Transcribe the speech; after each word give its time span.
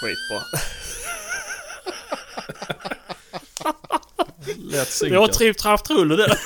Skitbra. 0.00 0.42
Lätt 4.58 4.70
Det 4.72 4.78
var 4.78 4.84
synkat. 4.84 5.32
tripp, 5.32 5.58
trapp, 5.58 5.84
trulle 5.84 6.16
det. 6.16 6.36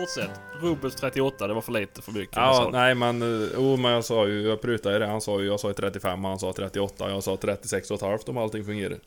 Fortsätt. 0.00 0.30
Rubens 0.60 0.94
38, 0.94 1.46
det 1.46 1.54
var 1.54 1.60
för 1.60 1.72
lite 1.72 2.02
för 2.02 2.12
mycket. 2.12 2.36
Ja, 2.36 2.42
alltså. 2.42 2.70
nej 2.70 2.94
men... 2.94 3.48
Jo, 3.54 3.76
men 3.76 3.90
jag 3.90 4.04
sa 4.04 4.26
ju... 4.26 4.48
Jag 4.48 4.60
prutade 4.60 4.94
ju 4.94 4.98
det. 4.98 5.06
Han 5.06 5.20
sa 5.20 5.40
ju... 5.40 5.46
Jag 5.46 5.60
sa 5.60 5.68
ju 5.68 5.74
35, 5.74 6.24
han 6.24 6.38
sa 6.38 6.52
38. 6.52 7.10
Jag 7.10 7.22
sa 7.22 7.36
36 7.36 7.90
och 7.90 7.94
ett 7.96 8.02
halvt 8.02 8.28
om 8.28 8.36
allting 8.36 8.64
fungerar. 8.64 8.98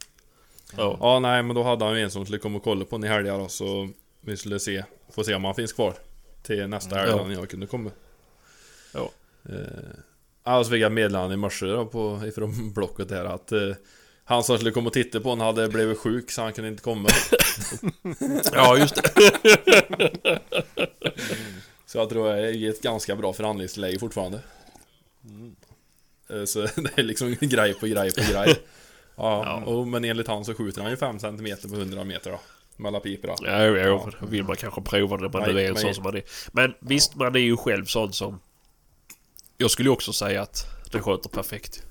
Ja. 0.78 0.98
Ja, 1.00 1.20
nej 1.20 1.44
men 1.44 1.56
då 1.56 1.64
hade 1.64 1.86
han 1.86 1.96
ju 1.96 2.04
en 2.04 2.12
som 2.12 2.26
skulle 2.26 2.40
komma 2.40 2.58
och 2.58 2.64
kolla 2.64 2.86
på 2.86 2.96
den 2.98 3.04
i 3.04 3.08
helgen 3.08 3.40
då, 3.40 3.48
så... 3.48 3.90
Vi 4.22 4.38
skulle 4.38 4.60
se... 4.60 4.84
Få 5.12 5.24
se 5.24 5.36
om 5.36 5.46
han 5.46 5.56
finns 5.56 5.74
kvar. 5.74 5.94
Till 6.44 6.68
nästa 6.68 6.96
helg 6.96 7.12
Ja. 7.12 7.28
när 7.28 7.34
jag 7.34 7.50
kunde 7.50 7.68
komma. 7.68 7.92
Ja. 8.94 9.10
Eh, 9.50 9.56
ja, 10.44 10.64
så 10.64 10.70
fick 10.70 10.82
jag 10.82 10.92
meddelande 10.92 11.34
i 11.34 11.38
morse 11.38 11.66
då 11.66 11.86
på, 11.86 12.22
ifrån 12.26 12.74
blocket 12.76 13.10
där 13.10 13.26
att... 13.26 13.52
Eh, 13.52 13.72
han 14.26 14.44
som 14.44 14.58
skulle 14.58 14.72
komma 14.72 14.88
och 14.88 14.94
titta 14.94 15.20
på 15.20 15.30
honom 15.30 15.46
hade 15.46 15.70
blivit 15.70 15.98
sjuk 16.00 16.32
så 16.32 16.42
han 16.42 16.54
kunde 16.54 16.70
inte 16.70 16.84
komma. 16.84 17.10
ja, 18.54 18.78
just 18.78 18.96
det. 18.96 20.40
Så 21.86 21.98
jag 21.98 22.10
tror 22.10 22.28
jag 22.30 22.40
är 22.40 22.44
i 22.52 22.68
ett 22.68 22.82
ganska 22.82 23.16
bra 23.16 23.34
förhandlingsläge 23.34 24.00
fortfarande. 24.00 24.40
Eh, 26.30 26.44
Så 26.46 26.62
det 26.76 26.98
är 26.98 27.04
liksom 27.04 27.36
grej 27.40 27.74
på 27.74 27.88
grej 27.88 28.14
på 28.14 28.22
grej. 28.34 28.56
Ja, 29.16 29.64
Och, 29.66 29.88
men 29.88 30.04
enligt 30.06 30.28
han 30.28 30.46
så 30.46 30.54
skjuter 30.54 30.82
han 30.82 30.92
ju 30.92 30.98
5 30.98 31.20
cm 31.20 31.48
på 31.70 31.76
100 31.76 32.04
meter 32.04 32.32
då. 32.32 32.40
Mellan 32.76 33.02
piper 33.02 33.28
då. 33.28 33.36
Ja, 33.42 33.66
jo, 33.66 34.12
då 34.20 34.26
vill 34.28 34.44
man 34.44 34.56
kanske 34.56 34.82
prova 34.82 35.18
det 35.18 35.30
man 35.34 35.42
Nej, 35.42 35.54
nu 35.54 35.60
är 35.62 35.68
en 35.68 35.74
men- 35.74 35.82
sån 35.82 35.94
som 35.96 36.04
man 36.04 36.16
är. 36.16 36.24
Men 36.52 36.74
visst, 36.80 37.16
man 37.16 37.36
är 37.36 37.40
ju 37.40 37.58
själv 37.58 37.86
sån 37.86 38.14
som... 38.14 38.40
Jag 39.58 39.72
skulle 39.72 39.90
ju 39.90 39.94
också 39.94 40.14
säga 40.14 40.42
att 40.42 40.66
det 40.92 41.00
sköter 41.00 41.30
perfekt. 41.30 41.84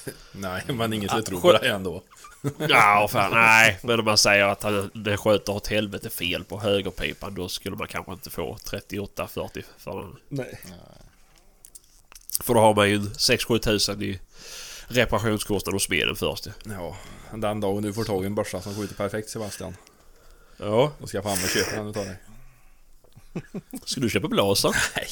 Nej, 0.32 0.62
men 0.68 0.92
ingen 0.92 1.08
skulle 1.08 1.22
Ah, 1.22 1.26
tro 1.26 1.36
skö- 1.38 1.40
på 1.40 1.52
det 1.52 1.68
ändå. 1.68 2.02
Ja, 2.68 3.08
fan 3.10 3.30
nej. 3.32 3.78
Men 3.82 3.98
om 3.98 4.04
man 4.04 4.18
säger 4.18 4.44
att 4.44 4.62
han- 4.62 4.90
det 4.94 5.16
sköter 5.16 5.52
åt 5.52 5.66
helvete 5.66 6.10
fel 6.10 6.44
på 6.44 6.60
högerpipan 6.60 7.34
då 7.34 7.48
skulle 7.48 7.76
man 7.76 7.88
kanske 7.88 8.12
inte 8.12 8.30
få 8.30 8.56
38-40 8.64 9.62
för 9.78 10.00
den. 10.02 10.16
Nej. 10.28 10.60
För 12.42 12.54
då 12.54 12.60
har 12.60 12.74
man 12.74 12.90
ju 12.90 12.98
6-7 12.98 13.58
tusen 13.58 14.02
i 14.02 14.20
reparationskostnad 14.88 15.72
hos 15.74 15.82
smeden 15.84 16.16
först. 16.16 16.46
Ja, 16.64 16.96
den 17.34 17.60
dagen 17.60 17.82
du 17.82 17.92
får 17.92 18.04
tag 18.04 18.22
i 18.22 18.26
en 18.26 18.34
börsa 18.34 18.60
som 18.62 18.74
skjuter 18.76 18.94
perfekt 18.94 19.30
Sebastian. 19.30 19.76
Ja. 20.56 20.92
Då 21.00 21.06
ska 21.06 21.16
jag 21.16 21.24
fram 21.24 21.32
och 21.32 21.48
köpa 21.50 21.76
den 21.76 21.88
utav 21.88 22.04
dig. 22.04 22.16
Ska 23.84 24.00
du 24.00 24.10
köpa 24.10 24.28
blaser? 24.28 24.76
Nej. 24.96 25.08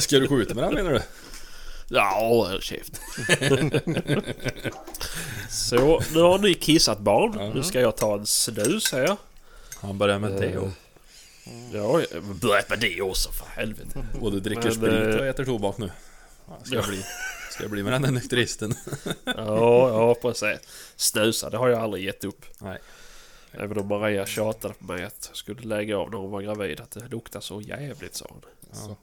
Ska 0.00 0.18
du 0.18 0.28
skjuta 0.28 0.54
med 0.54 0.64
den 0.64 0.74
menar 0.74 0.90
du? 0.90 1.02
Ja, 1.90 2.18
håll 2.20 2.60
käft. 2.60 3.00
Så, 5.50 6.00
nu 6.14 6.20
har 6.20 6.38
ni 6.38 6.54
kissat 6.54 6.98
barn. 6.98 7.52
Nu 7.54 7.62
ska 7.62 7.80
jag 7.80 7.96
ta 7.96 8.14
en 8.14 8.26
snus 8.26 8.92
här. 8.92 9.16
Han 9.80 9.98
börjar 9.98 10.18
med 10.18 10.32
det 10.32 10.58
och 10.58 10.68
Ja, 11.72 12.00
börja 12.40 12.62
med 12.68 12.78
det 12.80 13.02
också 13.02 13.32
för 13.32 13.46
helvete. 13.46 14.06
både 14.20 14.40
dricker 14.40 14.62
Men, 14.62 14.72
sprit 14.72 15.14
och 15.14 15.24
eh, 15.24 15.28
äter 15.30 15.44
tobak 15.44 15.78
nu. 15.78 15.90
Ja, 16.48 16.58
Ska 16.64 16.74
jag 16.74 16.84
Ja. 16.84 16.88
bli, 16.88 17.02
ska 17.50 17.62
jag 17.64 17.70
bli 17.70 17.82
med 17.82 17.92
den 17.92 18.02
där 18.02 18.10
nykteristen? 18.10 18.74
Ja, 19.24 19.88
ja 19.88 20.14
precis. 20.22 20.58
Snusa, 20.96 21.50
det 21.50 21.56
har 21.56 21.68
jag 21.68 21.80
aldrig 21.80 22.04
gett 22.04 22.24
upp. 22.24 22.44
Nej. 22.58 22.78
Även 23.52 23.78
om 23.78 23.86
Maria 23.88 24.26
tjatade 24.26 24.74
på 24.74 24.84
mig 24.84 25.04
att 25.04 25.24
jag 25.30 25.36
skulle 25.36 25.62
lägga 25.62 25.98
av 25.98 26.10
när 26.10 26.18
hon 26.18 26.30
var 26.30 26.42
gravid. 26.42 26.80
Att 26.80 26.90
det 26.90 27.08
luktar 27.10 27.40
så 27.40 27.60
jävligt 27.60 28.14
sa 28.16 28.26
hon. 28.30 28.40
Ja. 28.88 28.96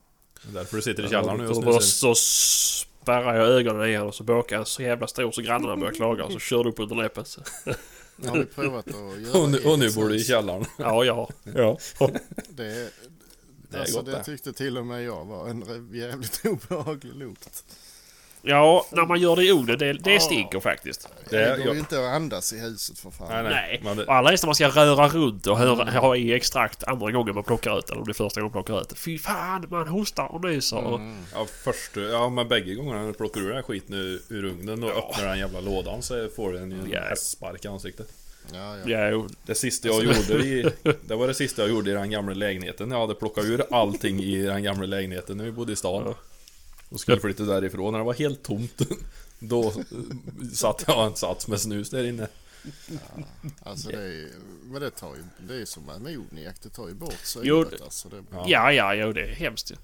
Därför 0.54 0.76
du 0.76 0.82
sitter 0.82 1.06
i 1.06 1.10
källaren 1.10 1.38
nu 1.38 1.48
och 1.48 1.56
snusar. 1.56 1.80
så 1.80 2.16
spärrar 2.16 3.36
jag 3.36 3.48
ögonen 3.48 3.90
i 3.90 3.94
honom 3.94 4.08
och 4.08 4.16
så 4.16 4.24
båkar 4.24 4.56
jag 4.56 4.68
så 4.68 4.82
jävla 4.82 5.08
stor 5.08 5.32
så 5.32 5.42
grannarna 5.42 5.78
börjar 5.78 5.94
klaga 5.94 6.24
och 6.24 6.32
så 6.32 6.40
kör 6.40 6.64
du 6.64 6.70
upp 6.70 6.80
under. 6.80 7.24
Så. 7.24 7.42
Har 8.28 8.38
vi 8.38 8.46
provat 8.46 8.88
att 8.88 9.22
göra 9.22 9.40
Och 9.40 9.50
nu, 9.50 9.58
och 9.58 9.80
nu 9.80 9.92
bor 9.92 10.10
du 10.10 10.16
i 10.16 10.24
källaren. 10.24 10.66
Ja, 10.78 11.04
ja. 11.06 11.30
ja. 11.56 11.78
Det, 12.50 12.90
Det 13.70 13.80
alltså, 13.80 14.02
det. 14.02 14.24
tyckte 14.24 14.54
till 14.54 14.78
och 14.78 14.86
med 14.86 15.04
jag 15.04 15.26
var 15.26 15.48
en 15.48 15.90
jävligt 15.94 16.46
obehaglig 16.46 17.16
lukt. 17.16 17.64
Ja, 18.48 18.86
när 18.92 19.06
man 19.06 19.20
gör 19.20 19.36
det 19.36 19.44
i 19.44 19.52
ugnen, 19.52 19.78
det, 19.78 19.94
det 19.94 20.14
Ja. 20.14 20.20
stinker 20.20 20.60
faktiskt. 20.60 21.10
Det- 21.30 21.38
Det 21.58 21.64
går 21.66 21.74
ju 21.74 21.80
inte 21.80 22.00
att 22.00 22.16
andas 22.16 22.54
i 22.54 22.60
huset 22.60 23.00
för 23.00 23.12
fan. 23.12 23.28
Nej, 23.30 23.44
nej. 23.44 23.82
Nej, 23.96 24.06
och 24.06 24.14
allra 24.16 24.30
helst 24.30 24.44
när 24.44 24.48
man 24.48 24.56
ska 24.56 24.68
röra 24.68 25.08
runt 25.08 25.48
och 25.48 25.58
höra, 25.58 26.00
ha 26.00 26.16
i 26.16 26.34
extrakt 26.34 26.84
andra 26.84 27.12
gången 27.12 27.36
man 27.36 27.44
plockar 27.44 27.80
ut 27.80 27.90
eller 27.90 28.00
om 28.00 28.06
det 28.06 28.12
är 28.12 28.14
första 28.14 28.42
gången 28.42 28.52
man 28.56 28.64
plockar 28.64 28.82
ut. 28.82 29.00
Fy 29.00 29.18
fan, 29.20 29.66
man 29.70 29.88
hostar 29.88 30.26
och 30.36 30.44
nyser 30.44 30.78
och... 30.78 31.00
Ja, 31.34 31.46
först, 31.64 31.92
ja 32.12 32.30
men 32.30 32.48
bägge 32.48 32.74
gångerna 32.76 33.00
när 33.00 33.08
du 33.08 33.14
plockar 33.14 33.42
ur 33.42 33.48
den 33.48 33.56
här 33.56 33.64
skiten 33.64 33.96
ur, 33.96 34.22
ur 34.30 34.46
ugnen 34.46 34.84
och 34.84 34.90
öppnar 34.90 35.28
den 35.28 35.40
jävla 35.40 35.60
lådan 35.60 36.02
så 36.02 36.28
får 36.36 36.54
den 36.54 36.72
ju 36.72 36.78
en 36.80 36.90
Ja. 36.92 37.00
hästspark 37.02 37.66
i 37.66 37.68
ansiktet. 37.68 38.08
Ja, 38.54 38.76
ja. 38.86 39.00
Ja. 39.10 39.28
Det 39.46 39.56
sista 39.56 39.88
jag 39.88 40.04
gjorde 40.04 40.44
i... 40.46 40.70
Det 41.08 41.16
var 41.16 41.28
det 41.28 41.34
sista 41.34 41.62
jag 41.62 41.70
gjorde 41.72 41.92
i 41.92 41.94
den 41.94 42.10
gamla 42.10 42.34
lägenheten. 42.34 42.92
Jag 42.92 43.00
hade 43.00 43.14
plockat 43.16 43.46
ur 43.46 43.64
allting 43.72 44.20
i 44.24 44.42
den 44.42 44.64
gamla 44.64 44.86
lägenheten 44.86 45.38
när 45.38 45.44
vi 45.46 45.52
bodde 45.52 45.74
i 45.74 45.76
stan. 45.76 46.14
Och 46.90 47.00
skulle 47.00 47.19
flytta 47.19 47.44
därifrån 47.44 47.91
när 47.91 48.00
det 48.00 48.06
var 48.06 48.13
helt 48.13 48.44
tomt. 48.44 48.81
Då 49.40 49.73
satt 50.53 50.84
jag 50.88 51.06
en 51.07 51.16
sats 51.16 51.47
med 51.47 51.62
snus 51.62 51.90
där 51.90 52.03
inne. 52.07 52.28
Alltså 53.63 53.90
det 53.90 53.97
är, 54.03 54.28
men 54.63 54.81
det 54.81 54.90
tar 54.91 55.16
ju, 55.16 55.23
det 55.47 55.62
är 55.62 55.66
som 55.66 55.90
ammoniak, 55.90 56.56
det 56.63 56.69
tar 56.69 56.88
ju 56.88 56.94
bort 56.94 57.13
Jo, 57.44 57.63
syret 57.63 57.79
det- 57.79 57.84
alltså. 57.85 58.09
Det, 58.09 58.23
Ja. 58.31 58.46
Ja, 58.47 58.72
ja, 58.72 58.94
jo, 58.96 59.13
det 59.13 59.22
är 59.22 59.35
hemskt 59.35 59.72
ju. 59.72 59.75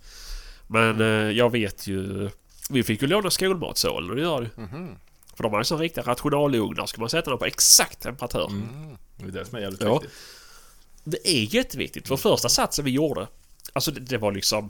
Men 0.68 1.02
eh, 1.02 1.08
jag 1.38 1.50
vet 1.52 1.88
ju... 1.88 2.30
Vi 2.70 2.84
fick 2.84 3.02
ju 3.02 3.08
låna 3.08 3.30
skolmatsalen 3.32 4.10
och 4.10 4.16
det 4.16 4.22
gör 4.22 4.42
det. 4.56 4.62
Mhm. 4.62 4.96
För 5.36 5.44
de 5.44 5.52
har 5.54 5.60
ju 5.60 5.64
så 5.66 5.78
riktiga 5.78 6.04
rationalugnar. 6.04 6.86
Ska 6.86 7.00
man 7.02 7.10
sätta 7.10 7.30
dem 7.30 7.40
på 7.40 7.46
exakt 7.46 8.00
temperatur. 8.02 8.48
Mm. 8.50 8.98
Det 9.18 9.24
är 9.26 9.32
det 9.32 9.46
som 9.46 9.58
är 9.58 9.62
jävligt 9.62 9.82
Ja. 9.82 9.94
viktigt. 10.00 10.18
Det 11.04 11.30
är 11.30 11.56
jätteviktigt. 11.56 12.08
För 12.08 12.18
första 12.18 12.50
satsen 12.50 12.86
vi 12.86 12.92
gjorde. 12.92 13.28
Alltså 13.74 13.92
det, 13.92 14.00
det 14.00 14.18
var 14.18 14.32
liksom... 14.32 14.70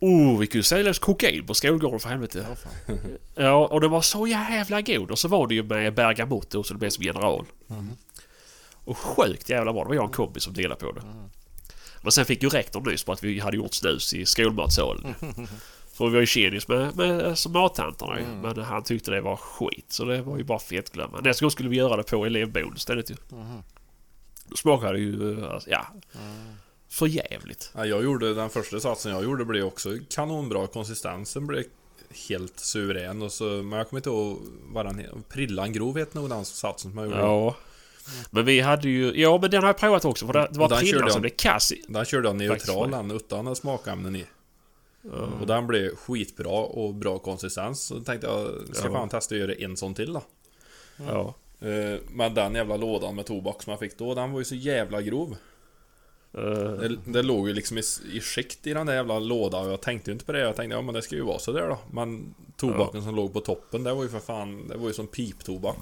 Oh, 0.00 0.38
vi 0.38 0.46
kunde 0.46 0.64
sälja 0.64 0.94
kokain 0.94 1.46
på 1.46 1.54
skolgården 1.54 2.00
för 2.00 2.08
helvete. 2.08 2.46
Ja, 2.48 2.56
fan. 2.56 2.98
Ja, 3.34 3.66
och 3.66 3.80
det 3.80 3.88
var 3.88 4.00
så 4.00 4.26
jävla 4.26 4.80
god. 4.80 5.10
Och 5.10 5.18
så 5.18 5.28
var 5.28 5.46
det 5.46 5.54
ju 5.54 5.62
med 5.62 5.94
bergamotto 5.94 6.62
så 6.62 6.74
det 6.74 6.78
blev 6.78 6.90
som 6.90 7.04
general. 7.04 7.46
Och 8.84 8.98
sjukt 8.98 9.48
jävla 9.48 9.72
bra. 9.72 9.82
Det 9.82 9.88
var 9.88 9.94
jag 9.94 10.04
och 10.04 10.10
en 10.10 10.14
kompis 10.14 10.42
som 10.42 10.54
delade 10.54 10.80
på 10.80 10.92
det. 10.92 11.02
Men 12.02 12.12
sen 12.12 12.24
fick 12.24 12.42
ju 12.42 12.48
rektorn 12.48 12.84
nys 12.90 13.04
på 13.04 13.12
att 13.12 13.24
vi 13.24 13.40
hade 13.40 13.56
gjort 13.56 13.74
snus 13.74 14.14
i 14.14 14.26
skolmatsalen. 14.26 15.14
För 15.92 16.06
vi 16.06 16.12
var 16.12 16.20
ju 16.20 16.26
tjenis 16.26 16.68
med, 16.68 16.96
med 16.96 17.22
alltså, 17.22 17.48
mattanterna 17.48 18.20
ju. 18.20 18.26
Men 18.26 18.58
han 18.58 18.82
tyckte 18.82 19.10
det 19.10 19.20
var 19.20 19.36
skit. 19.36 19.92
Så 19.92 20.04
det 20.04 20.22
var 20.22 20.38
ju 20.38 20.44
bara 20.44 20.58
fetglömma. 20.58 21.20
Nästa 21.20 21.44
gång 21.44 21.50
skulle 21.50 21.68
vi 21.68 21.76
göra 21.76 21.96
det 21.96 22.02
på 22.02 22.26
elevboendet 22.26 22.78
istället 22.78 23.10
ju. 23.10 23.14
Då 24.46 24.56
smakade 24.56 24.92
det 24.92 24.98
ju, 24.98 25.46
alltså, 25.46 25.70
ja... 25.70 25.86
För 26.90 27.06
jävligt. 27.06 27.70
Ja, 27.74 27.86
jag 27.86 28.04
gjorde 28.04 28.34
den 28.34 28.50
första 28.50 28.80
satsen 28.80 29.12
jag 29.12 29.24
gjorde 29.24 29.44
blev 29.44 29.64
också 29.64 29.98
kanonbra. 30.10 30.66
Konsistensen 30.66 31.46
blev 31.46 31.64
helt 32.28 32.58
suverän. 32.60 33.22
Och 33.22 33.32
så, 33.32 33.44
men 33.44 33.72
jag 33.78 33.88
kommer 33.88 33.98
inte 33.98 34.10
ihåg 34.10 34.38
vad 34.72 34.86
den 34.86 34.98
heter. 34.98 35.16
Prillan 35.28 35.72
grov 35.72 35.98
heter 35.98 36.20
nog 36.20 36.30
den 36.30 36.44
satsen 36.44 36.90
som 36.90 36.98
jag 36.98 37.06
gjorde. 37.06 37.18
Ja. 37.20 37.56
Men 38.30 38.44
vi 38.44 38.60
hade 38.60 38.88
ju... 38.88 39.20
Ja, 39.20 39.38
men 39.42 39.50
den 39.50 39.62
har 39.62 39.68
jag 39.68 39.78
provat 39.78 40.04
också. 40.04 40.26
För 40.26 40.32
det, 40.32 40.48
var 40.52 40.68
den 40.68 40.78
prillan 40.78 41.10
som 41.10 41.20
blev 41.20 41.30
kass. 41.36 41.72
Den 41.88 42.04
körde 42.04 42.28
jag 42.28 42.36
neutral 42.36 42.90
den 42.90 43.10
utan 43.10 43.56
smakämnen 43.56 44.16
i. 44.16 44.24
Och 45.40 45.46
den 45.46 45.66
blev 45.66 45.96
skitbra 45.96 46.50
och 46.50 46.94
bra 46.94 47.18
konsistens. 47.18 47.82
Så 47.82 48.00
tänkte 48.00 48.26
jag, 48.26 48.76
ska 48.76 48.86
Ja. 48.88 48.92
fan 48.92 49.08
testa 49.08 49.34
att 49.34 49.40
göra 49.40 49.54
en 49.54 49.76
sån 49.76 49.94
till 49.94 50.12
då. 50.12 50.22
Ja. 50.96 51.34
Eh, 51.60 52.00
Men 52.10 52.34
den 52.34 52.54
jävla 52.54 52.76
lådan 52.76 53.16
med 53.16 53.26
tobak 53.26 53.62
som 53.62 53.70
jag 53.70 53.80
fick 53.80 53.98
då, 53.98 54.14
den 54.14 54.32
var 54.32 54.38
ju 54.38 54.44
så 54.44 54.54
jävla 54.54 55.02
grov. 55.02 55.36
Eh, 56.34 56.42
Det, 56.72 56.96
det 57.06 57.22
låg 57.22 57.48
ju 57.48 57.54
liksom 57.54 57.78
i, 57.78 57.82
i 58.12 58.20
skikt 58.20 58.66
i 58.66 58.74
den 58.74 58.86
där 58.86 58.94
jävla 58.94 59.18
lådan 59.18 59.66
och 59.66 59.72
jag 59.72 59.80
tänkte 59.80 60.10
ju 60.10 60.12
inte 60.12 60.24
på 60.24 60.32
det. 60.32 60.40
Jag 60.40 60.56
tänkte 60.56 60.76
ja 60.76 60.82
men 60.82 60.94
det 60.94 61.02
ska 61.02 61.16
ju 61.16 61.22
vara 61.22 61.38
så 61.38 61.52
där 61.52 61.68
då. 61.68 61.78
Men 61.90 62.34
tobaken 62.56 63.02
som 63.02 63.14
låg 63.14 63.32
på 63.32 63.40
toppen, 63.40 63.84
det 63.84 63.94
var 63.94 64.02
ju 64.02 64.08
för 64.08 64.20
fan, 64.20 64.68
det 64.68 64.76
var 64.76 64.86
ju 64.88 64.92
som 64.94 65.06
piptobak. 65.06 65.76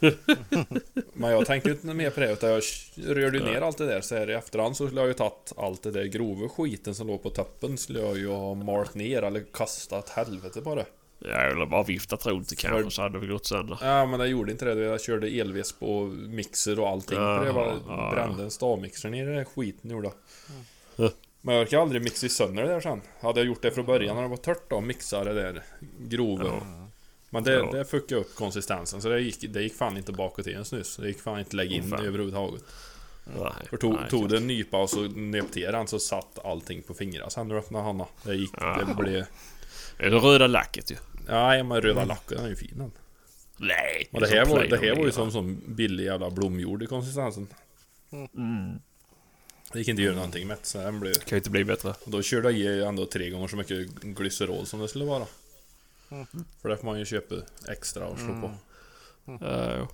men 1.12 1.30
jag 1.30 1.46
tänkte 1.46 1.68
ju 1.68 1.74
inte 1.74 1.86
mer 1.86 2.10
på 2.10 2.20
det 2.20 2.32
utan 2.32 2.50
jag 2.50 2.62
rörde 2.96 3.38
ju 3.38 3.44
ner 3.44 3.60
allt 3.60 3.78
det 3.78 3.86
där. 3.86 4.00
Så 4.00 4.14
här 4.14 4.30
i 4.30 4.34
efterhand 4.34 4.76
så 4.76 4.86
skulle 4.86 5.00
jag 5.00 5.08
ju 5.08 5.14
tagit 5.14 5.52
allt 5.56 5.82
det 5.82 5.90
där 5.90 6.04
grova 6.04 6.48
skiten 6.48 6.94
som 6.94 7.06
låg 7.06 7.22
på 7.22 7.30
toppen. 7.30 7.78
Skulle 7.78 8.00
jag 8.00 8.18
ju 8.18 8.28
ha 8.28 8.54
malt 8.54 8.94
ner 8.94 9.22
eller 9.22 9.44
kastat 9.52 10.08
helvete 10.08 10.60
på 10.60 10.74
det. 10.74 10.86
Ja, 11.24 11.36
eller 11.36 11.66
bara 11.66 11.82
viftat 11.82 12.26
runt 12.26 12.48
det 12.48 12.56
kanske 12.56 12.90
så 12.90 13.02
hade 13.02 13.20
det 13.20 13.26
gått 13.26 13.46
sönder. 13.46 13.78
Ja 13.82 14.06
men 14.06 14.20
jag 14.20 14.28
gjorde 14.28 14.52
inte 14.52 14.64
det. 14.74 14.84
Jag 14.84 15.00
körde 15.00 15.28
elvisp 15.28 15.82
och 15.82 16.06
mixer 16.08 16.80
och 16.80 16.88
allting. 16.88 17.18
Det 17.18 17.52
var, 17.52 17.66
Jaha, 17.66 17.80
ja. 17.88 18.10
brände 18.14 18.42
en 18.44 18.50
stavmixer 18.50 19.10
ner 19.10 19.22
i 19.22 19.26
den 19.26 19.36
där 19.36 19.44
skiten 19.44 19.90
gjorde 19.90 20.06
jag. 20.08 20.14
Mm. 20.98 21.12
Men 21.40 21.54
jag 21.54 21.62
orkar 21.62 21.78
aldrig 21.78 22.02
mixa 22.02 22.28
sönder 22.28 22.62
det 22.62 22.68
där 22.68 22.80
sen. 22.80 23.00
Hade 23.20 23.40
jag 23.40 23.46
gjort 23.46 23.62
det 23.62 23.70
från 23.70 23.86
början 23.86 24.16
när 24.16 24.22
det 24.22 24.28
var 24.28 24.36
tört 24.36 24.70
då, 24.70 24.80
mixa 24.80 25.24
det 25.24 25.34
där 25.34 25.62
grova. 25.98 26.52
Men 27.30 27.44
det, 27.44 27.52
Ja. 27.52 27.70
det 27.72 27.84
fuckade 27.84 28.20
upp 28.20 28.34
konsistensen 28.36 29.02
så 29.02 29.08
det 29.08 29.20
gick, 29.20 29.52
det 29.52 29.62
gick 29.62 29.74
fan 29.74 29.96
inte 29.96 30.12
bakåt 30.12 30.46
i 30.46 30.52
en 30.54 30.64
snus. 30.64 30.96
Det 30.96 31.08
gick 31.08 31.20
fan 31.20 31.38
inte 31.38 31.56
lägga 31.56 31.76
in 31.76 31.82
Åh, 31.84 31.90
fan. 31.98 32.06
överhuvudtaget. 32.06 32.62
Nej, 33.24 33.52
För 33.70 33.76
tog, 33.76 33.94
nej, 33.94 34.10
tog 34.10 34.28
det 34.28 34.36
en 34.36 34.46
nypa 34.46 34.82
och 34.82 34.90
så 34.90 35.08
till 35.52 35.62
den 35.62 35.88
så 35.88 35.98
satt 35.98 36.38
allting 36.44 36.82
på 36.82 36.94
fingrarna 36.94 37.30
sen 37.30 37.48
när 37.48 37.54
du 37.54 37.60
öppnade 37.60 37.84
Hanna. 37.84 38.06
Det 38.24 38.34
gick, 38.34 38.52
det 38.52 38.94
blev... 38.98 39.24
Det 39.98 40.04
är 40.06 40.10
det 40.10 40.16
röda 40.16 40.46
lacket 40.46 40.90
ju. 40.90 40.96
Nej 41.28 41.62
men 41.62 41.80
röda 41.80 42.04
lacken 42.04 42.38
är 42.44 42.48
ju 42.48 42.56
fin 42.56 42.74
den. 42.74 42.92
Nej. 43.56 44.08
Och 44.12 44.20
det 44.20 44.28
här, 44.28 44.44
var, 44.46 44.64
det 44.64 44.78
här 44.78 44.96
var 44.96 45.04
ju 45.04 45.12
som, 45.12 45.32
som 45.32 45.60
billig 45.66 46.04
jävla 46.04 46.30
blomjord 46.30 46.82
i 46.82 46.86
konsistensen. 46.86 47.46
Mm. 48.12 48.78
Det 49.72 49.78
gick 49.78 49.88
inte 49.88 50.00
att 50.02 50.04
göra 50.04 50.14
någonting 50.16 50.46
med 50.46 50.56
så 50.62 50.78
den 50.78 51.00
blev... 51.00 51.14
Kan 51.14 51.30
ju 51.30 51.36
inte 51.36 51.50
bli 51.50 51.64
bättre. 51.64 51.88
Och 52.04 52.10
då 52.10 52.22
körde 52.22 52.50
jag 52.50 52.58
i 52.76 52.82
ändå 52.82 53.06
tre 53.06 53.30
gånger 53.30 53.48
så 53.48 53.56
mycket 53.56 53.88
glycerol 54.02 54.66
som 54.66 54.80
det 54.80 54.88
skulle 54.88 55.04
vara. 55.04 55.26
För 56.62 56.68
det 56.68 56.76
får 56.76 56.84
man 56.86 56.98
ju 56.98 57.04
köpa 57.04 57.34
extra 57.68 58.06
och 58.06 58.18
slå 58.18 58.40
på. 58.40 58.46
Uh, 59.46 59.88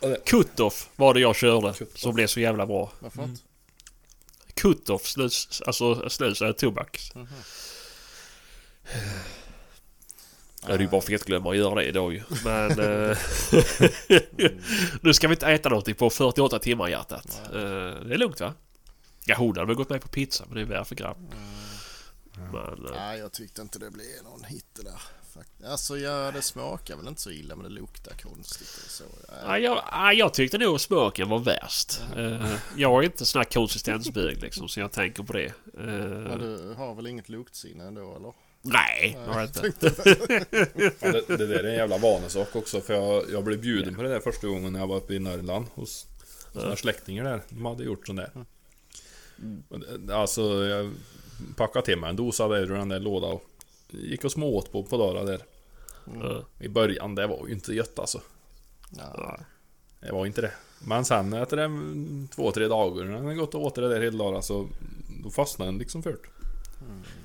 Och 0.00 0.08
det- 0.08 0.24
Cut-off 0.24 0.88
var 0.96 1.14
det 1.14 1.20
jag 1.20 1.36
körde. 1.36 1.74
Som 1.94 2.14
blev 2.14 2.26
så 2.26 2.40
jävla 2.40 2.66
bra. 2.66 2.92
Varför? 3.00 3.28
Cut-off 4.54 5.06
snus, 5.06 5.62
alltså 5.66 6.08
snus 6.10 6.42
är 6.42 6.52
tobak. 6.52 7.00
Ja, 10.62 10.68
det 10.68 10.74
är 10.74 10.78
ju 10.78 10.88
bara 10.88 11.00
fetglömma 11.00 11.50
att 11.50 11.56
göra 11.56 11.74
det 11.74 11.84
idag 11.84 12.12
ju. 12.12 12.22
Men... 12.44 12.70
eh, 13.10 13.18
nu 15.00 15.14
ska 15.14 15.28
vi 15.28 15.34
inte 15.34 15.46
äta 15.46 15.68
någonting 15.68 15.94
på 15.94 16.10
48 16.10 16.58
timmar 16.58 16.88
hjärtat. 16.88 17.42
Eh, 17.46 17.60
det 17.60 18.14
är 18.14 18.18
lugnt 18.18 18.40
va? 18.40 18.54
Ja, 19.24 19.34
hon 19.38 19.48
hade 19.56 19.66
väl 19.66 19.76
gått 19.76 19.90
med 19.90 20.02
på 20.02 20.08
pizza 20.08 20.44
men 20.46 20.54
det 20.54 20.60
är 20.60 20.64
värre 20.64 20.84
för 20.84 20.94
grabb. 20.94 21.34
Men... 22.52 22.86
eh, 22.86 22.92
Nej, 22.96 23.18
jag 23.18 23.32
tyckte 23.32 23.62
inte 23.62 23.78
det 23.78 23.90
blev 23.90 24.06
någon 24.24 24.44
hit 24.44 24.66
det 24.76 24.82
där. 24.82 25.00
Alltså 25.66 25.98
ja, 25.98 26.30
det 26.30 26.42
smakar 26.42 26.96
väl 26.96 27.08
inte 27.08 27.20
så 27.20 27.30
illa 27.30 27.56
men 27.56 27.64
det 27.64 27.70
luktar 27.70 28.12
konstigt 28.22 28.82
och 28.84 28.90
så. 28.90 29.04
Ja, 29.28 29.34
Nej. 29.48 29.62
jag, 29.62 29.82
ja, 29.90 30.12
jag 30.12 30.34
tyckte 30.34 30.58
nog 30.58 30.80
smaken 30.80 31.28
var 31.28 31.38
värst. 31.38 32.00
Eh, 32.16 32.54
jag 32.76 33.02
är 33.02 33.06
inte 33.06 33.26
sån 33.26 33.38
här 33.38 33.44
konsistensbög 33.44 34.42
liksom, 34.42 34.68
så 34.68 34.80
jag 34.80 34.92
tänker 34.92 35.22
på 35.22 35.32
det. 35.32 35.44
Eh, 35.46 35.52
Men 35.74 36.38
du 36.38 36.74
har 36.76 36.94
väl 36.94 37.06
inget 37.06 37.28
luktsinne 37.28 37.84
ändå 37.84 38.16
eller? 38.16 38.32
Nej, 38.62 39.18
det 39.26 39.32
har 39.32 39.40
jag 39.40 39.48
inte. 39.48 39.70
Det, 41.00 41.36
det 41.36 41.46
där 41.46 41.64
är 41.64 41.68
en 41.68 41.74
jävla 41.74 41.98
vanesak 41.98 42.56
också 42.56 42.80
för 42.80 42.94
jag, 42.94 43.24
jag 43.30 43.44
blev 43.44 43.60
bjuden 43.60 43.94
på 43.94 44.02
det 44.02 44.08
där 44.08 44.20
första 44.20 44.46
gången 44.46 44.72
när 44.72 44.80
jag 44.80 44.86
var 44.86 44.96
uppe 44.96 45.14
i 45.14 45.18
Norrland 45.18 45.66
hos 45.74 46.06
några 46.52 46.76
släktingar 46.76 47.24
där. 47.24 47.40
De 47.48 47.64
hade 47.66 47.84
gjort 47.84 48.06
sån 48.06 48.16
där. 48.16 48.30
Det- 49.98 50.16
Alltså 50.16 50.42
jag 50.64 50.90
packade 51.56 51.84
till 51.84 51.98
mig 51.98 52.10
en 52.10 52.16
dosa 52.16 52.48
där 52.48 52.62
ur 52.62 52.74
den 52.74 52.88
där 52.88 53.00
lådan 53.00 53.32
och 53.32 53.42
gick 53.90 54.24
och 54.24 54.32
smååt 54.32 54.72
på 54.72 54.82
på 54.82 54.96
dagarna 54.96 55.24
där. 55.26 55.40
Eh, 56.06 56.64
I 56.66 56.68
början, 56.68 57.14
det 57.14 57.26
var 57.26 57.46
ju 57.46 57.52
inte 57.54 57.74
gött 57.74 57.98
alltså. 57.98 58.20
Ja. 58.96 59.38
Det 60.00 60.12
var 60.12 60.26
inte 60.26 60.40
det. 60.40 60.52
Men 60.86 61.04
sen 61.04 61.32
efter 61.32 61.56
en, 61.56 62.28
två, 62.34 62.52
tre 62.52 62.68
dagar 62.68 63.04
när 63.04 63.22
den 63.22 63.36
gått 63.36 63.54
och 63.54 63.62
åt 63.64 63.74
det 63.74 63.88
där 63.88 64.00
hela 64.00 64.24
dagen 64.24 64.42
så 64.42 64.68
då 65.24 65.30
fastnade 65.30 65.70
den 65.70 65.78
liksom 65.78 66.02
fört. 66.02 66.22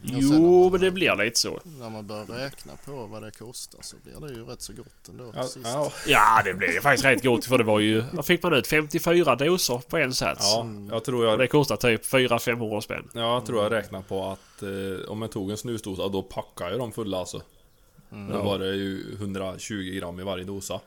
Jo, 0.03 0.69
men 0.71 0.81
det 0.81 0.91
blir 0.91 1.15
lite 1.23 1.39
så. 1.39 1.59
När 1.79 1.89
man 1.89 2.07
börjar 2.07 2.25
räkna 2.25 2.73
på 2.85 3.05
vad 3.05 3.23
det 3.23 3.31
kostar 3.31 3.79
så 3.81 3.95
blir 4.03 4.27
det 4.27 4.33
ju 4.33 4.45
rätt 4.45 4.61
så 4.61 4.73
gott 4.73 5.09
ändå 5.09 5.23
till 5.31 5.33
Ja, 5.39 5.43
sist. 5.43 5.57
ja, 5.65 5.91
Ja, 6.07 6.41
det 6.45 6.53
blev 6.53 6.81
faktiskt 6.81 7.05
rätt 7.05 7.23
gott 7.23 7.45
för 7.45 7.57
det 7.57 7.63
var 7.63 7.79
ju... 7.79 8.03
Vad 8.13 8.25
fick 8.25 8.43
man 8.43 8.53
ut? 8.53 8.67
54 8.67 9.35
doser 9.35 9.81
på 9.89 9.97
en 9.97 10.13
sats. 10.13 10.53
ja, 10.55 10.67
jag 10.91 11.03
tror 11.03 11.25
Och 11.25 11.31
jag 11.31 11.39
det 11.39 11.47
kostar 11.47 11.75
typ 11.75 12.05
400-500 12.05 12.81
spänn. 12.81 13.09
Ja, 13.13 13.33
jag 13.33 13.45
tror 13.45 13.63
jag 13.63 13.71
räknar 13.71 14.01
på 14.01 14.25
att 14.31 14.63
eh, 14.63 15.09
om 15.11 15.21
jag 15.21 15.31
tog 15.31 15.51
en 15.51 15.57
snusdosa, 15.57 16.07
då 16.07 16.23
packade 16.23 16.69
jag 16.71 16.79
dem 16.79 16.91
fulla 16.91 17.17
alltså. 17.19 17.41
Då 18.09 18.41
var 18.43 18.59
det 18.59 18.75
ju 18.75 19.13
120 19.13 19.73
gram 19.99 20.19
i 20.19 20.23
varje 20.23 20.43
dosa. 20.43 20.79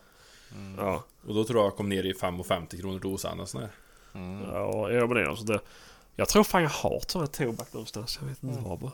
Ja. 0.76 1.04
Och 1.26 1.34
då 1.34 1.44
tror 1.44 1.58
jag 1.58 1.66
jag 1.66 1.76
kom 1.76 1.88
ner 1.88 2.04
i 2.06 2.12
5,50 2.12 2.80
kronor 2.80 2.98
dosan 2.98 3.40
och 3.40 3.48
sån 3.48 3.60
där. 3.60 3.70
Ja, 4.52 4.90
jag 4.90 5.08
med 5.08 5.16
det. 5.24 5.28
Alltså 5.30 5.44
det 5.44 5.60
jag 6.20 6.28
tror 6.28 6.44
fan 6.44 6.62
jag 6.62 6.70
har 6.70 7.02
sån 7.08 7.20
här 7.20 7.26
tobak 7.28 7.72
någonstans. 7.72 8.18
Jag 8.20 8.28
vet 8.28 8.42
inte 8.42 8.60
var 8.62 8.76
bara. 8.76 8.92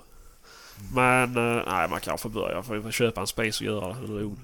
Men 0.94 1.36
eh, 1.36 1.62
nej, 1.66 1.88
man 1.88 2.00
kan 2.00 2.18
få 2.18 2.28
börja. 2.28 2.54
Jag 2.54 2.64
får 2.66 2.90
köpa 2.90 3.20
en 3.20 3.26
space 3.26 3.64
och 3.64 3.66
göra 3.72 3.88
det. 3.94 4.04
Eller 4.04 4.24
ord. 4.24 4.38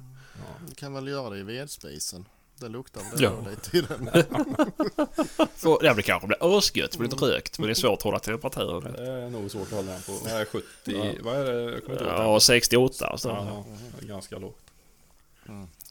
Du 0.68 0.74
kan 0.74 0.94
väl 0.94 1.08
göra 1.08 1.30
det 1.30 1.38
i 1.38 1.42
vedspisen. 1.42 2.24
Det 2.56 2.68
luktar 2.68 3.00
väl 3.12 3.22
Ja. 3.22 3.30
det 3.44 3.50
lite 3.50 3.76
i 3.78 3.80
den. 3.80 4.10
Så, 5.56 5.80
ja, 5.82 5.94
det 5.94 6.02
kanske 6.02 6.26
blir 6.26 6.58
asgött 6.58 6.98
med 6.98 7.10
lite 7.10 7.24
rökt. 7.24 7.58
Men 7.58 7.66
det 7.66 7.72
är 7.72 7.74
svårt 7.74 7.96
att 7.98 8.02
hålla 8.02 8.18
temperaturen. 8.18 8.92
Det 8.92 9.12
är 9.12 9.30
nog 9.30 9.50
svårt 9.50 9.62
att 9.62 9.70
hålla 9.72 9.92
den 9.92 10.02
på. 10.02 10.12
Vad 10.12 10.32
är 10.32 10.38
det, 10.38 10.44
70? 10.46 11.18
Vad 11.22 11.36
är 11.36 11.44
det? 11.44 11.62
Jag 11.62 11.84
kommer 11.84 11.92
inte 11.98 12.04
ihåg. 12.04 12.14
Ja, 12.22 12.40
68 12.40 13.10
och 13.12 13.20
sådär. 13.20 13.36
Ja, 13.36 13.64
ganska 14.00 14.38
lågt. 14.38 14.58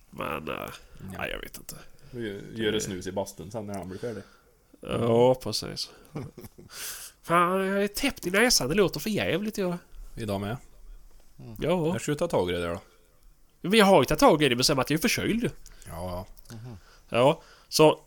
Men 0.09 0.47
eh, 0.49 0.69
nej, 1.17 1.31
jag 1.31 1.39
vet 1.39 1.57
inte. 1.57 1.75
Vi 2.11 2.41
gör 2.55 2.71
det 2.71 2.81
snus 2.81 3.07
i 3.07 3.11
bastun 3.11 3.51
sen 3.51 3.67
när 3.67 3.73
han 3.77 3.89
blir 3.89 3.99
färdig. 3.99 4.23
Ja, 4.81 5.36
precis. 5.36 5.89
Fan, 7.24 7.68
jag 7.68 7.83
är 7.83 7.88
täppt 7.88 8.28
i 8.28 8.31
näsan. 8.31 8.69
Det 8.69 8.75
låter 8.75 9.00
för 9.00 9.10
jävligt. 9.10 9.57
Ja. 9.57 9.78
Idag 10.18 10.42
med. 10.42 10.57
ja. 11.60 11.88
Jag 11.88 12.01
ska 12.01 12.16
ta 12.16 12.28
tag 12.28 12.50
i 12.50 12.54
det 12.54 12.62
där 12.62 12.69
då. 12.69 12.81
Vi 13.69 13.80
har 13.80 14.01
ju 14.01 14.06
tagit 14.06 14.19
tag 14.19 14.44
i 14.44 14.50
det, 14.50 14.56
men 14.56 14.63
sen 14.63 14.80
att 14.80 14.89
jag 14.89 14.98
är 14.98 15.01
förkyld. 15.01 15.51
Ja, 15.88 16.28
Ja, 17.10 17.42
så... 17.69 18.00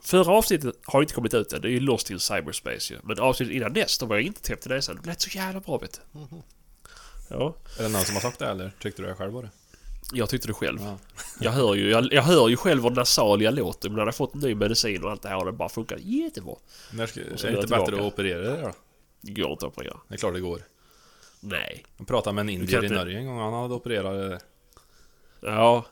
Förra 0.00 0.32
avsnittet 0.32 0.76
har 0.84 1.02
inte 1.02 1.14
kommit 1.14 1.34
ut 1.34 1.52
än. 1.52 1.60
Det 1.60 1.68
är 1.68 1.70
ju 1.70 1.80
Lost 1.80 2.10
in 2.10 2.20
Cyberspace 2.20 2.94
ju. 2.94 3.00
Men 3.02 3.18
avsnittet 3.18 3.54
innan 3.54 3.72
dess, 3.72 3.98
då 3.98 4.06
var 4.06 4.16
jag 4.16 4.24
inte 4.24 4.42
täppt 4.42 4.66
i 4.66 4.68
näsan. 4.68 4.98
Det 5.02 5.08
lät 5.08 5.20
så 5.20 5.30
jävla 5.30 5.60
bra 5.60 5.78
vet 5.78 6.00
du. 6.12 6.26
Ja, 7.28 7.54
Är 7.78 7.82
det 7.82 7.88
någon 7.88 8.02
som 8.04 8.14
har 8.14 8.20
sagt 8.22 8.38
det 8.38 8.46
eller 8.48 8.72
tyckte 8.80 9.02
du 9.02 9.08
det 9.08 9.14
själv 9.14 9.32
var 9.32 9.42
det? 9.42 9.50
Jag 10.12 10.28
tyckte 10.28 10.48
det 10.48 10.54
själv. 10.54 10.78
Ja. 10.82 10.98
Jag 11.40 11.52
hör 11.52 11.74
ju, 11.74 11.90
jag, 11.90 12.12
jag 12.12 12.22
hör 12.22 12.48
ju 12.48 12.56
själv 12.56 12.82
hur 12.82 12.90
nasal 12.90 13.42
jag 13.42 13.54
låter. 13.54 13.88
Men 13.88 13.96
när 13.98 14.04
jag 14.04 14.14
fått 14.14 14.34
ny 14.34 14.54
medicin 14.54 15.04
och 15.04 15.10
allt 15.10 15.22
det 15.22 15.28
här 15.28 15.36
och 15.36 15.44
det 15.44 15.52
bara 15.52 15.68
funkar 15.68 15.98
jättebra. 16.00 16.54
När 16.92 17.06
ska, 17.06 17.20
är 17.20 17.24
det 17.24 17.48
inte 17.48 17.66
bättre 17.66 17.94
att 17.96 18.00
operera 18.12 18.40
det 18.40 18.62
då? 18.62 18.72
Det 19.20 19.32
går 19.32 19.50
inte 19.50 19.66
att 19.66 19.72
operera. 19.72 19.96
Det 20.08 20.14
är 20.14 20.18
klart 20.18 20.34
det 20.34 20.40
går. 20.40 20.60
Nej. 21.40 21.84
Jag 21.96 22.06
pratade 22.06 22.34
med 22.34 22.42
en 22.42 22.48
indier 22.48 22.84
i 22.84 22.88
Norge 22.88 23.18
en 23.18 23.26
gång, 23.26 23.38
han 23.38 23.52
hade 23.52 23.74
opererat 23.74 24.12
det 24.12 24.28
där. 24.28 24.40
Ja. 25.40 25.84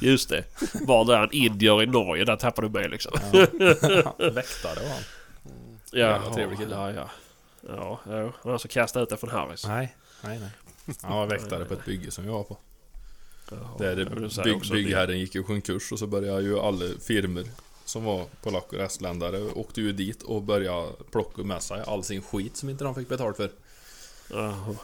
Just 0.00 0.28
det. 0.28 0.44
Var 0.86 1.04
där 1.04 1.22
en 1.22 1.32
indier 1.32 1.82
i 1.82 1.86
Norge, 1.86 2.24
där 2.24 2.36
tappade 2.36 2.68
du 2.68 2.72
mig 2.72 2.88
liksom. 2.88 3.12
Väktare 3.32 4.82
var 4.82 4.88
han. 4.88 5.02
Ja, 5.92 5.98
Jävla 5.98 6.34
trevlig 6.34 6.58
kille. 6.58 6.74
Ja, 6.74 6.92
ja. 6.92 7.10
Ja, 7.68 8.00
ja. 8.08 8.32
Han 8.42 8.52
har 8.52 8.58
så 8.58 8.68
kastat 8.68 9.02
ut 9.02 9.08
det 9.08 9.16
från 9.16 9.30
Harris. 9.30 9.66
Nej, 9.66 9.96
nej, 10.24 10.38
nej. 10.38 10.50
Han 11.02 11.16
var 11.18 11.26
väktare 11.26 11.64
på 11.64 11.74
ett 11.74 11.84
bygge 11.84 12.10
som 12.10 12.24
jag 12.24 12.32
var 12.32 12.42
på. 12.42 12.56
Vill 14.20 14.30
säga 14.30 14.44
bygg, 14.44 14.70
byggherren 14.70 15.18
gick 15.18 15.36
i 15.36 15.42
konkurs 15.42 15.92
och 15.92 15.98
så 15.98 16.06
började 16.06 16.42
ju 16.42 16.58
alla 16.58 16.84
firmer 17.00 17.44
som 17.84 18.04
var 18.04 18.26
polacker 18.42 18.76
och 18.76 18.82
estländare 18.82 19.42
åkte 19.42 19.80
ju 19.80 19.92
dit 19.92 20.22
och 20.22 20.42
började 20.42 20.92
plocka 21.10 21.42
med 21.42 21.62
sig 21.62 21.82
all 21.86 22.04
sin 22.04 22.22
skit 22.22 22.56
som 22.56 22.68
inte 22.68 22.84
de 22.84 22.94
fick 22.94 23.08
betalt 23.08 23.36
för. 23.36 23.44
det. 23.48 23.54
Jaha. 24.30 24.76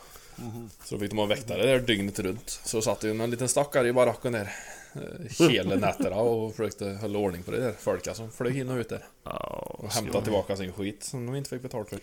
Så 0.84 0.94
då 0.94 0.98
fick 0.98 1.10
de 1.10 1.18
ha 1.18 1.26
väktare 1.26 1.66
där 1.66 1.78
dygnet 1.78 2.18
runt. 2.18 2.60
Så 2.64 2.82
satt 2.82 3.04
ju 3.04 3.10
en 3.10 3.30
liten 3.30 3.48
stackare 3.48 3.88
i 3.88 3.92
baracken 3.92 4.32
där 4.32 4.52
eh, 4.94 5.48
hela 5.48 5.74
nätterna 5.74 6.16
och 6.16 6.54
försökte 6.54 6.90
hålla 7.00 7.18
ordning 7.18 7.42
på 7.42 7.50
det 7.50 7.60
där 7.60 7.72
folka 7.72 8.14
som 8.14 8.30
flög 8.30 8.58
in 8.58 8.68
och 8.68 8.76
ut 8.76 8.88
där. 8.88 9.04
Och 9.24 9.92
hämtade 9.92 10.24
tillbaka 10.24 10.56
sin 10.56 10.72
skit 10.72 11.04
som 11.04 11.26
de 11.26 11.34
inte 11.34 11.50
fick 11.50 11.62
betalt 11.62 11.88
för. 11.88 12.00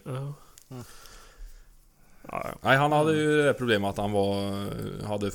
Nej, 2.62 2.78
han 2.78 2.92
hade 2.92 3.14
ju 3.14 3.42
det 3.42 3.54
problemet 3.54 3.90
att 3.90 3.98
han 3.98 4.12
var, 4.12 4.42
hade, 5.06 5.32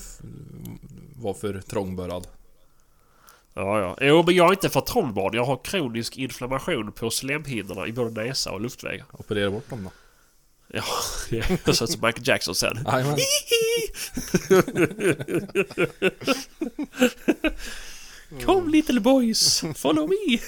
var 1.17 1.35
för 1.35 1.61
trångbörad. 1.61 2.27
Ja, 3.55 3.81
ja. 3.81 3.97
Jo, 4.01 4.23
men 4.27 4.35
jag 4.35 4.47
är 4.47 4.53
inte 4.53 4.69
för 4.69 4.81
trångbarn. 4.81 5.35
Jag 5.35 5.45
har 5.45 5.61
kronisk 5.65 6.17
inflammation 6.17 6.93
på 6.93 7.11
slemhinnorna 7.11 7.87
i 7.87 7.93
både 7.93 8.25
näsa 8.25 8.53
och 8.53 8.61
luftvägar. 8.61 9.07
Operera 9.13 9.51
bort 9.51 9.71
dem 9.71 9.85
då. 9.85 9.91
Ja, 10.75 10.85
jag 11.65 11.77
sa 11.77 11.87
som 11.87 12.01
Michael 12.07 12.29
Jackson 12.29 12.55
sen. 12.55 12.79
Jajamän. 12.87 13.19
Kom 18.45 18.69
little 18.69 19.01
boys, 19.01 19.65
follow 19.77 20.09
me! 20.09 20.39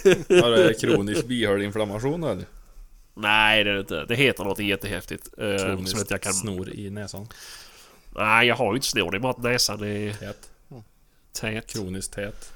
Har 0.41 0.51
det 0.51 0.81
kronisk 0.81 1.27
bihåleinflammation 1.27 2.25
eller? 2.25 2.45
Nej, 3.15 3.65
det 3.65 3.71
är 3.71 3.75
det 3.75 3.81
inte. 3.81 4.05
Det 4.05 4.15
heter 4.15 4.45
något 4.45 4.59
jättehäftigt. 4.59 5.29
eh, 5.39 5.57
som 5.57 5.67
Kroniskt 5.69 5.99
inte 5.99 6.15
jag 6.15 6.21
kan... 6.23 6.35
snor 6.35 6.69
i 6.75 6.91
näsan. 6.91 7.29
Nej, 8.17 8.47
jag 8.49 8.57
har 8.57 8.73
ju 8.73 8.77
inte 8.77 8.87
snor. 8.87 9.11
Det 9.11 9.17
är 9.17 9.21
bara 9.21 9.31
att 9.33 9.43
näsan 9.43 9.83
är 9.83 10.13
Tät. 10.13 10.51
tät. 11.33 11.67
Kroniskt 11.67 12.13
tät. 12.13 12.53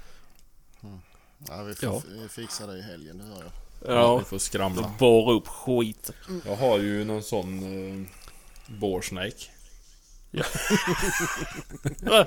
Ja, 1.49 1.63
vi 1.63 1.75
Ja. 1.83 2.03
f- 2.25 2.31
fixa 2.33 2.67
det 2.67 2.79
i 2.79 2.83
helgen, 2.83 3.19
det 3.19 3.25
hör 3.25 3.43
jag. 3.43 3.53
Ja. 3.97 4.19
Vi 4.19 4.25
får 4.25 4.39
skramla. 4.39 4.93
Borra 4.99 5.33
upp 5.33 5.49
skit. 5.49 6.11
Jag 6.47 6.57
har 6.57 6.79
ju 6.79 7.05
någon 7.05 7.23
sån 7.23 7.63
uh, 7.63 8.07
boresnake. 8.67 9.45
Ja, 10.31 10.45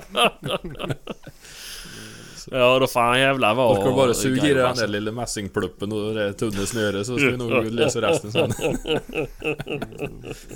då 2.50 2.86
får 2.86 3.00
han 3.00 3.20
jävlar 3.20 3.54
vara... 3.54 3.78
Orkar 3.80 3.92
bara 3.96 4.14
suga 4.14 4.48
i 4.48 4.54
den 4.54 4.66
alltså. 4.66 4.86
där 4.86 4.92
lilla 4.92 5.12
mässingpluppen 5.12 5.92
och 5.92 6.14
det 6.14 6.32
tunna 6.32 6.66
snöret 6.66 7.06
så 7.06 7.18
ska 7.18 7.26
vi 7.30 7.36
nog 7.36 7.64
lösa 7.64 8.00
resten 8.00 8.32
sen. 8.32 8.52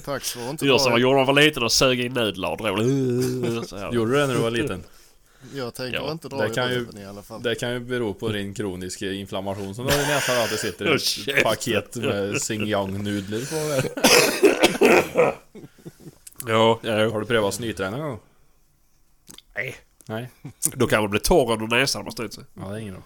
Tack 0.04 0.22
att 0.22 0.50
inte 0.50 0.66
Gör 0.66 0.78
som 0.78 0.90
man 0.92 1.00
dra... 1.00 1.02
gjorde 1.02 1.16
när 1.18 1.24
man 1.26 1.34
var 1.34 1.42
liten 1.42 1.62
och 1.62 1.72
sög 1.72 2.00
i 2.00 2.08
nudlar 2.08 2.50
och. 2.70 3.66
Så. 3.68 3.90
Gjorde 3.92 4.10
du 4.12 4.18
det 4.18 4.26
när 4.26 4.34
du 4.34 4.40
var 4.40 4.50
liten? 4.50 4.84
Jag 5.54 5.74
tänker 5.74 5.98
Ja, 5.98 6.12
inte 6.12 6.28
dra 6.28 6.36
det 6.36 6.50
kan 6.50 6.70
ju- 6.70 6.86
i 6.96 7.04
alla 7.04 7.22
fall. 7.22 7.42
Det 7.42 7.54
kan 7.54 7.72
ju 7.72 7.80
bero 7.80 8.14
på 8.14 8.28
din 8.28 8.54
kroniska 8.54 9.12
inflammation 9.12 9.74
som 9.74 9.86
du 9.86 9.92
har 9.92 9.98
i 10.02 10.06
näsan 10.06 10.38
att 10.44 10.50
det 10.50 10.56
sitter 10.56 10.86
Oh, 10.90 10.94
ett 11.36 11.42
paket 11.44 11.96
med 11.96 12.34
Xinjiang-nudlar 12.42 13.40
på 13.50 13.54
där. 13.68 13.84
Ja, 16.46 16.80
ja. 16.82 17.10
Har 17.10 17.20
du 17.20 17.26
prövat 17.26 17.48
att 17.48 17.54
snyta 17.54 17.90
någon 17.90 18.00
gång? 18.00 18.18
Nej. 19.54 19.76
Nej? 20.08 20.30
Då 20.74 20.86
kan 20.86 21.00
man 21.02 21.10
bli 21.10 21.20
torr 21.20 21.52
under 21.52 21.66
näsan 21.76 22.00
om 22.00 22.04
man 22.04 22.12
snyter 22.12 22.34
sig. 22.34 22.44
Ja, 22.54 22.62
det 22.68 22.74
är 22.76 22.78
ingen. 22.80 23.02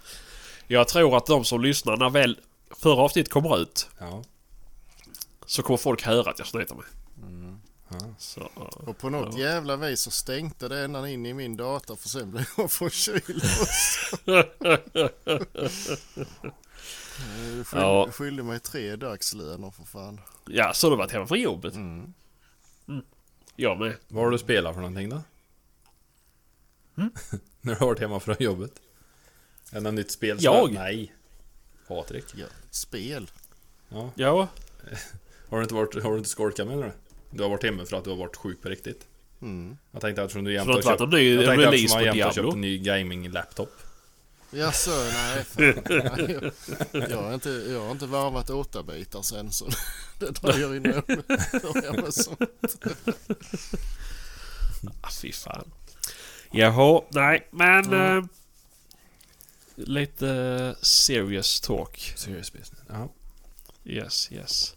Jag 0.67 0.89
tror 0.89 1.17
att 1.17 1.27
de 1.27 1.45
som 1.45 1.61
lyssnar 1.61 1.97
när 1.97 2.11
väl 2.11 2.41
förra 2.71 3.03
avsnittet 3.03 3.33
kommer 3.33 3.59
ut 3.63 3.89
Ja. 3.99 4.23
så 5.47 5.63
kommer 5.63 5.77
folk 5.77 6.03
höra 6.03 6.31
att 6.31 6.39
jag 6.39 6.49
snyter 6.49 6.75
mig. 6.75 6.85
ja. 7.89 7.99
Så, 8.19 8.51
ja. 8.57 8.63
Och 8.87 8.99
på 8.99 9.11
något 9.11 9.39
jävla 9.39 9.77
vis 9.77 10.01
så 10.01 10.11
stänkte 10.11 10.69
det 10.69 10.81
ända 10.85 11.09
in 11.09 11.27
i 11.27 11.35
min 11.35 11.57
dator 11.57 11.97
för 11.97 12.09
sen 12.09 12.31
blev 12.31 12.45
jag 12.57 12.71
förkyld. 12.71 13.43
Jag 17.57 17.67
skyll, 17.67 17.81
Ja. 17.81 18.09
skyllde 18.13 18.43
mig 18.43 18.61
tre 18.61 18.97
dagslöner 18.97 19.71
för 19.71 19.85
fan. 19.85 20.21
ja, 20.47 20.73
så 20.75 20.91
du 20.91 20.97
varit 20.97 21.13
hemma 21.13 21.27
från 21.27 21.41
jobbet? 21.41 21.75
Mm. 21.75 22.13
Jag 23.57 23.79
med. 23.79 23.97
Vad 24.09 24.25
har 24.25 24.31
du 24.31 24.39
spelat 24.39 24.75
för 24.75 24.81
någonting 24.81 25.09
då? 25.09 25.23
När 27.61 27.75
du 27.75 27.81
har 27.81 27.87
varit 27.87 28.01
hemma 28.01 28.21
från 28.21 28.37
jobbet? 28.39 28.73
Är 29.73 29.81
det 29.81 29.91
nytt 29.91 30.11
spel? 30.11 30.37
Jag? 30.41 30.73
Nej. 30.73 31.15
Patrik. 31.89 32.25
Ja, 32.35 32.47
spel. 32.71 33.31
Ja. 33.89 34.11
Ja, 34.15 34.49
Har 35.49 35.57
du 35.57 35.63
inte, 35.63 35.75
varit, 35.75 36.03
har 36.03 36.11
du 36.11 36.19
inte 36.19 36.31
skolkat 36.31 36.67
med 36.67 36.79
det? 36.79 36.93
Du 37.31 37.43
har 37.43 37.51
varit 37.51 37.63
hemma 37.63 37.87
för 37.87 37.97
att 37.97 38.05
du 38.05 38.11
har 38.11 38.17
varit 38.17 38.37
sjuk 38.37 38.63
på 38.63 38.69
riktigt. 38.69 39.07
Mm. 39.43 39.77
Jag 39.91 40.01
tänkte 40.01 40.23
eftersom 40.23 40.45
du 40.45 40.53
jämt 40.53 40.67
det 40.67 40.73
har 40.73 40.83
köpt... 40.83 41.01
en 41.01 41.11
ny 41.11 41.35
Jag 41.35 41.45
tänkte 41.45 41.67
på 41.67 41.75
jag 41.75 41.77
jämt 41.77 41.93
har 41.93 42.13
Diablo? 42.13 42.33
köpt 42.33 42.55
en 42.55 42.61
ny 42.61 42.79
gaming-laptop. 42.79 43.73
Jaså, 44.51 44.91
nej. 44.91 45.45
Fan. 45.45 45.83
nej 45.85 46.53
jag, 46.93 47.11
jag, 47.11 47.23
har 47.23 47.35
inte, 47.35 47.51
jag 47.51 47.81
har 47.81 47.91
inte 47.91 48.07
varvat 48.07 48.51
åtta 48.51 48.85
sen 49.23 49.53
så 49.53 49.69
det 50.19 50.31
dröjer 50.31 50.77
innan 50.77 50.93
jag 50.93 51.07
börjar 51.07 52.03
med 52.03 52.15
sånt. 52.15 52.41
Ah, 55.01 55.11
fy 55.21 55.33
fan. 55.33 55.71
Jaha, 56.51 57.03
nej 57.09 57.49
men... 57.51 57.85
Mm. 57.85 58.19
eh, 58.19 58.25
lite 59.77 60.29
eh, 60.29 60.83
serious 60.83 61.61
talk. 61.61 62.13
Serious 62.17 62.53
business. 62.53 62.83
Ja. 62.89 63.09
Yes, 63.85 64.33
yes. 64.33 64.75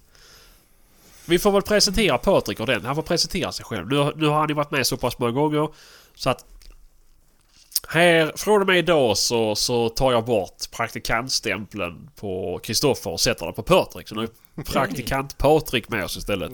Vi 1.26 1.40
får 1.40 1.52
väl 1.52 1.62
presentera 1.62 2.18
Patrik 2.18 2.60
och 2.60 2.68
den. 2.68 2.86
Han 2.86 2.96
får 2.96 3.04
presentera 3.04 3.52
sig 3.52 3.66
själv. 3.66 3.88
Nu, 3.88 4.14
nu 4.16 4.28
har 4.28 4.40
han 4.40 4.50
ju 4.50 4.56
varit 4.56 4.72
med 4.72 4.88
så 4.88 4.98
pass 4.98 5.20
många 5.20 5.32
gånger. 5.32 5.70
Så 6.16 6.30
att... 6.30 6.46
Här, 7.88 8.34
från 8.36 8.62
och 8.62 8.68
med 8.68 8.78
idag 8.78 9.18
så, 9.18 9.56
så 9.56 9.90
tar 9.90 10.12
jag 10.12 10.26
bort 10.26 10.72
praktikantstämpeln 10.72 12.10
på 12.16 12.60
Kristoffer 12.64 13.12
och 13.12 13.20
sätter 13.22 13.46
den 13.46 13.54
på 13.54 13.64
Patrik. 13.64 14.08
Så 14.08 14.16
nu 14.16 14.24
är 14.24 14.64
praktikant 14.64 15.38
Patrik 15.38 15.90
med 15.90 16.04
oss 16.04 16.18
istället. 16.18 16.52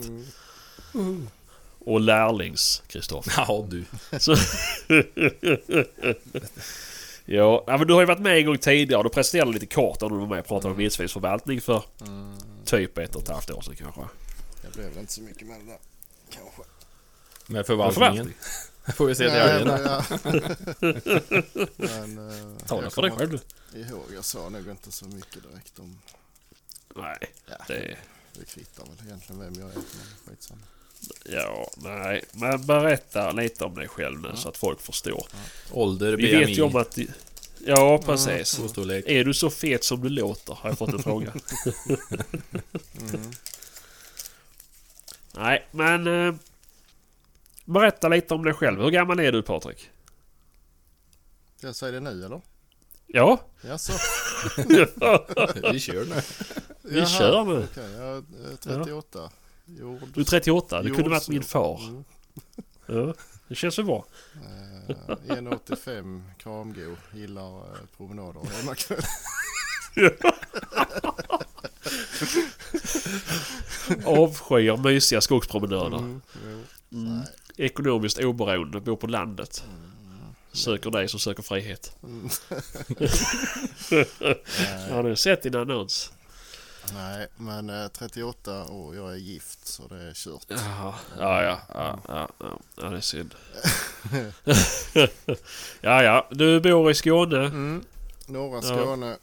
Och 1.84 2.00
lärlings 2.00 2.82
Kristoffer. 2.86 3.32
Ja, 3.36 3.66
du. 3.70 3.84
Så... 4.18 4.36
ja, 7.24 7.64
men 7.66 7.86
du 7.86 7.92
har 7.94 8.00
ju 8.00 8.06
varit 8.06 8.18
med 8.20 8.36
en 8.38 8.46
gång 8.46 8.58
tidigare 8.58 9.02
du 9.02 9.08
presenterade 9.08 9.52
lite 9.52 9.66
kort 9.66 10.00
när 10.00 10.08
du 10.08 10.16
var 10.16 10.26
med 10.26 10.38
och 10.40 10.46
pratade 10.46 10.72
om 10.72 10.78
vildsvinsförvaltning 10.78 11.60
för 11.60 11.82
typ 12.64 12.98
ett 12.98 13.14
och 13.14 13.22
ett 13.22 13.28
halvt 13.28 13.50
år 13.50 13.60
sedan 13.62 13.76
kanske. 13.76 14.00
Det 14.62 14.72
blev 14.72 14.88
väl 14.88 14.98
inte 14.98 15.12
så 15.12 15.22
mycket 15.22 15.46
med 15.46 15.60
det 15.60 15.66
där. 15.66 15.78
Kanske. 16.30 16.62
Med 17.46 17.66
Förvaltningen. 17.66 17.94
förvaltningen. 17.94 18.34
får 18.96 19.06
vi 19.06 19.14
se 19.14 19.24
då. 19.24 19.34
ja. 19.34 20.04
men, 21.76 22.30
eh, 22.30 22.66
Ta 22.66 22.76
det 22.76 22.82
jag 22.82 22.92
för 22.92 23.02
dig 23.02 23.10
själv 23.10 23.38
ihåg, 23.74 24.04
jag 24.14 24.24
sa 24.24 24.48
nog 24.48 24.68
inte 24.68 24.92
så 24.92 25.06
mycket 25.06 25.42
direkt 25.42 25.78
om... 25.78 25.98
Nej, 26.96 27.18
Ja, 27.46 27.56
det... 27.68 27.96
det 28.38 28.44
kvittar 28.44 28.84
väl 28.84 29.06
egentligen 29.06 29.40
vem 29.40 29.54
jag 29.54 29.70
är, 29.70 29.74
men 29.74 29.84
skitsamma. 30.26 30.60
Ja, 31.24 31.70
nej. 31.76 32.24
Men 32.32 32.66
berätta 32.66 33.32
lite 33.32 33.64
om 33.64 33.74
dig 33.74 33.88
själv 33.88 34.20
nu 34.20 34.30
så 34.36 34.48
att 34.48 34.56
folk 34.56 34.80
förstår. 34.80 35.26
Ålder, 35.70 36.16
Vi 36.16 36.36
vet 36.36 36.48
ju 36.48 36.62
om 36.62 36.72
BMI, 36.72 36.80
att... 36.80 36.98
Ja, 37.66 37.98
precis. 38.04 38.48
skostorlek. 38.48 39.04
Är 39.08 39.24
du 39.24 39.34
så 39.34 39.50
fet 39.50 39.84
som 39.84 40.00
du 40.00 40.08
låter? 40.08 40.54
Har 40.54 40.70
jag 40.70 40.78
fått 40.78 40.92
en 40.92 41.02
fråga. 41.02 41.32
Mm. 43.00 43.30
Nej, 45.32 45.68
men... 45.70 46.06
Eh, 46.28 46.34
berätta 47.64 48.08
lite 48.08 48.34
om 48.34 48.44
dig 48.44 48.54
själv. 48.54 48.80
Hur 48.80 48.90
gammal 48.90 49.20
är 49.20 49.32
du 49.32 49.42
Patrik? 49.42 49.90
Ska 51.56 51.66
jag 51.66 51.76
säga 51.76 51.92
det 51.92 52.00
nu 52.00 52.24
eller? 52.24 52.40
Ja, 53.06 53.40
Jaså? 53.62 53.92
Vi 55.72 55.80
kör 55.80 56.04
nu. 56.04 56.22
vi 56.82 56.98
Jaha, 56.98 57.06
kör 57.06 57.44
nu. 57.44 57.66
Okej, 57.72 57.92
jag 57.92 58.16
är 58.16 58.56
38. 58.62 59.30
Jord. 59.78 60.08
Du 60.14 60.20
är 60.20 60.24
38. 60.24 60.82
Det 60.82 60.90
kunde 60.90 61.10
varit 61.10 61.28
min 61.28 61.42
far. 61.42 61.80
Mm. 61.88 62.04
Ja, 62.86 63.14
det 63.48 63.54
känns 63.54 63.78
ju 63.78 63.82
bra. 63.82 64.04
Eh, 64.88 64.96
1,85 65.36 66.22
kramgo. 66.38 66.96
Gillar 67.12 67.58
eh, 67.58 67.78
promenader 67.96 68.40
hemmakväll. 68.56 69.02
Avskyr 74.04 74.76
mysiga 74.76 75.20
skogspromenader. 75.20 75.98
Mm, 75.98 76.20
jo. 76.44 76.64
Mm. 76.98 77.20
Ekonomiskt 77.56 78.18
oberoende, 78.18 78.80
bor 78.80 78.96
på 78.96 79.06
landet. 79.06 79.64
Söker 80.52 80.90
dig 80.90 81.08
som 81.08 81.20
söker 81.20 81.42
frihet. 81.42 81.96
Mm. 82.02 82.22
Har 84.94 85.02
du 85.02 85.16
sett 85.16 85.42
din 85.42 85.56
annons? 85.56 86.12
Nej, 86.94 87.26
men 87.36 87.70
eh, 87.70 87.88
38 87.88 88.64
år. 88.72 88.96
Jag 88.96 89.12
är 89.12 89.16
gift 89.16 89.66
så 89.66 89.86
det 89.88 90.02
är 90.02 90.14
kört. 90.14 90.44
Jaha. 90.48 90.94
Ja, 91.18 91.42
ja, 91.42 91.60
ja, 91.74 91.98
ja, 92.08 92.28
ja, 92.38 92.60
ja, 92.76 92.88
det 92.90 92.96
är 92.96 93.00
synd. 93.00 93.34
ja, 95.80 96.02
ja, 96.02 96.28
du 96.30 96.60
bor 96.60 96.90
i 96.90 96.94
Skåne. 96.94 97.38
Mm. 97.46 97.84
Norra 98.26 98.56
Ja. 98.56 98.62
Skåne. 98.62 99.16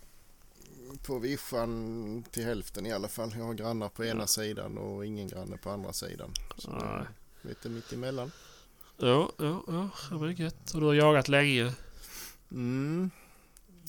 På 1.06 1.20
vischan 1.20 2.24
till 2.32 2.46
hälften 2.46 2.86
i 2.86 2.94
alla 2.94 3.08
fall. 3.08 3.34
Jag 3.38 3.46
har 3.46 3.54
grannar 3.54 3.90
på 3.90 4.06
ena 4.06 4.28
sidan 4.28 4.78
och 4.78 5.06
ingen 5.06 5.28
granne 5.28 5.58
på 5.58 5.70
andra 5.70 5.94
sidan. 5.94 6.34
Så 6.58 6.72
Nej. 6.72 7.06
lite 7.42 7.70
mitt 7.70 7.94
emellan. 7.94 8.32
Ja, 8.98 9.32
ja, 9.38 9.64
ja, 9.68 9.90
det 10.10 10.16
var 10.16 10.28
gött. 10.28 10.72
Och 10.74 10.80
du 10.80 10.86
har 10.86 10.94
jagat 10.94 11.28
länge. 11.28 11.74
Mm. 12.52 13.12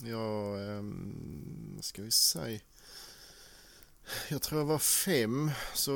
Ja, 0.05 0.55
um, 0.79 1.79
ska 1.81 2.03
vi 2.03 2.11
säga. 2.11 2.61
Jag 4.29 4.43
tror 4.43 4.61
jag 4.61 4.67
var 4.67 4.79
fem, 4.79 5.51
så 5.75 5.91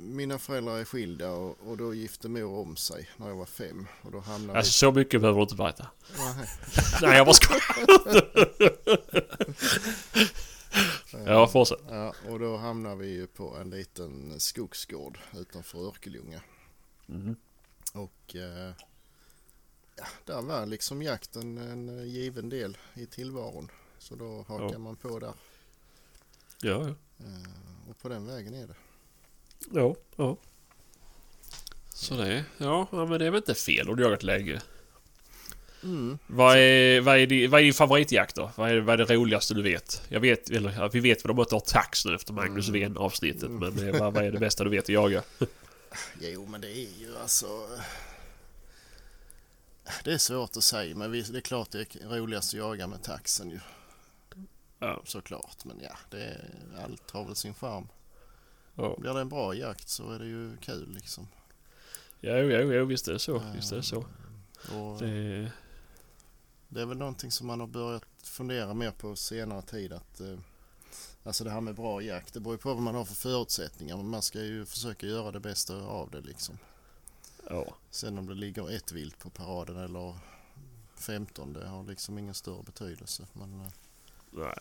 mina 0.00 0.38
föräldrar 0.38 0.78
är 0.78 0.84
skilda 0.84 1.30
och, 1.30 1.58
och 1.68 1.76
då 1.76 1.94
gifte 1.94 2.28
mor 2.28 2.58
om 2.60 2.76
sig 2.76 3.08
när 3.16 3.28
jag 3.28 3.36
var 3.36 3.46
fem. 3.46 3.86
Och 4.02 4.10
då 4.12 4.20
hamnade 4.20 4.58
Alltså 4.58 4.72
så 4.72 4.92
mycket 4.92 5.20
behöver 5.20 5.38
du 5.38 5.42
inte 5.42 5.54
berätta. 5.54 5.86
Nej. 6.18 6.48
Nej, 7.02 7.16
jag 7.16 7.26
bara 7.26 7.34
skojar. 7.34 7.62
Ja, 11.26 11.46
fortsätt. 11.48 11.78
Ja, 11.88 12.14
och 12.28 12.38
då 12.38 12.56
hamnade 12.56 12.96
vi 12.96 13.06
ju 13.08 13.26
på 13.26 13.56
en 13.56 13.70
liten 13.70 14.40
skogsgård 14.40 15.18
utanför 15.36 15.86
Örkelljunga. 15.88 16.40
Mhm. 17.06 17.36
Och 17.92 18.36
eh, 18.36 18.72
ja, 19.96 20.04
där 20.24 20.42
var 20.42 20.66
liksom 20.66 21.02
jakten 21.02 21.58
en 21.58 22.08
given 22.08 22.48
del 22.48 22.76
i 22.94 23.06
tillvaron. 23.06 23.70
Så 23.98 24.14
då 24.14 24.44
hakar 24.48 24.72
Ja. 24.72 24.78
man 24.78 24.96
på 24.96 25.18
där. 25.18 25.32
Ja, 26.60 26.88
ja. 26.88 26.94
Eh, 27.20 27.90
och 27.90 27.98
på 27.98 28.08
den 28.08 28.26
vägen 28.26 28.54
är 28.54 28.66
det. 28.66 28.74
Ja, 29.72 29.94
ja. 30.16 30.36
Så 31.94 32.14
det, 32.14 32.44
ja, 32.58 32.88
ja, 32.92 33.06
men 33.06 33.18
det 33.18 33.26
är 33.26 33.30
väl 33.30 33.38
inte 33.38 33.54
fel. 33.54 33.86
Du 33.86 33.92
har 33.92 34.00
jagat 34.00 34.22
länge. 34.22 34.60
Mm. 35.82 36.18
Vad 36.26 36.56
är, 36.56 37.00
vad, 37.00 37.18
är 37.18 37.26
din, 37.26 37.50
vad 37.50 37.60
är 37.60 37.64
din 37.64 37.74
favoritjakt 37.74 38.34
då? 38.36 38.50
Vad 38.56 38.70
är, 38.70 38.80
vad 38.80 39.00
är 39.00 39.06
det 39.06 39.14
roligaste 39.14 39.54
du 39.54 39.62
vet? 39.62 40.02
Jag 40.08 40.20
vet, 40.20 40.50
eller 40.50 40.88
vi 40.88 41.00
vet 41.00 41.24
väl 41.24 41.30
om 41.30 41.38
att 41.38 41.48
du 41.48 41.54
har 41.54 41.60
tax 41.60 42.04
nu 42.04 42.14
efter 42.14 42.32
Magnus 42.32 42.68
Mm. 42.68 42.80
Ven 42.80 42.96
avsnittet 42.96 43.50
men 43.50 43.88
eh, 43.88 44.00
vad, 44.00 44.14
vad 44.14 44.24
är 44.24 44.32
det 44.32 44.38
bästa 44.38 44.64
du 44.64 44.70
vet 44.70 44.84
att 44.84 44.88
jaga? 44.88 45.22
Jo, 46.20 46.46
men 46.46 46.60
det 46.60 46.70
är 46.70 47.00
ju 47.00 47.16
alltså... 47.22 47.46
Det 50.04 50.12
är 50.12 50.18
svårt 50.18 50.56
att 50.56 50.64
säga, 50.64 50.96
men 50.96 51.12
det 51.12 51.18
är 51.18 51.40
klart 51.40 51.70
det 51.70 51.78
är 51.78 52.18
roligast 52.18 52.54
att 52.54 52.58
jaga 52.58 52.86
med 52.86 53.02
taxen 53.02 53.50
ju. 53.50 53.60
Ja. 54.78 55.02
Såklart, 55.04 55.64
men 55.64 55.80
ja, 55.80 55.96
det 56.10 56.40
allt 56.84 57.10
har 57.10 57.24
väl 57.24 57.36
sin 57.36 57.54
charm. 57.54 57.88
Ja, 58.74 58.96
Blir 58.98 59.14
det 59.14 59.20
en 59.20 59.28
bra 59.28 59.54
jakt 59.54 59.88
så 59.88 60.10
är 60.10 60.18
det 60.18 60.26
ju 60.26 60.56
kul 60.56 60.94
liksom. 60.94 61.28
ja, 62.20 62.36
ja, 62.36 62.60
ja 62.60 62.84
visst 62.84 63.08
är 63.08 63.12
det 63.12 63.18
så. 63.18 63.42
Visst 63.54 63.72
är 63.72 63.76
det 63.76 63.82
så. 63.82 64.04
Och 64.74 64.98
Det, 64.98 65.52
det 66.68 66.80
är 66.80 66.86
väl 66.86 66.98
någonting 66.98 67.30
som 67.30 67.46
man 67.46 67.60
har 67.60 67.66
börjat 67.66 68.04
fundera 68.22 68.74
mer 68.74 68.90
på 68.90 69.16
senare 69.16 69.62
tid. 69.62 69.92
Att, 69.92 70.20
eh, 70.20 70.38
alltså 71.22 71.44
det 71.44 71.50
här 71.50 71.60
med 71.60 71.74
bra 71.74 72.02
jakt, 72.02 72.34
det 72.34 72.40
beror 72.40 72.54
ju 72.54 72.58
på 72.58 72.74
vad 72.74 72.82
man 72.82 72.94
har 72.94 73.04
för 73.04 73.14
förutsättningar. 73.14 73.96
Men 73.96 74.08
man 74.08 74.22
ska 74.22 74.40
ju 74.42 74.66
försöka 74.66 75.06
göra 75.06 75.30
det 75.32 75.40
bästa 75.40 75.74
av 75.76 76.10
det 76.10 76.20
liksom. 76.20 76.58
ja. 77.50 77.74
Sen 77.90 78.18
om 78.18 78.26
det 78.26 78.34
ligger 78.34 78.70
ett 78.70 78.92
vilt 78.92 79.18
på 79.18 79.30
paraden 79.30 79.76
eller 79.76 80.14
15, 80.96 81.52
det 81.52 81.68
har 81.68 81.84
liksom 81.84 82.18
ingen 82.18 82.34
större 82.34 82.62
betydelse. 82.62 83.26
Men 83.32 83.60
eh, 83.60 83.68
Nej. 84.30 84.58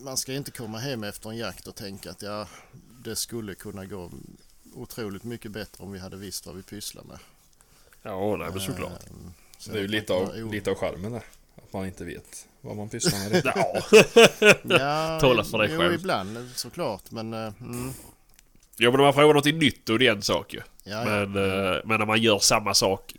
man 0.00 0.16
ska 0.16 0.32
inte 0.32 0.50
komma 0.50 0.78
hem 0.78 1.04
efter 1.04 1.30
en 1.30 1.36
jakt 1.36 1.66
och 1.66 1.74
tänka 1.74 2.10
att 2.10 2.22
ja, 2.22 2.46
det 3.04 3.16
skulle 3.16 3.54
kunna 3.54 3.84
gå 3.84 4.10
otroligt 4.74 5.24
mycket 5.24 5.50
bättre 5.50 5.84
om 5.84 5.92
vi 5.92 5.98
hade 5.98 6.16
visst 6.16 6.46
vad 6.46 6.56
vi 6.56 6.62
pysslar 6.62 7.04
med. 7.04 7.18
Ja, 8.02 8.36
nej 8.36 8.48
men 8.50 8.60
såklart. 8.60 8.92
Eh, 8.92 9.10
så 9.58 9.70
Det 9.72 9.78
är 9.78 9.82
ju 9.82 9.88
lite 9.88 10.12
av, 10.12 10.22
o- 10.28 10.50
lite 10.52 10.70
av 10.70 10.76
charmen 10.76 11.12
där. 11.12 11.22
Att 11.56 11.72
man 11.72 11.86
inte 11.86 12.04
vet 12.04 12.46
vad 12.60 12.76
man 12.76 12.88
pysslar 12.88 13.18
med. 13.30 13.42
Ja. 13.54 13.82
Ja, 14.78 15.20
Tala 15.20 15.44
för 15.44 15.58
dig 15.58 15.68
jo, 15.72 15.78
själv. 15.80 15.94
ibland 15.94 16.50
såklart. 16.54 17.10
Men, 17.10 17.32
eh, 17.32 17.52
mm, 17.60 17.92
ja 18.76 18.90
men 18.90 19.00
om 19.00 19.06
man 19.06 19.14
provar 19.14 19.34
något 19.34 19.44
nytt 19.44 19.88
är 19.88 19.98
det 19.98 20.06
en 20.06 20.22
sak 20.22 20.54
ju. 20.54 20.60
ja, 20.84 20.90
ja, 20.98 21.04
Men, 21.04 21.22
eh, 21.22 21.80
men 21.84 21.98
när 22.00 22.06
man 22.06 22.20
gör 22.22 22.38
samma 22.38 22.74
sak 22.74 23.14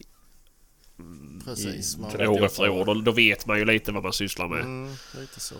precis. 1.56 1.98
Man, 1.98 2.28
år 2.28 2.46
efter 2.46 2.70
år 2.70 2.86
då, 2.86 2.94
då 2.94 3.12
vet 3.12 3.46
man 3.46 3.58
ju 3.60 3.66
lite 3.66 3.92
vad 3.92 4.04
man 4.04 4.14
sysslar 4.14 4.48
med. 4.48 4.60
mm, 4.60 4.94
lite 5.18 5.40
så. 5.40 5.56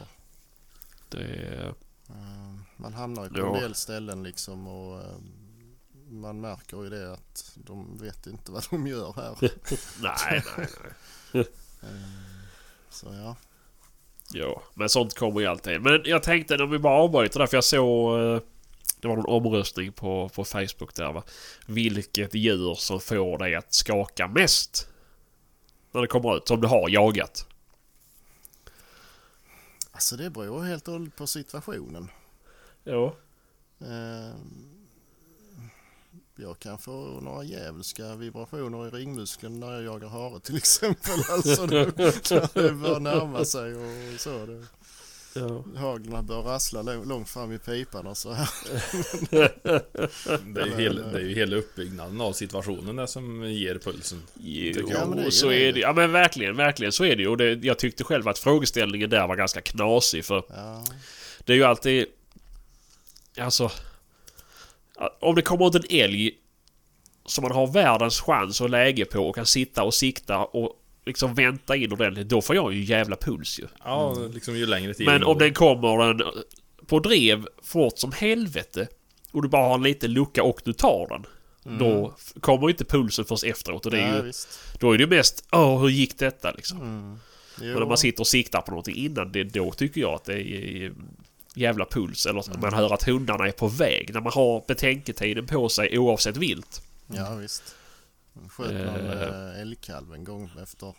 Det 1.10 1.18
är, 1.24 1.74
Eh, 2.10 2.56
Man 2.78 2.94
hamnar 2.94 3.24
ju 3.24 3.30
på 3.30 3.40
Ja. 3.40 3.56
en 3.56 3.62
del 3.62 3.76
ställen 3.76 4.24
liksom 4.24 4.68
och 4.68 5.00
eh, 5.02 5.16
man 6.10 6.42
märker 6.42 6.84
ju 6.84 6.90
det 6.90 7.14
att 7.14 7.52
de 7.56 7.98
vet 7.98 8.28
inte 8.28 8.52
vad 8.52 8.64
de 8.70 8.88
gör 8.88 9.14
här. 9.16 9.36
nej, 10.02 10.44
nej, 10.58 10.68
nej. 11.34 11.46
Eh, 11.82 11.90
Så 12.90 13.08
ja. 13.14 13.36
Ja, 14.34 14.64
men 14.74 14.90
sånt 14.90 15.18
kommer 15.18 15.40
ju 15.42 15.46
alltid. 15.48 15.82
Men 15.82 16.02
jag 16.06 16.24
tänkte 16.24 16.56
om 16.64 16.70
vi 16.72 16.80
bara 16.80 17.02
avbryter 17.02 17.40
där 17.40 17.48
för 17.48 17.58
jag 17.58 17.64
såg... 17.64 18.20
eh, 18.20 18.42
Det 19.00 19.08
var 19.08 19.16
någon 19.16 19.26
omröstning 19.46 19.92
på, 19.92 20.30
på 20.30 20.46
Facebook 20.46 20.96
där 20.96 21.12
va. 21.14 21.24
Vilket 21.66 22.36
djur 22.36 22.76
som 22.76 23.00
får 23.00 23.38
dig 23.38 23.56
att 23.56 23.74
skaka 23.74 24.28
mest? 24.28 24.89
När 25.92 26.02
det 26.02 26.08
kommer 26.08 26.38
ut, 26.38 26.48
som 26.48 26.62
du 26.62 26.68
har 26.68 26.90
jagat. 26.90 27.46
Alltså 29.92 30.16
det 30.16 30.30
beror 30.30 30.62
helt 30.64 30.88
och 30.88 30.94
hållet 30.94 31.16
på 31.16 31.28
situationen. 31.28 32.10
Ja. 32.84 33.16
Eh, 33.80 34.36
Jag 36.36 36.60
kan 36.60 36.78
få 36.78 37.20
några 37.22 37.44
djävulska 37.44 38.16
vibrationer 38.16 38.88
i 38.88 38.90
ringmuskeln 38.90 39.60
när 39.60 39.72
jag 39.72 39.84
jagar 39.84 40.08
hare 40.08 40.40
till 40.40 40.58
exempel. 40.58 41.20
Alltså 41.32 41.66
det, 41.66 41.98
när 41.98 42.62
det 42.64 42.74
börjar 42.74 43.00
närma 43.00 43.46
sig 43.46 43.76
och 43.76 44.20
så. 44.20 44.64
Ja. 45.34 45.64
haglarna 45.78 46.22
bör 46.24 46.42
rassla 46.42 46.82
lång- 46.82 47.06
långt 47.08 47.30
fram 47.30 47.52
i 47.52 47.58
pipan 47.60 48.08
och 48.08 48.18
så 48.18 48.34
här. 48.34 48.50
Det 50.54 50.62
är, 50.62 50.66
ju 50.66 50.76
hela, 50.84 51.02
det 51.08 51.18
är 51.20 51.24
ju 51.24 51.36
hela 51.36 51.56
uppbyggnaden 51.56 52.22
av 52.22 52.34
situationen 52.34 52.96
där 52.96 53.06
som 53.06 53.44
ger 53.44 53.76
pulsen. 53.78 54.24
Jo. 54.34 54.88
Ja, 54.90 55.06
men 55.06 55.18
det 55.18 55.32
så 55.32 55.50
det. 55.50 55.68
är 55.68 55.74
det 55.74 55.80
Ja 55.80 55.94
men 55.94 56.12
verkligen, 56.12 56.56
verkligen 56.56 56.92
så 56.92 57.04
är 57.06 57.16
det 57.16 57.22
ju. 57.22 57.28
Och 57.28 57.38
det, 57.38 57.54
jag 57.66 57.80
tyckte 57.80 58.04
själv 58.04 58.28
att 58.28 58.40
frågeställningen 58.40 59.10
där 59.10 59.28
var 59.28 59.36
ganska 59.36 59.62
knasig 59.62 60.26
för 60.26 60.44
Ja, 60.50 60.84
det 61.46 61.54
är 61.54 61.58
ju 61.58 61.64
alltid... 61.64 62.06
Alltså... 63.40 63.72
Om 65.20 65.36
det 65.36 65.42
kommer 65.42 65.68
ut 65.68 65.76
en 65.76 65.84
älg 66.00 66.32
som 67.26 67.42
man 67.42 67.52
har 67.52 67.68
världens 67.68 68.22
chans 68.22 68.62
och 68.62 68.70
läge 68.70 69.06
på 69.06 69.20
och 69.20 69.36
kan 69.36 69.46
sitta 69.46 69.84
och 69.84 69.94
sikta 69.94 70.38
och 70.38 70.76
liksom 71.10 71.34
vänta 71.34 71.76
in 71.76 71.92
ordentligt. 71.92 72.30
Då 72.30 72.42
får 72.42 72.56
jag 72.56 72.74
ju 72.74 72.84
jävla 72.84 73.16
puls 73.16 73.60
ju. 73.60 73.68
Ja, 73.84 74.14
liksom 74.34 74.56
ju 74.58 74.66
längre 74.66 74.94
tid 74.94 75.06
Men 75.06 75.24
om 75.24 75.38
den 75.38 75.54
kommer 75.54 76.04
en 76.10 76.22
på 76.88 77.00
drev 77.00 77.46
fort 77.64 78.00
som 78.00 78.12
helvete 78.12 78.88
och 79.32 79.42
du 79.42 79.48
bara 79.50 79.68
har 79.68 79.76
en 79.76 79.84
liten 79.84 80.14
lucka 80.14 80.44
och 80.44 80.62
du 80.64 80.74
tar 80.74 81.08
den. 81.10 81.26
Då 81.80 82.14
f- 82.20 82.34
kommer 82.42 82.70
inte 82.70 82.86
pulsen 82.86 83.26
först 83.26 83.44
efteråt 83.44 83.86
och 83.86 83.92
det 83.92 83.98
är 83.98 84.02
Mm. 84.04 84.14
ja 84.16 84.20
ju, 84.22 84.26
visst. 84.28 84.60
då 84.80 84.92
är 84.92 84.98
det 84.98 85.08
mest 85.08 85.46
Åh, 85.52 85.82
hur 85.82 85.90
gick 85.90 86.18
detta 86.20 86.52
liksom? 86.52 86.78
Mm. 86.82 87.20
Men 87.60 87.74
när 87.80 87.86
man 87.86 87.98
sitter 87.98 88.20
och 88.22 88.28
siktar 88.28 88.62
på 88.62 88.72
någonting 88.72 88.96
innan 88.96 89.32
det, 89.32 89.44
då 89.44 89.72
tycker 89.72 90.02
jag 90.02 90.14
att 90.14 90.26
det 90.26 90.42
är 90.42 90.92
jävla 91.56 91.86
puls. 91.86 92.26
Eller 92.26 92.40
att 92.40 92.62
man 92.62 92.74
hör 92.74 92.94
att 92.94 93.04
hundarna 93.04 93.48
är 93.48 93.52
på 93.52 93.68
väg. 93.68 94.14
När 94.14 94.22
man 94.22 94.32
har 94.34 94.64
betänketiden 94.68 95.46
på 95.48 95.70
sig 95.70 95.98
oavsett 96.00 96.38
vilt. 96.38 96.82
Ja 97.08 97.36
visst. 97.36 97.76
Jag 98.34 98.52
sköt 98.52 98.72
någon 98.72 99.06
Eh. 99.08 99.22
eh, 99.22 99.62
älgkalv 99.62 100.14
en 100.14 100.24
gång 100.24 100.52
efter 100.62 100.96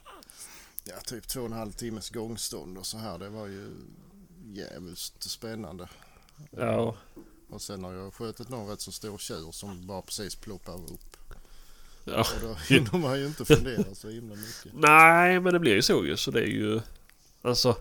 ja, 0.84 0.94
typ 1.06 1.28
två 1.28 1.40
och 1.40 1.46
en 1.46 1.52
halv 1.52 1.72
timmes 1.72 2.10
gångstånd 2.10 2.78
och 2.78 2.86
så 2.86 2.98
här. 2.98 3.18
Det 3.18 3.28
var 3.28 3.46
ju 3.46 3.70
jävligt 4.52 4.98
spännande. 5.22 5.88
Ja. 6.50 6.96
Och 7.50 7.62
sen 7.62 7.84
har 7.84 7.92
jag 7.92 8.14
skjutit 8.14 8.48
någon 8.48 8.68
rätt 8.70 8.80
så 8.80 8.92
stor 8.92 9.18
tjur 9.18 9.52
som 9.52 9.86
bara 9.86 10.02
precis 10.02 10.34
ploppar 10.34 10.74
upp. 10.74 11.16
ja. 12.04 12.20
Och 12.20 12.40
då 12.48 12.54
hinner 12.54 12.98
man 12.98 13.18
ju 13.20 13.26
inte 13.26 13.44
fundera 13.44 13.94
så 13.94 14.08
himla 14.08 14.34
mycket. 14.36 14.72
Nej, 14.74 15.40
men 15.40 15.52
det 15.52 15.58
blir 15.58 15.74
ju 15.74 15.82
så 15.82 16.04
ju. 16.06 16.16
Så 16.16 16.30
det 16.30 16.40
är 16.40 16.46
ju... 16.46 16.80
Alltså... 17.42 17.76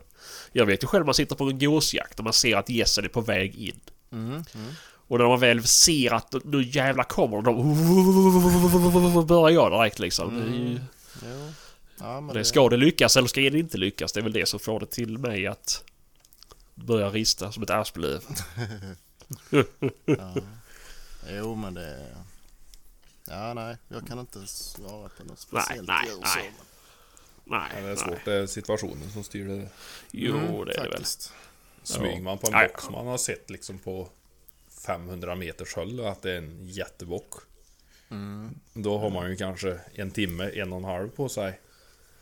Jag 0.51 0.65
vet 0.65 0.83
ju 0.83 0.87
själv 0.87 1.05
man 1.05 1.13
sitter 1.15 1.35
på 1.35 1.43
en 1.43 1.59
gåsjakt 1.59 2.19
och 2.19 2.23
man 2.23 2.33
ser 2.33 2.55
att 2.57 2.69
gässen 2.69 3.05
är 3.05 3.09
på 3.09 3.21
väg 3.21 3.55
in. 3.55 3.79
Mm, 4.11 4.31
mm. 4.31 4.73
Och 5.09 5.19
när 5.19 5.25
man 5.27 5.39
väl 5.39 5.63
ser 5.67 6.13
att 6.13 6.35
nu 6.43 6.63
jävlar 6.63 7.03
kommer 7.03 7.41
de... 7.41 9.25
Börjar 9.27 9.49
jag 9.55 9.71
direkt 9.71 9.99
liksom. 9.99 10.43
Jo. 11.23 11.51
Ja, 11.99 12.21
men 12.21 12.35
det 12.35 12.45
ska 12.45 12.69
det 12.69 12.77
lyckas 12.77 13.17
eller 13.17 13.27
ska 13.27 13.41
det 13.41 13.59
inte 13.59 13.77
lyckas? 13.77 14.11
Det 14.11 14.19
är 14.19 14.21
väl 14.23 14.33
det 14.33 14.45
som 14.45 14.59
får 14.59 14.79
det 14.79 14.85
till 14.85 15.17
mig 15.17 15.47
att 15.47 15.83
börja 16.75 17.09
rista 17.09 17.51
som 17.51 17.63
ett 17.63 17.69
asplöv. 17.69 18.23
Ja. 20.05 20.35
Jo 21.29 21.55
men 21.55 21.73
det... 21.73 22.07
Ja 23.27 23.53
nej, 23.53 23.77
jag 23.87 24.07
kan 24.07 24.19
inte 24.19 24.47
svara 24.47 25.09
på 25.17 25.23
något 25.23 25.47
Nej, 25.51 25.63
speciellt 25.63 25.87
nej, 25.87 26.07
så, 26.09 26.19
nej. 26.19 26.51
men- 26.57 27.59
Nej, 27.59 27.69
Ja, 27.75 27.81
det 27.81 27.85
är 27.85 27.87
nej. 27.87 27.97
svårt, 27.97 28.25
det 28.25 28.33
är 28.33 28.47
situationen 28.47 29.11
som 29.11 29.23
styr 29.23 29.47
det. 29.47 29.67
Jo, 30.11 30.37
Mm, 30.37 30.51
det 30.51 30.59
är 30.61 30.65
det 30.65 30.81
väl. 30.81 30.91
faktiskt. 30.91 31.33
Smyger 31.83 32.21
man 32.21 32.37
på 32.37 32.47
en 32.47 32.53
Ja. 32.53 32.67
som 32.79 32.93
man 32.93 33.07
har 33.07 33.17
sett 33.17 33.49
liksom 33.49 33.77
på 33.79 34.09
500 34.85 35.35
meters 35.35 35.75
håll 35.75 35.99
och 35.99 36.09
att 36.09 36.21
det 36.21 36.31
är 36.31 36.37
en 36.37 36.67
jättebock. 36.67 37.33
Mm. 38.11 38.55
Då 38.73 38.97
har 38.97 39.09
man 39.09 39.29
ju 39.29 39.35
kanske 39.35 39.79
en 39.93 40.11
timme, 40.11 40.49
en 40.53 40.71
och 40.73 40.77
en 40.79 40.85
halv 40.85 41.09
på 41.09 41.29
sig 41.29 41.59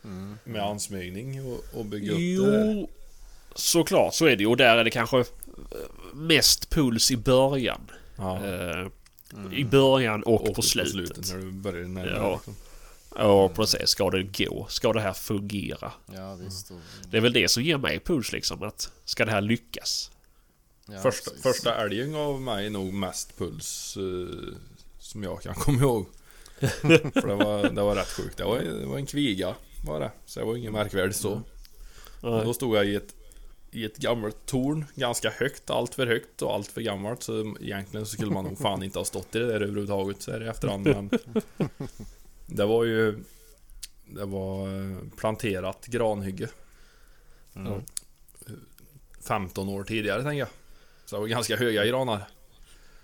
Mm. 0.04 0.38
med 0.43 0.62
ansmygning 0.62 1.46
och, 1.54 1.63
och 1.74 1.86
bygga 1.86 2.12
upp 2.12 2.17
det 2.17 2.52
där. 2.52 2.74
Jo, 2.74 2.89
såklart 3.56 4.13
så 4.15 4.26
är 4.26 4.36
det 4.36 4.43
ju. 4.43 4.48
Och 4.48 4.58
där 4.58 4.78
är 4.78 4.84
det 4.84 4.89
kanske 4.91 5.20
eh, 5.20 5.26
mest 6.13 6.70
puls 6.70 7.12
i 7.12 7.17
början. 7.17 7.82
Ja. 8.17 8.46
Eh, 8.46 8.88
I 9.54 9.65
början 9.65 10.24
och, 10.24 10.56
på 10.56 10.62
slutet. 10.62 11.34
när 11.34 11.38
du 11.41 11.52
börjar 11.52 11.86
närma 11.88 12.12
Ja. 12.12 12.34
liksom. 12.36 12.56
Ja, 13.17 13.50
precis. 13.50 13.89
Ska 13.89 14.10
det 14.10 14.24
gå? 14.46 14.65
Ska 14.70 14.93
det 14.93 15.02
här 15.02 15.13
fungera? 15.13 15.91
Ja 16.13 16.36
visst. 16.36 16.72
Och, 16.72 16.78
Det 17.12 17.17
är 17.17 17.22
väl 17.22 17.34
det 17.34 17.48
som 17.52 17.63
ger 17.63 17.78
mig 17.78 18.00
puls 18.00 18.32
liksom. 18.32 18.63
Att 18.63 18.91
ska 19.06 19.26
det 19.26 19.32
här 19.32 19.41
lyckas? 19.41 20.12
Ja, 20.88 21.00
första, 21.00 21.32
precis. 21.32 21.43
första 21.43 21.76
älgen 21.76 22.12
gav 22.12 22.41
mig 22.41 22.69
nog 22.69 22.93
mest 22.93 23.38
puls 23.38 23.97
eh, 23.97 24.54
som 25.00 25.23
jag 25.23 25.41
kan 25.41 25.54
komma 25.58 25.80
ihåg. 25.80 26.06
För 26.60 27.28
det 27.28 27.36
var, 27.36 27.69
det 27.69 27.82
var 27.82 27.95
rätt 27.95 28.08
sjukt. 28.08 28.38
Det 28.38 28.43
var, 28.43 28.60
det 28.60 28.86
var 28.86 28.97
en 28.97 29.06
kviga 29.06 29.56
var 29.86 30.00
det. 30.00 30.12
Så 30.26 30.39
det 30.39 30.45
var 30.45 30.56
inget 30.56 30.71
märkvärdigt 30.71 31.19
så. 31.19 31.41
Och 32.21 32.45
då 32.45 32.54
stod 32.54 32.78
jag 32.78 32.86
i 32.86 32.95
ett, 32.95 33.15
i 33.71 33.86
ett 33.86 33.97
gammalt 33.97 34.45
torn, 34.45 34.86
ganska 34.95 35.30
högt, 35.30 35.69
allt 35.69 35.95
för 35.95 36.08
högt 36.08 36.41
och 36.41 36.54
allt 36.54 36.67
för 36.67 36.82
gammalt. 36.82 37.23
Så 37.23 37.56
egentligen 37.62 38.06
så 38.06 38.12
skulle 38.13 38.32
man 38.32 38.43
nog 38.43 38.58
fan 38.58 38.84
inte 38.84 39.00
ha 39.00 39.06
stått 39.06 39.36
i 39.36 39.39
det 39.39 39.45
där 39.45 39.54
överhuvudtaget 39.54 40.21
så 40.21 40.32
här 40.32 40.43
i 40.43 40.47
efterhand. 40.47 40.88
Men 40.88 41.10
det 42.45 42.65
var 42.65 42.84
ju... 42.84 43.23
Det 44.10 44.26
var 44.26 44.67
eh, 44.67 44.97
planterat 45.17 45.86
granhygge. 45.86 46.50
Mm. 47.56 47.82
15 49.21 49.69
år 49.69 49.84
tidigare 49.84 50.23
tänker 50.23 50.39
jag. 50.39 50.47
Så 51.10 51.15
det 51.15 51.20
var 51.20 51.28
ganska 51.28 51.56
höga 51.56 51.86
granar. 51.86 52.28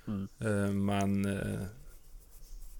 Mm. 0.07 0.27
Eh, 0.41 0.73
Men 0.73 1.25
eh, 1.25 1.59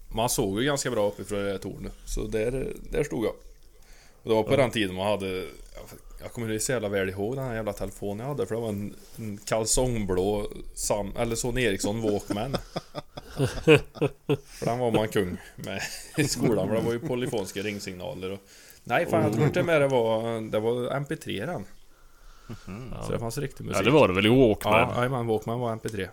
man 0.08 0.30
såg 0.30 0.60
ju 0.60 0.66
ganska 0.66 0.92
bra 0.92 1.08
uppifrån 1.08 1.40
det 1.40 1.58
tornet. 1.58 1.94
Så 2.06 2.28
där, 2.28 2.74
där 2.92 3.04
stod 3.04 3.26
jag. 3.26 3.34
Och 4.24 4.30
det 4.30 4.36
var 4.36 4.44
på 4.44 4.56
den 4.56 4.72
tiden 4.72 4.96
man 4.96 5.08
hade... 5.08 5.46
Jag 6.22 6.32
kommer 6.32 6.60
så 6.60 6.72
jävla 6.72 6.90
väl 6.90 7.10
ihåg 7.10 7.36
den 7.36 7.46
här 7.46 7.56
jävla 7.56 7.74
telefonen 7.74 8.20
jag 8.20 8.28
hade 8.28 8.46
för 8.46 8.56
det 8.56 8.62
var 8.62 8.70
en, 8.70 8.96
en 9.16 9.38
kalsongblå 9.38 10.48
Sam, 10.74 11.12
eller 11.18 11.36
Son 11.36 11.58
Eriksson 11.58 12.02
Walkman. 12.02 12.58
för 14.46 14.66
den 14.66 14.80
var 14.80 14.92
man 14.92 15.08
kung 15.08 15.38
med 15.56 15.82
i 16.18 16.28
skolan 16.28 16.68
för 16.68 16.76
det 16.76 16.82
var 16.82 16.94
ju 16.94 17.00
polyfonska 17.00 17.62
ringsignaler 17.62 18.32
och... 18.32 18.40
Nej 18.84 19.06
fan 19.06 19.24
jag 19.24 19.34
tror 19.34 19.46
inte 19.46 19.64
med 19.64 19.82
det 19.82 19.88
var... 19.88 20.42
Det 20.52 20.60
var 20.60 20.74
MP3 20.74 21.46
den. 21.46 21.66
Så 23.06 23.12
det 23.12 23.20
fanns 23.20 23.38
riktig 23.38 23.64
musik. 23.66 23.80
Ja, 23.80 23.86
det 23.86 23.92
var 23.92 24.08
det 24.08 24.14
väl 24.14 24.26
i 24.26 24.30
Walkman. 24.30 24.74
Ja, 24.80 24.94
jajamän, 24.96 25.28
Walkman 25.28 25.60
var 25.60 25.76
MP3. 25.76 26.08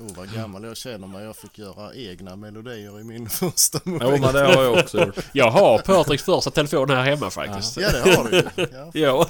Oh, 0.00 0.16
vad 0.16 0.34
gammal 0.34 0.64
jag 0.64 0.76
känner 0.76 1.06
mig. 1.06 1.24
Jag 1.24 1.36
fick 1.36 1.58
göra 1.58 1.94
egna 1.94 2.36
melodier 2.36 3.00
i 3.00 3.04
min 3.04 3.28
första 3.30 3.80
Jo 3.84 3.92
mobil. 3.92 4.20
men 4.20 4.34
det 4.34 4.40
har 4.44 4.62
jag 4.62 4.72
också 4.78 5.06
gjort. 5.06 5.16
Jag 5.32 5.50
har 5.50 5.78
Patriks 5.78 6.22
första 6.22 6.50
telefon 6.50 6.90
här 6.90 7.02
hemma 7.02 7.30
faktiskt. 7.30 7.76
Ja, 7.76 7.90
det 7.92 8.16
har 8.16 8.28
du 8.30 8.36
ju. 8.36 8.66
Ja. 8.72 8.90
Ja. 8.94 9.28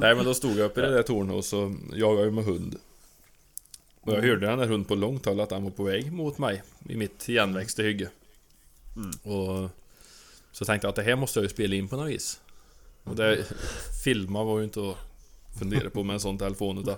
Nej 0.00 0.14
men 0.14 0.24
då 0.24 0.34
stod 0.34 0.50
jag 0.58 0.64
uppe 0.66 0.80
i 0.80 0.84
det 0.84 0.90
där 0.94 1.02
tornet 1.02 1.36
och 1.36 1.44
så 1.44 1.74
jagade 1.92 2.24
jag 2.24 2.34
med 2.34 2.44
hund. 2.44 2.76
Och 4.00 4.12
jag 4.12 4.22
hörde 4.22 4.46
den 4.46 4.58
där 4.58 4.66
hunden 4.66 4.84
på 4.84 4.94
långt 4.94 5.26
håll 5.26 5.40
att 5.40 5.50
han 5.50 5.64
var 5.64 5.70
på 5.70 5.82
väg 5.84 6.12
mot 6.12 6.38
mig 6.38 6.62
i 6.88 6.96
mitt 6.96 7.28
igenväxta 7.28 7.82
hygge. 7.82 8.08
Och 9.22 9.70
så 10.52 10.64
tänkte 10.64 10.86
jag 10.86 10.90
att 10.90 10.96
det 10.96 11.02
här 11.02 11.16
måste 11.16 11.38
jag 11.38 11.42
ju 11.44 11.48
spela 11.48 11.74
in 11.74 11.88
på 11.88 11.96
något 11.96 12.10
vis. 12.10 12.40
Och 13.04 13.16
det, 13.16 13.44
filma 14.04 14.44
var 14.44 14.58
ju 14.58 14.64
inte 14.64 14.80
att 14.80 14.96
fundera 15.58 15.90
på 15.90 16.02
med 16.02 16.14
en 16.14 16.20
sån 16.20 16.38
telefon 16.38 16.78
utan 16.78 16.96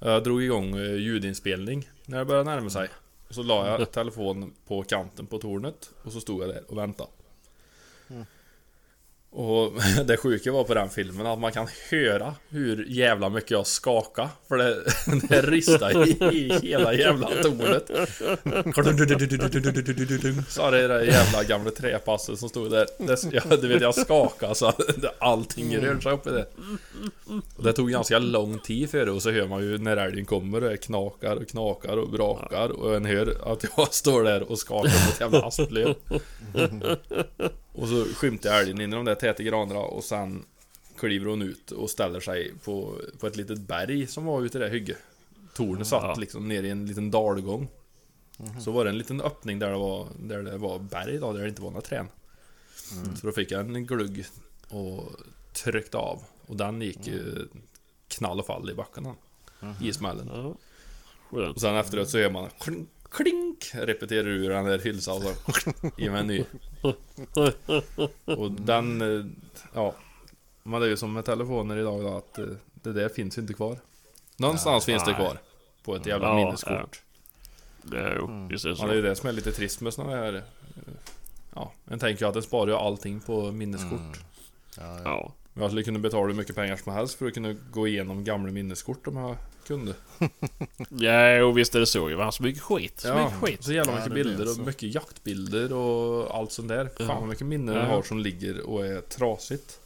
jag 0.00 0.24
drog 0.24 0.42
igång 0.42 0.76
eh, 0.76 0.94
ljudinspelning 0.94 1.88
när 2.06 2.18
det 2.18 2.24
började 2.24 2.50
närma 2.50 2.70
sig. 2.70 2.88
Och 3.28 3.34
så 3.34 3.42
la 3.42 3.66
jag 3.66 3.92
telefonen 3.92 4.52
på 4.66 4.82
kanten 4.82 5.26
på 5.26 5.38
tornet 5.38 5.90
och 6.02 6.12
så 6.12 6.20
stod 6.20 6.42
jag 6.42 6.48
där 6.48 6.62
och 6.68 6.78
väntade. 6.78 7.10
Och 9.30 9.72
det 10.04 10.16
sjuka 10.16 10.52
var 10.52 10.64
på 10.64 10.74
den 10.74 10.90
filmen 10.90 11.26
att 11.26 11.38
man 11.38 11.52
kan 11.52 11.68
höra 11.90 12.34
hur 12.48 12.86
jävla 12.88 13.28
mycket 13.28 13.50
jag 13.50 13.66
skakade. 13.66 14.28
För 14.48 14.56
det, 14.56 14.84
det 15.28 15.42
ristade 15.42 16.08
i, 16.08 16.16
i 16.32 16.58
hela 16.62 16.94
jävla 16.94 17.26
tornet. 17.26 17.90
Sa 20.48 20.70
det 20.70 20.88
där 20.88 21.00
jävla 21.00 21.44
gamla 21.44 21.70
träpasset 21.70 22.38
som 22.38 22.48
stod 22.48 22.70
där. 22.70 22.86
Det, 22.98 23.18
ja, 23.32 23.56
du 23.56 23.68
vet 23.68 23.82
jag 23.82 23.94
skakade 23.94 24.54
så 24.54 24.66
att 24.66 24.80
allting 25.18 25.78
rörde 25.78 26.00
sig 26.00 26.12
uppe 26.12 26.30
där. 26.30 26.46
Och 27.56 27.64
det 27.64 27.72
tog 27.72 27.90
ganska 27.90 28.18
lång 28.18 28.58
tid 28.58 28.90
för 28.90 29.06
det 29.06 29.12
och 29.12 29.22
så 29.22 29.30
hör 29.30 29.46
man 29.46 29.62
ju 29.62 29.78
när 29.78 29.96
älgen 29.96 30.24
kommer 30.24 30.64
och 30.64 30.70
det 30.70 30.76
knakar 30.76 31.36
och 31.36 31.48
knakar 31.48 31.96
och 31.96 32.10
brakar 32.10 32.68
och 32.68 32.96
en 32.96 33.04
hör 33.04 33.52
att 33.52 33.64
jag 33.76 33.94
står 33.94 34.24
där 34.24 34.50
och 34.50 34.58
skakar 34.58 34.88
ett 34.88 35.20
jävla 35.20 35.42
asplöv. 35.42 35.94
Och 37.78 37.88
så 37.88 38.04
skymtar 38.04 38.60
älgen 38.60 38.80
in 38.80 38.92
i 38.92 38.96
de 38.96 39.04
där 39.04 39.14
täta 39.14 39.42
granarna 39.42 39.80
och 39.80 40.04
sen 40.04 40.44
kliver 40.98 41.26
hon 41.26 41.42
ut 41.42 41.70
och 41.70 41.90
ställer 41.90 42.20
sig 42.20 42.52
på, 42.64 42.94
på 43.20 43.26
ett 43.26 43.36
litet 43.36 43.58
berg 43.58 44.06
som 44.06 44.24
var 44.24 44.42
ute 44.42 44.58
i 44.58 44.60
det 44.60 44.68
hygge. 44.68 44.96
Tornet 45.54 45.86
satt 45.86 46.02
Ja. 46.02 46.14
liksom 46.14 46.48
ner 46.48 46.62
i 46.62 46.70
en 46.70 46.86
liten 46.86 47.10
dalgång. 47.10 47.68
Så 48.60 48.70
var 48.70 48.84
det 48.84 48.90
en 48.90 48.98
liten 48.98 49.20
öppning 49.20 49.58
där 49.58 49.70
det 49.70 49.76
var, 49.78 50.06
där 50.18 50.42
det 50.42 50.58
var 50.58 50.78
berg 50.78 51.18
då, 51.18 51.32
där 51.32 51.42
det 51.42 51.48
inte 51.48 51.62
var 51.62 51.70
några 51.70 51.82
träd. 51.82 52.06
Så 53.20 53.26
då 53.26 53.32
fick 53.32 53.50
jag 53.50 53.60
en 53.60 53.86
glugg 53.86 54.26
och 54.68 55.02
tryckte 55.52 55.96
av. 55.96 56.22
Och 56.46 56.56
den 56.56 56.82
gick 56.82 57.06
ju 57.06 57.48
knall 58.08 58.40
och 58.40 58.46
fall 58.46 58.70
i 58.70 58.74
backen 58.74 59.04
då, 59.04 59.14
I 59.82 59.92
smällen. 59.92 60.28
Och 61.30 61.60
sen 61.60 61.76
efteråt 61.76 62.08
så 62.10 62.18
hör 62.18 62.30
man 62.30 62.48
klink, 62.60 62.88
klink 63.10 63.70
repeterar 63.74 64.26
ur 64.28 64.50
den 64.50 64.64
där 64.64 64.78
hylsan 64.78 65.16
och 65.16 65.22
så 65.56 65.72
i 65.96 66.06
en 66.06 66.26
ny. 66.26 66.44
Och 68.24 68.52
den, 68.52 69.00
eh, 69.02 69.26
ja. 69.74 69.94
Men 70.62 70.80
det 70.80 70.86
är 70.86 70.90
ju 70.90 70.96
som 70.96 71.12
med 71.12 71.24
telefoner 71.24 71.76
idag 71.76 72.02
då, 72.02 72.16
att 72.16 72.38
eh, 72.38 72.46
det 72.74 72.92
där 72.92 73.08
finns 73.08 73.38
ju 73.38 73.42
inte 73.42 73.54
kvar. 73.54 73.76
Någonstans 74.36 74.84
finns 74.84 75.04
det 75.04 75.14
kvar. 75.14 75.38
På 75.84 75.96
ett 75.96 76.06
jävla 76.06 76.28
Ja, 76.28 76.34
minneskort. 76.34 77.02
Ja, 77.92 78.46
visst 78.50 78.64
är 78.64 78.68
det 78.68 78.76
Ja, 78.78 78.86
det 78.86 78.92
är 78.92 78.94
ju 78.96 79.02
så. 79.02 79.08
det 79.08 79.16
som 79.16 79.28
är 79.28 79.32
lite 79.32 79.52
trist 79.52 79.80
med 79.80 79.94
såna 79.94 80.16
här... 80.16 80.34
eh, 80.34 80.42
Ja, 81.54 81.72
en 81.90 81.98
tänker 81.98 82.24
ju 82.24 82.28
att 82.28 82.34
det 82.34 82.42
sparar 82.42 82.66
ju 82.70 82.74
allting 82.76 83.20
på 83.20 83.52
minneskort. 83.52 84.20
Ja, 84.76 84.82
ja. 84.84 85.00
Ja. 85.04 85.32
Jag 85.58 85.70
skulle 85.70 85.82
kunna 85.82 85.98
betala 85.98 86.26
hur 86.26 86.34
mycket 86.34 86.54
pengar 86.56 86.76
som 86.76 86.92
helst 86.92 87.14
för 87.14 87.26
att 87.26 87.34
kunna 87.34 87.52
gå 87.72 87.88
igenom 87.88 88.24
gamla 88.24 88.52
minneskort 88.52 89.06
om 89.06 89.16
jag 89.16 89.36
kunde. 89.66 89.94
Ja, 90.88 91.34
jo, 91.36 91.52
visst 91.52 91.74
är 91.74 91.80
det 91.80 91.86
så. 91.86 92.08
Det 92.08 92.16
var 92.16 92.30
så 92.30 92.42
mycket 92.42 92.62
skit. 92.62 93.00
Så 93.00 93.08
Ja, 93.08 93.24
mycket 93.24 93.38
skit. 93.40 93.64
så 93.64 93.72
jävla 93.72 93.92
Ja, 93.92 93.96
mycket 93.98 94.12
blir 94.12 94.24
bilder 94.24 94.44
och 94.44 94.50
så. 94.56 94.62
mycket 94.62 94.94
jaktbilder 94.94 95.72
och 95.72 96.36
allt 96.36 96.52
sånt 96.52 96.68
där. 96.68 96.84
Fan 96.96 97.06
Ja. 97.08 97.20
vad 97.20 97.28
mycket 97.28 97.46
minnen 97.46 97.74
jag 97.74 97.84
Ja. 97.84 97.88
har 97.88 98.02
som 98.02 98.18
ligger 98.18 98.60
och 98.60 98.86
är 98.86 99.00
trasigt. 99.00 99.80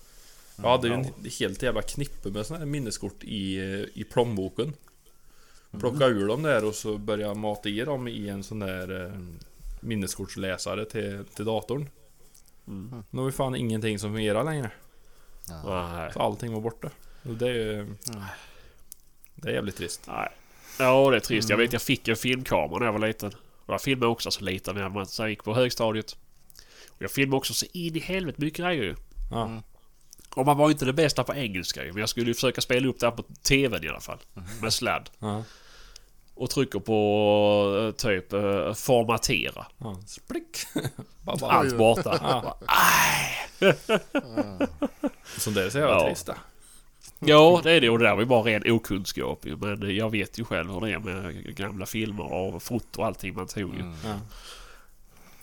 Jag 0.56 0.68
hade 0.70 0.88
ju 0.88 0.94
en 0.94 1.06
helt 1.38 1.62
jävla 1.62 1.82
knippe 1.82 2.28
med 2.30 2.46
såna 2.46 2.58
här 2.58 2.66
minneskort 2.66 3.24
i, 3.24 3.56
i 3.94 4.04
plånboken. 4.12 4.72
Plocka 5.80 6.06
ur 6.06 6.28
dem 6.28 6.42
där 6.42 6.64
och 6.64 6.74
så 6.74 6.98
börja 6.98 7.34
mata 7.34 7.68
i 7.68 7.80
dem 7.80 8.08
i 8.08 8.28
en 8.28 8.42
sån 8.42 8.58
där 8.58 9.04
eh, 9.06 9.12
minneskortsläsare 9.80 10.84
till, 10.84 11.24
till 11.34 11.44
datorn. 11.44 11.88
Mm. 12.68 13.02
Nu 13.10 13.18
har 13.20 13.26
vi 13.26 13.32
fan 13.32 13.54
ingenting 13.54 13.98
som 13.98 14.12
fungerar 14.12 14.44
längre. 14.44 14.70
Nej. 15.48 16.12
Så 16.12 16.20
allting 16.20 16.52
var 16.52 16.60
borta. 16.60 16.90
Och 17.22 17.34
det 17.34 17.48
är 17.48 17.54
ju... 17.54 17.94
Det 19.34 19.48
är 19.48 19.54
jävligt 19.54 19.76
trist. 19.76 20.04
Nej. 20.06 20.28
Ja, 20.78 21.10
det 21.10 21.16
är 21.16 21.20
trist. 21.20 21.50
Jag 21.50 21.56
vet 21.56 21.72
jag 21.72 21.82
fick 21.82 22.08
en 22.08 22.16
filmkamera 22.16 22.78
när 22.78 22.86
jag 22.86 22.92
var 22.92 23.06
liten. 23.06 23.32
Och 23.66 23.74
jag 23.74 23.82
filmade 23.82 24.12
också 24.12 24.30
så 24.30 24.44
liten 24.44 24.74
när 24.74 24.88
man 24.88 25.06
så 25.06 25.22
jag 25.22 25.30
gick 25.30 25.44
på 25.44 25.54
högstadiet. 25.54 26.16
Och 26.88 27.02
jag 27.02 27.10
filmade 27.10 27.36
också 27.36 27.54
så 27.54 27.66
in 27.72 27.96
i 27.96 27.98
helvete 27.98 28.40
mycket 28.40 28.58
grejer 28.58 28.82
ju. 28.82 28.94
Ja. 29.30 29.62
Och 30.34 30.46
man 30.46 30.56
var 30.56 30.68
ju 30.68 30.72
inte 30.72 30.84
det 30.84 30.92
bästa 30.92 31.24
på 31.24 31.34
engelska 31.34 31.84
ju, 31.84 31.92
Men 31.92 32.00
jag 32.00 32.08
skulle 32.08 32.26
ju 32.26 32.34
försöka 32.34 32.60
spela 32.60 32.88
upp 32.88 33.00
det 33.00 33.06
här 33.06 33.16
på 33.16 33.22
TVn 33.42 33.84
i 33.84 33.88
alla 33.88 34.00
fall. 34.00 34.18
Med 34.62 34.72
sladd. 34.72 35.10
Ja. 35.18 35.44
Och 36.34 36.50
trycker 36.50 36.78
på 36.80 37.84
eh, 37.88 37.90
typ 37.96 38.32
eh, 38.32 38.72
formatera. 38.74 39.66
ja. 39.78 39.96
Splick! 40.06 40.58
Allt 41.42 41.76
borta. 41.78 42.18
Ja. 42.22 42.58
Sånt 45.38 45.56
där 45.56 45.66
är 45.66 45.70
så 45.70 45.78
jävla 45.78 45.94
Ja. 46.08 46.14
det. 46.26 46.36
Ja, 47.18 47.60
det 47.62 47.72
är 47.72 47.80
det. 47.80 47.90
Och 47.90 47.98
det 47.98 48.04
där 48.04 48.12
var 48.14 48.20
ju 48.20 48.26
bara 48.26 48.42
ren 48.42 48.72
okunskap 48.72 49.46
ju. 49.46 49.56
Men 49.56 49.96
jag 49.96 50.10
vet 50.10 50.38
ju 50.38 50.44
själv 50.44 50.70
hur 50.72 50.80
det 50.80 50.92
är 50.92 50.98
med 50.98 51.56
gamla 51.56 51.86
filmer 51.86 52.32
och 52.32 52.62
foto 52.62 53.00
och 53.00 53.06
allting 53.06 53.34
man 53.34 53.46
tog 53.46 53.74
ju. 53.74 53.80
Ja. 54.04 54.18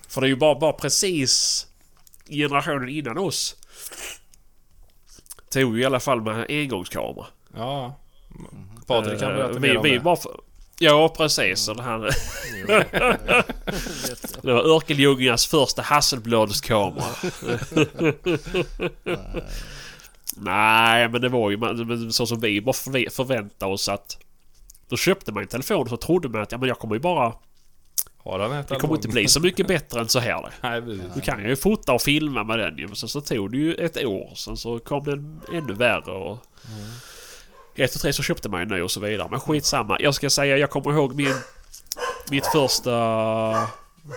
För 0.08 0.22
det 0.22 0.28
är 0.28 0.30
ju 0.30 0.36
bara, 0.36 0.60
bara 0.60 0.74
precis 0.74 1.68
generationen 2.30 2.90
innan 2.90 3.18
oss. 3.18 3.56
Tog 5.50 5.76
ju 5.78 5.82
i 5.82 5.86
alla 5.86 6.00
fall 6.00 6.22
med 6.22 6.46
engångskamera. 6.50 7.26
Ja. 7.56 7.96
Patrik 8.88 9.20
kan 9.20 9.34
berätta 9.34 9.54
vi, 9.54 9.60
mer 9.60 9.78
om 9.78 9.84
vi 9.84 9.98
det. 9.98 10.00
Ja, 10.80 11.10
precis. 11.18 11.68
Jag 11.68 12.00
vet 12.00 12.16
jag. 12.94 13.16
det 14.42 14.54
var 14.54 14.76
Örkelljungarnas 14.76 15.48
första 15.48 15.82
Hasselbladskamera. 15.82 17.06
Nej, 20.38 21.10
men 21.10 21.22
det 21.22 21.30
var 21.30 21.50
ju 21.50 21.58
men 21.58 22.14
så 22.14 22.26
som 22.26 22.40
vi 22.40 22.62
bara 22.62 22.74
förväntade 23.12 23.74
oss 23.74 23.90
att... 23.90 24.18
Då 24.90 24.98
köpte 24.98 25.32
man 25.32 25.44
en 25.44 25.50
telefon 25.50 25.82
och 25.82 25.90
så 25.90 25.98
trodde 25.98 26.30
man 26.30 26.42
att 26.42 26.52
ja, 26.52 26.58
men 26.58 26.68
jag 26.68 26.80
kommer 26.80 26.96
ju 26.96 27.02
bara... 27.02 27.34
Har 28.18 28.40
han 28.40 28.64
Det 28.70 28.76
kommer 28.76 28.96
inte 28.96 29.08
bli 29.08 29.28
så 29.28 29.40
mycket 29.40 29.68
bättre 29.68 30.00
än 30.00 30.10
så 30.10 30.20
här. 30.20 30.50
Nej. 30.62 30.82
Du 31.16 31.22
kan 31.22 31.44
ju 31.44 31.56
fota 31.56 31.94
och 31.94 32.02
filma 32.02 32.44
med 32.44 32.60
den 32.60 32.78
ju. 32.78 32.88
Men 32.88 32.96
sen 32.96 33.10
så 33.10 33.22
tog 33.22 33.52
det 33.52 33.58
ju 33.58 33.74
ett 33.74 34.06
år. 34.06 34.32
Sen 34.36 34.58
så 34.58 34.80
kom 34.80 35.04
den 35.04 35.42
ännu 35.54 35.74
värre 35.74 36.12
och... 36.12 36.38
Efter 37.80 38.00
tre 38.00 38.14
så 38.14 38.24
köpte 38.24 38.50
man 38.50 38.60
ju 38.60 38.66
ny 38.66 38.82
och 38.82 38.92
så 38.92 39.00
vidare. 39.00 39.28
Men 39.32 39.40
skitsamma. 39.40 39.98
Jag 40.00 40.16
ska 40.16 40.30
säga, 40.30 40.58
jag 40.58 40.70
kommer 40.70 40.94
ihåg 40.94 41.16
min... 41.16 41.36
Mitt 42.30 42.46
första 42.46 42.92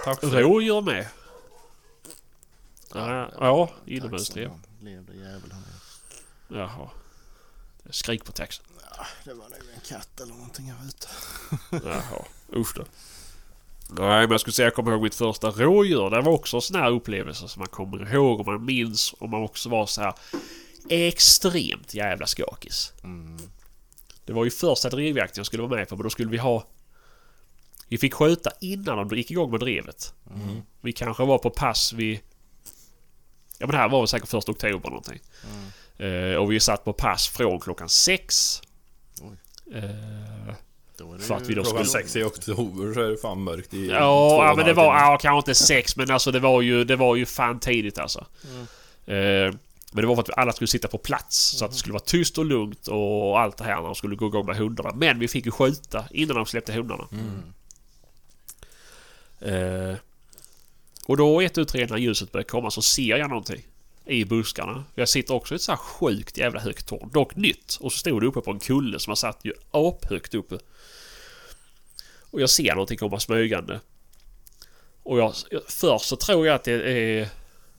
Tack 0.05 0.21
för 0.21 0.43
rådjur 0.43 0.81
med. 0.81 1.07
Ja, 2.95 3.31
ja 3.41 3.71
inomhusdrev. 3.87 4.51
Levde 4.81 5.13
jävel 5.15 5.53
han 5.53 5.63
är. 5.63 6.61
Jaha. 6.61 6.91
Skrik 7.91 8.25
på 8.25 8.33
taxen. 8.33 8.65
Ja, 8.97 9.07
det 9.25 9.35
var 9.35 9.45
nog 9.45 9.59
en 9.75 9.81
katt 9.89 10.21
eller 10.21 10.35
någonting 10.35 10.73
här 10.73 10.89
ute. 10.89 11.09
Jaha. 11.89 12.25
Usch 12.57 12.75
då. 12.77 12.85
Nej, 13.89 14.21
men 14.21 14.31
jag 14.31 14.41
skulle 14.41 14.55
säga 14.55 14.67
jag 14.67 14.75
kommer 14.75 14.93
ihåg 14.93 15.03
mitt 15.03 15.15
första 15.15 15.51
rådjur. 15.51 16.11
Det 16.11 16.21
var 16.21 16.33
också 16.33 16.57
en 16.57 16.63
sån 16.63 16.81
här 16.81 16.91
upplevelse 16.91 17.49
som 17.49 17.61
man 17.61 17.69
kommer 17.69 18.15
ihåg 18.15 18.41
och 18.41 18.47
man 18.47 18.65
minns. 18.65 19.13
Och 19.13 19.29
man 19.29 19.43
också 19.43 19.69
var 19.69 19.87
så 19.87 20.01
här 20.01 20.15
extremt 20.89 21.95
jävla 21.95 22.27
skakis. 22.27 22.93
Mm. 23.05 23.39
Det 24.25 24.33
var 24.33 24.45
ju 24.45 24.51
första 24.51 24.91
drevjakten 24.91 25.41
jag 25.41 25.47
skulle 25.47 25.63
vara 25.63 25.77
med 25.79 25.89
på, 25.89 25.97
men 25.97 26.03
då 26.05 26.11
skulle 26.11 26.31
vi 26.31 26.39
ha... 26.39 26.67
Vi 27.89 27.99
fick 27.99 28.15
skjuta 28.15 28.51
innan 28.61 29.09
de 29.09 29.17
gick 29.17 29.31
igång 29.31 29.51
med 29.51 29.61
drevet. 29.61 30.15
Vi 30.81 30.93
kanske 30.93 31.25
var 31.25 31.39
på 31.39 31.51
pass 31.51 31.93
vid... 31.93 32.19
Ja 33.59 33.67
men 33.67 33.71
det 33.71 33.77
här 33.77 33.89
var 33.89 34.01
väl 34.01 34.09
säkert 34.09 34.29
första 34.29 34.53
oktober 34.53 34.89
någonting. 34.91 35.21
Eh, 35.99 36.35
och 36.37 36.53
vi 36.53 36.61
satt 36.61 36.85
på 36.85 36.93
pass 36.93 37.29
från 37.29 37.61
klockan 37.61 37.89
sex. 37.89 38.61
Eh, 39.75 40.55
Då 40.97 41.19
För 41.19 41.35
att 41.35 41.43
vi 41.47 41.55
då 41.55 41.63
Klockan 41.63 41.85
skulle- 41.87 42.03
sex 42.03 42.17
i 42.17 42.23
oktober 42.23 42.95
så 42.95 43.01
är 43.01 43.11
det 43.11 43.17
fan 43.17 43.43
mörkt 43.43 43.75
i 43.75 43.87
Ja, 43.87 43.95
ja 43.97 44.51
en 44.51 44.57
men 44.57 44.67
det 44.67 44.73
var, 44.73 44.85
ja, 44.85 45.19
kanske 45.23 45.39
inte 45.51 45.55
sex 45.61 45.97
men 45.97 46.11
alltså 46.11 46.31
det 46.31 46.41
var 46.41 46.63
ju, 46.63 46.85
det 46.85 46.97
var 46.97 47.17
ju 47.17 47.27
fan 47.27 47.61
tidigt 47.61 47.99
alltså. 47.99 48.27
Eh, 49.07 49.55
men 49.93 50.03
det 50.03 50.07
var 50.07 50.15
för 50.15 50.23
att 50.23 50.39
alla 50.39 50.53
skulle 50.53 50.69
sitta 50.69 50.89
på 50.89 50.99
plats 50.99 51.37
så 51.39 51.65
att 51.65 51.71
det 51.71 51.77
skulle 51.77 51.93
vara 51.93 52.03
tyst 52.03 52.39
och 52.39 52.45
lugnt 52.45 52.89
och 52.89 53.41
allt 53.41 53.57
det 53.57 53.65
här 53.65 53.77
när 53.77 53.83
de 53.83 53.95
skulle 53.95 54.17
gå 54.17 54.27
igång 54.27 54.47
med 54.47 54.57
hundarna. 54.57 54.93
Men 54.95 55.19
vi 55.19 55.29
fick 55.29 55.47
ju 55.47 55.51
skjuta 55.51 56.05
innan 56.11 56.37
de 56.37 56.47
släppte 56.47 56.73
hundarna. 56.73 57.09
Eh, 59.41 59.97
och 61.07 61.17
då 61.17 61.41
ett 61.41 61.59
ut 61.59 61.69
tre 61.69 61.87
när 61.87 61.97
ljuset 61.97 62.33
började 62.33 62.49
komma 62.49 62.71
så 62.71 62.83
ser 62.83 63.17
jag 63.17 63.29
någonting 63.29 63.63
i 64.05 64.25
buskarna. 64.25 64.85
Jag 64.95 65.09
sitter 65.09 65.35
också 65.35 65.55
i 65.55 65.57
ett 65.57 65.63
så 65.63 65.73
här 65.73 65.77
sjukt 65.77 66.39
jävla 66.39 66.61
högt 66.61 66.87
torn. 66.87 67.11
Dock 67.13 67.37
nytt. 67.37 67.79
Och 67.81 67.93
så 67.93 67.99
stod 67.99 68.23
det 68.23 68.27
uppe 68.27 68.41
på 68.41 68.51
en 68.51 68.59
kulle 68.59 68.99
som 68.99 69.11
har 69.11 69.17
satt 69.17 69.41
ju 69.43 69.53
aphögt 69.71 70.35
uppe. 70.35 70.59
Och 72.31 72.41
jag 72.41 72.51
ser 72.51 72.75
någonting 72.75 72.99
komma 72.99 73.21
smygande. 73.21 73.81
Och 75.03 75.19
jag, 75.19 75.35
först 75.69 76.05
så 76.07 76.17
tror 76.17 76.47
jag 76.47 76.55
att 76.55 76.65
det 76.65 76.73
är 76.73 77.21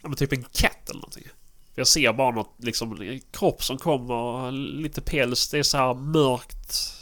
ja, 0.02 0.08
men 0.08 0.16
typ 0.16 0.32
en 0.32 0.44
katt 0.44 0.90
eller 0.90 1.00
någonting. 1.00 1.28
Jag 1.76 1.88
ser 1.88 2.14
bara 2.14 2.32
något 2.32 2.54
liksom 2.58 3.02
en 3.02 3.22
kropp 3.32 3.64
som 3.64 3.78
kommer, 3.78 4.52
lite 4.52 5.02
päls. 5.02 5.50
Det 5.50 5.60
är 5.60 5.64
så 5.64 5.78
här 5.78 5.94
mörkt, 5.94 6.94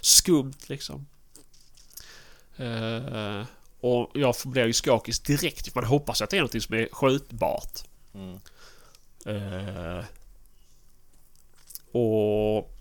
skumt 0.00 0.58
liksom. 0.66 1.06
Eh, 2.56 3.42
och 3.80 4.10
jag 4.14 4.34
blir 4.44 4.66
ju 4.66 4.72
skakig 4.72 5.14
direkt. 5.26 5.74
Man 5.74 5.84
hoppas 5.84 6.22
att 6.22 6.30
det 6.30 6.38
är 6.38 6.42
något 6.42 6.62
som 6.62 6.74
är 6.74 6.88
skjutbart. 6.92 7.78
Mm. 8.14 8.38
Eh, 9.26 10.04
och 11.92 12.78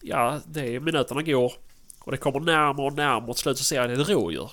ja, 0.00 0.40
det 0.46 0.74
är, 0.74 0.80
minuterna 0.80 1.22
går. 1.22 1.52
Och 1.98 2.12
det 2.12 2.18
kommer 2.18 2.40
närmare 2.40 2.86
och 2.86 2.92
närmare. 2.92 3.30
Och 3.30 3.36
till 3.36 3.42
slut 3.42 3.58
så 3.58 3.64
ser 3.64 3.76
jag 3.76 3.90
det 3.90 3.94
är 3.94 4.00
ett 4.00 4.08
rådjur. 4.08 4.50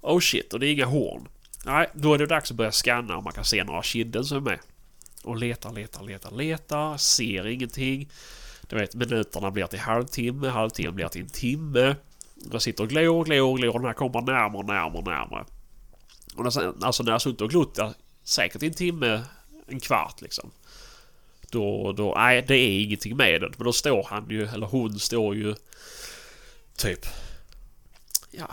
Oh 0.00 0.20
shit, 0.20 0.52
och 0.52 0.60
det 0.60 0.66
är 0.66 0.72
inga 0.72 0.86
horn. 0.86 1.28
Nej, 1.64 1.90
då 1.94 2.14
är 2.14 2.18
det 2.18 2.26
dags 2.26 2.50
att 2.50 2.56
börja 2.56 2.72
scanna 2.72 3.16
om 3.16 3.24
man 3.24 3.32
kan 3.32 3.44
se 3.44 3.64
några 3.64 3.82
kidden 3.82 4.24
som 4.24 4.36
är 4.36 4.40
med. 4.40 4.58
Och 5.24 5.36
letar, 5.36 5.72
letar, 5.72 6.02
letar, 6.02 6.30
letar. 6.30 6.96
Ser 6.96 7.46
ingenting. 7.46 8.10
Du 8.68 8.76
vet, 8.76 8.94
minuterna 8.94 9.50
blir 9.50 9.66
till 9.66 9.78
halvtimme, 9.78 10.48
halvtimmen 10.48 10.94
blir 10.94 11.08
till 11.08 11.22
en 11.22 11.28
timme. 11.28 11.96
Jag 12.52 12.62
sitter 12.62 12.82
och 12.82 12.88
glor, 12.90 13.24
glor, 13.24 13.56
glor 13.56 13.74
och 13.74 13.80
den 13.80 13.86
här 13.86 13.94
kommer 13.94 14.20
närmare, 14.20 14.66
närmare, 14.66 15.04
närmare. 15.04 15.44
Och 16.36 16.44
när, 16.44 16.84
alltså 16.84 17.02
när 17.02 17.12
jag 17.12 17.22
suttit 17.22 17.40
och 17.40 17.50
glott 17.50 17.78
säkert 18.24 18.62
en 18.62 18.74
timme, 18.74 19.22
en 19.66 19.80
kvart 19.80 20.20
liksom. 20.20 20.50
Då, 21.50 21.92
då, 21.92 22.14
nej 22.16 22.44
det 22.48 22.56
är 22.56 22.82
ingenting 22.82 23.16
med 23.16 23.40
den. 23.40 23.52
Men 23.56 23.64
då 23.64 23.72
står 23.72 24.06
han 24.10 24.30
ju, 24.30 24.46
eller 24.46 24.66
hon 24.66 24.98
står 24.98 25.34
ju 25.34 25.54
typ, 26.76 27.06
ja, 28.30 28.50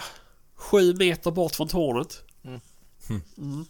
sju 0.56 0.94
meter 0.94 1.32
bort 1.32 1.56
från 1.56 1.68
tornet. 1.68 2.24
Mm. 3.10 3.22
Mm. 3.38 3.66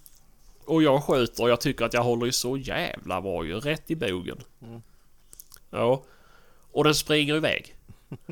Och 0.66 0.84
jag 0.84 1.04
skjuter 1.04 1.44
och 1.44 1.50
jag 1.50 1.62
tycker 1.62 1.86
att 1.86 1.94
jag 1.94 2.04
håller 2.04 2.26
ju 2.26 2.32
så 2.32 2.58
jävla 2.58 3.22
bra 3.22 3.46
ju. 3.46 3.60
Rätt 3.60 3.92
i 3.92 3.96
bogen. 3.96 4.38
Mm. 4.62 4.82
Ja. 5.70 6.04
Och 6.72 6.84
den 6.84 6.96
springer 6.96 7.36
iväg. 7.36 7.76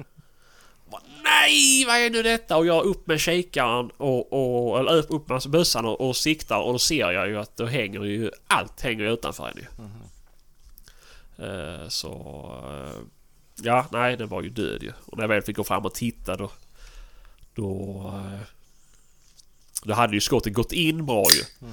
Nej, 1.23 1.85
vad 1.85 1.95
är 1.95 2.09
nu 2.09 2.23
detta? 2.23 2.57
Och 2.57 2.65
jag 2.65 2.85
upp 2.85 3.07
med 3.07 3.19
kikaren 3.19 3.89
och, 3.97 4.33
och 4.33 4.79
eller 4.79 4.95
upp, 4.95 5.05
upp 5.09 5.29
med 5.29 5.41
bössan 5.47 5.85
och, 5.85 6.07
och 6.07 6.15
siktar 6.15 6.61
och 6.61 6.73
då 6.73 6.79
ser 6.79 7.11
jag 7.11 7.27
ju 7.27 7.37
att 7.37 7.57
då 7.57 7.65
hänger 7.65 8.03
ju 8.03 8.31
allt 8.47 8.81
hänger 8.81 9.03
utanför 9.03 9.43
henne 9.43 9.61
ju. 9.61 9.67
Eh, 11.45 11.87
så... 11.87 12.11
eh, 12.71 13.01
ja, 13.63 13.85
nej, 13.91 14.17
den 14.17 14.27
var 14.27 14.41
ju 14.41 14.49
död 14.49 14.83
ju. 14.83 14.91
Och 15.05 15.17
när 15.17 15.23
jag 15.23 15.29
väl 15.29 15.41
fick 15.41 15.57
gå 15.57 15.63
fram 15.63 15.85
och 15.85 15.93
titta 15.93 16.35
då... 16.35 16.51
Då... 17.53 18.01
eh, 18.15 18.47
då 19.83 19.93
hade 19.93 20.13
ju 20.13 20.21
skottet 20.21 20.53
gått 20.53 20.71
in 20.71 21.05
bra 21.05 21.25
ju. 21.31 21.67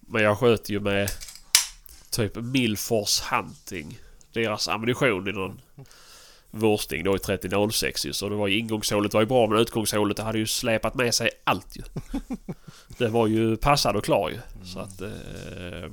Men 0.00 0.22
jag 0.22 0.38
sköt 0.38 0.68
ju 0.68 0.80
med 0.80 1.10
typ 2.10 2.36
Milfors 2.36 3.20
Hunting. 3.20 3.98
Deras 4.32 4.68
ammunition 4.68 5.28
i 5.28 5.32
någon 5.32 5.60
Wursting 6.50 7.04
då 7.04 7.16
i 7.16 7.18
3006 7.18 8.06
ju. 8.06 8.12
Så 8.12 8.28
det 8.28 8.34
var 8.34 8.48
ju 8.48 8.58
ingångshålet 8.58 9.14
var 9.14 9.20
ju 9.20 9.26
bra 9.26 9.46
men 9.46 9.58
utgångshålet 9.58 10.18
hade 10.18 10.38
ju 10.38 10.46
släpat 10.46 10.94
med 10.94 11.14
sig 11.14 11.30
allt 11.44 11.76
ju. 11.76 11.82
Det 12.98 13.08
var 13.08 13.26
ju 13.26 13.56
passad 13.56 13.96
och 13.96 14.04
klar 14.04 14.30
ju. 14.30 14.38
Så 14.64 14.78
att... 14.78 15.00
Eh, 15.00 15.90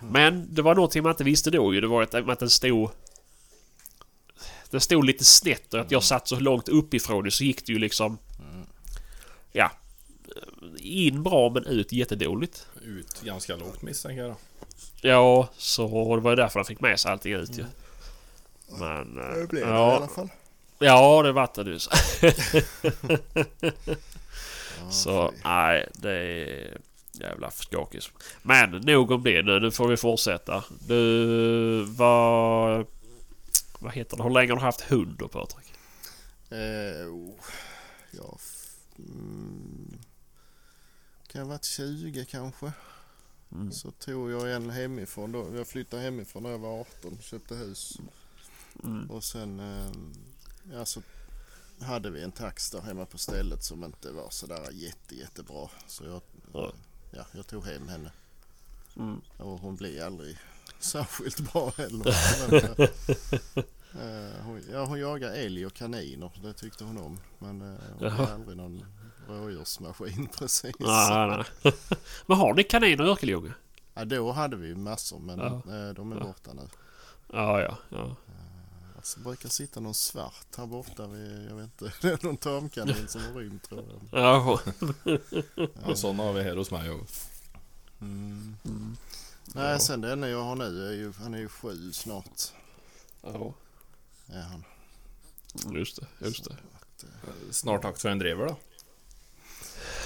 men 0.00 0.54
det 0.54 0.62
var 0.62 0.74
någonting 0.74 1.02
man 1.02 1.12
inte 1.12 1.24
visste 1.24 1.50
då 1.50 1.74
ju. 1.74 1.80
Det 1.80 1.86
var 1.86 2.02
att, 2.02 2.14
att 2.14 2.38
den 2.38 2.50
stod... 2.50 2.90
Den 4.70 4.80
stod 4.80 5.04
lite 5.04 5.24
snett 5.24 5.74
och 5.74 5.80
att 5.80 5.90
jag 5.90 6.02
satt 6.02 6.28
så 6.28 6.40
långt 6.40 6.68
uppifrån 6.68 7.24
det 7.24 7.30
så 7.30 7.44
gick 7.44 7.66
det 7.66 7.72
ju 7.72 7.78
liksom... 7.78 8.18
Ja. 9.52 9.70
In 10.80 11.22
bra 11.22 11.50
men 11.50 11.64
ut 11.66 11.92
jättedåligt. 11.92 12.66
Ut 12.82 13.20
ganska 13.22 13.56
lågt 13.56 13.82
misstänker 13.82 14.22
jag 14.22 14.30
då. 14.30 14.36
Ja, 15.00 15.48
så 15.56 16.16
det 16.16 16.22
var 16.22 16.30
ju 16.30 16.36
därför 16.36 16.58
han 16.58 16.64
fick 16.66 16.80
med 16.80 17.00
sig 17.00 17.12
allting 17.12 17.32
ut 17.32 17.58
ju. 17.58 17.64
Men... 18.78 19.18
eh, 19.18 19.24
Det 19.40 19.46
blev 19.48 19.66
det 19.66 19.70
i 19.70 19.74
alla 19.74 20.00
ja, 20.00 20.08
fall. 20.14 20.28
ja, 20.78 21.22
det 21.22 21.32
vart 21.32 21.54
det 21.54 21.64
nu. 21.64 21.78
Så, 21.78 21.90
Ja, 24.80 24.90
så 24.90 25.32
nej, 25.44 25.88
det 25.94 26.10
är 26.12 26.78
jävla 27.12 27.50
skakigt. 27.50 28.10
Men 28.42 28.70
nog 28.70 29.10
om 29.10 29.22
det 29.22 29.42
nu. 29.42 29.60
Nu 29.60 29.70
får 29.70 29.88
vi 29.88 29.96
fortsätta. 29.96 30.64
Du, 30.86 31.82
vad... 31.84 32.86
Vad 33.78 33.92
heter 33.92 34.16
det? 34.16 34.22
Hur 34.22 34.30
länge 34.30 34.52
har 34.52 34.56
du 34.56 34.62
haft 34.62 34.80
hund 34.80 35.16
då 35.18 35.28
Patrik? 35.28 35.72
Eh, 36.50 37.08
oh, 37.08 37.34
ja, 38.10 38.36
f- 38.36 38.74
mm, 38.98 39.77
kan 41.28 41.42
ha 41.42 41.48
varit 41.48 41.64
20 41.64 42.24
kanske. 42.24 42.72
Mm. 43.52 43.72
Så 43.72 43.90
tog 43.90 44.30
jag 44.30 44.52
en 44.52 44.70
hemifrån 44.70 45.32
då. 45.32 45.56
Jag 45.56 45.66
flyttade 45.66 46.02
hemifrån 46.02 46.42
när 46.42 46.50
jag 46.50 46.58
var 46.58 46.80
18. 46.80 47.18
Köpte 47.20 47.54
hus. 47.54 47.98
Mm. 48.84 49.10
Och 49.10 49.24
sen 49.24 49.60
eh, 49.60 49.90
ja, 50.72 50.84
så 50.84 51.02
hade 51.80 52.10
vi 52.10 52.22
en 52.22 52.32
tax 52.32 52.70
där 52.70 52.80
hemma 52.80 53.06
på 53.06 53.18
stället 53.18 53.64
som 53.64 53.84
inte 53.84 54.12
var 54.12 54.30
sådär 54.30 54.68
jätte, 54.72 55.14
jättebra. 55.14 55.68
Så 55.86 56.04
jag, 56.04 56.20
Ja. 56.52 56.72
ja, 57.10 57.26
jag 57.32 57.46
tog 57.46 57.64
hem 57.66 57.88
henne. 57.88 58.10
Mm. 58.96 59.20
Och 59.36 59.58
hon 59.60 59.76
blev 59.76 60.06
aldrig 60.06 60.38
särskilt 60.80 61.52
bra 61.52 61.72
heller. 61.76 62.14
Eh, 63.94 64.44
hon, 64.44 64.62
ja, 64.72 64.84
hon 64.84 65.00
jagar 65.00 65.30
älg 65.32 65.66
och 65.66 65.74
kaniner. 65.74 66.30
Det 66.42 66.52
tyckte 66.52 66.84
hon 66.84 66.98
om. 66.98 67.18
Men 67.38 67.62
eh, 67.62 67.78
hon 67.98 68.08
Jaha. 68.08 68.28
aldrig 68.34 68.56
någon 68.56 68.84
rådjursmaskin 69.28 70.28
precis. 70.38 70.74
Nej, 70.78 71.28
nej. 71.62 71.72
Men 72.26 72.36
har 72.38 72.54
ni 72.54 72.64
kaniner 72.64 73.04
i 73.04 73.08
Örkelljunga? 73.08 73.52
Ja, 73.94 74.04
då 74.04 74.32
hade 74.32 74.56
vi 74.56 74.74
massor 74.74 75.18
men 75.18 75.38
Ja. 75.38 75.46
eh, 75.54 75.94
de 75.94 76.12
är 76.12 76.16
Ja. 76.16 76.22
borta 76.24 76.52
nu. 76.52 76.68
Ja, 77.32 77.60
ja. 77.60 77.78
ja. 77.88 78.16
Alltså, 78.96 79.18
det 79.20 79.24
brukar 79.24 79.48
sitta 79.48 79.80
någon 79.80 79.94
svart 79.94 80.56
här 80.56 80.66
borta. 80.66 81.06
Vid, 81.06 81.46
jag 81.50 81.56
vet 81.56 81.64
inte. 81.82 81.92
Det 82.00 82.08
är 82.08 82.26
någon 82.26 82.36
tamkanin 82.36 83.08
som 83.08 83.20
har 83.20 83.40
rymt 83.40 83.62
tror 83.68 83.84
jag. 84.10 84.22
ja. 84.22 84.60
Och 85.84 85.98
sådana 85.98 86.22
har 86.22 86.32
vi 86.32 86.42
här 86.42 86.56
hos 86.56 86.70
mig 86.70 86.90
också. 86.90 87.28
Mm. 88.00 88.56
Mm. 88.64 88.96
Nej, 89.54 89.70
Ja. 89.72 89.78
sen 89.78 90.00
den 90.00 90.22
jag 90.22 90.42
har 90.44 90.56
nu 90.56 90.86
är 90.88 90.92
ju, 90.92 91.12
han 91.12 91.34
är 91.34 91.38
ju 91.38 91.48
sju 91.48 91.92
snart. 91.92 92.40
ja. 93.22 93.54
Är 94.28 94.42
han. 94.42 94.64
Just 95.74 96.00
det, 96.00 96.06
just 96.18 96.44
det. 96.44 96.56
Snart 97.50 97.82
dags 97.82 98.02
för 98.02 98.08
en 98.08 98.18
drever 98.18 98.46
då. 98.46 98.56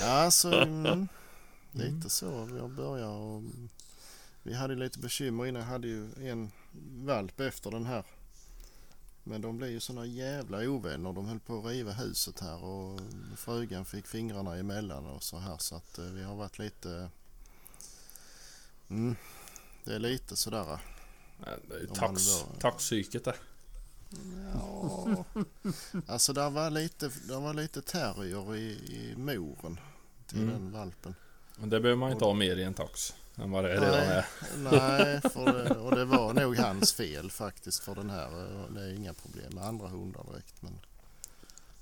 Ja, 0.01 0.07
alltså, 0.07 0.53
mm, 0.53 1.09
lite 1.73 2.11
så. 2.11 2.49
Jag 2.59 2.71
börjar 2.71 3.09
och 3.09 3.43
vi 4.43 4.55
hade 4.55 4.75
lite 4.75 4.99
bekymmer 4.99 5.47
innan. 5.47 5.63
Jag 5.63 5.69
hade 5.69 5.89
ju 5.89 6.29
en 6.31 6.53
valp 7.05 7.41
efter 7.41 7.71
den 7.71 7.87
här. 7.87 8.05
Men 9.25 9.41
de 9.41 9.57
blev 9.57 9.71
ju 9.71 9.81
såna 9.81 10.07
jävla 10.07 10.59
ovänner. 10.59 11.13
De 11.13 11.27
höll 11.27 11.41
på 11.41 11.59
att 11.59 11.65
riva 11.65 11.93
huset 11.93 12.41
här 12.41 12.65
och 12.65 13.01
frugan 13.37 13.85
fick 13.85 14.07
fingrarna 14.07 14.57
emellan 14.57 15.07
och 15.07 15.23
så 15.23 15.39
här. 15.39 15.59
Så 15.59 15.77
att 15.77 15.99
eh, 15.99 16.05
vi 16.05 16.23
har 16.23 16.35
varit 16.35 16.59
lite... 16.59 17.09
Mm, 18.89 19.17
det 19.85 19.95
är 19.95 19.99
lite 19.99 20.37
sådär. 20.37 20.79
Nej, 21.39 21.59
det 21.69 21.75
är 21.75 21.81
ju 21.81 21.87
tax, 21.87 22.45
taxpsyket 22.59 23.25
där. 23.25 23.37
Ja, 24.55 25.25
alltså 26.07 26.33
där 26.33 26.51
var 26.51 26.71
lite, 26.71 27.11
där 27.29 27.41
var 27.41 27.55
lite 27.55 27.83
terrier 27.83 28.57
i, 28.57 28.71
i 28.73 29.15
moren 29.17 29.81
till 30.27 30.39
Mm. 30.43 30.51
den 30.55 30.73
valpen. 30.73 31.15
Men 31.57 31.71
det 31.71 31.81
behöver 31.81 31.99
man 32.01 32.13
inte 32.13 32.25
ha 32.25 32.35
mer 32.35 32.57
i 32.57 32.63
en 32.63 32.75
tax. 32.75 33.15
Än 33.37 33.51
vad 33.51 33.65
det 33.65 33.71
redan 33.73 33.95
är. 33.95 34.27
Nej, 34.57 35.21
för 35.33 35.65
det, 35.65 35.75
och 35.75 35.97
det 35.97 36.05
var 36.05 36.33
nog 36.35 36.57
hans 36.57 36.93
fel 36.93 37.31
faktiskt 37.31 37.85
för 37.85 37.95
den 37.95 38.11
här. 38.11 38.31
Det 38.75 38.81
är 38.81 38.95
inga 38.95 39.15
problem 39.15 39.53
med 39.55 39.65
andra 39.65 39.89
hundar 39.89 40.25
direkt. 40.33 40.63
Men, 40.63 40.79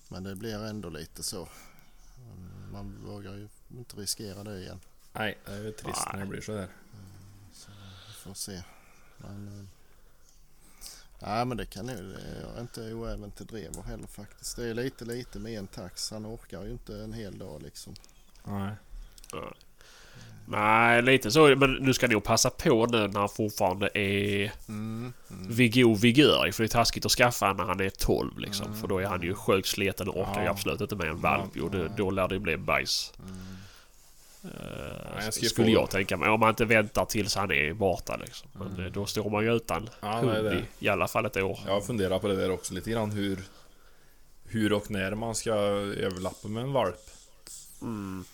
men 0.09 0.23
det 0.25 0.35
blir 0.37 0.65
ändå 0.65 0.89
lite 0.89 1.23
så. 1.23 1.49
Man 2.73 2.99
vågar 3.07 3.33
ju 3.35 3.49
inte 3.79 3.97
riskera 3.97 4.45
det 4.45 4.59
igen. 4.61 4.81
Nej, 5.13 5.39
det 5.47 5.53
är 5.53 5.63
ju 5.63 5.73
trist 5.73 6.01
när 6.13 6.21
det 6.21 6.27
blir 6.27 6.41
så 6.41 6.53
där. 6.53 6.69
Vi 8.09 8.13
får 8.23 8.35
se. 8.35 8.63
Men, 9.19 9.69
Ja 11.21 11.45
men 11.45 11.57
det 11.57 11.67
kan 11.67 11.87
nog, 11.87 11.97
jag 12.43 12.57
är 12.57 12.61
inte 12.61 12.81
oäven 12.81 13.31
till 13.31 13.47
drever 13.47 13.83
heller 13.83 14.07
faktiskt. 14.07 14.57
Det 14.57 14.69
är 14.71 14.75
lite 14.75 15.05
lite 15.05 15.39
med 15.39 15.59
en 15.59 15.67
tax. 15.67 16.11
Han 16.11 16.27
orkar 16.27 16.65
ju 16.65 16.71
inte 16.71 16.97
en 16.97 17.13
hel 17.13 17.39
dag 17.39 17.63
liksom. 17.63 17.95
Nej. 18.45 18.73
Nej, 20.47 21.03
lite 21.03 21.31
så. 21.31 21.57
Men 21.57 21.73
nu 21.73 21.95
ska 21.95 22.09
nog 22.09 22.25
passa 22.25 22.51
på 22.51 22.87
nu 22.87 23.09
när 23.09 23.21
han 23.21 23.29
fortfarande 23.29 23.91
är 23.99 24.53
Mm, 24.69 25.13
mm. 25.31 25.53
vid 25.53 25.75
god 25.75 25.99
vigör. 26.01 26.53
För 26.53 26.63
det 26.63 26.67
är 26.67 26.69
taskigt 26.69 27.07
att 27.07 27.13
skaffa 27.13 27.53
när 27.53 27.65
han 27.65 27.81
är 27.81 27.91
12 27.91 28.39
liksom. 28.39 28.67
Mm. 28.67 28.81
För 28.81 28.89
då 28.89 28.99
är 28.99 29.07
han 29.07 29.23
ju 29.23 29.35
sjukt 29.35 29.69
sliten 29.69 30.09
och 30.09 30.21
orkar 30.21 30.41
ju 30.41 30.47
Ja. 30.47 30.51
absolut 30.51 30.81
inte 30.81 30.97
med 30.97 31.07
en 31.09 31.21
valp. 31.21 31.51
Jo, 31.55 31.71
då 31.97 32.11
lär 32.11 32.29
det 32.29 32.39
bli 32.39 32.57
bajs. 32.57 33.13
Mm. 33.19 33.37
Ska 35.31 35.47
skulle 35.47 35.71
jag 35.71 35.91
tänka 35.91 36.17
mig. 36.17 36.29
Om 36.29 36.41
man 36.41 36.49
inte 36.49 36.65
väntar 36.65 37.05
tills 37.05 37.35
han 37.35 37.51
är 37.51 37.73
borta 37.73 38.17
liksom. 38.25 38.49
Men 38.53 38.85
eh, 38.87 38.93
då 38.93 39.07
står 39.07 39.31
man 39.31 39.45
ju 39.45 39.57
utan 39.57 39.89
Ja, 40.01 40.09
hund 40.09 40.45
det. 40.45 40.55
i, 40.81 40.87
i 40.87 40.89
alla 40.89 41.09
fall 41.09 41.27
ett 41.27 41.37
år. 41.37 41.59
Jag 41.67 41.87
funderar 41.87 42.19
på 42.19 42.29
det 42.29 42.37
där 42.37 42.51
också 42.51 42.75
lite 42.75 42.91
grann 42.91 43.11
hur 43.11 43.39
Hur 44.45 44.73
och 44.73 44.91
när 44.91 45.15
man 45.15 45.35
ska 45.35 45.53
överlappa 45.53 46.49
med 46.49 46.63
en 46.63 46.73
valp. 46.73 46.97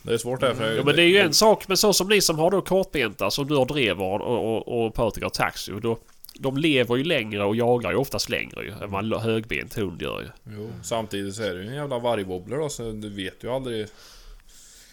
Det 0.02 0.12
är 0.14 0.18
svårt 0.18 0.40
där 0.40 0.54
för 0.54 0.64
Mm. 0.64 0.76
Ja, 0.76 0.84
men 0.84 0.96
det 0.96 1.02
är 1.02 1.06
ju 1.08 1.18
en 1.18 1.34
sak, 1.34 1.68
men 1.68 1.76
så 1.76 1.92
som 1.92 2.08
ni 2.08 2.20
som 2.20 2.38
har 2.38 2.50
då 2.50 2.60
kortbenta 2.62 3.30
som 3.30 3.46
du 3.46 3.56
har 3.56 3.66
drever 3.66 4.04
och, 4.22 4.56
och, 4.56 4.86
och 4.86 4.94
Patrik 4.94 5.22
har 5.22 5.30
taxi. 5.30 5.72
Då, 5.82 5.98
de 6.34 6.56
lever 6.56 6.96
ju 6.96 7.04
längre 7.04 7.44
och 7.44 7.56
jagar 7.56 7.90
ju 7.90 7.96
oftast 7.96 8.28
längre 8.28 8.64
ju, 8.64 8.70
än 8.70 8.90
vad 8.90 9.04
en 9.12 9.20
högbent 9.20 9.74
hund 9.74 10.02
gör 10.02 10.20
ju. 10.20 10.54
Jo, 10.56 10.70
samtidigt 10.82 11.34
så 11.34 11.42
är 11.42 11.54
det 11.54 11.62
ju 11.62 11.68
en 11.68 11.74
jävla 11.74 11.98
vargwobbler 11.98 12.56
då 12.56 12.68
så 12.68 12.92
du 12.92 13.08
vet 13.10 13.44
ju 13.44 13.50
aldrig 13.50 13.86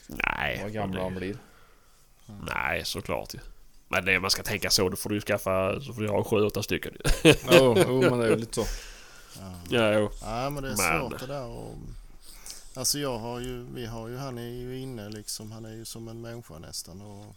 Nej. 0.07 0.59
vad 0.63 0.73
gammal 0.73 0.95
det- 0.97 1.03
han 1.03 1.15
blir. 1.15 1.35
Nej, 2.55 2.85
såklart 2.85 3.33
ju. 3.33 3.39
Men 3.87 4.05
det 4.05 4.19
man 4.19 4.31
ska 4.31 4.43
tänka 4.43 4.69
så, 4.69 4.89
då 4.89 4.95
får 4.95 5.09
du 5.09 5.15
ju 5.15 5.21
skaffa... 5.21 5.81
Så 5.81 5.93
får 5.93 6.01
du 6.01 6.07
ha 6.09 6.23
sju, 6.23 6.35
åtta 6.45 6.63
stycken 6.63 6.93
ju. 7.23 7.33
Jo, 7.51 7.75
jo 7.87 8.01
men 8.01 8.19
det 8.19 8.25
är 8.25 8.29
ju 8.29 8.35
lite 8.35 8.53
så. 8.53 8.65
Ja, 9.69 9.93
jo. 9.93 10.09
Ja 10.21 10.49
men 10.49 10.63
det 10.63 10.69
är 10.69 10.77
Men- 10.77 11.09
svårt 11.09 11.19
det 11.19 11.27
där 11.27 11.45
och, 11.45 11.75
Alltså 12.75 12.99
jag 12.99 13.17
har 13.17 13.39
ju, 13.39 13.65
vi 13.73 13.85
har 13.85 14.07
ju, 14.07 14.17
han 14.17 14.37
är 14.37 14.49
ju 14.49 14.79
inne 14.79 15.09
liksom, 15.09 15.51
han 15.51 15.65
är 15.65 15.73
ju 15.73 15.85
som 15.85 16.07
en 16.07 16.21
människa 16.21 16.59
nästan 16.59 17.01
och 17.01 17.35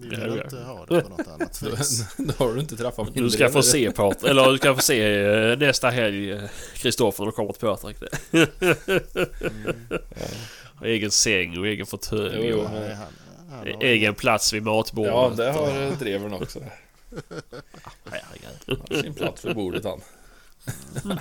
vi 0.00 0.08
ja, 0.16 0.20
vill 0.20 0.36
ja. 0.38 0.44
inte 0.44 0.56
ha 0.56 0.86
det 0.86 1.00
på 1.00 1.08
något 1.08 1.28
annat 1.28 1.62
vis. 1.80 2.16
Då 2.16 2.44
har 2.44 2.54
du 2.54 2.60
inte 2.60 2.76
träffat 2.76 3.14
min 3.14 3.24
Du 3.24 3.30
ska 3.30 3.48
få 3.48 3.62
se 3.62 3.90
Patrik, 3.92 4.30
eller 4.30 4.50
du 4.52 4.58
ska 4.58 4.74
få 4.74 4.80
se 4.80 5.22
eh, 5.24 5.58
nästa 5.58 5.90
helg 5.90 6.32
eh, 6.32 6.50
Kristoffer 6.74 7.22
när 7.24 7.30
du 7.30 7.32
kommer 7.32 7.52
till 7.52 7.60
Patrik. 7.60 7.96
Har 10.74 10.86
Egen 10.86 11.10
säng 11.10 11.58
och 11.58 11.66
egen 11.66 11.86
fåtölj 11.86 12.46
Jo, 12.48 12.58
och 12.58 12.70
Nej, 12.70 12.94
han, 12.94 13.12
han 13.50 13.58
har, 13.58 13.82
egen 13.82 14.14
plats 14.14 14.52
vid 14.52 14.62
matbordet. 14.62 15.12
Ja, 15.12 15.32
det 15.36 15.52
har 15.52 15.82
eh, 15.82 15.98
drevern 15.98 16.32
också. 16.32 16.60
Han 18.04 18.80
har 18.90 19.02
sin 19.02 19.14
plats 19.14 19.44
vid 19.44 19.54
bordet 19.54 19.84
han. 19.84 20.00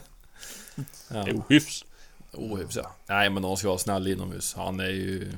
Ja. 1.09 1.25
Ohyfs. 1.33 1.85
Ohyfs 2.31 2.75
ja. 2.75 2.91
Nej 3.07 3.29
men 3.29 3.43
de 3.43 3.57
ska 3.57 3.67
vara 3.67 3.77
snäll 3.77 4.07
inomhus. 4.07 4.53
Han 4.53 4.79
är 4.79 4.89
ju... 4.89 5.31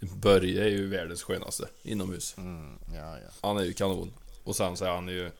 Börje 0.00 0.64
är 0.64 0.68
ju 0.68 0.86
världens 0.86 1.22
skönaste 1.22 1.68
inomhus. 1.82 2.34
mm, 2.38 2.78
ja, 2.94 3.18
ja. 3.18 3.28
Han 3.40 3.58
är 3.58 3.62
ju 3.62 3.72
kanon. 3.72 4.12
Och 4.44 4.56
sen 4.56 4.76
så 4.76 4.84
är 4.84 4.90
han 4.90 5.08
ju... 5.08 5.30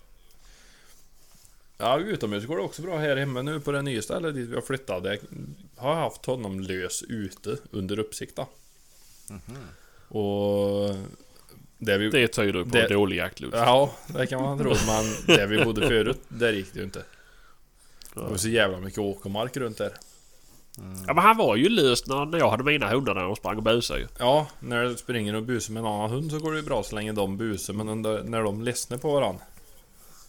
Ja, 1.78 1.98
utomhus 1.98 2.46
går 2.46 2.56
det 2.56 2.62
också 2.62 2.82
bra 2.82 2.98
här 2.98 3.16
hemma 3.16 3.42
nu 3.42 3.60
på 3.60 3.72
det 3.72 3.82
nya 3.82 4.02
stället 4.02 4.34
dit 4.34 4.48
vi 4.48 4.54
har 4.54 4.62
flyttat. 4.62 5.04
Jag 5.04 5.18
har 5.76 5.94
haft 5.94 6.26
honom 6.26 6.60
lös 6.60 7.02
ute 7.02 7.56
under 7.70 7.98
uppsikt 7.98 8.36
då. 8.36 8.48
Och... 10.18 10.94
Det 11.78 11.98
vi... 11.98 12.10
Det 12.10 12.28
tyder 12.28 12.62
på 12.64 12.68
Det- 12.68 12.88
dålig 12.88 13.16
jaktlust. 13.16 13.56
Ja, 13.56 13.90
det 14.06 14.26
kan 14.26 14.42
man 14.42 14.58
tro. 14.58 14.74
Men 14.86 15.36
där 15.36 15.46
vi 15.46 15.64
bodde 15.64 15.88
förut, 15.88 16.20
där 16.28 16.52
gick 16.52 16.72
det 16.72 16.78
ju 16.78 16.84
inte. 16.84 17.02
Det 18.14 18.20
var 18.20 18.36
så 18.36 18.48
jävla 18.48 18.78
mycket 18.80 18.98
åkermark 18.98 19.56
runt 19.56 19.78
där. 19.78 19.92
Ja 21.06 21.14
men 21.14 21.18
han 21.24 21.36
var 21.36 21.56
ju 21.56 21.68
lös 21.68 22.06
när, 22.06 22.24
när 22.26 22.38
jag 22.38 22.50
hade 22.50 22.64
mina 22.64 22.88
hundar 22.90 23.14
där 23.14 23.26
och 23.26 23.36
sprang 23.36 23.56
och 23.56 23.62
busade 23.62 24.00
ju. 24.00 24.06
Ja, 24.18 24.46
när 24.60 24.84
du 24.84 24.96
springer 24.96 25.34
och 25.34 25.42
busar 25.42 25.72
med 25.72 25.80
en 25.80 25.86
annan 25.86 26.10
hund 26.10 26.30
så 26.30 26.38
går 26.38 26.52
det 26.52 26.58
ju 26.58 26.64
bra 26.64 26.82
så 26.82 26.94
länge 26.94 27.12
de 27.12 27.36
busar. 27.36 27.74
Men 27.74 28.02
när 28.02 28.42
de 28.42 28.62
ledsnar 28.62 28.98
på 28.98 29.12
varandra, 29.12 29.42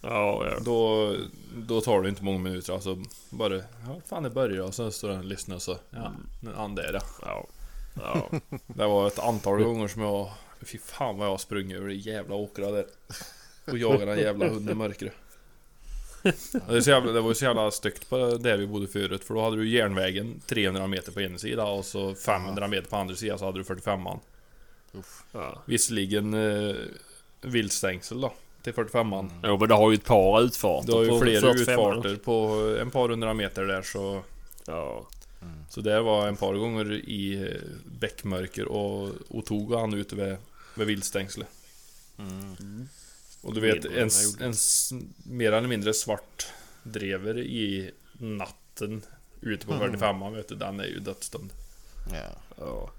Ja, 0.01 0.45
ja. 0.45 0.59
då, 0.65 1.13
då 1.55 1.81
tar 1.81 2.01
det 2.01 2.09
inte 2.09 2.23
många 2.23 2.39
minuter. 2.39 2.73
Alltså 2.73 2.97
bara, 3.29 3.55
ja 3.55 4.01
fan 4.05 4.23
det 4.23 4.29
börjar 4.29 4.63
och 4.63 4.75
sen 4.75 4.91
står 4.91 5.09
den 5.09 5.19
och 5.19 5.25
lyssnar 5.25 5.55
och 5.55 5.61
så, 5.61 5.77
ja, 5.89 6.13
nu 6.41 6.53
han 6.55 6.75
där 6.75 7.01
ja. 7.21 7.47
ja. 7.95 8.29
Det 8.67 8.85
var 8.85 9.07
ett 9.07 9.19
antal 9.19 9.63
gånger 9.63 9.87
som 9.87 10.01
jag, 10.01 10.31
fy 10.61 10.77
fan 10.77 11.17
vad 11.17 11.27
jag 11.27 11.31
har 11.31 11.37
sprungit 11.37 11.77
över 11.77 11.87
det 11.87 11.93
jävla 11.93 12.35
åkrar 12.35 12.71
där. 12.71 12.85
Och 13.65 13.77
jagat 13.77 14.07
den 14.07 14.17
jävla 14.17 14.47
hunden 14.47 14.75
i 14.75 14.75
mörkret. 14.75 15.13
Det, 16.67 16.81
så 16.81 16.89
jävla, 16.89 17.11
det 17.11 17.21
var 17.21 17.29
ju 17.29 17.35
så 17.35 17.45
jävla 17.45 17.71
styggt 17.71 18.09
på 18.09 18.37
där 18.37 18.57
vi 18.57 18.67
bodde 18.67 18.87
förut 18.87 19.23
för 19.23 19.33
då 19.33 19.41
hade 19.41 19.55
du 19.55 19.69
järnvägen 19.69 20.41
300 20.47 20.87
meter 20.87 21.11
på 21.11 21.21
ena 21.21 21.37
sidan 21.37 21.67
och 21.67 21.85
så 21.85 22.15
500 22.15 22.67
meter 22.67 22.89
på 22.89 22.95
andra 22.95 23.15
sidan 23.15 23.39
så 23.39 23.45
hade 23.45 23.59
du 23.59 23.63
45an. 23.63 24.19
ja. 25.31 25.61
Visserligen 25.65 26.33
eh, 26.33 26.75
viltstängsel 27.41 28.21
då, 28.21 28.33
till 28.63 28.73
45an. 28.73 29.29
Jo 29.43 29.57
men 29.57 29.69
det 29.69 29.75
har 29.75 29.91
ju 29.91 29.95
ett 29.95 30.05
par 30.05 30.41
utfarter 30.41 30.87
Du 30.87 30.93
har 30.93 31.03
ju 31.03 31.09
på 31.09 31.19
flera 31.19 31.41
45. 31.41 31.61
utfarter 31.61 32.15
på 32.15 32.33
en 32.81 32.91
par 32.91 33.09
hundra 33.09 33.33
meter 33.33 33.63
där 33.63 33.81
så... 33.81 34.21
Ja. 34.65 35.07
Så 35.69 35.81
det 35.81 36.01
var 36.01 36.27
en 36.27 36.35
par 36.35 36.53
gånger 36.53 36.91
i 36.93 37.43
eh, 37.43 37.61
bäckmörker 37.99 38.65
och, 38.65 39.09
och 39.27 39.45
tog 39.45 39.73
han 39.73 39.93
ut 39.93 40.13
vid, 40.13 40.37
vid 40.75 40.87
viltstängslet. 40.87 41.47
Mm. 42.19 42.87
Och 43.41 43.53
du 43.53 43.61
vet, 43.61 43.85
en, 43.85 44.09
en, 44.39 44.53
mer 45.23 45.51
eller 45.51 45.67
mindre 45.67 45.93
svart 45.93 46.47
drever 46.83 47.37
i 47.37 47.91
natten 48.13 49.01
ute 49.41 49.65
på 49.65 49.73
45an 49.73 50.35
vet 50.35 50.47
du, 50.47 50.55
den 50.55 50.79
är 50.79 50.85
ju 50.85 50.99
dödsdömd. 50.99 51.53
Ja. 52.13 52.29
ja. 52.57 52.89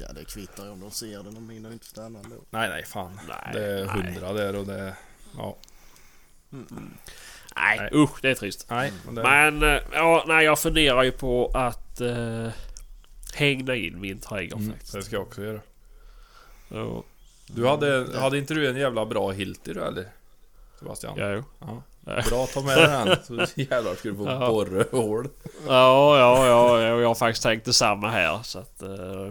Ja, 0.00 0.12
det 0.12 0.24
kvittar 0.24 0.64
ju 0.64 0.70
om 0.70 0.80
de 0.80 0.90
ser 0.90 1.22
den, 1.22 1.34
de 1.34 1.50
hinner 1.50 1.72
inte 1.72 1.86
stanna 1.86 2.18
ändå. 2.18 2.36
Nej, 2.50 2.68
nej, 2.68 2.84
fan. 2.84 3.20
Nej, 3.28 3.50
det 3.52 3.64
är 3.66 3.84
nej. 3.86 3.94
hundra 4.12 4.32
där 4.32 4.56
och 4.56 4.66
det... 4.66 4.96
Ja. 5.36 5.56
Nej, 6.50 7.78
Nej. 7.78 7.90
usch 7.92 8.18
det 8.22 8.30
är 8.30 8.34
trist. 8.34 8.66
Nej, 8.70 8.92
men 9.06 9.14
det... 9.14 9.22
Men 9.22 9.62
eh, 9.62 9.82
ja, 9.92 10.24
nej, 10.26 10.44
jag 10.44 10.58
funderar 10.58 11.02
ju 11.02 11.10
på 11.12 11.50
att 11.54 12.00
eh, 12.00 12.48
hängna 13.34 13.74
in 13.74 14.00
min 14.00 14.20
trädgård 14.20 14.60
Mm, 14.60 14.72
faktiskt. 14.72 14.92
det 14.92 15.02
ska 15.02 15.16
jag 15.16 15.22
också 15.22 15.42
göra. 15.42 15.60
Ja, 16.68 17.02
Du 17.46 17.66
hade, 17.66 18.18
hade 18.20 18.38
inte 18.38 18.54
du 18.54 18.68
en 18.68 18.76
jävla 18.76 19.06
bra 19.06 19.30
Hilti 19.30 19.72
du 19.72 19.84
eller? 19.84 20.06
Sebastian? 20.78 21.14
ja, 21.18 21.30
jo. 21.30 21.44
Ja. 21.60 21.82
Bra, 22.28 22.46
ta 22.46 22.60
med 22.60 22.78
den. 22.78 23.16
Så 23.46 23.60
jävlar 23.60 23.94
ska 23.94 24.08
du 24.08 24.16
få 24.16 24.26
Ja. 24.26 24.48
borra 24.48 24.84
hål. 24.92 25.28
ja, 25.66 26.18
ja, 26.18 26.46
ja, 26.46 26.80
ja, 26.82 27.00
jag 27.00 27.08
har 27.08 27.14
faktiskt 27.14 27.42
tänkt 27.42 27.64
detsamma 27.64 28.10
här. 28.10 28.40
Så 28.42 28.58
att, 28.58 28.82
eh, 28.82 29.26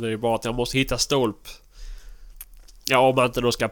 det 0.00 0.06
är 0.06 0.10
ju 0.10 0.16
bara 0.16 0.34
att 0.34 0.44
jag 0.44 0.54
måste 0.54 0.78
hitta 0.78 0.98
stolp. 0.98 1.48
Ja, 2.84 2.98
om 2.98 3.14
man 3.14 3.26
inte 3.26 3.40
då 3.40 3.52
ska 3.52 3.68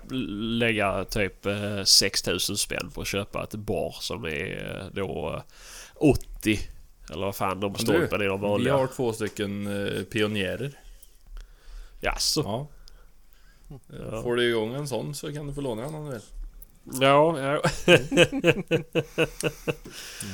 lägga 0.59 1.05
typ 1.05 1.47
eh, 1.47 1.85
6000 1.85 2.57
spänn 2.57 2.91
på 2.95 3.01
att 3.01 3.07
köpa 3.07 3.43
ett 3.45 3.55
bar 3.55 3.95
som 4.01 4.25
är 4.25 4.77
eh, 4.81 4.87
då 4.95 5.35
eh, 5.37 5.43
80. 5.95 6.61
Eller 7.13 7.25
vad 7.27 7.37
fan 7.37 7.61
de 7.61 7.75
stolpen 7.75 8.21
är 8.21 8.27
de 8.27 8.41
Vi 8.41 8.47
vanliga. 8.47 8.77
har 8.77 8.87
två 8.87 9.13
stycken 9.13 9.67
eh, 9.87 10.03
pionjärer. 10.03 10.79
Jaså? 12.01 12.41
Ja. 12.45 12.67
Ja. 14.11 14.23
Får 14.23 14.37
du 14.37 14.49
igång 14.49 14.75
en 14.75 14.89
sån 14.89 15.15
så 15.15 15.33
kan 15.33 15.47
du 15.47 15.55
få 15.55 15.61
låna 15.61 15.85
en 15.85 15.95
om 15.95 16.05
du 16.07 16.11
vill. 16.13 16.21
Ja, 17.01 17.41
ja. 17.41 17.61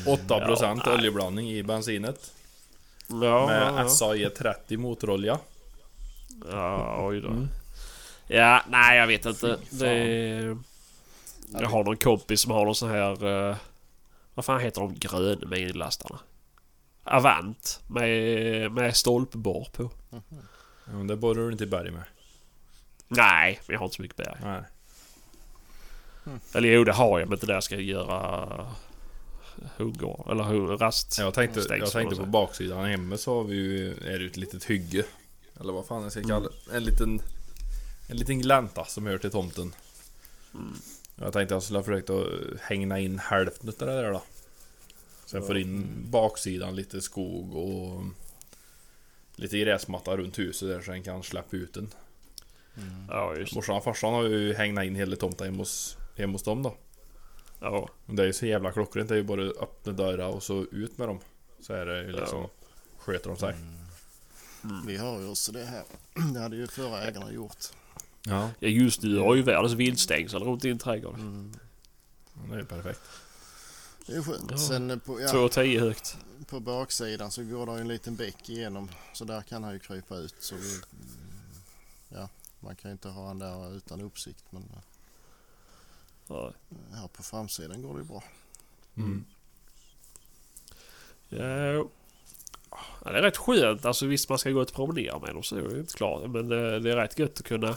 8% 0.06 0.80
Ja, 0.84 0.94
oljeblandning 0.94 1.50
i 1.52 1.62
bensinet. 1.62 2.30
ja, 3.08 3.46
Med 3.46 3.72
ja, 3.76 3.88
SAE 3.88 4.30
30 4.30 4.76
motorolja. 4.76 5.38
Ja. 6.50 7.06
Oj 7.06 7.20
då. 7.20 7.28
Mm. 7.28 7.48
Ja, 8.26 8.62
nej 8.68 8.98
jag 8.98 9.06
vet 9.06 9.26
inte. 9.26 9.58
Det, 9.70 10.56
jag 11.52 11.68
har 11.68 11.84
någon 11.84 11.96
kompis 11.96 12.40
som 12.40 12.50
har 12.50 12.64
någon 12.64 12.74
sån 12.74 12.90
här... 12.90 13.48
eh, 13.50 13.56
vad 14.34 14.44
fan 14.44 14.60
heter 14.60 14.80
de 14.80 14.94
gröna 14.94 15.46
minilastarna? 15.48 16.18
Avant 17.04 17.80
med, 17.86 18.72
med 18.72 18.96
stolpborr 18.96 19.68
på. 19.72 19.90
Ja, 20.10 20.92
men 20.92 21.06
det 21.06 21.16
borrar 21.16 21.46
du 21.46 21.52
inte 21.52 21.64
i 21.64 21.66
berg 21.66 21.90
med. 21.90 22.02
Nej, 23.08 23.60
jag 23.66 23.78
har 23.78 23.84
inte 23.84 23.96
så 23.96 24.02
mycket 24.02 24.16
berg. 24.16 24.36
Nej. 24.42 24.62
Eller 26.54 26.68
jo, 26.68 26.84
det 26.84 26.92
har 26.92 27.18
jag 27.18 27.28
men 27.28 27.36
inte 27.36 27.46
där 27.46 27.54
jag 27.54 27.62
ska 27.62 27.76
göra 27.76 28.66
hundgård. 29.76 30.30
Eller 30.30 30.76
rast. 30.76 31.18
Jag 31.18 31.34
tänkte, 31.34 31.60
jag 31.68 31.90
tänkte 31.90 32.16
på 32.16 32.26
baksidan 32.26 32.84
hemma 32.84 33.16
så 33.16 33.36
har 33.36 33.44
vi 33.44 33.54
ju, 33.54 33.90
är 33.90 34.18
det 34.18 34.26
ett 34.26 34.36
litet 34.36 34.64
hygge. 34.64 35.04
Eller 35.60 35.72
vad 35.72 35.86
fan 35.86 36.02
jag 36.02 36.12
ska 36.12 36.22
kalla 36.22 36.48
det. 36.48 36.76
En 36.76 36.84
liten... 36.84 37.20
En 38.08 38.16
liten 38.16 38.38
glänta 38.38 38.84
som 38.84 39.06
hör 39.06 39.18
till 39.18 39.30
tomten. 39.30 39.74
Jag 41.16 41.32
tänkte 41.32 41.54
jag 41.54 41.62
skulle 41.62 41.78
ha 41.78 41.84
försökt 41.84 42.10
att 42.10 42.26
hänga 42.60 42.98
in 42.98 43.18
hälften 43.18 43.68
utav 43.68 43.88
det 43.88 43.94
där 43.94 44.12
då. 44.12 44.22
Så 45.26 45.36
jag 45.36 45.46
får 45.46 45.58
in 45.58 45.86
baksidan 46.10 46.76
lite 46.76 47.00
skog 47.00 47.56
och 47.56 48.02
lite 49.36 49.58
gräsmatta 49.58 50.16
runt 50.16 50.38
huset 50.38 50.68
där 50.68 50.80
så 50.80 50.90
den 50.90 51.02
kan 51.02 51.22
släppa 51.22 51.56
ut 51.56 51.74
den. 51.74 51.90
Ja, 53.08 53.36
just. 53.36 53.54
Morsan 53.54 53.76
och 53.76 53.84
farsan 53.84 54.14
har 54.14 54.24
ju 54.24 54.54
hängt 54.54 54.82
in 54.82 54.94
hela 54.94 55.16
tomten 55.16 55.46
hemma 55.46 55.58
hos, 55.58 55.96
hemma 56.16 56.32
hos 56.32 56.42
dem 56.42 56.62
då. 56.62 56.76
Ja. 57.60 57.88
Och 58.06 58.14
det 58.14 58.22
är 58.22 58.26
ju 58.26 58.32
så 58.32 58.46
jävla 58.46 58.72
klockrent. 58.72 59.08
Det 59.08 59.14
är 59.14 59.18
ju 59.18 59.24
bara 59.24 59.42
öppna 59.42 59.92
dörrar 59.92 60.28
och 60.28 60.42
så 60.42 60.66
ut 60.72 60.98
med 60.98 61.08
dem. 61.08 61.18
Så 61.60 61.72
är 61.72 61.86
det 61.86 62.02
ju 62.02 62.12
liksom... 62.12 62.40
Ja. 62.42 62.50
Sköter 62.98 63.28
de 63.28 63.36
sig. 63.38 63.54
Vi 64.86 64.96
har 64.96 65.20
ju 65.20 65.28
också 65.28 65.52
det 65.52 65.64
här. 65.64 65.84
Det 66.34 66.40
hade 66.40 66.56
ju 66.56 66.66
förra 66.66 67.02
ägarna 67.02 67.32
gjort. 67.32 67.56
Ja, 68.22 68.50
Ja, 68.58 68.68
just 68.68 69.02
nu 69.02 69.18
har 69.18 69.34
ju 69.34 69.42
världens 69.42 69.72
vildstängsel 69.72 70.42
runt 70.42 70.62
din 70.62 70.78
trädgård. 70.78 71.14
Mm. 71.14 71.52
det 72.50 72.54
är 72.56 72.64
perfekt. 72.64 73.00
Det 74.06 74.12
är 74.12 74.22
skönt. 74.22 74.50
Ja. 74.50 74.58
Sen 74.58 74.90
eh, 74.90 74.98
på, 74.98 75.20
ja, 75.20 75.26
2,10 75.26 75.80
högt. 75.80 76.16
på 76.46 76.60
baksidan 76.60 77.30
så 77.30 77.44
går 77.44 77.66
det 77.66 77.72
en 77.72 77.88
liten 77.88 78.16
bäck 78.16 78.48
igenom. 78.50 78.88
Så 79.12 79.24
där 79.24 79.42
kan 79.42 79.64
han 79.64 79.72
ju 79.72 79.78
krypa 79.78 80.16
ut. 80.16 80.34
Så 80.38 80.54
vi, 80.54 80.80
ja, 82.08 82.28
man 82.60 82.76
kan 82.76 82.88
ju 82.90 82.92
inte 82.92 83.08
ha 83.08 83.26
han 83.26 83.38
där 83.38 83.76
utan 83.76 84.00
uppsikt. 84.00 84.44
Men 84.50 84.62
eh, 84.62 84.78
Ja. 86.28 86.52
här 86.94 87.08
på 87.08 87.22
framsidan 87.22 87.82
går 87.82 87.94
det 87.94 88.00
ju 88.00 88.04
bra. 88.04 88.24
Mm. 88.96 89.24
Ja. 91.28 91.88
Ja, 93.04 93.10
det 93.12 93.18
är 93.18 93.22
rätt 93.22 93.36
skönt. 93.36 93.84
Alltså 93.84 94.06
visst 94.06 94.28
man 94.28 94.38
ska 94.38 94.50
gå 94.50 94.62
ut 94.62 94.68
och 94.70 94.76
promenera 94.76 95.18
med 95.18 95.34
dem 95.34 95.42
så 95.42 95.56
är 95.56 95.62
det 95.62 95.74
ju 95.74 95.80
inte 95.80 95.94
klart. 95.94 96.30
Men 96.30 96.48
det, 96.48 96.78
det 96.80 96.92
är 96.92 96.96
rätt 96.96 97.18
gött 97.18 97.38
att 97.40 97.44
kunna 97.46 97.76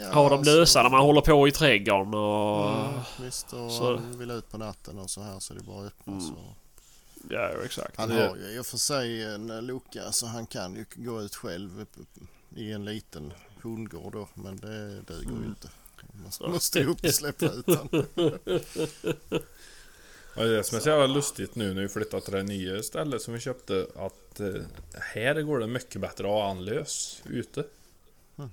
Ja, 0.00 0.12
ha 0.12 0.28
dem 0.28 0.42
lösa 0.42 0.82
när 0.82 0.90
man 0.90 1.00
håller 1.00 1.20
på 1.20 1.48
i 1.48 1.52
trädgården 1.52 2.14
och... 2.14 2.70
Mm, 2.70 3.00
visst, 3.20 3.52
och 3.52 3.72
så- 3.72 3.96
vill 4.18 4.30
ut 4.30 4.50
på 4.50 4.58
natten 4.58 4.98
och 4.98 5.10
så 5.10 5.22
här 5.22 5.38
så 5.38 5.54
det 5.54 5.60
är 5.60 5.64
bara 5.64 5.80
att 5.80 5.86
öppna. 5.86 6.12
Mm. 6.12 6.24
Så. 6.26 6.34
Ja, 7.30 7.50
exakt. 7.64 7.96
Han 7.96 8.08
Det- 8.08 8.28
har 8.28 8.36
ju 8.36 8.42
i 8.42 8.58
och 8.58 8.66
för 8.66 8.76
sig 8.78 9.22
en 9.24 9.66
lucka 9.66 10.12
så 10.12 10.26
han 10.26 10.46
kan 10.46 10.74
ju 10.74 10.84
gå 10.94 11.22
ut 11.22 11.34
själv 11.36 11.86
i 12.56 12.72
en 12.72 12.84
liten 12.84 13.32
hundgård 13.62 14.12
då. 14.12 14.28
Men 14.34 14.56
det 14.56 14.88
duger 15.00 15.22
ju 15.30 15.36
Mm. 15.36 15.44
inte. 15.44 15.68
Man 16.40 16.50
måste 16.50 16.78
ju 16.78 16.86
upp 16.86 17.04
och 17.04 17.14
släppa 17.14 17.46
ut 17.46 17.66
honom. 17.66 18.06
Ja, 20.36 20.42
det 20.42 20.48
är 20.48 20.56
det 20.56 20.64
som 20.64 20.76
är 20.76 20.80
så 20.80 20.88
jävla 20.88 21.06
lustigt 21.06 21.54
nu 21.54 21.74
när 21.74 21.82
vi 21.82 21.88
flyttat 21.88 22.24
till 22.24 22.34
det 22.34 22.42
nya 22.42 22.82
stället 22.82 23.22
som 23.22 23.34
vi 23.34 23.40
köpte 23.40 23.86
att 23.96 24.40
eh, 24.40 24.62
här 25.14 25.42
går 25.42 25.58
det 25.58 25.66
mycket 25.66 26.00
bättre 26.00 26.24
att 26.24 26.30
ha 26.30 26.46
han 26.46 26.64
lös 26.64 27.22
ute. 27.24 27.64
Ja. 28.36 28.48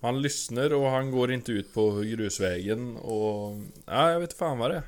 Han 0.00 0.22
lyssnar 0.22 0.72
och 0.72 0.90
han 0.90 1.10
går 1.10 1.32
inte 1.32 1.52
ut 1.52 1.74
på 1.74 1.90
grusvägen 1.90 2.96
och... 2.96 3.56
Nej, 3.86 4.12
jag 4.12 4.20
vet 4.20 4.32
fan 4.32 4.58
vad 4.58 4.70
det 4.70 4.76
är. 4.76 4.82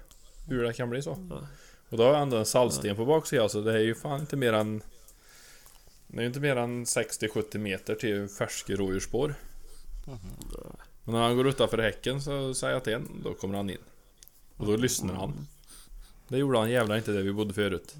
Hur 0.48 0.62
det 0.62 0.72
kan 0.72 0.90
bli 0.90 1.02
så. 1.02 1.26
Ja. 1.30 1.46
Och 1.88 1.98
då 1.98 2.04
har 2.04 2.12
jag 2.12 2.22
ändå 2.22 2.36
en 2.36 2.46
saltsten 2.46 2.96
på 2.96 3.04
baksidan 3.04 3.50
så 3.50 3.60
det 3.60 3.72
är 3.72 3.78
ju 3.78 3.94
fan 3.94 4.20
inte 4.20 4.36
mer 4.36 4.52
än... 4.52 4.82
Det 6.06 6.16
är 6.16 6.20
ju 6.20 6.26
inte 6.26 6.40
mer 6.40 6.56
än 6.56 6.84
60-70 6.84 7.58
meter 7.58 7.94
till 7.94 8.28
färska 8.28 8.72
rådjursspår. 8.72 9.34
Men 11.04 11.14
när 11.14 11.22
han 11.22 11.36
går 11.36 11.48
utanför 11.48 11.78
häcken 11.78 12.22
så 12.22 12.54
säger 12.54 12.74
jag 12.74 12.84
till 12.84 12.92
en, 12.92 13.20
då 13.24 13.34
kommer 13.34 13.56
han 13.56 13.70
in. 13.70 13.78
Och 14.56 14.66
då 14.66 14.76
lyssnar 14.76 15.14
han. 15.14 15.46
Det 16.29 16.39
gjorde 16.39 16.59
han 16.59 16.70
jävlar 16.70 16.97
inte 16.97 17.12
där 17.12 17.22
vi 17.22 17.33
bodde 17.33 17.55
förut. 17.55 17.97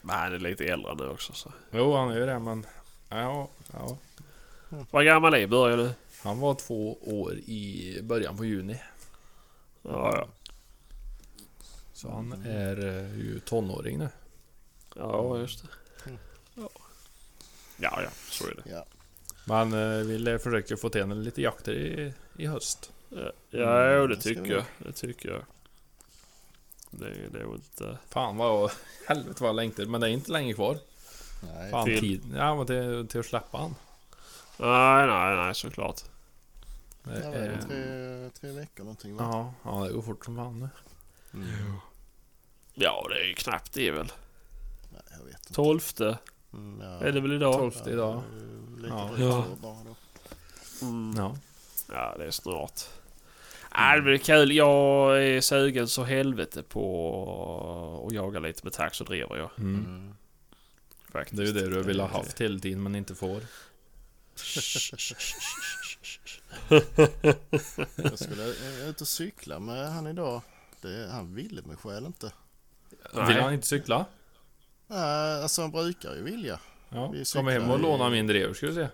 Men 0.00 0.16
han 0.16 0.32
är 0.32 0.38
lite 0.38 0.64
äldre 0.64 0.94
nu 0.94 1.08
också 1.08 1.32
så. 1.32 1.52
Jo, 1.70 1.94
han 1.94 2.10
är 2.10 2.18
ju 2.18 2.26
det 2.26 2.38
men... 2.38 2.66
Ja, 3.08 3.48
ja. 3.72 3.98
Vad 4.90 5.04
gammal 5.04 5.34
är 5.34 5.46
Börje 5.46 5.76
nu? 5.76 5.90
Han 6.22 6.40
var 6.40 6.54
två 6.54 6.98
år 7.02 7.34
i 7.34 7.98
början 8.02 8.36
på 8.36 8.44
juni. 8.44 8.80
Ja, 9.82 10.16
ja. 10.16 10.28
Så 11.92 12.10
han 12.10 12.32
är 12.46 12.86
eh, 12.86 13.18
ju 13.18 13.40
tonåring 13.40 13.98
nu. 13.98 14.08
Ja, 14.96 15.38
just 15.38 15.62
det. 15.62 15.68
Ja, 17.76 18.02
ja, 18.02 18.10
så 18.30 18.46
är 18.46 18.54
det. 18.54 18.70
Ja. 18.70 18.84
Man 19.44 19.72
eh, 19.72 20.06
vill 20.06 20.38
försöka 20.38 20.76
få 20.76 20.88
till 20.88 21.08
lite 21.08 21.42
jakter 21.42 21.72
i, 21.72 22.12
i 22.36 22.46
höst. 22.46 22.92
Ja, 23.08 23.32
ja 23.50 23.94
jo, 23.94 24.06
det 24.06 24.14
ska 24.14 24.22
tycker 24.22 24.42
vi 24.42 24.50
jag. 24.50 24.64
Det 24.78 24.92
tycker 24.92 25.28
jag. 25.28 25.42
Det 26.92 27.38
är 27.38 27.42
nog 27.44 27.54
inte... 27.54 27.98
Fan 28.08 28.36
vad... 28.36 28.70
Helvete 29.08 29.36
vad 29.42 29.48
jag 29.48 29.56
längtar. 29.56 29.84
Men 29.84 30.00
det 30.00 30.06
är 30.08 30.10
inte 30.10 30.32
länge 30.32 30.52
kvar. 30.54 30.78
Nej, 31.54 31.70
Fan 31.70 31.84
Till- 31.84 32.00
tid. 32.00 32.22
Ja 32.36 32.56
men 32.56 32.66
till, 32.66 33.08
till 33.08 33.20
att 33.20 33.26
släppa 33.26 33.58
han. 33.58 33.74
Nej, 34.56 35.06
nej, 35.06 35.36
nej, 35.36 35.54
såklart. 35.54 36.00
Det 37.04 37.10
är 37.10 37.30
det? 37.32 37.38
är- 37.38 37.60
Tre, 37.60 38.30
tre 38.40 38.50
veckor 38.60 38.84
någonting 38.84 39.16
va? 39.16 39.24
Ja, 39.64 39.70
ja, 39.80 39.84
det 39.86 39.92
går 39.92 40.02
fort 40.02 40.24
som 40.24 40.36
fan 40.36 40.60
nu. 40.60 40.68
Mm. 41.34 41.74
Ja, 42.74 43.06
det 43.08 43.14
är 43.20 43.24
ju 43.24 43.34
knappt 43.34 43.72
det 43.72 43.88
är 43.88 43.92
väl. 43.92 44.12
Nej, 44.92 45.02
jag 45.18 45.24
vet 45.24 45.34
inte. 45.36 45.52
Tolfte 45.54 46.18
Mm, 46.52 46.80
ja. 46.80 47.06
är 47.06 47.12
det 47.12 47.20
väl 47.20 47.32
idag? 47.32 47.54
Tolfte 47.54 47.90
idag. 47.90 48.22
Ja, 48.88 49.10
Lite 49.10 49.22
Ja. 49.24 49.44
bara 49.62 49.76
då. 49.84 49.94
Mm. 50.86 51.14
Ja. 51.18 51.36
Ja, 51.92 52.14
det 52.18 52.24
är 52.26 52.30
snart. 52.30 52.80
Ja, 53.74 53.96
det 53.96 54.02
blir 54.02 54.18
kul. 54.18 54.52
Jag 54.52 55.22
är 55.24 55.40
sugen 55.40 55.88
så 55.88 56.04
helvete 56.04 56.62
på 56.62 58.06
att 58.06 58.14
jaga 58.14 58.40
lite 58.40 58.60
med 58.64 58.72
tax 58.72 59.00
och 59.00 59.06
driver 59.06 59.36
jag. 59.36 59.50
Mm. 59.58 59.74
Mm. 59.74 60.14
Faktiskt. 61.12 61.36
Det 61.36 61.42
är 61.42 61.46
ju 61.46 61.52
det 61.52 61.76
du 61.76 61.82
vill 61.82 62.00
ha 62.00 62.08
haft 62.08 62.40
hela 62.40 62.58
tiden 62.58 62.82
men 62.82 62.96
inte 62.96 63.14
får. 63.14 63.42
Jag 67.96 68.18
skulle 68.18 68.42
jag 68.42 68.80
är 68.80 68.88
ute 68.88 69.04
och 69.04 69.08
cykla 69.08 69.58
med 69.58 69.92
han 69.92 70.06
idag. 70.06 70.42
Det, 70.80 71.08
han 71.12 71.34
ville 71.34 71.62
mig 71.62 71.76
själv 71.76 72.06
inte. 72.06 72.32
Nej. 73.14 73.26
Vill 73.26 73.36
han 73.36 73.54
inte 73.54 73.66
cykla? 73.66 74.06
Nej, 74.86 75.42
alltså 75.42 75.62
han 75.62 75.70
brukar 75.70 76.14
ju 76.14 76.22
vilja. 76.22 76.60
Ja, 76.94 77.14
kom 77.32 77.46
hem 77.46 77.70
och 77.70 77.78
i- 77.78 77.82
låna 77.82 78.10
min 78.10 78.26
drev 78.26 78.54
ska 78.54 78.66
du 78.66 78.74
se. 78.74 78.88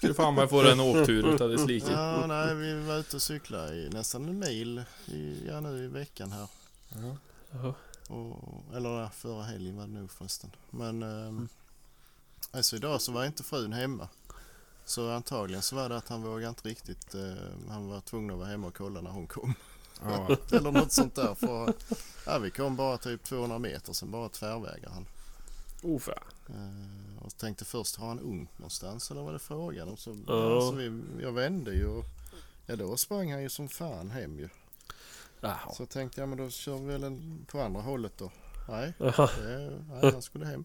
Du 0.06 0.14
fan 0.14 0.34
mig 0.34 0.48
få 0.48 0.62
en 0.70 0.80
åktur 0.80 1.34
utav 1.34 1.50
dess 1.50 1.66
like. 1.66 1.92
Ja, 1.92 2.26
nej, 2.26 2.54
vi 2.54 2.74
var 2.80 2.98
ute 2.98 3.16
och 3.16 3.22
cyklade 3.22 3.74
i 3.76 3.88
nästan 3.88 4.28
en 4.28 4.38
mil 4.38 4.82
i, 5.06 5.46
ja, 5.48 5.60
nu 5.60 5.84
i 5.84 5.86
veckan 5.86 6.32
här. 6.32 6.46
Ja. 7.52 7.74
Och, 8.14 8.64
eller 8.76 9.08
förra 9.08 9.42
helgen 9.42 9.76
var 9.76 9.86
det 9.86 9.92
nog 9.92 10.10
förresten. 10.10 10.50
Men 10.70 11.02
ehm, 11.02 11.48
alltså 12.50 12.76
idag 12.76 13.00
så 13.00 13.12
var 13.12 13.24
inte 13.24 13.42
frun 13.42 13.72
hemma. 13.72 14.08
Så 14.84 15.10
antagligen 15.10 15.62
så 15.62 15.76
var 15.76 15.88
det 15.88 15.96
att 15.96 16.08
han 16.08 16.22
vågade 16.22 16.48
inte 16.48 16.68
riktigt. 16.68 17.14
Eh, 17.14 17.32
han 17.68 17.88
var 17.88 18.00
tvungen 18.00 18.30
att 18.30 18.38
vara 18.38 18.48
hemma 18.48 18.66
och 18.66 18.76
kolla 18.76 19.00
när 19.00 19.10
hon 19.10 19.26
kom. 19.26 19.54
Ja. 20.02 20.36
Eller 20.56 20.70
något 20.72 20.92
sånt 20.92 21.14
där. 21.14 21.34
För, 21.34 21.74
ja, 22.26 22.38
vi 22.38 22.50
kom 22.50 22.76
bara 22.76 22.98
typ 22.98 23.24
200 23.24 23.58
meter 23.58 23.92
sen 23.92 24.10
bara 24.10 24.28
tvärvägar 24.28 24.90
han. 24.90 25.06
Oh, 25.82 25.98
fan. 25.98 26.14
Eh, 26.48 27.24
och 27.24 27.36
tänkte 27.36 27.64
först, 27.64 27.96
har 27.96 28.08
han 28.08 28.20
ung 28.20 28.48
någonstans 28.56 29.10
eller 29.10 29.22
vad 29.22 29.34
det 29.34 29.38
frågan 29.38 29.88
om? 29.88 29.96
Så, 29.96 30.16
Ja. 30.26 30.56
alltså, 30.56 30.72
vi, 30.72 31.02
jag 31.22 31.32
vände 31.32 31.74
ju 31.74 31.86
och 31.86 32.04
ja, 32.66 32.76
då 32.76 32.96
sprang 32.96 33.32
han 33.32 33.42
ju 33.42 33.48
som 33.48 33.68
fan 33.68 34.10
hem 34.10 34.38
ju. 34.38 34.48
Jaha. 35.40 35.72
Så 35.72 35.86
tänkte 35.86 36.20
jag, 36.20 36.28
men 36.28 36.38
då 36.38 36.50
kör 36.50 36.78
vi 36.78 36.86
väl 36.86 37.04
en, 37.04 37.46
på 37.48 37.60
andra 37.60 37.80
hållet 37.80 38.12
då. 38.16 38.30
Nej, 38.68 38.92
det, 38.98 39.82
nej 39.88 40.12
han 40.12 40.22
skulle 40.22 40.46
hem. 40.46 40.64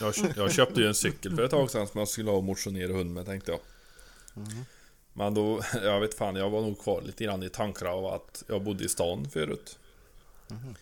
Jag, 0.00 0.14
jag 0.36 0.52
köpte 0.52 0.80
ju 0.80 0.86
en 0.86 0.94
cykel 0.94 1.36
för 1.36 1.42
ett 1.42 1.50
tag 1.50 1.70
sedan 1.70 1.86
som 1.86 1.98
jag 1.98 2.08
skulle 2.08 2.30
ha 2.30 2.36
och 2.36 2.44
motionera 2.44 2.92
hund 2.92 3.10
med 3.14 3.26
tänkte 3.26 3.50
jag. 3.50 3.60
Mhm. 4.34 4.64
Men 5.12 5.34
då, 5.34 5.60
jag 5.82 6.00
vet 6.00 6.14
fan, 6.14 6.36
jag 6.36 6.50
var 6.50 6.60
nog 6.60 6.80
kvar 6.80 7.02
lite 7.02 7.24
grann 7.24 7.42
i 7.42 7.48
tankarna 7.48 7.90
av 7.90 8.06
att 8.06 8.42
jag 8.48 8.62
bodde 8.62 8.84
i 8.84 8.88
stan 8.88 9.30
förut. 9.30 9.78
Mhm. 10.48 10.74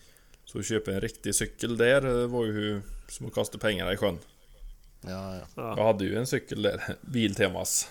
Så 0.51 0.59
att 0.59 0.65
köpa 0.65 0.91
en 0.91 1.01
riktig 1.01 1.35
cykel 1.35 1.77
där 1.77 2.21
eh, 2.21 2.27
var 2.27 2.45
ju 2.45 2.81
som 3.07 3.27
att 3.27 3.33
kasta 3.33 3.57
pengarna 3.57 3.93
i 3.93 3.97
sjön. 3.97 4.19
Ja, 5.01 5.35
ja. 5.35 5.41
Jag 5.55 5.77
Ja. 5.79 5.83
hade 5.87 6.05
ju 6.05 6.17
en 6.17 6.27
cykel 6.27 6.61
där, 6.61 6.95
Biltemas. 7.01 7.89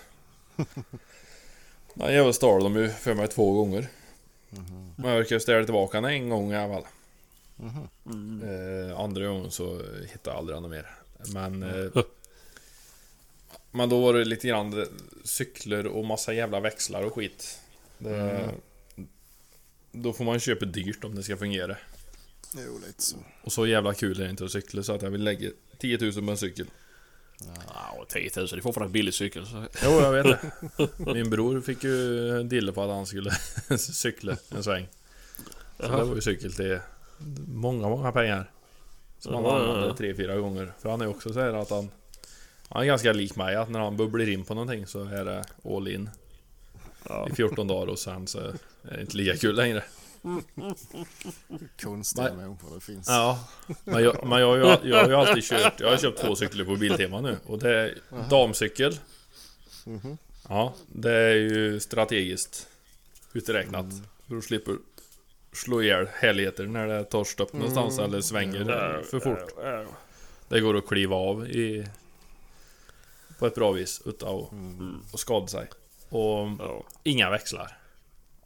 Den 1.93 2.13
jäveln 2.13 2.33
stal 2.33 2.63
de 2.63 2.75
ju 2.75 2.89
för 2.89 3.13
mig 3.13 3.27
två 3.27 3.53
gånger. 3.53 3.87
Mhm. 4.49 4.93
Men 4.97 5.09
jag 5.11 5.17
verkar 5.17 5.39
ställa 5.39 5.63
tillbaka 5.65 6.01
den 6.01 6.11
en 6.11 6.29
gång 6.29 6.51
i 6.53 6.55
alla 6.57 6.73
fall. 6.73 6.85
Mhm. 7.55 7.87
Mm. 8.05 8.89
Eh, 8.89 8.99
andra 8.99 9.27
gången 9.27 9.51
så 9.51 9.75
hittade 10.01 10.11
jag 10.23 10.35
aldrig 10.37 10.61
något 10.61 10.71
mer. 10.71 10.87
Men... 11.33 11.63
Eh, 11.63 12.03
men 13.71 13.89
då 13.89 14.01
var 14.01 14.13
det 14.13 14.25
lite 14.25 14.47
grann 14.47 14.85
cykler 15.23 15.87
och 15.87 16.05
massa 16.05 16.33
jävla 16.33 16.59
växlar 16.59 17.03
och 17.03 17.13
skit. 17.13 17.59
Det, 17.97 18.49
Då 19.91 20.13
får 20.13 20.23
man 20.23 20.39
köpa 20.39 20.65
dyrt 20.65 21.03
om 21.03 21.15
det 21.15 21.23
ska 21.23 21.37
fungera. 21.37 21.77
Jo, 22.55 22.79
lite 22.87 23.01
så. 23.03 23.17
Och 23.43 23.51
så 23.51 23.67
jävla 23.67 23.93
kul 23.93 24.19
är 24.19 24.23
det 24.23 24.29
inte 24.29 24.45
att 24.45 24.51
cykla 24.51 24.83
så 24.83 24.93
att 24.93 25.01
jag 25.01 25.09
vill 25.09 25.23
lägga 25.23 25.49
10 25.77 25.97
000 25.97 26.13
på 26.13 26.31
en 26.31 26.37
cykel. 26.37 26.65
Ja, 27.67 27.97
och 28.01 28.07
10 28.07 28.31
000. 28.35 28.47
Det 28.47 28.55
är 28.55 28.61
fortfarande 28.61 28.89
en 28.89 28.91
billig 28.91 29.13
cykel. 29.13 29.45
Så. 29.45 29.65
Jo, 29.83 29.89
jag 29.91 30.11
vet 30.11 30.25
det. 30.77 30.89
Min 31.13 31.29
bror 31.29 31.61
fick 31.61 31.83
ju 31.83 32.29
en 32.39 32.49
dille 32.49 32.71
på 32.71 32.83
att 32.83 32.89
han 32.89 33.05
skulle 33.05 33.31
cykla 33.77 34.37
en 34.49 34.63
sväng. 34.63 34.87
Så 35.77 35.83
det 35.83 36.03
var 36.03 36.15
ju 36.15 36.21
cykel 36.21 36.53
till 36.53 36.79
många, 37.47 37.89
många 37.89 38.11
pengar. 38.11 38.51
Som 39.19 39.33
han 39.33 39.45
använde 39.45 39.97
tre, 39.97 40.15
fyra 40.15 40.35
gånger. 40.37 40.73
För 40.79 40.89
han 40.89 41.01
är 41.01 41.07
också 41.07 41.33
så 41.33 41.39
här 41.39 41.53
att 41.53 41.69
han... 41.69 41.89
Han 42.69 42.81
är 42.81 42.85
ganska 42.85 43.13
lik 43.13 43.35
mig, 43.35 43.55
att 43.55 43.69
när 43.69 43.79
han 43.79 43.97
bubblar 43.97 44.29
in 44.29 44.43
på 44.45 44.53
någonting 44.53 44.87
så 44.87 45.03
är 45.03 45.25
det 45.25 45.43
all 45.75 45.87
in 45.87 46.09
Ja. 47.09 47.27
i 47.31 47.35
14 47.35 47.67
dagar 47.67 47.87
och 47.91 47.99
sen 47.99 48.27
så 48.27 48.39
är 48.39 48.53
det 48.95 49.01
inte 49.01 49.17
lika 49.17 49.37
kul 49.37 49.55
längre. 49.55 49.83
Konstiga 51.81 52.33
människor 52.33 52.75
det 52.75 52.81
finns. 52.81 53.07
Ja, 53.07 53.47
men 53.83 54.03
jag, 54.03 54.27
men 54.27 54.39
jag, 54.39 54.47
har 54.47 54.57
ju- 54.83 54.89
jag 54.89 54.97
har 55.03 55.09
ju 55.09 55.15
alltid 55.15 55.43
kört, 55.43 55.79
jag 55.79 55.89
har 55.89 55.97
köpt 55.97 56.21
två 56.21 56.35
cyklar 56.35 56.65
på 56.65 56.75
Biltema 56.75 57.21
nu 57.21 57.37
och 57.45 57.59
det 57.59 57.75
är 57.79 57.97
damcykel 58.29 58.99
Mhm. 59.85 60.17
Ja, 60.49 60.73
det 60.87 61.11
är 61.13 61.35
ju 61.35 61.79
strategiskt 61.79 62.67
uträknat. 63.33 63.85
För 64.27 64.37
att 64.37 64.43
slippa 64.43 64.71
slå 65.53 65.81
ihjäl 65.81 66.07
härligheter 66.13 66.65
när 66.65 66.87
det 66.87 67.03
tar 67.03 67.23
stopp 67.23 67.53
någonstans 67.53 67.99
eller 67.99 68.21
svänger 68.21 68.65
för 69.03 69.19
fort. 69.19 69.53
Det 70.49 70.59
går 70.59 70.77
att 70.77 70.87
kliva 70.87 71.15
av 71.15 71.47
i... 71.49 71.87
På 73.39 73.47
ett 73.47 73.55
bra 73.55 73.71
vis 73.71 74.01
utan 74.05 74.29
att 74.35 75.13
att 75.13 75.19
skada 75.19 75.47
sig. 75.47 75.67
Och 76.09 76.47
inga 77.03 77.29
växlar. 77.29 77.77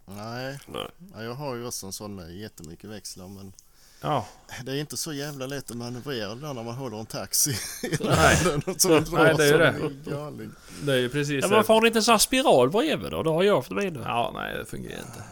Nej, 0.05 0.59
Nej. 0.67 0.87
ja, 1.15 1.23
jag 1.23 1.33
har 1.33 1.55
ju 1.55 1.67
också 1.67 1.85
en 1.85 1.93
sån 1.93 2.15
med 2.15 2.35
jättemycket 2.35 2.89
växlar 2.89 3.27
men 3.27 3.53
Ja, 4.01 4.25
det 4.65 4.71
är 4.71 4.75
inte 4.75 4.97
så 4.97 5.13
jävla 5.13 5.45
lätt 5.47 5.71
att 5.71 5.77
manövrera 5.77 6.35
det 6.35 6.41
där 6.41 6.53
när 6.53 6.63
man 6.63 6.75
håller 6.75 6.99
en 6.99 7.05
taxi. 7.05 7.55
Nej. 7.99 8.37
Så 8.77 8.89
Nej, 8.89 9.33
det 9.37 9.45
är 9.45 9.57
det. 9.57 9.67
en 9.67 10.55
det 10.83 10.93
är 10.93 10.97
ju 10.97 11.09
precis 11.09 11.41
Ja, 11.43 11.47
det. 11.49 11.55
men 11.55 11.63
får 11.63 11.81
ni 11.81 11.87
inte 11.87 12.01
så 12.01 12.11
här 12.11 12.17
spiral 12.17 12.69
bredvid 12.69 13.11
då? 13.11 13.23
Det 13.23 13.29
har 13.29 13.43
jag 13.43 13.65
för 13.65 13.75
mina. 13.75 13.99
Ja, 14.03 14.31
nej 14.35 14.57
det 14.57 14.65
fungerar 14.65 14.99
inte. 14.99 15.23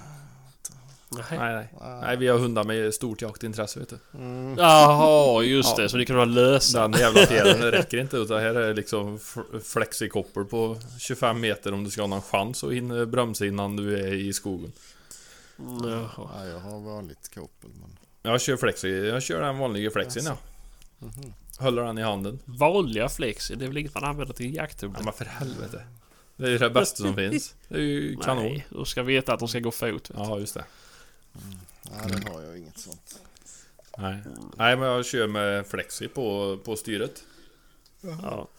Nej. 1.12 1.24
Nej, 1.39 1.53
nej. 1.53 1.68
Nej, 2.01 2.18
vi 2.18 2.28
har 2.28 2.38
hundar 2.39 2.64
med 2.64 2.93
stort 2.93 3.22
jaktintresse 3.22 3.80
vet 3.80 3.89
du. 3.89 3.97
Mm. 4.18 4.57
Jaha, 4.57 5.43
just 5.43 5.78
Ja. 5.78 5.84
det. 5.84 5.89
Så 5.89 5.97
ni 5.97 6.05
kan 6.05 6.16
ha 6.16 6.26
lösa. 6.26 6.88
Den 6.88 6.99
jävla 6.99 7.26
det 7.26 7.72
räcker 7.72 7.97
inte 7.97 8.18
utan 8.18 8.39
här 8.39 8.55
är 8.55 8.74
liksom 8.74 9.20
flexikoppel 9.64 10.45
på 10.45 10.78
25 10.99 11.39
meter 11.41 11.74
om 11.74 11.84
du 11.84 11.89
ska 11.89 12.01
ha 12.01 12.07
någon 12.07 12.22
chans 12.22 12.64
att 12.64 12.74
hinna 12.74 13.05
bromsa 13.05 13.45
innan 13.45 13.76
du 13.76 13.97
är 13.99 14.14
i 14.14 14.34
skogen. 14.34 14.72
Jaha. 15.57 16.07
Ja, 16.18 16.45
jag 16.47 16.59
har 16.59 16.80
vanligt 16.80 17.32
koppel 17.36 17.70
men... 17.82 17.97
Jag 18.32 18.41
kör 18.41 18.57
flexi, 18.57 19.07
jag 19.07 19.24
kör 19.24 19.41
den 19.41 19.57
vanliga 19.57 19.91
flexin 19.91 20.24
ja. 20.26 20.38
Mhm. 20.99 21.34
Håller 21.59 21.84
den 21.84 21.97
i 21.97 22.01
handen. 22.01 22.39
Vanliga 22.45 23.09
flexi, 23.09 23.55
det 23.55 23.66
är 23.66 23.68
väl 23.68 23.78
inget 23.78 23.93
man 23.95 24.03
använder 24.03 24.34
till 24.34 24.55
jakthundar? 24.55 24.99
Ja 24.99 25.03
men 25.05 25.14
för 25.14 25.26
helvete. 25.26 25.82
Det 26.38 26.45
är 26.45 26.49
ju 26.49 26.57
det 26.57 26.70
bästa 26.70 27.03
som 27.03 27.16
finns. 27.16 27.55
Det 27.68 27.76
är 27.76 27.80
ju 27.80 28.16
kanon. 28.24 28.43
Nej, 28.43 28.68
du 28.70 28.86
ska 28.86 29.03
veta 29.03 29.34
att 29.34 29.39
de 29.39 29.47
ska 29.47 29.59
gå 29.59 29.72
fot. 29.72 30.12
Ja, 30.16 30.39
just 30.39 30.53
det. 30.53 30.64
Ja, 31.84 32.08
det 32.08 32.30
har 32.30 32.42
jag 32.42 32.58
inget 32.58 32.78
sånt. 32.80 33.20
Nej. 33.98 34.18
Nej, 34.58 34.78
men 34.78 34.88
jag 34.88 35.06
kör 35.06 35.28
med 35.28 35.68
flexi 35.68 36.08
på, 36.08 36.58
på 36.64 36.76
styret. 36.76 37.24
Och 38.32 38.50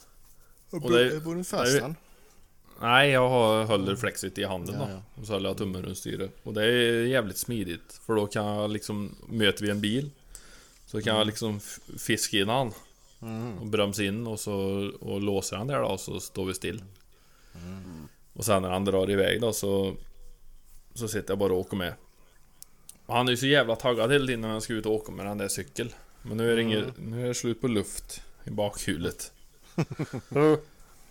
Och 0.70 0.91
det- 0.93 1.11
bu- 1.11 1.20
bunden 1.25 1.45
fast? 1.45 1.83
Nej, 2.81 3.11
jag 3.11 3.29
har, 3.29 3.64
håller 3.64 3.97
flexit 3.97 4.39
i 4.39 4.45
handen 4.45 4.75
Ja, 4.79 4.87
då. 4.87 4.93
ja. 4.93 5.03
Och 5.20 5.27
så 5.27 5.33
håller 5.33 5.49
jag 5.51 5.59
tummen 5.59 5.83
runt 5.83 5.99
styret. 5.99 6.31
Och 6.43 6.55
det 6.55 6.64
är 6.64 7.05
jävligt 7.07 7.37
smidigt. 7.39 8.01
För 8.07 8.14
då 8.14 8.27
kan 8.27 8.45
jag 8.47 8.70
liksom, 8.70 9.14
möter 9.29 9.64
vi 9.64 9.70
en 9.70 9.81
bil. 9.81 10.11
Så 10.87 11.03
kan 11.03 11.16
jag 11.16 11.27
liksom 11.27 11.61
fiska 11.99 12.37
in 12.39 12.49
han. 12.49 12.73
Mm. 13.23 13.59
Och 13.59 13.66
bromsa 13.66 14.03
in 14.03 14.27
och 14.27 14.41
så 14.41 14.55
och 15.01 15.20
låser 15.20 15.57
han 15.57 15.66
där 15.66 15.79
då 15.81 15.87
och 15.87 16.01
så 16.01 16.20
står 16.20 16.45
vi 16.45 16.55
still. 16.55 16.83
Och 18.33 18.45
sen 18.45 18.62
när 18.62 18.70
han 18.70 18.85
drar 18.85 19.11
iväg 19.11 19.41
då 19.41 19.53
så 19.53 19.95
Så 20.95 21.09
sitter 21.09 21.31
jag 21.31 21.39
bara 21.39 21.53
och 21.53 21.59
åker 21.59 21.77
med. 21.77 21.95
Och 23.13 23.19
han 23.19 23.29
är 23.29 23.31
ju 23.31 23.37
så 23.37 23.47
jävla 23.47 23.77
taggad 23.77 24.13
hela 24.13 24.27
tiden 24.27 24.41
när 24.41 24.49
han 24.49 24.61
ska 24.61 24.73
ut 24.73 24.87
och 24.87 24.93
åka 24.93 25.13
med 25.13 25.27
den 25.27 25.39
där 25.39 25.49
cykel. 25.49 25.95
Men 26.23 26.37
nu 26.37 26.53
är 26.53 26.57
det, 26.57 26.63
inget, 26.63 26.85
nu 26.99 27.23
är 27.25 27.29
det 27.29 27.35
slut 27.35 27.61
på 27.61 27.69
luft 27.69 28.23
i 28.45 28.51
bakhjulet. 28.51 29.33
För 30.29 30.59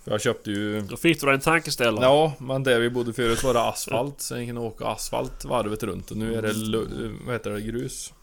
jag 0.03 0.21
köpte 0.21 0.51
ju... 0.51 0.81
Då 0.81 0.97
fick 0.97 1.19
du 1.19 1.25
dig 1.25 1.35
en 1.35 1.41
tankeställare. 1.41 2.05
Ja, 2.05 2.33
men 2.39 2.63
där 2.63 2.79
vi 2.79 2.89
bodde 2.89 3.13
förut 3.13 3.43
var 3.43 3.53
det 3.53 3.61
asfalt. 3.61 4.21
Så 4.21 4.37
jag 4.37 4.45
kunde 4.45 4.61
åka 4.61 4.85
asfalt 4.85 5.45
varvet 5.45 5.83
runt. 5.83 6.11
Och 6.11 6.17
nu 6.17 6.35
är 6.35 6.41
det 6.41 6.53
vad 7.25 7.33
heter 7.33 7.51
det, 7.51 7.61
grus. 7.61 8.13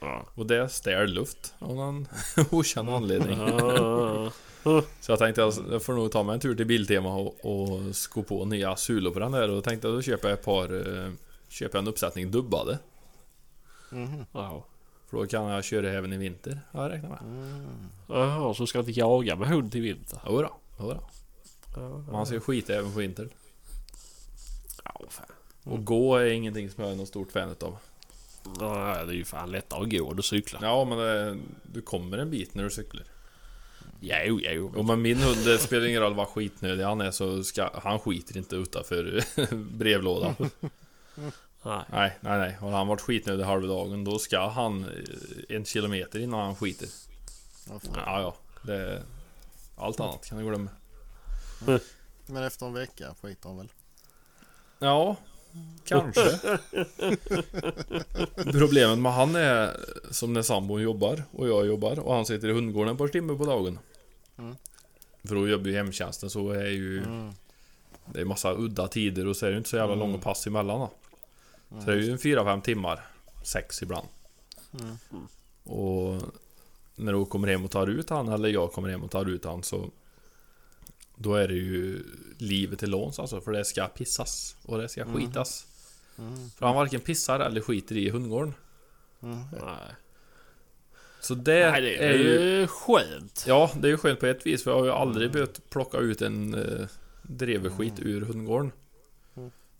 Ja. 0.00 0.26
Och 0.34 0.46
det 0.46 0.68
stär 0.68 1.06
luft 1.06 1.54
av 1.58 1.76
någon 1.76 2.08
okänd 2.50 2.90
anledning. 2.90 3.38
Så 5.00 5.12
jag 5.12 5.18
tänkte 5.18 5.40
jag 5.40 5.54
jag 5.70 5.82
får 5.82 5.92
nog 5.92 6.12
ta 6.12 6.22
mig 6.22 6.34
en 6.34 6.40
tur 6.40 6.54
till 6.54 6.66
Biltema 6.66 7.16
och, 7.16 7.44
och 7.44 7.96
sko 7.96 8.22
på 8.22 8.44
nya 8.44 8.76
sulor 8.76 9.10
på 9.10 9.18
den 9.18 9.32
där. 9.32 9.50
Och 9.50 9.64
tänkte 9.64 9.88
jag 9.88 9.96
då 9.96 10.02
köper 10.02 10.28
jag 10.28 10.38
ett 10.38 10.44
par... 10.44 10.68
eh, 11.54 11.58
Köper 11.58 11.78
jag 11.78 11.82
en 11.82 11.88
uppsättning 11.88 12.30
dubbade. 12.30 12.78
Mhm. 13.90 14.26
Ja. 14.32 14.66
För 15.10 15.16
då 15.16 15.26
kan 15.26 15.44
jag 15.44 15.64
köra 15.64 15.90
även 15.90 16.12
i 16.12 16.16
vinter, 16.16 16.60
har 16.72 16.82
jag 16.82 16.92
räknat 16.92 17.10
med. 17.10 17.20
Mm. 17.20 17.88
Jaha, 18.08 18.54
så 18.54 18.66
ska 18.66 18.82
du 18.82 18.88
inte 18.88 19.00
jaga 19.00 19.36
med 19.36 19.48
hund 19.48 19.72
till 19.72 19.82
vinter? 19.82 20.20
Jodå, 20.26 20.50
jodå. 20.80 21.10
Ja, 21.76 21.98
Man 22.12 22.26
ska 22.26 22.40
skita 22.40 22.74
även 22.74 22.92
på 22.92 22.98
vinter. 22.98 23.28
ja, 24.84 25.00
fan. 25.08 25.26
Och 25.64 25.84
gå 25.84 26.16
är 26.16 26.26
ingenting 26.26 26.70
som 26.70 26.84
jag 26.84 26.92
är 26.92 26.96
något 26.96 27.08
stort 27.08 27.32
fan 27.32 27.50
utav. 27.50 27.76
Ja, 28.60 29.04
det 29.04 29.12
är 29.12 29.16
ju 29.16 29.24
fan 29.24 29.50
lättare 29.50 29.82
att 29.82 29.90
gå 29.90 30.10
än 30.10 30.18
att 30.18 30.24
cykla. 30.24 30.58
Ja 30.62 30.84
men 30.84 30.98
det, 30.98 31.38
du 31.62 31.82
kommer 31.82 32.18
en 32.18 32.30
bit 32.30 32.54
när 32.54 32.64
du 32.64 32.70
cyklar. 32.70 33.04
Jo, 34.00 34.40
jo. 34.42 34.72
Och 34.76 34.84
men 34.84 35.02
min 35.02 35.16
hund, 35.18 35.44
det 35.44 35.58
spelar 35.58 35.86
ingen 35.86 36.02
roll 36.02 36.14
vad 36.14 36.28
skitnödig 36.28 36.84
han 36.84 37.00
är 37.00 37.10
så 37.10 37.44
ska, 37.44 37.70
han 37.82 37.98
skiter 37.98 38.36
inte 38.36 38.56
utanför 38.56 39.24
brevlådan. 39.78 40.34
Nej. 41.64 41.84
Nej, 41.90 42.18
nej, 42.20 42.38
nej. 42.38 42.52
Har 42.60 42.70
han 42.70 42.86
varit 42.88 43.00
skitnödig 43.00 43.44
halva 43.44 43.66
dagen 43.74 44.04
då 44.04 44.18
ska 44.18 44.48
han 44.48 44.84
eh, 44.84 45.56
en 45.56 45.64
kilometer 45.64 46.18
innan 46.18 46.40
han 46.40 46.56
skiter. 46.56 46.88
Ja. 47.68 47.80
Ja, 48.06 48.20
ja. 48.20 48.34
Det, 48.62 49.02
allt 49.76 50.00
annat 50.00 50.28
kan 50.28 50.38
du 50.38 50.44
glömma. 50.44 50.70
Men 52.26 52.42
efter 52.44 52.66
en 52.66 52.72
vecka 52.72 53.14
skiter 53.22 53.48
han 53.48 53.58
väl? 53.58 53.68
Ja, 54.78 55.16
kanske. 55.84 56.38
Problemet 58.52 58.98
med 58.98 59.12
han 59.12 59.36
är 59.36 59.76
som 60.10 60.32
när 60.32 60.42
sambon 60.42 60.82
jobbar 60.82 61.22
och 61.32 61.48
jag 61.48 61.66
jobbar 61.66 61.98
och 61.98 62.14
han 62.14 62.26
sitter 62.26 62.48
i 62.48 62.52
hundgården 62.52 62.92
ett 62.92 62.98
par 62.98 63.08
timmar 63.08 63.34
på 63.34 63.44
dagen. 63.44 63.78
Mm. 64.38 64.56
För 65.24 65.34
då 65.34 65.48
jobbar 65.48 65.66
ju 65.66 65.76
hemtjänsten 65.76 66.30
så 66.30 66.50
är 66.50 66.66
ju 66.66 66.98
Mm. 66.98 67.32
Det 68.06 68.20
är 68.20 68.24
massa 68.24 68.52
udda 68.54 68.88
tider 68.88 69.26
och 69.26 69.36
så 69.36 69.46
är 69.46 69.50
det 69.50 69.56
inte 69.56 69.68
så 69.70 69.76
jävla 69.76 69.94
Mm. 69.94 70.06
långa 70.08 70.18
pass 70.22 70.46
emellan 70.46 70.80
då. 70.80 70.90
Så 71.80 71.90
det 71.90 71.92
är 71.92 71.96
ju 71.96 72.12
en 72.12 72.18
4-5 72.18 72.60
timmar. 72.62 73.06
Sex 73.44 73.82
ibland. 73.82 74.08
Mm. 74.80 74.96
Och 75.64 76.22
när 76.96 77.12
du 77.12 77.24
kommer 77.24 77.48
hem 77.48 77.64
och 77.64 77.70
tar 77.70 77.86
ut 77.86 78.10
han 78.10 78.28
eller 78.28 78.48
jag 78.48 78.72
kommer 78.72 78.88
hem 78.88 79.02
och 79.02 79.10
tar 79.10 79.26
ut 79.28 79.44
han 79.44 79.62
så 79.62 79.90
Då 81.16 81.34
är 81.34 81.48
det 81.48 81.54
ju 81.54 82.04
livet 82.38 82.78
till 82.78 82.90
låns 82.90 83.18
alltså 83.18 83.40
för 83.40 83.52
det 83.52 83.64
ska 83.64 83.86
pissas 83.86 84.56
och 84.64 84.78
det 84.78 84.88
ska 84.88 85.02
Mm. 85.02 85.14
skitas. 85.14 85.66
Mm. 86.18 86.50
För 86.50 86.66
han 86.66 86.74
varken 86.74 87.00
pissar 87.00 87.40
eller 87.40 87.60
skiter 87.60 87.96
i 87.96 88.10
hundgården. 88.10 88.54
Mm. 89.22 89.38
Nej. 89.52 89.94
Så 91.20 91.34
det, 91.34 91.70
Nej, 91.70 91.80
det 91.80 91.96
är 92.04 92.14
ju... 92.18 92.62
är 92.62 92.66
skönt. 92.66 93.44
Ja, 93.48 93.70
det 93.80 93.88
är 93.88 93.90
ju 93.90 93.96
skönt 93.96 94.20
på 94.20 94.26
ett 94.26 94.46
vis 94.46 94.64
för 94.64 94.70
jag 94.70 94.78
har 94.78 94.84
ju 94.84 94.90
aldrig 94.92 95.32
behövt 95.32 95.70
plocka 95.70 95.98
ut 95.98 96.22
en 96.22 96.54
uh, 96.54 96.86
dreveskit 97.22 97.94
ur 97.98 98.20
hundgården. 98.20 98.72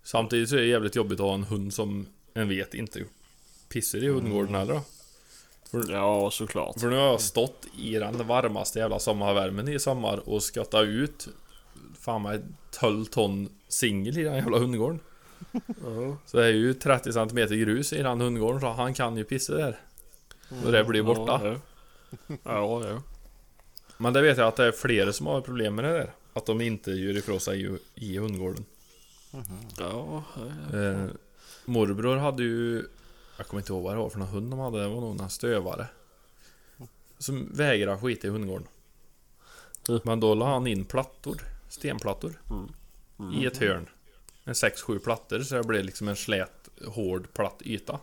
Mm. 0.04 0.08
Samtidigt 0.08 0.48
så 0.48 0.56
är 0.56 0.60
det 0.60 0.66
jävligt 0.66 0.96
jobbigt 0.96 1.20
att 1.20 1.26
ha 1.26 1.34
en 1.34 1.44
hund 1.44 1.74
som 1.74 2.06
en 2.34 2.48
vet 2.48 2.74
inte 2.74 3.04
pissar 3.68 4.04
i 4.04 4.08
hundgården 4.08 4.54
heller 4.54 4.74
då. 4.74 4.82
Ja, 5.88 6.30
såklart. 6.30 6.80
För 6.80 6.88
nu 6.88 6.96
har 6.96 7.06
jag 7.06 7.20
stått 7.20 7.66
i 7.78 7.94
den 7.94 8.26
varmaste 8.26 8.78
jävla 8.78 8.98
sommarvärmen 8.98 9.68
i 9.68 9.78
sommar 9.78 10.28
och 10.28 10.42
ska 10.42 10.64
ta 10.64 10.82
ut 10.82 11.28
Fan 12.00 12.22
mig 12.22 12.40
12 12.70 13.04
ton 13.04 13.48
singel 13.68 14.18
i 14.18 14.22
den 14.22 14.34
jävla 14.34 14.58
hundgården. 14.58 15.00
Ja. 15.66 16.16
Så 16.26 16.36
det 16.36 16.44
är 16.44 16.50
ju 16.50 16.74
30 16.74 17.12
cm 17.12 17.36
grus 17.36 17.92
i 17.92 18.02
den 18.02 18.20
hundgården 18.20 18.60
så 18.60 18.66
han 18.66 18.94
kan 18.94 19.16
ju 19.16 19.24
pissa 19.24 19.54
där. 19.54 19.80
Och 20.64 20.72
det 20.72 20.84
blir 20.84 21.02
borta. 21.02 21.40
Ja, 21.42 21.56
ja. 22.28 22.38
ja, 22.44 22.86
ja. 22.88 23.02
Men 23.96 24.12
det 24.12 24.22
vet 24.22 24.38
jag 24.38 24.48
att 24.48 24.56
det 24.56 24.64
är 24.64 24.72
flera 24.72 25.12
som 25.12 25.26
har 25.26 25.40
problem 25.40 25.74
med 25.74 25.84
det 25.84 25.92
där. 25.92 26.10
Att 26.32 26.46
de 26.46 26.60
inte 26.60 26.90
gör 26.90 27.16
ifrån 27.16 27.40
sig 27.40 27.78
i 27.94 28.18
hundgården. 28.18 28.64
Ja, 29.78 30.22
ja. 30.72 30.78
Eh, 30.78 31.06
morbror 31.64 32.16
hade 32.16 32.42
ju... 32.42 32.86
Jag 33.36 33.46
kommer 33.46 33.60
inte 33.60 33.72
ihåg 33.72 33.82
vad 33.82 33.92
det 33.94 33.98
var 33.98 34.10
för 34.10 34.18
någon 34.18 34.28
hund 34.28 34.50
de 34.50 34.58
hade. 34.58 34.82
Det 34.82 34.88
var 34.88 35.00
nog 35.00 35.20
en 35.20 35.30
stövare. 35.30 35.86
Som 37.18 37.48
vägrade 37.52 38.00
skita 38.00 38.26
i 38.26 38.30
hundgården. 38.30 38.68
Mm. 39.88 40.00
Men 40.04 40.20
då 40.20 40.34
la 40.34 40.52
han 40.52 40.66
in 40.66 40.84
plattor. 40.84 41.42
Stenplattor. 41.68 42.40
Mm. 42.50 43.32
I 43.34 43.46
ett 43.46 43.56
hörn. 43.56 43.88
En 44.44 44.54
6-7 44.54 44.98
plattor 44.98 45.40
så 45.40 45.54
det 45.54 45.64
blev 45.64 45.84
liksom 45.84 46.08
en 46.08 46.16
slät, 46.16 46.68
hård, 46.86 47.32
platt 47.32 47.62
yta. 47.64 48.00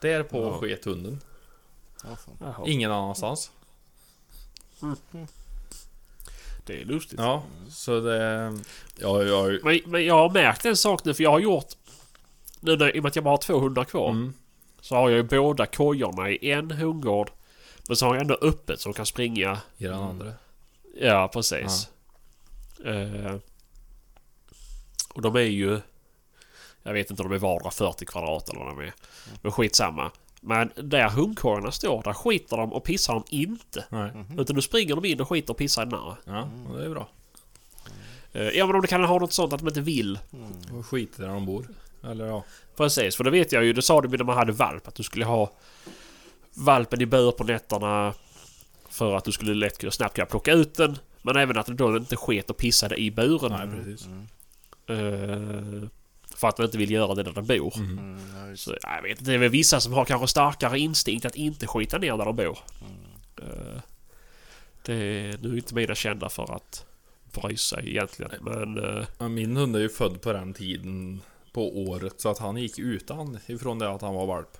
Där 0.00 0.22
på 0.22 0.38
Ja. 0.42 0.58
sket 0.58 0.84
hunden. 0.84 1.20
Ingen 2.66 2.92
annanstans. 2.92 3.50
Det 6.66 6.80
är 6.80 6.84
lustigt. 6.84 7.18
Ja, 7.18 7.42
så 7.68 8.00
det... 8.00 8.52
Ja, 8.98 9.22
jag... 9.22 9.64
Men, 9.64 9.80
men 9.86 10.04
jag 10.04 10.14
har 10.14 10.30
märkt 10.30 10.64
en 10.64 10.76
sak 10.76 11.04
nu 11.04 11.14
för 11.14 11.22
jag 11.22 11.30
har 11.30 11.38
gjort... 11.38 11.66
Nu 12.60 12.76
när, 12.76 12.96
i 12.96 12.98
och 12.98 13.02
med 13.02 13.08
att 13.08 13.16
jag 13.16 13.24
bara 13.24 13.30
har 13.30 13.38
två 13.38 13.58
hundar 13.58 13.84
kvar. 13.84 14.10
Mm. 14.10 14.34
Så 14.80 14.94
har 14.94 15.10
jag 15.10 15.16
ju 15.16 15.22
båda 15.22 15.66
kojorna 15.66 16.30
i 16.30 16.50
en 16.50 16.70
hundgård. 16.70 17.30
Men 17.88 17.96
så 17.96 18.06
har 18.06 18.14
jag 18.14 18.22
ändå 18.22 18.38
öppet 18.42 18.80
så 18.80 18.88
de 18.88 18.94
kan 18.94 19.06
springa. 19.06 19.60
I 19.76 19.84
den 19.84 19.94
andra. 19.94 20.32
Ja, 21.00 21.30
precis. 21.32 21.88
Eh, 22.84 23.36
och 25.14 25.22
de 25.22 25.36
är 25.36 25.40
ju... 25.40 25.80
Jag 26.82 26.92
vet 26.92 27.10
inte 27.10 27.22
om 27.22 27.28
de 27.28 27.34
är 27.34 27.38
vardera 27.38 27.70
40 27.70 28.04
kvadrat 28.04 28.48
eller 28.48 28.60
vad 28.60 28.68
de 28.68 28.80
är. 28.80 28.92
Men 29.42 29.52
skitsamma. 29.52 30.10
Men 30.46 30.70
där 30.74 31.08
hundkorgarna 31.08 31.72
står, 31.72 32.02
där 32.02 32.12
skiter 32.12 32.56
de 32.56 32.72
och 32.72 32.84
pissar 32.84 33.14
de 33.14 33.24
inte. 33.28 33.84
Nej. 33.88 34.10
Utan 34.38 34.56
nu 34.56 34.62
springer 34.62 34.94
de 34.94 35.04
in 35.04 35.20
och 35.20 35.28
skiter 35.28 35.50
och 35.52 35.56
pissar 35.58 35.82
i 35.82 35.90
den 35.90 35.98
här. 36.00 36.14
Ja, 36.24 36.48
det 36.76 36.84
är 36.84 36.88
bra. 36.90 37.08
Eh, 38.32 38.42
Ja 38.48 38.66
men 38.66 38.74
om 38.74 38.80
det 38.82 38.86
kan 38.88 39.04
ha 39.04 39.18
något 39.18 39.32
sånt 39.32 39.52
att 39.52 39.60
de 39.60 39.68
inte 39.68 39.80
vill. 39.80 40.18
Och 40.78 40.86
skiter 40.86 41.22
där 41.22 41.28
de 41.28 41.46
bor. 41.46 41.66
Eller 42.04 42.26
ja. 42.26 42.44
Precis, 42.76 43.16
för 43.16 43.24
det 43.24 43.30
vet 43.30 43.52
jag 43.52 43.64
ju. 43.64 43.72
Det 43.72 43.82
sa 43.82 44.00
du 44.00 44.08
när 44.08 44.24
man 44.24 44.36
hade 44.36 44.52
valp. 44.52 44.88
Att 44.88 44.94
du 44.94 45.02
skulle 45.02 45.24
ha 45.24 45.50
valpen 46.54 47.00
i 47.00 47.06
bur 47.06 47.30
på 47.30 47.44
nätterna. 47.44 48.14
För 48.88 49.16
att 49.16 49.24
du 49.24 49.32
skulle 49.32 49.54
lätt 49.54 49.78
kunna 49.78 49.90
snabbt 49.92 50.14
kunna 50.14 50.26
plocka 50.26 50.52
ut 50.52 50.74
den. 50.74 50.98
Men 51.22 51.36
även 51.36 51.58
att 51.58 51.66
den 51.66 51.76
då 51.76 51.96
inte 51.96 52.16
sket 52.16 52.50
och 52.50 52.56
pissade 52.56 52.96
i 52.96 53.10
buren. 53.10 53.52
Nej, 53.52 53.84
precis. 53.84 54.06
Eh, 54.88 55.88
för 56.36 56.48
att 56.48 56.58
man 56.58 56.64
inte 56.64 56.78
vill 56.78 56.90
göra 56.90 57.14
det 57.14 57.22
där 57.22 57.32
den 57.32 57.46
bor. 57.46 57.76
Mm. 57.76 57.98
Mm, 57.98 58.56
Så 58.56 58.76
jag 58.82 59.02
vet 59.02 59.18
inte, 59.18 59.30
det 59.30 59.34
är 59.34 59.38
väl 59.38 59.48
vissa 59.50 59.80
som 59.80 59.92
har 59.92 60.04
kanske 60.04 60.28
starkare 60.28 60.78
instinkt 60.78 61.24
att 61.26 61.36
inte 61.36 61.66
skita 61.66 61.98
ner 61.98 62.16
där 62.16 62.24
de 62.24 62.36
bor. 62.36 62.58
Eh, 63.42 63.80
det 64.82 64.94
är 64.94 65.38
nu 65.42 65.52
är 65.52 65.56
inte 65.56 65.74
mina 65.74 65.94
kända 65.94 66.28
för 66.28 66.54
att 66.56 66.84
bry 67.42 67.56
sig 67.56 67.90
egentligen. 67.90 68.32
Men 68.40 68.84
eh, 68.98 69.04
Ja, 69.18 69.28
Min 69.28 69.56
hund 69.56 69.76
är 69.76 69.80
ju 69.80 69.88
född 69.88 70.20
på 70.20 70.32
den 70.32 70.54
tiden 70.54 71.20
på 71.52 71.78
året 71.78 72.20
så 72.20 72.28
att 72.28 72.38
han 72.38 72.56
gick 72.56 72.78
utan 72.78 73.38
ifrån 73.46 73.78
det 73.78 73.90
att 73.90 74.02
han 74.02 74.14
var 74.14 74.26
valp. 74.26 74.58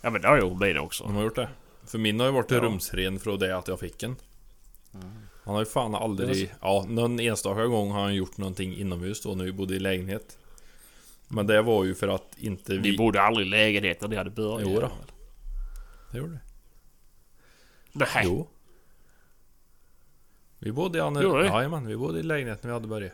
ja 0.00 0.10
men 0.10 0.22
det 0.22 0.28
har 0.28 0.36
ju 0.36 0.54
mina 0.54 0.80
också. 0.80 1.04
De 1.04 1.14
har 1.16 1.22
gjort 1.22 1.36
det. 1.36 1.48
För 1.86 1.98
min 1.98 2.20
har 2.20 2.26
ju 2.26 2.32
varit 2.32 2.50
Ja. 2.50 2.58
rumsren 2.60 3.20
från 3.20 3.38
det 3.38 3.56
att 3.58 3.68
jag 3.68 3.80
fick 3.80 4.02
en. 4.02 4.16
Han 5.44 5.54
har 5.54 5.60
ju 5.62 5.66
fan 5.66 5.94
aldrig... 5.94 6.54
Ja, 6.62 6.84
någon 6.88 7.20
enstaka 7.20 7.66
gång 7.66 7.90
har 7.90 8.00
han 8.02 8.14
gjort 8.14 8.36
någonting 8.36 8.76
inomhus 8.76 9.22
då 9.22 9.34
när 9.34 9.44
vi 9.44 9.52
bodde 9.52 9.74
i 9.74 9.78
lägenhet. 9.78 10.38
Men 11.28 11.46
det 11.46 11.62
var 11.62 11.84
ju 11.84 11.94
för 11.94 12.08
att 12.08 12.34
inte 12.38 12.72
vi... 12.72 12.90
Ni 12.90 12.96
bodde 12.96 13.22
aldrig 13.22 13.46
i 13.46 13.50
lägenhet 13.50 14.00
när 14.00 14.08
ni 14.08 14.16
hade 14.16 14.30
börjat? 14.30 14.70
Jo 14.70 14.80
då. 14.80 14.90
Det 16.12 16.18
gjorde 16.18 16.32
det. 16.32 16.40
Nej. 17.92 18.22
Jo. 18.24 18.48
Vi 20.58 20.72
bodde 20.72 20.98
i 20.98 21.00
Anne... 21.00 21.22
Jajamän, 21.22 21.86
vi 21.86 21.96
bodde 21.96 22.18
i 22.18 22.22
lägenhet 22.22 22.62
när 22.62 22.68
vi 22.68 22.74
hade 22.74 22.88
börjat. 22.88 23.12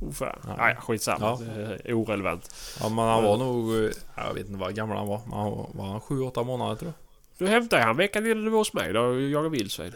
Oh, 0.00 0.12
fan. 0.12 0.38
Ja. 0.46 0.56
Nej, 0.56 0.76
skitsamma. 0.76 1.38
Ja. 1.84 1.94
Orelevant. 1.94 2.54
Ja 2.80 2.88
men 2.88 2.98
han 3.04 3.22
var 3.24 3.36
nog... 3.36 3.84
eh, 3.84 3.90
Jag 4.16 4.34
vet 4.34 4.46
inte 4.46 4.58
vad 4.58 4.74
gammal 4.74 4.96
han 4.96 5.06
var. 5.06 5.20
Men 5.26 5.38
han 5.38 5.50
var, 5.50 5.68
var 5.72 5.84
han 5.86 6.00
7-8 6.00 6.44
månader 6.44 6.76
tror 6.76 6.92
jag. 6.98 7.08
Du 7.38 7.52
hämtade 7.52 7.82
han 7.82 7.96
veckan 7.96 8.26
innan 8.26 8.44
du 8.44 8.50
var 8.50 8.58
hos 8.58 8.72
mig. 8.72 8.92
Då 8.92 9.20
jagade 9.20 9.48
vildsvin. 9.48 9.92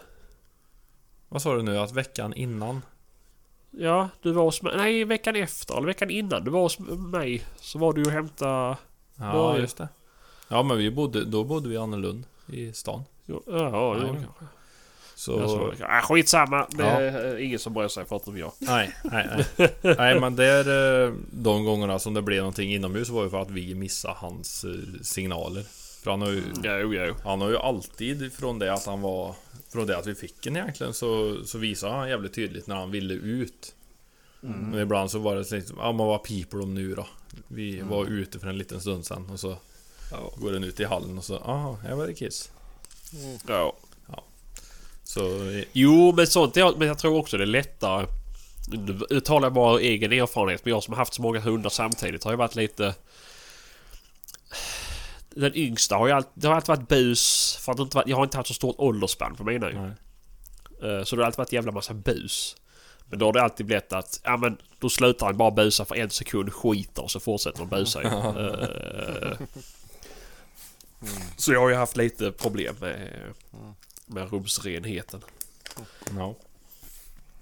Vad 1.29 1.43
sa 1.43 1.55
du 1.55 1.63
nu? 1.63 1.79
Att 1.79 1.93
veckan 1.93 2.35
innan? 2.35 2.83
Ja, 3.79 4.09
du 4.23 4.33
var 4.33 4.43
hos 4.43 4.63
mig. 4.63 4.77
Nej, 4.77 5.05
veckan 5.05 5.37
efter. 5.37 5.77
Eller 5.77 5.87
veckan 5.87 6.11
innan 6.11 6.45
du 6.45 6.51
var 6.51 6.61
hos 6.61 6.79
mig. 7.13 7.45
Så 7.57 7.79
var 7.79 7.93
du 7.93 8.03
och 8.05 8.11
hämtade... 8.13 8.77
Ja, 9.19 9.33
Börje. 9.33 9.61
just 9.61 9.77
det. 9.79 9.89
Ja 10.49 10.63
men 10.63 10.79
vi 10.79 10.91
bodde... 10.91 11.25
Då 11.25 11.45
bodde 11.45 11.69
vi 11.69 11.75
i 11.75 11.79
Annelund. 11.79 12.25
I 12.53 12.73
stan. 12.73 13.03
Jo, 13.27 13.43
Ja, 13.47 13.53
ja, 13.71 13.97
jo, 14.01 14.07
kanske. 14.09 14.45
Så... 15.15 15.33
Jag 15.33 15.51
såg 15.51 15.71
det. 15.71 15.77
Ja, 15.81 16.01
skitsamma. 16.03 16.67
Det 16.71 16.85
är 16.85 17.39
ingen 17.39 17.59
som 17.59 17.75
bryr 17.75 17.89
sig 17.89 18.05
förutom 18.09 18.39
jag. 18.39 18.53
Nej, 18.59 18.95
nej, 19.05 19.45
nej. 19.57 19.71
nej 19.83 20.21
men 20.21 20.37
där... 20.37 21.05
eh, 21.07 21.13
De 21.31 21.65
gångerna 21.65 21.99
som 21.99 22.15
det 22.15 22.23
blev 22.23 22.39
någonting 22.39 22.75
inomhus 22.75 23.09
var 23.09 23.23
ju 23.25 23.31
för 23.31 23.43
att 23.43 23.51
vi 23.51 23.75
missade 23.75 24.15
hans 24.19 24.65
eh, 24.65 24.71
signaler. 25.03 25.65
För 26.07 26.11
han 26.11 26.23
har 26.23 26.31
ju... 26.31 26.43
Jo, 26.65 26.95
jo. 26.95 27.15
Han 27.25 27.41
har 27.41 27.49
ju 27.51 27.57
alltid 27.59 28.33
från 28.33 28.59
det 28.59 28.73
att 28.73 28.87
han 28.87 29.01
var... 29.01 29.35
Från 29.73 29.87
det 29.87 29.99
att 29.99 30.07
vi 30.07 30.15
fick 30.15 30.43
den 30.43 30.57
egentligen 30.57 30.95
så, 30.95 31.37
så 31.45 31.59
visade 31.59 31.93
han 31.93 32.09
jävligt 32.09 32.35
tydligt 32.35 32.67
när 32.67 32.77
han 32.77 32.91
ville 32.91 33.15
ut. 33.15 33.75
Men 34.41 34.81
ibland 34.81 35.11
så 35.11 35.19
var 35.19 35.37
det 35.37 35.51
liksom, 35.51 35.77
ja 35.81 35.93
men 35.93 36.07
vad 36.07 36.23
piper 36.25 36.59
de 36.59 36.75
nu 36.75 36.95
då? 36.95 37.07
Vi 37.49 37.81
var 37.81 38.07
ute 38.07 38.39
för 38.39 38.47
en 38.49 38.59
liten 38.59 38.81
stund 38.81 39.07
sedan 39.07 39.31
och 39.33 39.41
så 39.41 39.57
Ja. 40.13 40.33
går 40.37 40.53
den 40.53 40.65
ut 40.65 40.81
i 40.81 40.85
hallen 40.85 41.19
och 41.19 41.25
så, 41.25 41.37
aha, 41.37 41.79
här 41.83 41.95
var 41.95 42.07
det 42.07 42.15
kiss. 42.15 42.51
ja. 43.49 43.77
Så, 45.05 45.51
eh, 45.51 45.65
Jo, 45.73 46.13
men 46.17 46.27
sånt 46.27 46.57
är, 46.57 46.77
Men 46.79 46.89
jag 46.89 46.99
tror 46.99 47.17
också 47.19 47.37
det 47.37 47.45
är 47.45 47.47
lättare. 47.47 48.07
Nu 49.11 49.21
talar 49.21 49.47
jag 49.47 49.53
bara 49.53 49.73
av 49.73 49.79
egen 49.79 50.13
erfarenhet. 50.13 50.65
Men 50.65 50.71
jag 50.71 50.83
som 50.83 50.93
har 50.95 50.99
haft 50.99 51.15
så 51.15 51.23
många 51.23 51.41
hundar 51.41 51.71
samtidigt 51.71 52.25
har 52.25 52.31
ju 52.31 52.37
varit 52.37 52.57
lite... 52.57 52.95
Den 55.37 55.57
yngsta 55.57 55.97
har 55.97 56.07
ju 56.07 56.13
alltid, 56.13 56.31
det 56.35 56.49
har 56.49 56.55
alltid 56.55 56.69
varit 56.69 56.89
bus. 56.89 57.57
För 57.61 57.73
att 57.73 57.79
inte 57.79 58.03
jag 58.07 58.17
har 58.17 58.25
inte 58.25 58.37
haft 58.37 58.49
så 58.49 58.55
stort 58.55 58.75
åldersspann 58.79 59.37
på 59.37 59.45
mina 59.45 59.71
ju. 59.71 59.79
nej. 59.79 59.91
Eh, 60.93 61.05
Så 61.05 61.17
det 61.17 61.23
har 61.23 61.27
alltid 61.27 61.39
varit 61.39 61.53
jävla 61.53 61.73
massa 61.73 61.95
bus. 61.95 62.57
Men 63.09 63.19
då 63.19 63.27
har 63.27 63.33
det 63.33 63.43
alltid 63.43 63.67
blivit 63.67 63.93
att, 63.93 64.21
ja 64.25 64.37
men 64.37 64.57
då 64.79 64.89
slutar 64.89 65.27
han 65.27 65.37
bara 65.37 65.51
busa 65.51 65.85
för 65.85 65.95
en 65.95 66.11
sekund, 66.11 66.53
skiter 66.53 67.03
och 67.03 67.11
så 67.11 67.21
fortsätter 67.21 67.59
de 67.59 67.69
busa 67.69 68.03
ju. 68.03 68.09
Eh, 68.11 69.37
Så 71.37 71.53
jag 71.53 71.61
har 71.61 71.69
ju 71.69 71.75
haft 71.75 71.97
lite 71.97 72.33
problem 72.33 72.75
med, 72.81 73.11
med 74.07 74.31
rumsrenheten. 74.33 75.21
Ja. 76.17 76.35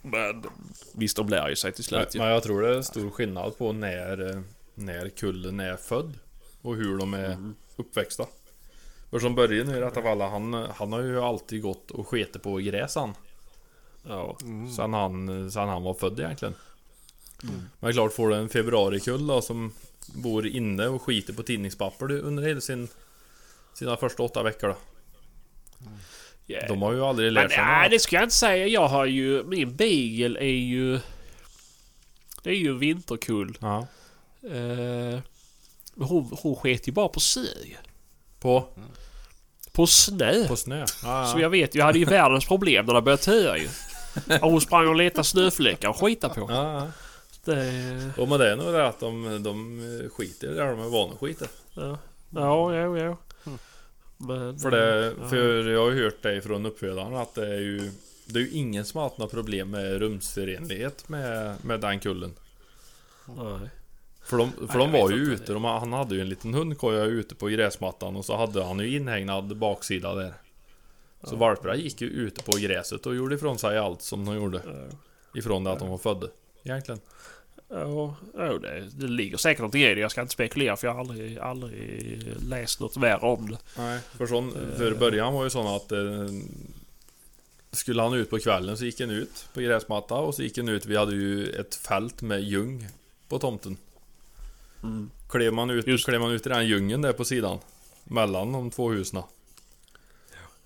Men 0.03 0.45
visst, 0.93 1.17
de 1.17 1.29
lär 1.29 1.49
ju 1.49 1.57
sig 1.57 1.73
till 1.73 1.85
Men, 1.91 2.01
slut 2.03 2.15
ju. 2.15 2.19
men 2.19 2.29
jag 2.29 2.43
tror 2.43 2.63
det 2.63 2.77
är 2.77 2.83
stor 2.83 3.11
skillnad 3.11 3.59
på 3.59 3.73
när, 3.73 4.31
eh, 4.31 4.41
när 4.75 5.09
kullen 5.09 5.61
är 5.61 5.77
född 5.77 6.13
och 6.65 6.77
hur 6.77 6.99
de 6.99 7.15
är 7.15 7.53
uppväxta. 7.77 8.27
För 9.11 9.19
som 9.19 9.35
Börje 9.35 9.65
nu 9.65 9.77
i 9.77 9.81
detta 9.81 10.03
fall, 10.03 10.21
han, 10.21 10.53
han 10.55 10.93
har 10.93 11.01
ju 11.01 11.21
alltid 11.21 11.63
gått 11.63 11.91
och 11.91 12.09
sketit 12.09 12.43
på 12.43 12.57
gräs 12.57 12.95
han. 12.95 13.15
Ja. 14.09 14.37
Sen, 14.77 14.93
han, 14.93 15.51
sen 15.51 15.69
han 15.69 15.83
var 15.83 15.95
född 15.95 16.21
egentligen. 16.21 16.55
Men 17.81 17.93
klart 17.93 18.13
får 18.13 18.29
du 18.29 18.35
en 18.35 18.49
februarikull 18.49 19.27
då 19.27 19.43
som 19.43 19.73
bor 20.15 20.47
inne 20.47 20.87
och 20.87 21.03
skiter 21.03 21.33
på 21.33 21.43
tidningspapper 21.43 22.13
under 22.13 22.43
hela 22.43 22.61
sin, 22.61 22.89
sina 23.75 23.97
första 23.97 24.23
åtta 24.23 24.43
veckor 24.43 24.69
då. 24.69 24.77
Yeah. 26.47 26.69
De 26.69 26.83
har 26.83 26.93
ju 26.93 27.05
aldrig 27.05 27.27
Men 27.27 27.35
lärt 27.35 27.53
sig 27.53 27.65
nej, 27.65 27.83
något. 27.83 27.91
det 27.91 27.99
ska 27.99 28.17
jag 28.17 28.25
inte 28.25 28.35
säga. 28.35 28.67
Jag 28.67 28.89
har 28.89 29.07
ju... 29.07 29.45
Min 29.45 29.77
beagle 29.77 30.41
är 30.41 30.59
ju... 30.59 31.01
Det 32.43 32.51
är 32.51 32.55
ju 32.55 32.79
vinterkull. 32.79 33.59
Ja. 33.61 33.87
Men 34.41 35.23
hon, 35.97 36.37
hon 36.43 36.57
sket 36.57 36.89
ju 36.89 36.93
bara 36.93 37.09
på 37.09 37.21
snö. 37.21 37.49
På, 38.41 38.69
På 39.73 39.87
snö. 39.87 40.49
på 40.49 40.57
snö. 40.57 40.79
Ja, 40.81 40.87
Så 41.33 41.39
ja. 41.39 41.41
jag 41.41 41.51
vet, 41.51 41.75
jag 41.75 41.85
hade 41.85 41.99
ju 41.99 42.05
världens 42.05 42.47
problem 42.47 42.87
när 42.87 42.95
det 42.95 43.03
började 43.03 43.23
töa 43.23 43.57
ju. 43.59 43.69
Och 44.43 44.51
hon 44.51 44.61
sprang 44.61 44.89
och 44.89 44.95
letade 44.97 45.25
snöfläckar 45.25 45.89
och 45.89 45.97
skita 45.97 46.29
på. 46.29 46.41
Ja, 46.41 46.73
ja. 46.75 46.91
Det, 47.45 48.11
Och 48.19 48.29
men 48.29 48.39
det 48.39 48.51
är 48.53 48.57
nog 48.57 48.73
det 48.73 48.87
att 48.87 49.01
de, 49.01 49.43
de 49.43 50.09
skiter 50.13 50.49
där 50.49 50.67
de 50.67 50.81
är 50.81 50.89
vana 50.89 51.13
att 51.13 51.19
skita. 51.19 51.47
ja, 51.75 51.99
ja, 52.31 52.75
ja, 52.75 52.99
ja. 52.99 53.17
Men, 54.17 54.59
För, 54.59 54.71
det, 54.71 55.15
ja. 55.21 55.29
för 55.29 55.69
jag 55.71 55.85
har 55.85 55.91
ju 55.91 56.05
hört 56.05 56.23
det 56.23 56.41
från 56.43 56.67
uppfödaren 56.67 57.15
att 57.17 57.35
det 57.35 57.47
är 57.47 57.61
ju 57.61 57.91
Det 58.27 58.39
är 58.39 58.43
ju 58.43 58.51
ingen 58.51 58.85
som 58.85 58.99
har 58.99 59.05
haft 59.09 59.19
några 59.19 59.31
problem 59.31 59.71
med 59.71 59.99
rumsrenlighet 59.99 61.09
med, 61.09 61.57
med 61.65 61.81
den 61.81 62.01
kullen. 62.01 62.35
Nej. 63.27 63.69
För 64.25 64.39
de, 64.39 64.53
för 64.53 64.79
Nej, 64.79 64.79
de 64.79 64.93
var 64.93 65.11
ju 65.11 65.21
inte. 65.21 65.43
ute, 65.43 65.53
de, 65.53 65.65
han 65.65 65.93
hade 65.93 66.15
ju 66.15 66.21
en 66.21 66.29
liten 66.29 66.55
hundkoja 66.55 67.05
ute 67.05 67.35
på 67.35 67.47
gräsmattan 67.47 68.17
och 68.17 68.25
så 68.25 68.37
hade 68.37 68.65
han 68.65 68.79
ju 68.79 68.97
inhägnad 68.97 69.57
baksida 69.57 70.15
där. 70.15 70.35
Så 71.23 71.37
valparna 71.37 71.77
gick 71.77 72.01
ju 72.01 72.09
ute 72.09 72.43
på 72.43 72.53
gräset 72.53 73.07
och 73.07 73.15
gjorde 73.17 73.35
ifrån 73.35 73.59
sig 73.59 73.79
allt 73.79 74.03
som 74.03 74.25
de 74.25 74.37
gjorde. 74.37 74.61
Ja. 74.65 74.99
Ifrån 75.39 75.65
det 75.65 75.73
att 75.73 75.79
de 75.79 75.89
var 75.89 75.99
födda. 75.99 76.27
Egentligen. 76.63 77.01
Ja, 77.69 78.17
ja 78.37 78.59
det, 78.59 78.89
det 78.93 79.07
ligger 79.07 79.37
säkert 79.37 79.59
någonting 79.59 79.83
i 79.83 79.95
det. 79.95 80.01
Jag 80.01 80.11
ska 80.11 80.21
inte 80.21 80.33
spekulera 80.33 80.77
för 80.77 80.87
jag 80.87 80.95
har 80.95 81.01
aldrig, 81.01 81.39
aldrig 81.39 82.23
läst 82.49 82.81
något 82.81 82.97
värre 82.97 83.27
om 83.27 83.51
det. 83.51 83.59
Nej, 83.79 84.01
för, 84.19 84.27
sån, 84.27 84.53
för 84.77 84.95
början 84.95 85.35
var 85.35 85.45
ju 85.45 85.51
sån 85.51 85.67
att 85.67 85.93
eh, 85.93 86.29
Skulle 87.73 88.03
han 88.03 88.15
ut 88.15 88.31
på 88.31 88.39
kvällen 88.39 88.77
så 88.77 88.85
gick 88.85 89.01
han 89.01 89.11
ut 89.11 89.49
på 89.55 89.61
gräsmatta 89.61 90.15
och 90.15 90.35
så 90.35 90.43
gick 90.43 90.59
han 90.59 90.69
ut, 90.69 90.87
vi 90.87 90.97
hade 90.97 91.15
ju 91.15 91.51
ett 91.51 91.75
fält 91.75 92.23
med 92.23 92.43
ljung 92.43 92.89
på 93.29 93.39
tomten. 93.39 93.77
Mm. 94.85 95.11
Klev 95.29 95.53
man 95.53 95.71
ut, 95.71 95.87
Just. 95.87 96.05
klev 96.05 96.21
man 96.21 96.31
ut 96.33 96.47
i 96.47 96.49
den 96.49 96.67
djungeln 96.67 97.03
där 97.03 97.13
på 97.13 97.25
sidan 97.25 97.59
Mellan 98.05 98.53
de 98.53 98.71
två 98.71 98.91
husen 98.91 99.23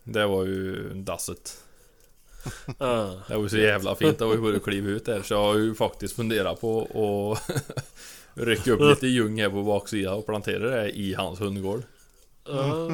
Det 0.04 0.26
var 0.26 0.44
ju 0.44 0.92
dasset. 0.94 1.64
Det 3.28 3.34
var 3.36 3.42
ju 3.42 3.48
så 3.48 3.58
jävla 3.58 3.94
fint, 3.94 4.18
det 4.18 4.24
var 4.24 4.34
ju 4.34 4.40
bara 4.40 4.56
att 4.56 4.62
kliva 4.62 4.88
ut 4.88 5.04
där 5.04 5.22
Så 5.22 5.34
jag 5.34 5.42
har 5.42 5.56
ju 5.56 5.74
faktiskt 5.74 6.16
funderat 6.16 6.60
på 6.60 6.82
att 6.82 7.56
Rycka 8.34 8.72
upp 8.72 8.80
lite 8.80 9.06
ljung 9.06 9.40
här 9.40 9.50
på 9.50 9.62
baksidan 9.62 10.14
och 10.14 10.26
plantera 10.26 10.70
det 10.70 10.90
i 10.90 11.14
hans 11.14 11.40
hundgård 11.40 11.82
Ah. 12.50 12.90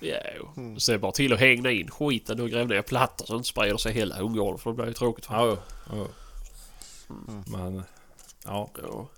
Ja, 0.00 0.18
jo. 0.38 0.76
Se 0.78 0.98
bara 0.98 1.12
till 1.12 1.32
att 1.32 1.40
hängna 1.40 1.70
in 1.70 1.90
skiten 1.90 2.40
och 2.40 2.50
gräva 2.50 2.64
ner 2.68 2.82
plattor 2.82 3.26
så 3.26 3.32
det 3.32 3.36
inte 3.36 3.48
sprider 3.48 3.76
sig 3.76 3.92
hela 3.92 4.16
hundgården 4.16 4.58
för 4.58 4.70
det 4.70 4.76
blir 4.76 4.86
ju 4.86 4.92
tråkigt 4.92 5.26
för 5.26 5.34
Ja, 5.34 5.46
jo, 5.46 5.56
ja, 5.90 6.06
jo. 7.08 7.42
Men 7.46 7.82
Ja, 8.44 8.70
ja. 8.82 9.08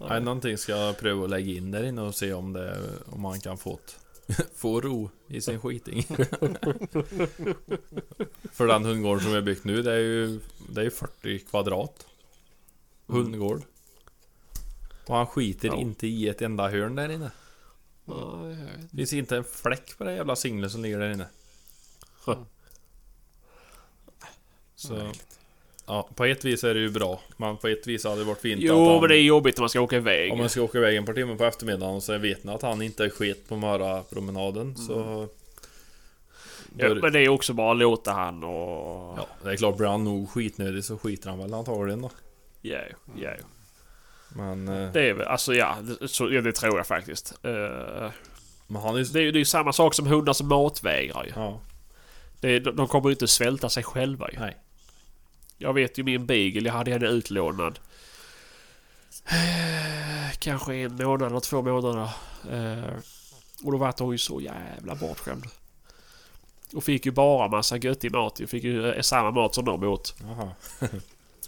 Nej, 0.00 0.20
någonting 0.20 0.58
ska 0.58 0.72
jag 0.76 0.98
pröva 0.98 1.24
att 1.24 1.30
lägga 1.30 1.52
in 1.52 1.70
där 1.70 1.84
inne 1.84 2.02
och 2.02 2.14
se 2.14 2.32
om 2.32 2.52
det 2.52 2.80
Om 3.06 3.20
man 3.20 3.40
kan 3.40 3.58
få 3.58 3.78
Få 4.54 4.80
ro 4.80 5.10
i 5.26 5.40
sin 5.40 5.60
skiting 5.60 6.02
För 8.52 8.66
den 8.66 8.84
hundgården 8.84 9.20
som 9.20 9.30
vi 9.30 9.36
har 9.36 9.42
byggt 9.42 9.64
nu 9.64 9.82
det 9.82 9.92
är 9.92 9.98
ju 9.98 10.40
Det 10.68 10.80
är 10.80 10.84
ju 10.84 10.90
40 10.90 11.38
kvadrat 11.38 12.06
Hundgård 13.06 13.62
Och 15.06 15.16
han 15.16 15.26
skiter 15.26 15.68
Ja. 15.68 15.76
inte 15.76 16.06
i 16.06 16.28
ett 16.28 16.42
enda 16.42 16.68
hörn 16.68 16.94
där 16.94 17.08
inne. 17.08 17.30
Det 18.90 18.96
finns 18.96 19.12
inte 19.12 19.36
en 19.36 19.44
fläck 19.44 19.98
på 19.98 20.04
det 20.04 20.14
jävla 20.14 20.36
singlet 20.36 20.72
som 20.72 20.82
ligger 20.82 20.98
där 20.98 21.10
inne 21.12 21.26
Mm. 22.26 22.44
Så 24.76 25.12
Ja, 25.88 26.08
på 26.14 26.24
ett 26.24 26.44
vis 26.44 26.64
är 26.64 26.74
det 26.74 26.80
ju 26.80 26.90
bra. 26.90 27.20
Men 27.36 27.56
på 27.56 27.68
ett 27.68 27.86
vis 27.86 28.04
hade 28.04 28.16
det 28.18 28.24
varit 28.24 28.40
fint 28.40 28.60
Jo, 28.62 28.88
han, 28.92 29.00
men 29.00 29.08
det 29.08 29.16
är 29.16 29.22
jobbigt 29.22 29.56
när 29.56 29.62
man 29.62 29.68
ska 29.68 29.80
åka 29.80 29.96
iväg. 29.96 30.32
Om 30.32 30.38
man 30.38 30.48
ska 30.48 30.62
åka 30.62 30.78
iväg 30.78 30.96
en 30.96 31.04
par 31.06 31.14
timmar 31.14 31.34
på 31.36 31.44
eftermiddagen 31.44 31.94
och 31.96 32.02
så 32.02 32.18
vet 32.18 32.44
ni 32.44 32.52
att 32.52 32.62
han 32.62 32.82
inte 32.82 33.04
är 33.04 33.10
sket 33.10 33.48
på 33.48 33.56
Mara-promenaden 33.56 34.76
så... 34.76 35.28
ja, 36.76 36.94
men 36.94 37.12
det 37.12 37.20
är 37.20 37.28
också 37.28 37.52
bara 37.52 37.70
att 37.72 37.78
låta 37.78 38.12
han 38.12 38.44
och... 38.44 39.18
Ja, 39.18 39.26
det 39.44 39.50
är 39.50 39.56
klart, 39.56 39.76
blir 39.76 39.88
han 39.88 40.04
nog 40.04 40.30
skitnödig 40.30 40.84
så 40.84 40.98
skiter 40.98 41.30
han 41.30 41.38
väl 41.38 41.54
antagligen 41.54 42.02
då. 42.02 42.10
Ja, 42.62 42.78
ja. 43.20 43.30
Men... 44.36 44.68
eh, 44.68 44.92
Det 44.92 45.08
är 45.08 45.12
väl, 45.14 45.26
alltså 45.26 45.54
ja, 45.54 45.76
det, 46.00 46.08
så, 46.08 46.32
ja, 46.32 46.40
det 46.40 46.52
tror 46.52 46.76
jag 46.76 46.86
faktiskt. 46.86 47.34
Eh, 47.42 48.10
Men 48.66 48.82
han 48.82 48.94
är 48.94 48.98
ju... 48.98 49.04
det 49.04 49.18
är 49.18 49.22
ju 49.22 49.30
det 49.32 49.36
är 49.36 49.40
ju 49.40 49.44
samma 49.44 49.72
sak 49.72 49.94
som 49.94 50.06
hundar 50.06 50.32
som 50.32 50.48
matvägrar 50.48 51.24
ju. 51.24 51.32
Ja, 51.36 51.60
Det, 52.40 52.58
de, 52.58 52.76
de 52.76 52.88
kommer 52.88 53.08
ju 53.08 53.12
inte 53.12 53.28
svälta 53.28 53.68
sig 53.68 53.82
själva 53.82 54.30
ju. 54.32 54.38
nej. 54.38 54.56
Jag 55.58 55.72
vet 55.72 55.98
ju 55.98 56.02
min 56.02 56.26
beagle, 56.26 56.68
jag 56.68 56.72
hade 56.72 56.90
henne 56.90 57.06
utlånad. 57.06 57.78
Eh, 59.26 60.32
Kanske 60.38 60.74
en 60.74 60.96
månad 60.96 61.30
eller 61.30 61.40
två 61.40 61.62
månader. 61.62 62.10
Eh, 62.50 62.94
och 63.64 63.72
då 63.72 63.78
var 63.78 63.94
hon 63.98 64.12
ju 64.12 64.18
så 64.18 64.40
jävla 64.40 64.94
bortskämd. 64.94 65.44
Och 66.74 66.84
fick 66.84 67.06
ju 67.06 67.12
bara 67.12 67.48
massa 67.48 67.76
göttig 67.76 68.12
mat. 68.12 68.40
Jag 68.40 68.48
fick 68.48 68.64
ju 68.64 68.92
eh, 68.92 69.00
samma 69.00 69.30
mat 69.30 69.54
som 69.54 69.64
de 69.64 69.84
åt. 69.84 70.14
Jaha. 70.20 70.50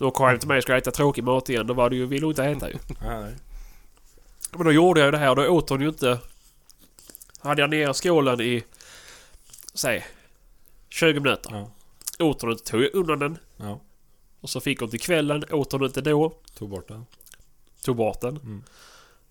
Och 0.00 0.14
kom 0.14 0.26
hem 0.28 0.38
till 0.38 0.48
mig 0.48 0.56
och 0.56 0.62
skulle 0.62 0.78
äta 0.78 0.90
tråkig 0.90 1.24
mat 1.24 1.48
igen. 1.48 1.66
Då 1.66 1.74
var 1.74 1.90
det 1.90 1.96
ju, 1.96 2.06
ville 2.06 2.26
hon 2.26 2.30
inte 2.32 2.44
äta 2.44 2.70
ju. 2.70 2.76
Nej, 3.00 3.20
nej. 3.20 3.34
Men 4.52 4.64
då 4.64 4.72
gjorde 4.72 5.00
jag 5.00 5.06
ju 5.06 5.10
det 5.10 5.18
här 5.18 5.30
och 5.30 5.36
då 5.36 5.48
åt 5.48 5.70
hon 5.70 5.80
ju 5.80 5.88
inte... 5.88 6.18
Hade 7.40 7.60
jag 7.62 7.70
ner 7.70 7.92
skålen 7.92 8.40
i... 8.40 8.64
Säg... 9.74 10.06
20 10.88 11.20
minuter. 11.20 11.50
Ja. 11.54 11.70
Åt 12.24 12.42
hon 12.42 12.50
inte, 12.52 12.64
tog 12.64 12.82
jag 12.82 12.94
undan 12.94 13.18
den. 13.18 13.38
Ja. 13.56 13.80
Och 14.40 14.50
så 14.50 14.60
fick 14.60 14.80
hon 14.80 14.90
till 14.90 15.00
kvällen, 15.00 15.44
åt 15.50 15.72
hon 15.72 15.84
inte 15.84 16.00
då. 16.00 16.32
Tog 16.54 16.68
bort 16.68 16.88
den. 16.88 17.06
Tog 17.82 17.96
bort 17.96 18.20
den. 18.20 18.36
Mm. 18.36 18.62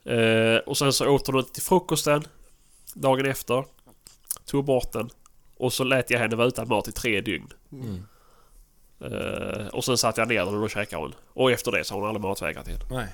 Eh, 0.04 0.58
och 0.58 0.78
sen 0.78 0.94
så 0.94 1.10
åt 1.10 1.28
hon 1.28 1.40
inte 1.40 1.54
till 1.54 1.64
frukosten. 1.64 2.24
Dagen 2.94 3.26
efter. 3.26 3.66
Tog 4.46 4.66
bort 4.66 4.92
den. 4.92 5.10
Och 5.58 5.74
så 5.74 5.84
lät 5.84 6.10
jag 6.10 6.20
henne 6.20 6.36
vara 6.36 6.48
utan 6.48 6.68
mat 6.68 6.88
i 6.88 6.92
tre 6.92 7.22
dygn. 7.22 7.54
Mm. 7.72 8.04
Eh, 9.00 9.68
och 9.68 9.86
sen 9.86 9.98
satte 9.98 10.22
jag 10.22 10.28
ner 10.28 10.46
den 10.46 10.56
och 10.56 10.62
då 10.62 10.68
käkade 10.68 11.02
hon. 11.02 11.16
Och 11.34 11.52
efter 11.52 11.72
det 11.72 11.84
så 11.84 11.94
har 11.94 12.00
hon 12.00 12.10
aldrig 12.10 12.24
matvägrat 12.24 12.68
igen. 12.68 12.82
Nej. 12.92 13.08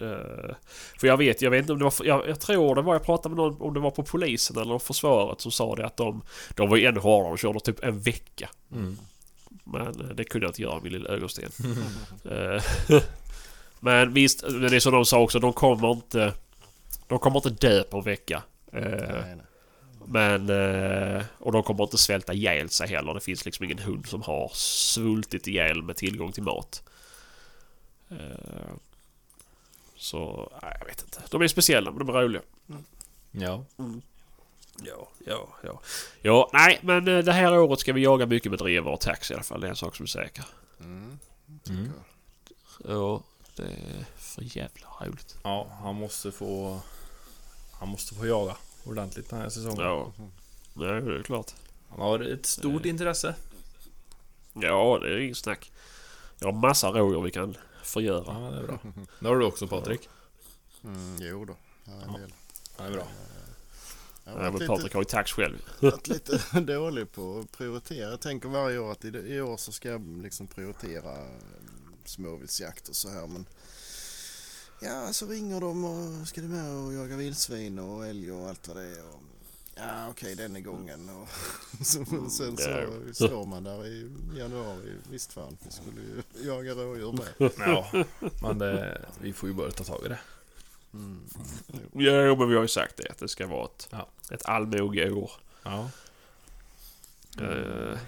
Eh, 0.00 0.54
för 1.00 1.06
jag 1.06 1.16
vet, 1.16 1.42
jag 1.42 1.50
vet 1.50 1.60
inte 1.60 1.72
om 1.72 1.78
det 1.78 1.84
var... 1.84 1.94
Jag, 2.04 2.28
jag 2.28 2.40
tror 2.40 2.74
det 2.74 2.82
var, 2.82 2.94
jag 2.94 3.04
pratade 3.04 3.34
med 3.34 3.44
någon 3.44 3.60
om 3.60 3.74
det 3.74 3.80
var 3.80 3.90
på 3.90 4.02
polisen 4.02 4.58
eller 4.58 4.78
försvaret 4.78 5.40
som 5.40 5.52
sa 5.52 5.74
det 5.74 5.86
att 5.86 5.96
de... 5.96 6.22
De 6.54 6.70
var 6.70 6.76
ju 6.76 6.86
ännu 6.86 7.00
hårdare, 7.00 7.30
de 7.30 7.36
körde 7.36 7.60
typ 7.60 7.84
en 7.84 8.00
vecka. 8.00 8.50
Mm. 9.66 9.82
Men 9.84 10.00
eh, 10.00 10.14
det 10.16 10.24
kunde 10.24 10.44
jag 10.44 10.50
inte 10.50 10.62
göra 10.62 10.74
med 10.74 10.82
min 10.82 10.92
lilla 10.92 11.08
ögonsten. 11.08 11.50
Eh, 12.30 12.62
Men 13.82 14.12
visst, 14.12 14.40
det 14.40 14.76
är 14.76 14.80
som 14.80 14.92
de 14.92 15.06
sa 15.06 15.20
också, 15.20 15.38
de 15.38 15.52
kommer 15.52 15.90
inte... 15.90 16.34
De 17.08 17.18
kommer 17.18 17.36
inte 17.36 17.68
dö 17.68 17.82
på 17.82 17.98
en 17.98 18.04
vecka. 18.04 18.42
Eh, 18.72 18.80
Nej, 18.82 19.36
nej. 19.36 19.46
Men... 20.06 20.50
Och 21.38 21.52
de 21.52 21.62
kommer 21.62 21.84
inte 21.84 21.98
svälta 21.98 22.32
ihjäl 22.32 22.68
sig 22.68 22.88
heller. 22.88 23.14
Det 23.14 23.20
finns 23.20 23.44
liksom 23.44 23.64
ingen 23.64 23.78
hund 23.78 24.06
som 24.06 24.22
har 24.22 24.50
svultit 24.54 25.46
ihjäl 25.46 25.82
med 25.82 25.96
tillgång 25.96 26.32
till 26.32 26.42
mat. 26.42 26.82
Så, 29.96 30.52
nej, 30.62 30.76
jag 30.80 30.86
vet 30.86 31.02
inte. 31.02 31.22
De 31.30 31.42
är 31.42 31.48
speciella 31.48 31.90
men 31.90 32.06
de 32.06 32.16
är 32.16 32.22
roliga. 32.22 32.42
Ja. 33.30 33.64
Ja, 34.84 35.08
ja, 35.26 35.48
ja. 35.62 35.80
Ja, 36.22 36.50
nej 36.52 36.78
men 36.82 37.08
eh, 37.08 37.18
det 37.18 37.32
här 37.32 37.58
året 37.58 37.80
ska 37.80 37.92
vi 37.92 38.02
jaga 38.02 38.26
mycket 38.26 38.50
med 38.52 38.58
drevar 38.58 38.92
och 38.92 39.00
tax 39.00 39.30
i 39.30 39.34
alla 39.34 39.42
fall. 39.42 39.60
Det 39.60 39.66
är 39.66 39.70
en 39.70 39.76
sak 39.76 39.96
som 39.96 40.04
är 40.04 40.08
säker. 40.08 40.44
Mm. 40.80 41.18
Mm. 41.68 41.90
Ja, 42.84 43.22
det 43.56 43.62
är 43.62 44.04
för 44.16 44.42
jävla 44.56 44.86
roligt. 45.00 45.36
Ja, 45.44 45.66
han 45.82 45.94
måste 45.94 46.32
få... 46.32 46.80
Han 47.72 47.88
måste 47.88 48.14
få 48.14 48.26
jaga 48.26 48.56
ordentligt 48.84 49.30
den 49.30 49.40
här 49.40 49.48
säsongen. 49.48 49.80
Ja, 49.80 50.12
det 50.74 50.86
är 50.88 51.22
klart. 51.22 51.52
Han 51.90 52.00
har 52.00 52.20
ett 52.20 52.46
stort 52.46 52.84
intresse. 52.84 53.34
Ja, 54.52 54.98
det 55.02 55.08
är 55.08 55.18
inget 55.18 55.36
snack. 55.36 55.72
Jag 56.38 56.52
har 56.52 56.60
massa 56.60 56.90
rådjur 56.90 57.20
vi 57.22 57.30
kan 57.30 57.56
förgöra. 57.82 58.24
Ja, 58.26 58.50
det 58.50 58.58
är 58.58 58.62
bra. 58.62 58.78
Det 59.20 59.28
har 59.28 59.36
du 59.36 59.44
också 59.44 59.66
Patrik. 59.66 60.08
Mm, 60.84 61.16
jo 61.20 61.44
då. 61.44 61.56
Ja, 61.84 61.92
en 61.92 62.12
Ja. 62.12 62.18
del. 62.18 62.32
Ja, 62.78 62.84
det 62.84 62.88
är 62.90 62.92
bra. 62.92 63.06
Jag 64.24 64.32
har 64.32 64.50
varit 64.50 64.66
Patrik 64.66 64.84
lite, 64.84 64.96
har 64.96 65.02
ju 65.02 65.08
tax 65.08 65.32
själv. 65.32 65.58
varit 65.80 66.08
lite 66.08 66.40
dålig 66.60 67.12
på 67.12 67.38
att 67.38 67.52
prioritera. 67.52 68.10
Jag 68.10 68.20
tänker 68.20 68.48
varje 68.48 68.78
år 68.78 68.92
att 68.92 69.04
i, 69.04 69.08
i 69.08 69.40
år 69.40 69.56
så 69.56 69.72
ska 69.72 69.88
jag 69.88 70.22
liksom 70.22 70.46
prioritera 70.46 71.12
eh, 71.12 71.26
småviltsjakt 72.04 72.88
och 72.88 72.96
så 72.96 73.08
här. 73.08 73.26
Men 73.26 73.46
ja, 74.80 75.12
så 75.12 75.26
ringer 75.26 75.60
de 75.60 75.84
och 75.84 76.28
ska 76.28 76.40
du 76.40 76.48
med 76.48 76.72
och 76.72 76.92
jaga 76.94 77.16
vildsvin 77.16 77.78
och 77.78 78.06
älg 78.06 78.32
och 78.32 78.48
allt 78.48 78.68
vad 78.68 78.76
det 78.76 78.82
är. 78.82 79.04
Och, 79.08 79.20
ja, 79.74 80.08
okej 80.10 80.34
den 80.34 80.56
är 80.56 80.60
gången. 80.60 81.08
Och 81.08 81.28
så, 81.86 82.04
sen 82.30 82.56
så 82.56 82.86
står 83.14 83.46
man 83.46 83.64
där 83.64 83.86
i 83.86 84.10
januari. 84.38 84.94
Visst 85.10 85.32
fan, 85.32 85.56
vi 85.64 85.70
skulle 85.70 86.00
ju 86.00 86.22
jaga 86.48 86.74
rådjur 86.74 87.12
med. 87.12 87.50
Ja, 87.58 88.04
men 88.42 88.58
det, 88.58 89.04
vi 89.20 89.32
får 89.32 89.48
ju 89.48 89.54
börja 89.54 89.70
ta 89.70 89.84
tag 89.84 90.00
i 90.06 90.08
det. 90.08 90.18
Mm. 90.94 91.24
Ja, 91.92 92.34
men 92.36 92.48
vi 92.48 92.54
har 92.54 92.62
ju 92.62 92.68
sagt 92.68 92.96
det 92.96 93.08
att 93.10 93.18
det 93.18 93.28
ska 93.28 93.46
vara 93.46 93.64
ett, 93.64 93.88
Ja. 93.90 94.08
ett 94.30 94.46
allmogeår. 94.46 95.30
Ja. 95.62 95.88
Eh, 97.40 97.98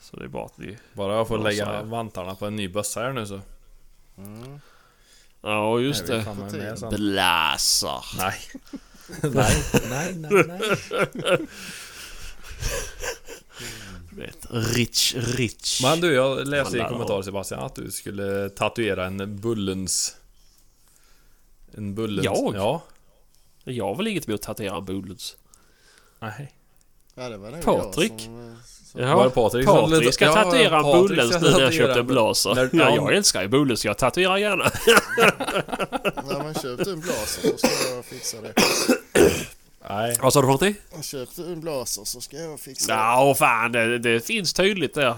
Så 0.00 0.16
det 0.16 0.24
är 0.24 0.28
bara 0.28 0.46
att 0.46 0.58
ni... 0.58 0.78
Bara 0.92 1.14
jag 1.14 1.28
får 1.28 1.38
Ja, 1.38 1.44
lägga 1.44 1.82
vantarna 1.82 2.34
på 2.34 2.46
en 2.46 2.56
ny 2.56 2.68
bössa 2.68 3.00
här 3.00 3.12
nu 3.12 3.26
så. 3.26 3.40
Mm. 4.18 4.60
Ja, 5.42 5.78
just 5.80 6.06
det. 6.06 6.24
sen. 6.76 6.90
Blasar. 6.90 8.04
Nej. 8.16 8.40
nej, 9.22 9.64
nej, 9.90 10.14
nej, 10.18 10.44
nej. 11.14 11.46
Vet, 14.10 14.46
rich, 14.50 15.14
rich. 15.14 15.82
Men 15.82 16.00
du, 16.00 16.14
jag 16.14 16.46
läste 16.48 16.76
i 16.76 16.80
Alla 16.80 16.88
kommentar 16.88 17.14
har- 17.14 17.22
Sebastian 17.22 17.60
att 17.60 17.74
du 17.74 17.90
skulle 17.90 18.48
tatuera 18.48 19.06
en 19.06 19.40
Bullens... 19.40 20.16
En 21.76 21.94
Bullens... 21.94 22.24
Jag? 22.24 22.54
Ja. 22.56 22.82
Jag 23.64 23.84
har 23.84 23.94
väl 23.96 24.06
inget 24.06 24.28
emot 24.28 24.40
att 24.40 24.46
tatuera 24.46 24.76
en 24.76 24.84
Bullens. 24.84 25.36
Nej. 26.18 26.52
Ja, 27.14 27.28
det 27.28 27.36
var 27.36 27.50
nog 27.50 27.62
Patrik? 27.64 28.12
jag 28.12 28.20
som... 28.20 28.48
eh, 28.50 28.54
som 28.92 29.00
Ja, 29.02 29.16
Var 29.16 29.24
det 29.24 29.30
Patrik 29.30 29.66
Patrik 29.66 30.14
ska 30.14 30.24
Ja, 30.24 30.34
tatuera 30.34 30.76
en 30.76 30.82
Bullens 31.02 31.30
ska 31.34 31.38
nu 31.40 31.50
när 31.50 31.60
jag 31.60 31.72
köpte 31.74 32.00
en 32.00 32.06
blaser. 32.06 32.54
När- 32.54 32.70
ja. 32.72 32.94
jag 32.96 33.14
älskar 33.16 33.42
ju 33.42 33.48
Bullens. 33.48 33.84
Jag 33.84 33.98
tatuerar 33.98 34.36
gärna. 34.36 34.64
När 36.28 36.42
man 36.42 36.54
köpte 36.54 36.90
en 36.90 37.00
blaser 37.00 37.50
så 37.56 37.66
ska 37.66 37.94
jag 37.94 38.04
fixa 38.04 38.36
det. 38.40 38.54
Nej. 39.88 40.16
Vad 40.22 40.32
sa 40.32 40.40
du 40.40 40.42
för 40.42 40.46
någonting? 40.46 40.74
Jag 40.94 41.04
köpte 41.04 41.42
en 41.42 41.60
blaser 41.60 42.04
så 42.04 42.20
ska 42.20 42.36
jag 42.36 42.60
fixa 42.60 42.92
det. 42.92 42.98
Ja, 42.98 43.24
åh, 43.24 43.34
fan. 43.34 43.72
Det, 43.72 43.98
det 43.98 44.20
finns 44.26 44.52
tydligt 44.52 44.94
där. 44.94 45.16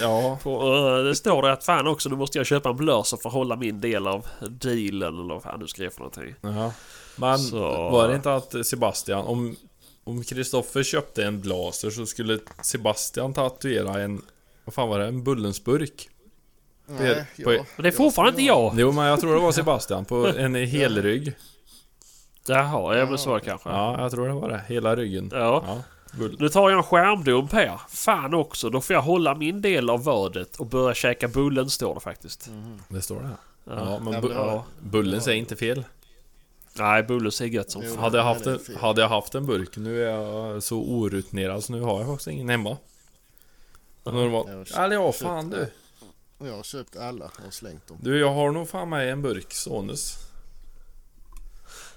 Ja. 0.00 0.38
På, 0.42 0.74
eh, 0.76 1.04
det 1.04 1.14
står 1.14 1.42
det 1.42 1.52
att 1.52 1.64
fan 1.64 1.86
också, 1.86 2.08
nu 2.08 2.16
måste 2.16 2.38
jag 2.38 2.46
köpa 2.46 2.68
en 2.70 2.76
blaser 2.76 3.16
för 3.16 3.28
att 3.28 3.34
hålla 3.34 3.56
min 3.56 3.80
del 3.80 4.06
av 4.06 4.26
dealen 4.50 5.02
eller 5.20 5.34
vad 5.34 5.42
fan 5.42 5.60
du 5.60 5.66
skrev 5.68 5.90
för 5.90 5.98
någonting. 5.98 6.34
ja. 6.40 6.72
Men 7.16 7.38
Så- 7.38 7.58
var 7.90 8.08
det 8.08 8.14
inte 8.14 8.34
att 8.34 8.66
Sebastian, 8.66 9.24
om... 9.26 9.56
Om 10.06 10.24
Kristoffer 10.24 10.82
köpte 10.82 11.24
en 11.24 11.40
blaser 11.40 11.90
så 11.90 12.06
skulle 12.06 12.38
Sebastian 12.62 13.32
tatuera 13.34 14.00
en... 14.02 14.22
Vad 14.64 14.74
fan 14.74 14.88
var 14.88 14.98
det? 14.98 15.06
En 15.06 15.24
Bullensburk? 15.24 16.08
Nej, 16.86 17.24
på- 17.44 17.52
ja, 17.54 17.64
Men 17.76 17.82
det 17.82 17.88
är 17.88 17.92
fortfarande 17.92 18.30
inte 18.30 18.42
jag. 18.42 18.74
Jo 18.78 18.92
men 18.92 19.04
jag 19.06 19.20
tror 19.20 19.34
det 19.34 19.40
var 19.40 19.52
Sebastian 19.52 20.04
på 20.04 20.26
en 20.26 20.54
helrygg. 20.54 21.32
Jaha, 22.48 22.96
ja 22.98 23.06
men 23.06 23.18
så 23.18 23.40
kanske. 23.40 23.68
Ja, 23.68 24.00
jag 24.02 24.10
tror 24.10 24.28
det 24.28 24.34
var 24.34 24.48
det. 24.48 24.62
Hela 24.68 24.96
ryggen. 24.96 25.30
Ja. 25.32 25.64
Ja. 25.66 25.82
Nu 26.38 26.48
tar 26.48 26.70
jag 26.70 26.78
en 26.78 26.82
skärmdump 26.82 27.52
här. 27.52 27.80
Fan 27.88 28.34
också, 28.34 28.70
då 28.70 28.80
får 28.80 28.94
jag 28.94 29.02
hålla 29.02 29.34
min 29.34 29.62
del 29.62 29.90
av 29.90 30.04
vadet 30.04 30.56
och 30.56 30.66
börja 30.66 30.94
käka 30.94 31.28
bullen 31.28 31.70
står 31.70 31.94
det 31.94 32.00
faktiskt. 32.00 32.50
Det 32.88 33.02
står 33.02 33.20
det. 33.20 33.28
Ja. 33.64 33.72
Ja, 33.76 33.98
men 33.98 34.14
bu- 34.14 34.28
det 34.28 34.34
ja, 34.34 34.64
bullen 34.80 35.20
säger 35.20 35.38
inte 35.38 35.56
fel. 35.56 35.84
Nej, 36.78 37.02
bullen 37.02 37.32
ser 37.32 37.44
gött 37.46 37.70
som 37.70 37.82
fan. 37.82 37.98
Hade 37.98 38.18
jag, 38.18 38.24
haft 38.24 38.44
det 38.44 38.52
en, 38.52 38.58
fel. 38.58 38.76
hade 38.76 39.00
jag 39.00 39.08
haft 39.08 39.34
en 39.34 39.46
burk, 39.46 39.76
nu 39.76 40.04
är 40.04 40.10
jag 40.10 40.62
så 40.62 40.76
orutinerad 40.78 41.64
så 41.64 41.72
nu 41.72 41.80
har 41.80 41.98
jag 41.98 42.06
faktiskt 42.08 42.28
ingen 42.28 42.48
hemma. 42.48 42.76
Normalt. 44.04 44.70
Eller 44.76 44.94
ja, 44.96 45.12
fan 45.12 45.50
du. 45.50 45.66
Jag 46.38 46.56
har 46.56 46.62
köpt 46.62 46.96
alla 46.96 47.30
och 47.46 47.54
slängt 47.54 47.86
dem. 47.88 47.96
Du, 48.00 48.18
jag 48.20 48.34
har 48.34 48.50
nog 48.50 48.68
fan 48.68 48.88
med 48.88 49.12
en 49.12 49.22
burk 49.22 49.52
Sonus. 49.52 50.16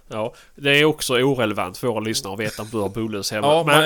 Ja, 0.07 0.33
det 0.55 0.79
är 0.79 0.85
också 0.85 1.13
orelevant 1.13 1.77
för 1.77 1.87
våra 1.87 1.99
lyssnare 1.99 2.33
att 2.33 2.39
veta 2.39 2.61
om 2.61 2.67
du 2.71 2.77
har 2.77 2.89
bullens 2.89 3.31
hemma. 3.31 3.47
Ja, 3.47 3.63
men 3.63 3.83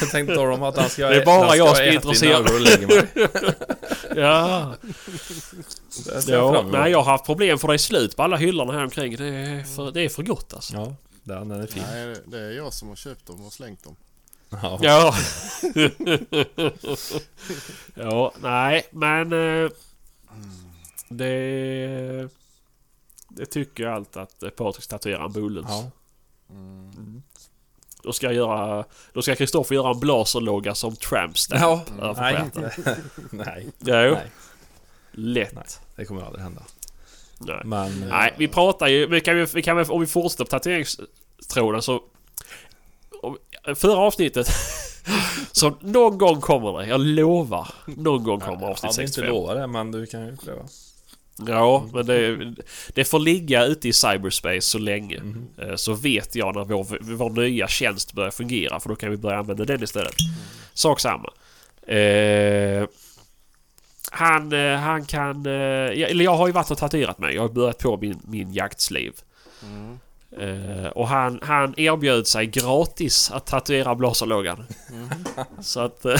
jag, 0.00 0.10
tänkte 0.10 0.34
tala 0.34 0.54
om 0.54 0.62
att 0.62 0.76
han 0.76 0.88
ska 0.90 1.06
Det 1.08 1.16
är 1.22 1.24
bara 1.24 1.56
jag 1.56 1.76
som 1.76 1.84
är 1.86 1.92
intresserad. 1.92 2.46
ja, 4.16 4.74
ja, 6.26 6.64
nej 6.72 6.90
jag 6.90 6.98
har 7.02 7.12
haft 7.12 7.24
problem 7.26 7.58
för 7.58 7.68
det 7.68 7.74
är 7.74 7.78
slut 7.78 8.16
på 8.16 8.22
alla 8.22 8.36
hyllorna 8.36 8.72
här 8.72 8.82
omkring. 8.84 9.16
Det 9.16 9.24
är 9.26 9.64
för, 9.76 9.90
det 9.90 10.00
är 10.00 10.08
för 10.08 10.22
gott 10.22 10.54
alltså. 10.54 10.74
Ja, 10.74 10.94
den, 11.22 11.48
den 11.48 11.60
är 11.60 11.66
fin. 11.66 11.82
Nej, 11.92 12.06
det- 12.06 12.22
det 12.26 12.38
är 12.44 12.50
jag 12.50 12.72
som 12.72 12.88
har 12.88 12.96
köpt 12.96 13.26
dem 13.26 13.46
och 13.46 13.52
slängt 13.52 13.84
dem. 13.84 13.96
Ja. 14.62 14.78
Ja. 14.82 15.14
ja, 17.94 18.32
nej, 18.42 18.86
men... 18.90 19.32
eh, 19.64 19.70
Det... 21.08 22.28
Det 23.36 23.46
tycker 23.46 23.84
jag 23.84 23.92
allt 23.94 24.16
att 24.16 24.42
eh, 24.42 24.50
Patrik 24.50 24.86
tatuerar 24.86 25.24
en 25.24 25.32
Bullens. 25.32 25.66
Ja. 25.70 25.90
Då 28.02 28.12
ska 28.12 28.26
jag 28.26 28.34
göra... 28.34 28.84
Då 29.12 29.22
ska 29.22 29.34
Kristoffer 29.34 29.74
göra 29.74 29.90
en 29.90 30.00
blaserlogga 30.00 30.74
som 30.74 30.96
Tramps 30.96 31.46
där. 31.48 31.56
Ja. 31.56 31.82
Över 32.02 32.20
Nej. 32.20 32.50
Nej. 33.30 33.66
Jo, 33.80 33.92
Nej. 34.14 34.30
lätt. 35.12 35.54
Nej. 35.54 35.64
Det 35.96 36.04
kommer 36.04 36.22
aldrig 36.22 36.42
hända. 36.42 36.62
Nej. 37.38 37.60
Men... 37.64 38.02
eh, 38.02 38.08
Nej, 38.08 38.34
vi 38.38 38.48
pratar 38.48 38.86
ju... 38.88 39.06
Vi 39.06 39.20
kan, 39.20 39.46
vi 39.54 39.62
kan, 39.62 39.90
om 39.90 40.00
vi 40.00 40.06
fortsätter 40.06 40.44
på 40.44 40.50
tatueringstråden 40.50 41.82
så... 41.82 42.02
om- 43.22 43.38
Förra 43.74 43.96
avsnittet... 43.98 44.46
så 45.52 45.76
någon 45.80 46.18
gång 46.18 46.40
kommer 46.40 46.78
det. 46.78 46.86
Jag 46.86 47.00
lovar. 47.00 47.68
Någon 47.86 48.24
gång 48.24 48.40
kommer 48.40 48.60
Jag 48.62 48.70
avsnitt 48.70 48.92
hade 48.92 49.02
inte 49.02 49.12
65. 49.14 49.34
lovat 49.34 49.56
det, 49.56 49.66
men 49.66 49.90
du 49.90 50.06
kan 50.06 50.26
ju 50.26 50.36
pröva. 50.36 50.62
Ja, 51.36 51.88
men 51.92 52.06
det, 52.06 52.54
det 52.94 53.04
får 53.04 53.18
ligga 53.18 53.64
ute 53.64 53.88
i 53.88 53.92
cyberspace 53.92 54.60
så 54.60 54.78
länge. 54.78 55.22
Eh, 55.58 55.76
Så 55.76 55.94
vet 55.94 56.34
jag 56.34 56.56
när 56.56 56.64
vår, 56.64 57.14
vår 57.16 57.30
nya 57.30 57.68
tjänst 57.68 58.12
börjar 58.12 58.30
fungera 58.30 58.80
för 58.80 58.88
då 58.88 58.96
kan 58.96 59.10
vi 59.10 59.16
börja 59.16 59.38
använda 59.38 59.64
den 59.64 59.82
istället. 59.82 60.14
Sak 60.74 61.00
samma. 61.00 61.28
Eh, 61.86 62.86
han, 64.10 64.52
eh, 64.52 64.76
han 64.76 65.04
kan... 65.04 65.46
Eh, 65.46 65.52
eller 66.10 66.24
jag 66.24 66.36
har 66.36 66.46
ju 66.46 66.52
varit 66.52 66.70
och 66.70 66.78
tatuerat 66.78 67.18
mig. 67.18 67.34
Jag 67.34 67.42
har 67.42 67.48
börjat 67.48 67.78
på 67.78 67.96
min, 67.96 68.20
min 68.28 68.52
jaktsliv. 68.52 69.12
Mm. 69.62 69.98
Eh, 70.38 70.86
och 70.86 71.08
han, 71.08 71.40
han 71.42 71.74
erbjöd 71.76 72.26
sig 72.26 72.46
gratis 72.46 73.30
att 73.30 73.46
tatuera 73.46 73.94
blaserloggan. 73.94 74.66
Så 75.60 75.80
att... 75.80 76.06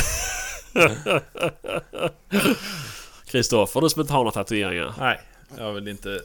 Kristoffer, 3.35 3.81
du 3.81 3.89
som 3.91 4.01
inte 4.01 4.13
har 4.13 4.21
några 4.21 4.31
tatueringar. 4.31 4.95
Nej, 4.99 5.21
jag 5.59 5.73
vill 5.73 5.89
inte 5.89 6.21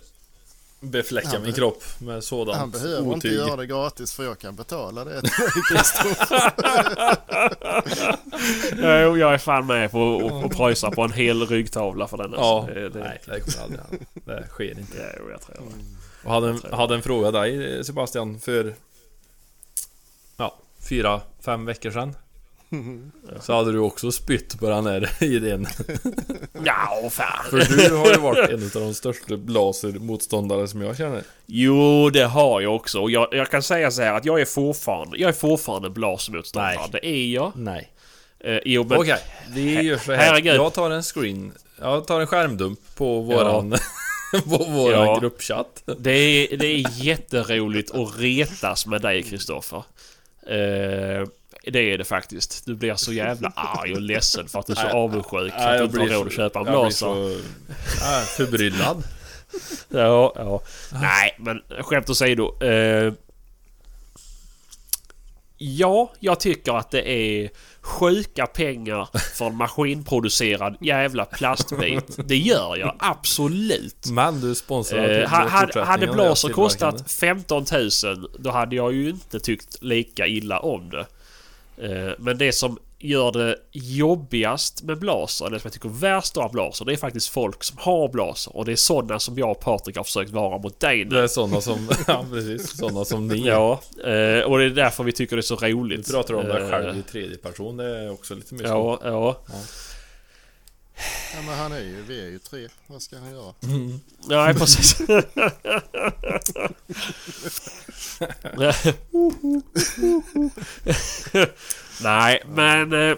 befläcka 0.80 1.28
Han 1.30 1.42
min 1.44 1.54
kropp 1.54 1.84
med 2.00 2.24
sådant 2.24 2.58
Han 2.58 2.72
behöver 2.72 2.98
inte 3.14 3.28
otyg. 3.28 3.34
göra 3.34 3.56
det 3.56 3.66
gratis 3.66 4.14
för 4.14 4.24
jag 4.24 4.40
kan 4.40 4.56
betala 4.56 5.06
det 5.06 5.22
till 5.22 5.30
dig 5.30 5.50
Kristoffer. 5.70 6.54
Jo, 9.04 9.18
jag 9.18 9.34
är 9.34 9.38
fan 9.38 9.66
med 9.66 9.92
på 9.92 10.32
att- 10.46 10.58
pröjsa 10.58 10.92
på 10.92 11.02
en 11.02 11.12
hel 11.12 11.48
ryggtavla 11.48 12.08
för 12.08 12.18
den. 12.18 12.34
Ja, 12.38 12.60
alltså. 12.60 12.74
det, 12.74 12.90
det, 12.90 13.00
nej 13.00 13.22
det 13.26 13.40
kommer 13.40 13.80
aldrig. 13.84 14.08
Det 14.26 14.48
sker 14.50 14.80
inte. 14.80 15.16
Jo, 15.20 15.30
jag 15.32 15.42
tror 15.42 15.56
det. 15.56 15.62
Och 16.28 16.34
hade, 16.34 16.50
en- 16.50 16.62
hade 16.74 16.96
en 16.96 17.02
fråga 17.02 17.32
dig 17.32 17.84
Sebastian 17.86 18.40
för... 18.40 18.76
Ja, 20.38 20.56
fyra, 20.90 21.22
fem 21.42 21.66
veckor 21.66 21.92
sedan. 21.92 22.16
Så 23.42 23.54
hade 23.54 23.72
du 23.72 23.80
också 23.80 24.12
spytt 24.12 24.60
på 24.60 24.70
den 24.70 24.86
här 24.86 25.24
idén. 25.24 25.68
Ja, 26.66 27.10
fan. 27.12 27.46
För 27.50 27.78
du 27.78 27.96
har 27.96 28.08
ju 28.12 28.18
varit 28.18 28.50
en 28.50 28.64
av 28.64 28.88
de 28.88 28.94
största 28.94 29.38
blasermotståndare 29.38 30.68
som 30.68 30.82
jag 30.82 30.98
känner. 30.98 31.24
Jo, 31.46 32.10
det 32.10 32.24
har 32.24 32.62
jag 32.62 32.76
också. 32.76 33.00
Och 33.02 33.12
jag, 33.12 33.28
jag 33.32 33.52
kan 33.52 33.64
säga 33.64 33.92
så 33.92 34.02
här 34.02 34.14
att 34.14 34.26
jag 34.26 34.42
är 34.42 34.46
fortfarande, 34.46 35.18
jag 35.18 35.30
är 35.30 35.34
fortfarande 35.34 35.90
blasemotståndare. 35.90 36.76
Nej. 36.78 36.90
Det 36.92 37.08
är 37.08 37.26
jag. 37.34 37.52
Nej. 37.56 37.92
Eh, 38.40 38.60
jo, 38.66 38.84
men... 38.90 38.98
Okej, 38.98 39.20
vi 39.54 39.82
gör 39.82 39.98
så 39.98 40.12
här. 40.12 40.20
herregud. 40.20 40.56
Jag 40.56 40.74
tar 40.74 40.92
en 40.92 41.04
screen. 41.04 41.52
Jag 41.82 42.08
tar 42.08 42.22
en 42.22 42.28
skärmdump 42.28 42.80
på 42.96 43.20
våran... 43.22 43.70
på 44.44 44.58
våran 44.64 45.06
Ja. 45.06 45.20
gruppchatt. 45.20 45.84
Det 45.98 46.12
är, 46.12 46.58
det 46.58 46.68
är 46.68 47.04
jätteroligt 47.04 47.96
att 47.96 48.20
retas 48.20 48.86
med 48.86 49.02
dig, 49.02 49.24
Kristoffer. 49.24 49.84
Eh, 50.48 51.28
det 51.64 51.80
är 51.94 51.98
det 51.98 52.04
faktiskt. 52.04 52.66
Du 52.66 52.76
blir 52.76 52.96
så 52.96 53.14
jävla 53.14 53.52
arg 53.56 53.94
och 53.94 54.02
ledsen 54.02 54.48
för 54.48 54.60
att 54.60 54.66
du 54.68 54.74
är 54.74 54.90
så 54.90 54.98
avundsjuk 54.98 55.54
Nej, 55.58 55.68
att 55.68 55.78
du 55.78 55.84
inte 56.02 56.14
har 56.14 56.20
råd 56.20 56.28
att 56.28 56.34
köpa 56.34 56.60
en 56.60 56.66
jag 56.66 56.74
blir 56.74 56.82
blaser. 56.82 57.06
så 57.06 58.36
förbryllad. 58.38 59.04
Ja, 59.90 60.34
ja. 60.36 60.62
Nej, 61.02 61.36
men 61.40 61.62
skämt 61.84 62.10
åsido. 62.10 62.64
Eh, 62.64 63.14
ja, 65.58 66.12
jag 66.20 66.40
tycker 66.40 66.74
att 66.74 66.92
det 66.92 67.10
är 67.10 67.50
sjuka 67.82 68.46
pengar 68.48 69.10
för 69.36 69.46
en 69.46 69.56
maskinproducerad 69.56 70.78
jävla 70.82 71.26
plastbit. 71.26 72.18
Det 72.28 72.38
gör 72.38 72.78
jag 72.78 72.96
absolut. 73.00 74.06
Men 74.10 74.42
du 74.42 74.56
sponsrar 74.56 75.10
Eh, 75.10 75.30
ha- 75.30 75.84
hade, 75.86 76.08
Blaser 76.08 76.50
kostat 76.50 77.08
tillverkande. 77.08 77.64
15 77.64 77.66
000 78.18 78.30
då 78.40 78.52
hade 78.52 78.76
jag 78.76 78.94
ju 78.94 79.10
inte 79.10 79.40
tyckt 79.40 79.84
lika 79.84 80.28
illa 80.28 80.60
om 80.60 80.90
det. 80.90 81.06
Eh, 81.82 82.14
Men 82.20 82.38
det 82.38 82.52
som 82.52 82.78
gör 83.02 83.32
det 83.32 83.56
jobbigast 83.72 84.84
med 84.84 85.00
Blaser, 85.00 85.46
eller 85.46 85.58
som 85.60 85.68
jag 85.68 85.74
tycker 85.74 85.90
värst 85.90 86.38
av 86.38 86.52
Blaser, 86.52 86.86
det 86.86 86.94
är 86.94 86.98
faktiskt 86.98 87.30
folk 87.30 87.64
som 87.64 87.78
har 87.82 88.08
Blaser. 88.10 88.56
Och 88.56 88.66
det 88.66 88.72
är 88.72 88.76
sådana 88.76 89.20
som 89.20 89.38
jag 89.38 89.52
och 89.52 89.60
Patrik 89.60 89.98
har 89.98 90.04
försökt 90.04 90.32
vara 90.32 90.58
mot 90.58 90.80
dig 90.80 91.06
nu. 91.06 91.16
Det 91.16 91.22
är 91.24 91.28
sådana 91.28 91.62
som... 91.62 91.90
Ja 92.08 92.26
precis, 92.32 92.78
sådana 92.78 93.06
som 93.06 93.28
ni. 93.28 93.48
Ja, 93.48 93.82
eh, 94.04 94.42
och 94.44 94.58
det 94.58 94.66
är 94.66 94.70
därför 94.70 95.04
vi 95.04 95.12
tycker 95.12 95.36
det 95.36 95.40
är 95.40 95.42
så 95.42 95.56
Du 95.56 95.72
roligt. 95.72 96.12
pratar 96.12 96.34
om 96.34 96.46
dig 96.46 96.62
Eh, 96.62 96.70
själv 96.70 96.98
i 96.98 97.02
tredje 97.12 97.38
person, 97.38 97.78
det 97.78 97.86
är 98.00 98.12
också 98.12 98.36
lite 98.36 98.54
mer 98.54 98.64
så. 98.64 99.00
Ja, 99.04 99.10
ja. 99.10 99.42
Ja, 101.36 101.42
men 101.46 101.58
han 101.58 101.72
är 101.72 101.80
ju, 101.80 102.02
vi 102.08 102.22
är 102.22 102.28
ju 102.30 102.40
tre. 102.40 102.68
Vad 102.88 103.02
ska 103.02 103.18
han 103.18 103.32
göra? 103.32 103.54
Nej, 104.28 104.54
precis. 104.54 105.02
Nej, 112.04 112.44
men... 112.48 112.94
eh, 113.12 113.18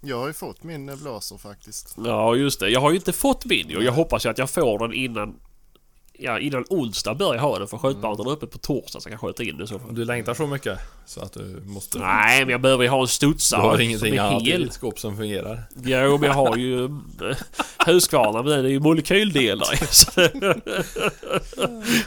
Jag 0.00 0.18
har 0.18 0.26
ju 0.26 0.32
fått 0.32 0.62
min 0.62 0.96
blaser 1.02 1.36
faktiskt. 1.38 1.94
Ja, 2.04 2.34
just 2.36 2.60
det. 2.60 2.68
Jag 2.68 2.80
har 2.80 2.90
ju 2.90 2.96
inte 2.96 3.12
fått 3.12 3.44
min 3.44 3.76
och 3.76 3.82
jag 3.82 3.92
hoppas 3.92 4.24
ju 4.26 4.30
att 4.30 4.38
jag 4.38 4.50
får 4.50 4.78
den 4.78 4.92
innan... 4.92 5.34
Ja, 6.18 6.38
innan 6.38 6.64
onsdag 6.70 7.14
börjar 7.14 7.34
jag 7.34 7.42
ha 7.42 7.58
den 7.58 7.68
för 7.68 7.78
skjutbanan 7.78 8.26
är 8.26 8.32
öppet 8.32 8.50
på 8.50 8.58
torsdag 8.58 9.00
så 9.00 9.08
jag 9.08 9.20
kan 9.20 9.28
skjuta 9.28 9.42
in 9.42 9.56
den 9.56 9.64
i 9.64 9.66
så. 9.66 9.80
Du 9.90 10.04
längtar 10.04 10.34
så 10.34 10.46
mycket 10.46 10.78
så 11.06 11.20
att 11.20 11.32
du 11.32 11.62
måste... 11.64 11.98
Nej, 11.98 12.40
men 12.44 12.52
jag 12.52 12.60
behöver 12.60 12.82
ju 12.84 12.90
ha 12.90 12.98
en 12.98 13.02
Du 13.04 13.08
studsare 13.08 13.60
har 13.60 13.72
som 13.72 13.80
ingenting 13.80 14.18
annat 14.18 14.42
i 14.42 14.56
ditt 14.56 14.72
skåp 14.72 14.98
som 14.98 15.16
fungerar. 15.16 15.62
Jo, 15.84 16.18
men 16.18 16.22
jag 16.28 16.34
har 16.34 16.56
ju 16.56 16.84
äh, 16.84 16.90
Husqvarna 17.86 18.42
men 18.42 18.62
det 18.62 18.68
är 18.68 18.72
ju 18.72 18.80
molekyldelar 18.80 19.92
så 19.92 20.20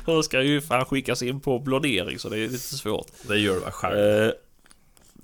De 0.12 0.24
ska 0.24 0.42
ju 0.42 0.62
fan 0.62 0.86
skickas 0.86 1.22
in 1.22 1.40
på 1.40 1.60
blonering 1.60 2.20
så 2.20 2.30
det 2.30 2.38
är 2.38 2.42
lite 2.50 2.58
svårt. 2.60 3.08
Det 3.28 3.38
gör 3.38 3.54
du 3.54 3.60
väl 3.60 3.72
själv? 3.72 3.98
Eh, 4.00 4.32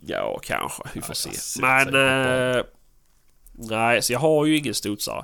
ja, 0.05 0.39
kanske. 0.43 0.83
Vi 0.93 1.01
får 1.01 1.15
Ja, 1.25 1.31
se. 1.31 1.61
Men... 1.61 1.87
eh, 2.57 2.63
nej, 3.51 4.01
så 4.01 4.13
jag 4.13 4.19
har 4.19 4.45
ju 4.45 4.57
ingen 4.57 4.73
studsare. 4.73 5.23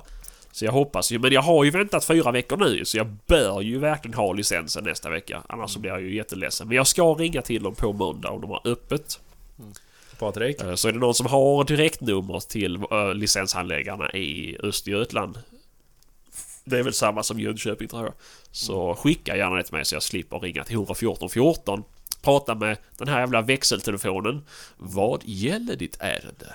Så 0.60 0.66
jag 0.66 0.72
hoppas 0.72 1.12
ju. 1.12 1.18
Men 1.18 1.32
jag 1.32 1.42
har 1.42 1.64
ju 1.64 1.70
väntat 1.70 2.04
fyra 2.04 2.30
veckor 2.30 2.56
nu 2.56 2.84
så 2.84 2.96
jag 2.96 3.06
bör 3.26 3.60
ju 3.60 3.78
verkligen 3.78 4.14
ha 4.14 4.32
licensen 4.32 4.84
nästa 4.84 5.10
vecka. 5.10 5.42
Annars 5.48 5.70
så 5.70 5.78
blir 5.78 5.90
jag 5.90 6.02
ju 6.02 6.16
jätteledsen. 6.16 6.68
Men 6.68 6.76
jag 6.76 6.86
ska 6.86 7.02
ringa 7.02 7.42
till 7.42 7.62
dem 7.62 7.74
på 7.74 7.92
måndag 7.92 8.30
om 8.30 8.40
de 8.40 8.50
har 8.50 8.60
öppet. 8.64 9.20
Patrik? 10.18 10.60
Eh, 10.60 10.74
Så 10.74 10.88
är 10.88 10.92
det 10.92 10.98
någon 10.98 11.14
som 11.14 11.26
har 11.26 11.64
direktnummer 11.64 12.40
till 12.40 12.76
uh, 12.76 13.14
licenshandläggarna 13.14 14.12
i 14.12 14.58
Östergötland. 14.62 15.38
Det 16.64 16.78
är 16.78 16.82
väl 16.82 16.94
samma 16.94 17.22
som 17.22 17.40
Jönköping 17.40 17.88
tror 17.88 18.04
jag. 18.04 18.14
Så 18.50 18.94
skicka 18.94 19.36
gärna 19.36 19.56
det 19.56 19.62
till 19.62 19.74
mig 19.74 19.84
så 19.84 19.94
jag 19.94 20.02
slipper 20.02 20.38
ringa 20.38 20.64
till 20.64 20.74
114 20.74 21.30
14. 21.30 21.84
Prata 22.22 22.54
med 22.54 22.76
den 22.98 23.08
här 23.08 23.20
jävla 23.20 23.42
växeltelefonen. 23.42 24.42
Vad 24.76 25.22
gäller 25.24 25.76
ditt 25.76 25.96
ärende? 26.00 26.54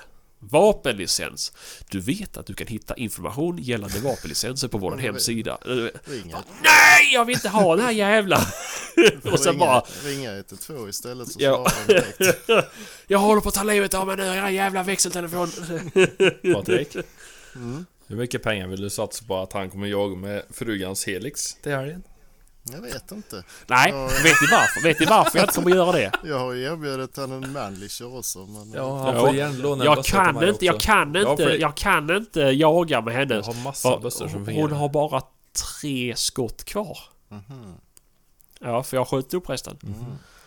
Vapenlicens. 0.51 1.51
Du 1.89 1.99
vet 1.99 2.37
att 2.37 2.45
du 2.45 2.53
kan 2.53 2.67
hitta 2.67 2.95
information 2.95 3.57
gällande 3.57 3.99
vapenlicenser 3.99 4.67
på 4.67 4.77
vår 4.77 4.97
hemsida. 4.97 5.57
Eh, 5.65 5.71
Ringa, 6.11 6.43
Nej, 6.63 7.13
jag 7.13 7.25
vill 7.25 7.35
inte 7.35 7.49
ha 7.49 7.75
den 7.75 7.85
här 7.85 7.91
jävla... 7.91 8.37
Och 9.31 9.39
sen 9.39 9.53
ringa, 9.53 9.65
bara... 9.65 9.83
ringa 10.03 10.31
112 10.35 10.89
istället 10.89 11.31
så 11.31 11.39
Ja. 11.41 11.69
svarar 11.69 11.87
direkt. 12.17 12.39
Jag 13.07 13.19
håller 13.19 13.41
på 13.41 13.49
att 13.49 13.55
ta 13.55 13.63
livet 13.63 13.93
av 13.93 14.07
mig 14.07 14.17
nu, 14.17 14.23
era 14.25 14.51
jävla 14.51 14.83
växeltelefon. 14.83 15.51
Patrik? 16.53 16.95
Mm. 17.55 17.85
Hur 18.07 18.15
mycket 18.15 18.43
pengar 18.43 18.67
vill 18.67 18.81
du 18.81 18.89
satsa 18.89 19.25
på 19.27 19.37
att 19.37 19.53
han 19.53 19.69
kommer 19.69 19.87
jaga 19.87 20.15
med 20.15 20.43
frugans 20.53 21.05
Helix 21.05 21.53
till 21.63 21.71
helgen? 21.71 22.03
Jag 22.72 22.82
vet 22.82 23.11
inte. 23.11 23.43
Nej, 23.68 23.91
Ja. 23.91 24.05
vet 24.07 24.41
ni 24.41 24.47
varför? 24.51 24.82
Vet 24.84 24.99
ni 24.99 25.05
varför 25.05 25.38
jag 25.38 25.43
inte 25.45 25.53
kommer 25.55 25.76
göra 25.76 25.91
det? 25.91 26.11
Jag 26.24 26.39
har 26.39 26.53
ju 26.53 26.63
erbjudit 26.63 27.18
han 27.18 27.32
en 27.32 27.51
manlisher 27.53 28.18
också. 28.18 28.39
Men 28.39 28.72
Ja, 28.76 28.97
han 29.03 29.20
får 29.20 29.36
gärna 29.36 29.57
låna 29.57 29.84
en 29.84 29.91
Jag 29.91 30.05
kan 30.05 30.47
inte, 30.49 30.66
jag 30.66 30.80
kan 30.80 31.16
inte, 31.16 31.43
jag 31.43 31.76
kan 31.78 32.16
inte 32.18 32.39
jaga 32.41 33.01
med 33.01 33.13
henne. 33.13 33.34
Jag 33.36 33.43
har 33.43 33.63
massa 33.63 33.99
bössor 33.99 34.28
som 34.28 34.47
hon 34.47 34.72
har 34.72 34.89
bara 34.89 35.22
tre 35.82 36.16
skott 36.16 36.63
kvar. 36.63 36.97
Mhm. 37.30 37.74
Ja, 38.59 38.84
för 38.84 38.97
jag 38.97 39.01
har 39.01 39.05
skjutit 39.05 39.34
upp 39.34 39.49
resten. 39.49 39.78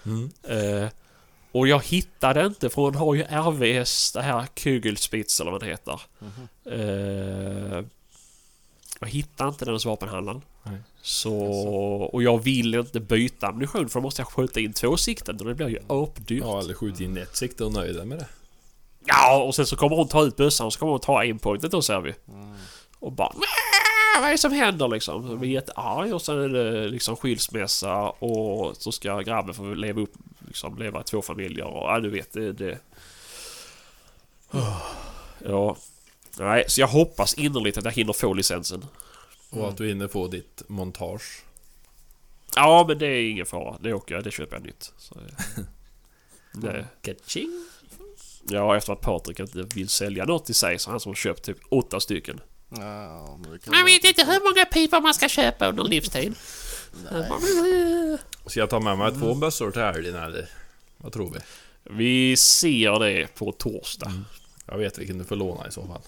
Mm. 0.05 0.31
Eh, 0.43 0.89
och 1.53 1.69
jag 1.69 1.85
hittade 1.85 2.47
inte 2.47 2.71
för 2.71 2.83
hon 2.83 2.95
har 2.95 3.15
ju 3.15 3.23
RVS, 3.23 4.13
det 4.13 4.23
här 4.23 4.47
Kugelspitz 4.55 5.41
eller 5.41 5.51
vad 5.51 5.61
det 5.63 5.67
heter. 5.67 6.01
Mhm. 6.19 6.49
Eh, 6.73 7.85
Jag 9.01 9.09
hittar 9.09 9.49
inte 9.49 9.65
den 9.65 9.75
hos 9.75 9.85
vapenhandlaren. 9.87 10.43
Nej. 10.63 10.79
Så... 11.09 11.35
Och 12.13 12.23
jag 12.23 12.39
vill 12.39 12.75
inte 12.75 13.01
byta 13.01 13.47
ammunition 13.47 13.89
för 13.89 14.01
då 14.01 14.03
måste 14.03 14.23
jag 14.23 14.29
skjuta 14.29 14.61
in 14.61 14.73
två 14.73 14.97
sikten 14.97 15.37
och 15.41 15.45
det 15.47 15.55
blir 15.55 15.69
ju 15.69 15.79
apdyrt. 15.89 16.43
Ja, 16.45 16.61
eller 16.61 16.75
skjut 16.75 17.01
in 17.01 17.17
ett 17.17 17.37
sikte 17.37 17.65
och 17.65 17.73
dig 17.73 18.07
med 18.07 18.19
det. 18.19 18.27
Ja, 19.05 19.43
och 19.43 19.55
sen 19.55 19.67
så 19.67 19.77
kommer 19.77 19.97
hon 19.97 20.09
ta 20.09 20.25
ut 20.25 20.37
bössan 20.37 20.67
och 20.67 20.73
så 20.73 20.79
kommer 20.79 20.93
hon 20.93 21.01
ta 21.01 21.19
aimpointet 21.19 21.71
då 21.71 21.83
ser 21.83 22.01
vi. 22.01 22.15
Och 22.99 23.13
bara 23.13 23.29
"Wah! 23.35 24.21
Vad 24.21 24.29
är 24.29 24.33
det 24.33 24.39
som 24.39 24.53
händer 24.53 24.89
liksom? 24.89 25.29
Så 25.29 25.37
blir 25.37 25.51
jättearg 25.51 26.15
och 26.15 26.23
sen 26.23 26.43
är 26.43 26.49
det 26.49 26.89
liksom 26.89 27.17
skilsmässa 27.17 28.09
och 28.09 28.77
så 28.77 28.93
ska 28.93 29.21
grabben 29.21 29.55
få 29.55 29.75
leva 29.75 30.01
upp, 30.01 30.13
liksom 30.47 30.79
leva 30.79 31.03
två 31.03 31.23
familjer 31.23 31.65
och 31.65 31.89
ja, 31.89 32.01
du 32.01 32.11
vet 32.11 32.33
det... 32.33 32.53
det. 32.53 32.79
Ja. 35.45 35.77
Nej, 36.39 36.65
så 36.69 36.81
jag 36.81 36.89
hoppas 36.89 37.35
innerligt 37.35 37.79
att 37.79 37.85
jag 37.85 37.93
hinner 37.93 38.13
få 38.13 38.35
licensen. 38.35 38.85
Och 39.51 39.69
att 39.69 39.77
du 39.77 39.89
hinner 39.89 40.09
få 40.09 40.29
ditt 40.29 40.63
montage. 40.69 41.43
Ja, 42.57 42.85
men 42.89 42.99
det 42.99 43.07
är 43.07 43.31
ingen 43.31 43.47
fara. 43.47 43.79
Det 43.81 43.93
åker 43.93 44.15
jag, 44.15 44.25
det 44.25 44.31
köper 44.31 44.57
jag 44.57 44.65
nytt. 44.65 44.93
Så, 44.99 45.15
det, 46.53 46.87
Kaching! 47.03 47.65
ja, 48.51 48.77
efter 48.77 48.93
att 48.93 49.01
Patrik 49.01 49.41
inte 49.41 49.63
vill 49.63 49.89
sälja 49.89 50.25
något 50.25 50.47
till 50.47 50.55
sig 50.55 50.79
så 50.79 50.91
han 50.91 51.01
som 51.01 51.11
har 51.11 51.15
köpt 51.15 51.43
typ 51.43 51.59
åtta 51.69 52.01
stycken. 52.01 52.41
Ja, 52.69 53.39
men 53.43 53.53
det 53.53 53.59
kan 53.59 53.75
Man 53.75 53.85
vet 53.85 54.05
inte 54.05 54.25
hur 54.25 54.41
många 54.41 54.65
pipor 54.65 55.01
man 55.01 55.15
ska 55.15 55.29
köpa 55.29 55.69
under 55.69 55.85
livstid. 55.85 56.35
Ska 58.47 58.61
jag 58.61 58.71
ta 58.71 58.81
med 58.81 58.99
mig 58.99 59.13
två 59.13 59.35
bössor 59.35 59.71
till 59.71 59.83
helgen 59.83 60.15
eller? 60.15 60.49
Vad 60.97 61.13
tror 61.13 61.33
vi? 61.33 61.39
Vi 61.91 62.37
ser 62.37 62.99
det 62.99 63.35
på 63.35 63.53
torsdag. 63.53 64.13
Jag 64.67 64.79
vet 64.79 64.99
vilken 64.99 65.19
du 65.19 65.25
får 65.25 65.37
låna 65.37 65.69
i 65.69 65.73
så 65.73 65.87
fall. 65.87 66.01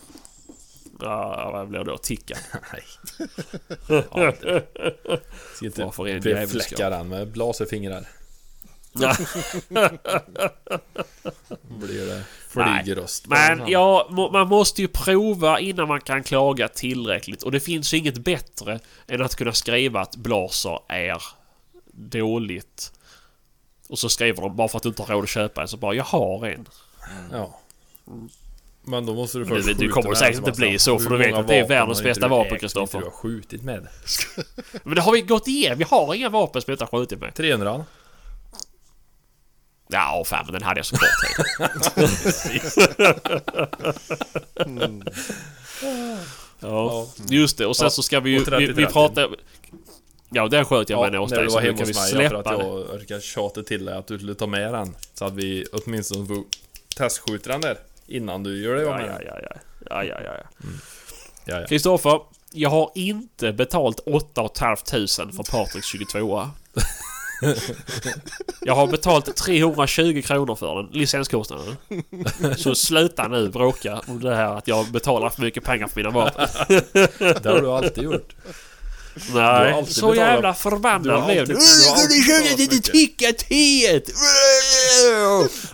Ja, 1.03 1.51
vad 1.53 1.68
blir 1.68 1.84
då? 1.84 1.98
Ticka. 1.98 2.36
Nej. 2.72 2.82
ja, 3.88 4.32
det. 4.40 4.66
Ska 5.57 5.66
inte 5.66 6.20
befläcka 6.22 6.90
den 6.90 7.09
med 7.09 7.28
blaserfingrar. 7.28 8.07
Blir 11.68 12.07
det 12.07 12.24
flygröst. 12.48 13.26
Men 13.26 13.68
ja, 13.68 14.09
man 14.32 14.48
måste 14.48 14.82
ju 14.82 14.88
prova 14.88 15.61
innan 15.61 15.88
man 15.88 16.01
kan 16.01 16.22
klaga 16.22 16.68
tillräckligt. 16.68 17.42
Och 17.42 17.53
det 17.53 17.61
finns 17.61 17.94
ju 17.94 17.98
inget 17.98 18.18
bättre 18.18 18.80
än 19.07 19.22
att 19.22 19.36
kunna 19.36 19.53
skriva 19.53 20.01
att 20.01 20.16
Blaser 20.16 20.78
är 20.88 21.22
dåligt. 21.92 22.92
Och 23.88 23.98
så 23.98 24.09
skriver 24.09 24.42
de 24.42 24.57
bara 24.57 24.68
för 24.68 24.76
att 24.76 24.82
du 24.82 24.88
inte 24.88 25.03
har 25.03 25.14
råd 25.14 25.22
att 25.22 25.28
köpa 25.28 25.62
en 25.62 25.68
så 25.68 25.76
bara 25.76 25.94
jag 25.94 26.05
har 26.05 26.46
en. 26.46 26.68
Ja. 27.32 27.61
Men 28.91 29.07
då 29.07 29.14
måste 29.14 29.38
du 29.38 29.47
först 29.47 29.66
det 29.66 29.74
skjuta 29.74 29.88
kommer 29.88 30.14
säkert 30.14 30.38
inte 30.38 30.53
bli 30.53 30.78
så, 30.78 30.99
för 30.99 31.11
Hur 31.11 31.16
du 31.18 31.22
vet 31.22 31.30
många 31.30 31.41
att 31.41 31.49
det 31.49 31.59
är 31.59 31.62
vapen 31.62 31.68
världens 31.68 32.03
bästa 32.03 32.28
du 32.28 32.30
vapen, 32.30 32.59
Kristoffer. 32.59 32.99
inte 32.99 32.99
Du 32.99 33.05
har 33.05 33.11
skjutit 33.11 33.62
med. 33.62 33.86
Men 34.82 34.95
det 34.95 35.01
har 35.01 35.12
vi 35.12 35.20
gått 35.20 35.49
igenom. 35.49 35.78
Vi 35.78 35.84
har 35.84 36.14
inga 36.14 36.28
vapen 36.28 36.62
som 36.62 36.70
jag 36.70 36.74
inte 36.74 36.84
har 36.84 37.01
skjutit 37.01 37.20
med. 37.20 37.34
300 37.34 37.84
Ja, 39.93 40.22
fan 40.26 40.45
men 40.45 40.53
den 40.53 40.62
hade 40.62 40.78
jag 40.78 40.86
så 40.86 40.97
kort 40.97 41.09
tid. 41.26 41.45
Ja, 46.62 47.09
just 47.28 47.59
det. 47.59 47.66
Och 47.66 47.76
sen 47.76 47.84
Ja, 47.84 47.91
så 47.91 48.03
ska 48.03 48.20
vi 48.20 48.30
ju... 48.30 48.38
Vi, 48.38 48.66
vi 48.66 48.84
30-30. 48.84 48.93
pratar... 48.93 49.28
Ja, 50.30 50.49
den 50.49 50.64
sköt 50.64 50.91
jag 50.91 51.07
Ja, 51.07 51.11
med 51.11 51.20
hos 51.20 51.30
du 51.30 51.36
dig. 51.36 51.51
Så 51.51 51.61
nu 51.61 51.74
kan 51.74 51.86
vi 51.86 51.93
ja, 51.93 52.01
för 52.01 52.07
släppa 52.07 52.38
att 52.38 52.47
jag 52.47 52.64
orkade 52.64 53.20
tjata 53.20 53.62
till 53.62 53.84
dig 53.84 53.95
att 53.95 54.07
du 54.07 54.18
skulle 54.18 54.34
ta 54.34 54.47
med 54.47 54.72
den. 54.72 54.97
Så 55.14 55.24
att 55.24 55.34
vi 55.34 55.66
åtminstone 55.72 56.26
får 56.26 56.45
testskjuta 56.97 57.51
den 57.51 57.61
där 57.61 57.78
innan 58.11 58.43
du 58.43 58.63
gör 58.63 58.75
det 58.75 58.83
Ja, 58.83 58.97
med 58.97 59.07
ja, 59.07 59.19
ja, 59.27 59.39
ja. 59.43 59.57
Ja, 59.91 60.05
ja, 60.05 60.21
ja, 60.25 60.33
ja. 61.45 61.67
Kristoffer, 61.69 62.21
jag 62.53 62.71
har 62.71 62.91
inte 62.95 63.53
betalt 63.53 64.01
8 64.07 64.49
500 64.61 65.07
för 65.17 65.51
Patriks 65.51 65.87
22 65.93 66.49
Jag 68.61 68.75
har 68.75 68.87
betalt 68.87 69.37
320 69.37 70.23
kronor 70.25 70.55
för 70.55 70.83
den, 70.83 70.87
licenskostnaden. 70.93 71.77
Så 72.57 72.75
sluta 72.75 73.29
nu 73.29 73.49
bråka 73.49 74.01
om 74.07 74.21
det 74.21 74.35
här 74.35 74.57
att 74.57 74.69
jag 74.69 74.87
betalar 74.87 75.29
för 75.29 75.43
mycket 75.43 75.65
pengar 75.65 75.87
för 75.89 75.97
mina 75.97 76.11
vapen. 76.11 76.49
Det 77.43 77.45
har 77.51 77.61
du 77.61 77.71
alltid 77.71 78.05
gjort. 78.05 78.35
Nej, 79.35 79.85
så 79.87 80.07
betalat- 80.07 80.17
jävla 80.17 80.55
förbannad 80.55 81.25
blev 81.27 81.47
du. 81.49 81.55
du 81.55 81.61
har 81.61 81.97
alltid 81.97 82.27
Kunde 82.27 82.43
betalat 82.43 82.61
inte 82.61 82.91
ticka 82.93 83.33
teet! 83.33 84.11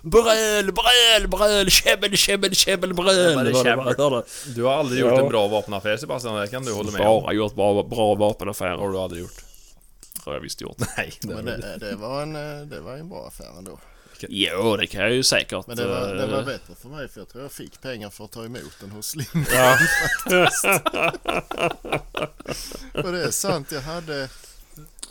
Bröl, 0.02 0.64
bröl, 0.72 1.28
bröl, 1.28 1.70
käbbel, 1.70 2.16
käbbel, 2.16 2.54
käbbel, 2.54 2.94
bröl. 2.94 3.54
Det. 3.54 4.22
Du 4.54 4.62
har 4.62 4.72
aldrig 4.74 5.00
gjort 5.00 5.18
en 5.18 5.28
bra 5.28 5.48
vapenaffär 5.48 5.96
Sebastian, 5.96 6.40
det 6.40 6.48
kan 6.48 6.64
du 6.64 6.72
hålla 6.72 6.90
med 6.90 7.00
om. 7.06 7.22
Bara 7.22 7.32
gjort 7.32 7.54
bra, 7.54 7.82
bra 7.82 8.14
vapenaffärer. 8.14 8.76
har 8.76 8.88
du 8.92 8.98
aldrig 8.98 9.22
gjort. 9.22 9.34
Har 10.24 10.32
jag 10.34 10.40
visst 10.40 10.60
gjort. 10.60 10.76
Nej, 10.96 11.12
det 11.20 11.34
Men 11.34 11.44
det, 11.44 11.76
det, 11.80 11.96
var 11.96 12.22
en, 12.22 12.36
eh, 12.36 12.66
det 12.66 12.80
var 12.80 12.92
en 12.96 13.08
bra 13.08 13.26
affär 13.28 13.58
ändå. 13.58 13.78
Jo, 14.28 14.76
det 14.76 14.86
kan 14.86 15.00
jag 15.00 15.12
ju 15.12 15.22
säkert. 15.22 15.66
Men 15.66 15.76
det 15.76 15.86
var, 15.86 16.14
det 16.14 16.26
var 16.26 16.38
eh, 16.38 16.44
bättre 16.44 16.74
för 16.74 16.88
mig 16.88 17.08
för 17.08 17.20
jag 17.20 17.28
tror 17.28 17.44
jag 17.44 17.52
fick 17.52 17.80
pengar 17.80 18.10
för 18.10 18.24
att 18.24 18.32
ta 18.32 18.44
emot 18.44 18.72
den 18.80 18.90
hos 18.90 19.16
Lim. 19.16 19.44
Ja. 19.52 19.78
Och 23.04 23.12
det 23.12 23.24
är 23.24 23.30
sant, 23.30 23.72
jag 23.72 23.80
hade 23.80 24.28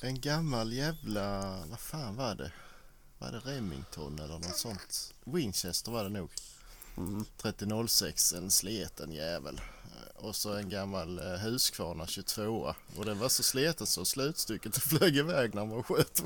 en 0.01 0.19
gammal 0.19 0.73
jävla, 0.73 1.57
vad 1.69 1.79
fan 1.79 2.15
var 2.15 2.35
det? 2.35 2.51
Var 3.17 3.31
det 3.31 3.39
Remington 3.39 4.19
eller 4.19 4.33
något 4.33 4.57
sånt? 4.57 5.13
Winchester 5.23 5.91
var 5.91 6.03
det 6.03 6.09
nog. 6.09 6.29
3006, 7.41 8.33
en 8.33 8.51
sleten 8.51 9.11
jävel. 9.11 9.61
Och 10.15 10.35
så 10.35 10.53
en 10.53 10.69
gammal 10.69 11.19
eh, 11.19 11.39
Husqvarna 11.39 12.07
22 12.07 12.73
Och 12.97 13.05
den 13.05 13.19
var 13.19 13.29
så 13.29 13.43
sliten 13.43 13.87
så 13.87 14.05
slutstycket 14.05 14.77
flög 14.83 15.17
iväg 15.17 15.55
när 15.55 15.65
man 15.65 15.83
sköt 15.83 16.23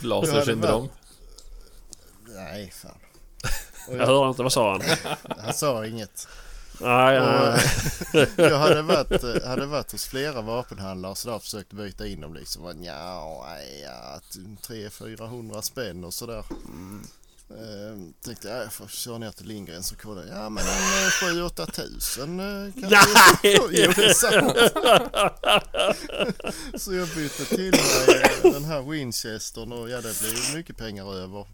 Blasersyndrom. 0.00 0.88
nej 2.34 2.70
fan. 2.70 2.98
Och 3.88 3.94
Jag 3.94 4.00
jag, 4.00 4.06
hörde 4.06 4.28
inte, 4.28 4.42
vad 4.42 4.52
sa 4.52 4.72
han? 4.72 4.82
han 5.38 5.54
sa 5.54 5.86
inget. 5.86 6.28
Nej, 6.80 7.20
Och, 7.20 7.26
ja. 7.26 7.56
eh, 8.14 8.28
jag 8.36 8.58
hade 8.58 8.82
varit, 8.82 9.24
eh, 9.24 9.48
hade 9.48 9.66
varit 9.66 9.92
hos 9.92 10.06
flera 10.06 10.40
vapenhandlare 10.40 11.10
och 11.12 11.18
sådär 11.18 11.38
försökt 11.38 11.72
byta 11.72 12.06
in 12.06 12.20
dem 12.20 12.34
liksom. 12.34 12.70
Nja, 12.76 13.20
nej, 13.46 13.80
ja, 13.84 14.20
300-400 14.66 15.60
spänn 15.60 16.04
och 16.04 16.14
sådär. 16.14 16.44
Ehm, 17.50 18.12
tänkte 18.24 18.48
jag, 18.48 18.62
jag 18.62 18.72
får 18.72 18.86
köra 18.86 19.18
ner 19.18 19.30
till 19.30 19.46
Lindgren 19.46 19.82
så 19.82 19.96
kolla. 19.96 20.26
Ja 20.26 20.48
men 20.48 20.64
en 20.64 21.10
7-8 21.10 21.70
tusen 21.70 22.40
eh, 22.40 22.72
kan 22.72 22.90
Nej! 22.90 23.56
Jo 23.58 23.66
det 23.68 24.04
är 24.04 24.12
sant. 24.12 24.52
så 26.82 26.94
jag 26.94 27.08
bytte 27.08 27.44
till 27.44 27.70
mig 27.70 28.22
eh, 28.44 28.52
den 28.52 28.64
här 28.64 28.82
Winchestern 28.82 29.72
och 29.72 29.90
ja 29.90 29.96
det 29.96 30.20
blev 30.20 30.54
mycket 30.54 30.76
pengar 30.76 31.14
över. 31.14 31.46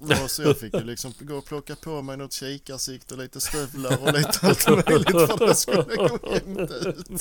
Och 0.24 0.30
så 0.30 0.42
jag 0.42 0.58
fick 0.58 0.74
ju 0.74 0.84
liksom 0.84 1.14
gå 1.20 1.36
och 1.36 1.46
plocka 1.46 1.76
på 1.76 2.02
mig 2.02 2.16
något 2.16 2.32
kikarsikt 2.32 3.12
och 3.12 3.18
lite 3.18 3.40
stövlar 3.40 3.98
och 4.02 4.12
lite 4.12 4.38
allt 4.42 4.68
möjligt 4.88 5.10
för 5.10 5.32
att 5.32 5.38
det 5.38 5.54
skulle 5.54 5.82
gå 5.82 6.18
jämnt 6.32 6.70
ut. 6.70 7.06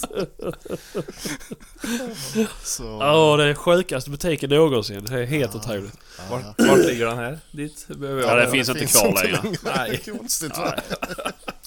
Så, 2.64 2.84
Ja, 2.84 3.38
det 3.38 3.44
är 3.44 3.54
sjukaste 3.54 4.10
butiken 4.10 4.50
någonsin. 4.50 5.06
Det 5.06 5.20
är 5.20 5.26
helt 5.26 5.56
otroligt. 5.56 5.94
Vart, 6.30 6.44
vart 6.58 6.78
ligger 6.78 7.06
den 7.06 7.18
här? 7.18 7.40
Dit 7.52 7.88
behöver 7.88 8.22
jag 8.22 8.32
Ja, 8.32 8.36
det 8.46 8.52
finns 8.52 8.70
inte 8.70 8.86
kvar 8.86 9.24
längre. 9.24 9.58
Nej. 9.64 10.02
Konstigt 10.18 10.58
va? 10.58 10.76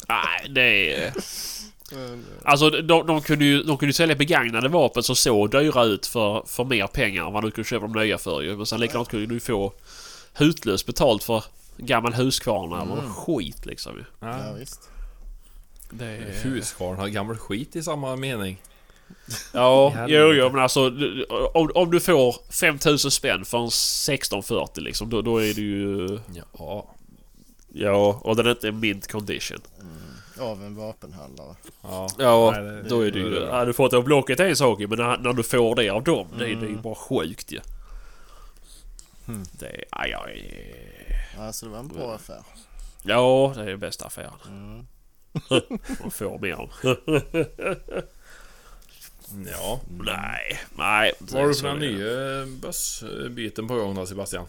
Nej, 0.08 0.48
det 0.48 0.94
är... 0.94 1.12
Alltså 2.44 2.70
de, 2.70 3.06
de, 3.06 3.22
kunde 3.22 3.44
ju, 3.44 3.62
de 3.62 3.76
kunde 3.76 3.86
ju 3.86 3.92
sälja 3.92 4.16
begagnade 4.16 4.68
vapen 4.68 5.02
som 5.02 5.16
såg 5.16 5.50
dyra 5.50 5.84
ut 5.84 6.06
för, 6.06 6.42
för 6.46 6.64
mer 6.64 6.86
pengar 6.86 7.26
än 7.26 7.32
vad 7.32 7.44
du 7.44 7.50
kunde 7.50 7.68
köpa 7.68 7.86
dem 7.86 8.02
nya 8.02 8.18
för 8.18 8.42
ju. 8.42 8.56
Men 8.56 8.66
sen 8.66 8.80
likadant 8.80 9.08
kunde 9.08 9.26
du 9.26 9.34
ju 9.34 9.40
få 9.40 9.72
hutlöst 10.38 10.86
betalt 10.86 11.24
för 11.24 11.44
gammal 11.76 12.12
Husqvarna 12.14 12.82
eller 12.82 13.08
skit 13.08 13.66
liksom 13.66 13.96
ju. 13.96 14.04
ja 14.20 14.46
Ja. 14.46 14.52
visst. 14.52 14.90
Det 15.90 16.04
är... 16.04 16.42
Husqvarna 16.42 16.96
har 17.00 17.08
gammal 17.08 17.36
skit 17.36 17.76
i 17.76 17.82
samma 17.82 18.16
mening. 18.16 18.60
Ja, 19.54 19.94
jo, 20.08 20.32
jo 20.32 20.50
men 20.52 20.62
alltså 20.62 20.92
om, 21.54 21.70
om 21.74 21.90
du 21.90 22.00
får 22.00 22.36
5000 22.52 23.10
spänn 23.10 23.44
för 23.44 23.58
en 23.58 23.64
1640 23.64 24.80
liksom 24.84 25.10
då, 25.10 25.22
då 25.22 25.38
är 25.38 25.54
det 25.54 25.60
ju... 25.60 26.18
Ja. 26.58 26.94
Ja, 27.72 28.20
och 28.24 28.36
den 28.36 28.46
är 28.46 28.50
inte 28.50 28.72
mint 28.72 29.06
condition. 29.12 29.58
Av 30.40 30.62
en 30.64 30.76
vapenhandlare. 30.76 31.54
Ja. 31.82 32.08
Ja, 32.18 32.50
Nej, 32.50 32.62
det- 32.62 32.82
då 32.88 33.00
är 33.00 33.10
det 33.10 33.18
ju... 33.18 33.30
det 33.30 33.36
är 33.36 33.40
bra. 33.46 33.58
Ja, 33.58 33.64
du 33.64 33.72
får 33.72 33.90
det 33.90 33.96
av 33.96 34.04
Blocket 34.04 34.40
är 34.40 34.44
en 34.48 34.56
sak 34.56 34.80
ju, 34.80 34.86
men 34.86 34.98
när, 34.98 35.16
när 35.18 35.32
du 35.32 35.42
får 35.42 35.74
det 35.76 35.90
av 35.90 36.04
dem, 36.04 36.26
det, 36.38 36.44
är- 36.44 36.56
det 36.56 36.66
är 36.66 36.70
ju 36.70 36.76
bara 36.78 36.94
sjukt 36.94 37.52
ju. 37.52 37.60
Det 39.52 39.66
är... 39.66 39.84
Aj, 39.90 40.12
aj. 40.12 40.54
Alltså 41.38 41.66
det 41.66 41.72
var 41.72 41.78
en 41.78 41.88
bra 41.88 42.14
affär. 42.14 42.42
Ja, 43.02 43.52
det 43.56 43.70
är 43.70 43.76
bästa 43.76 44.06
affären. 44.06 44.32
Mm. 44.46 44.86
Man 46.00 46.10
får 46.10 46.38
mer 46.38 46.54
om. 46.54 46.70
Ja. 49.46 49.80
Nej, 49.88 50.60
nej. 50.76 51.12
Vad 51.18 51.42
har 51.42 51.48
du 51.48 51.54
för 51.54 51.68
det. 51.68 51.78
nya 51.78 52.46
bussbyten 52.46 53.68
på 53.68 53.74
gång 53.74 53.94
då 53.94 54.06
Sebastian? 54.06 54.46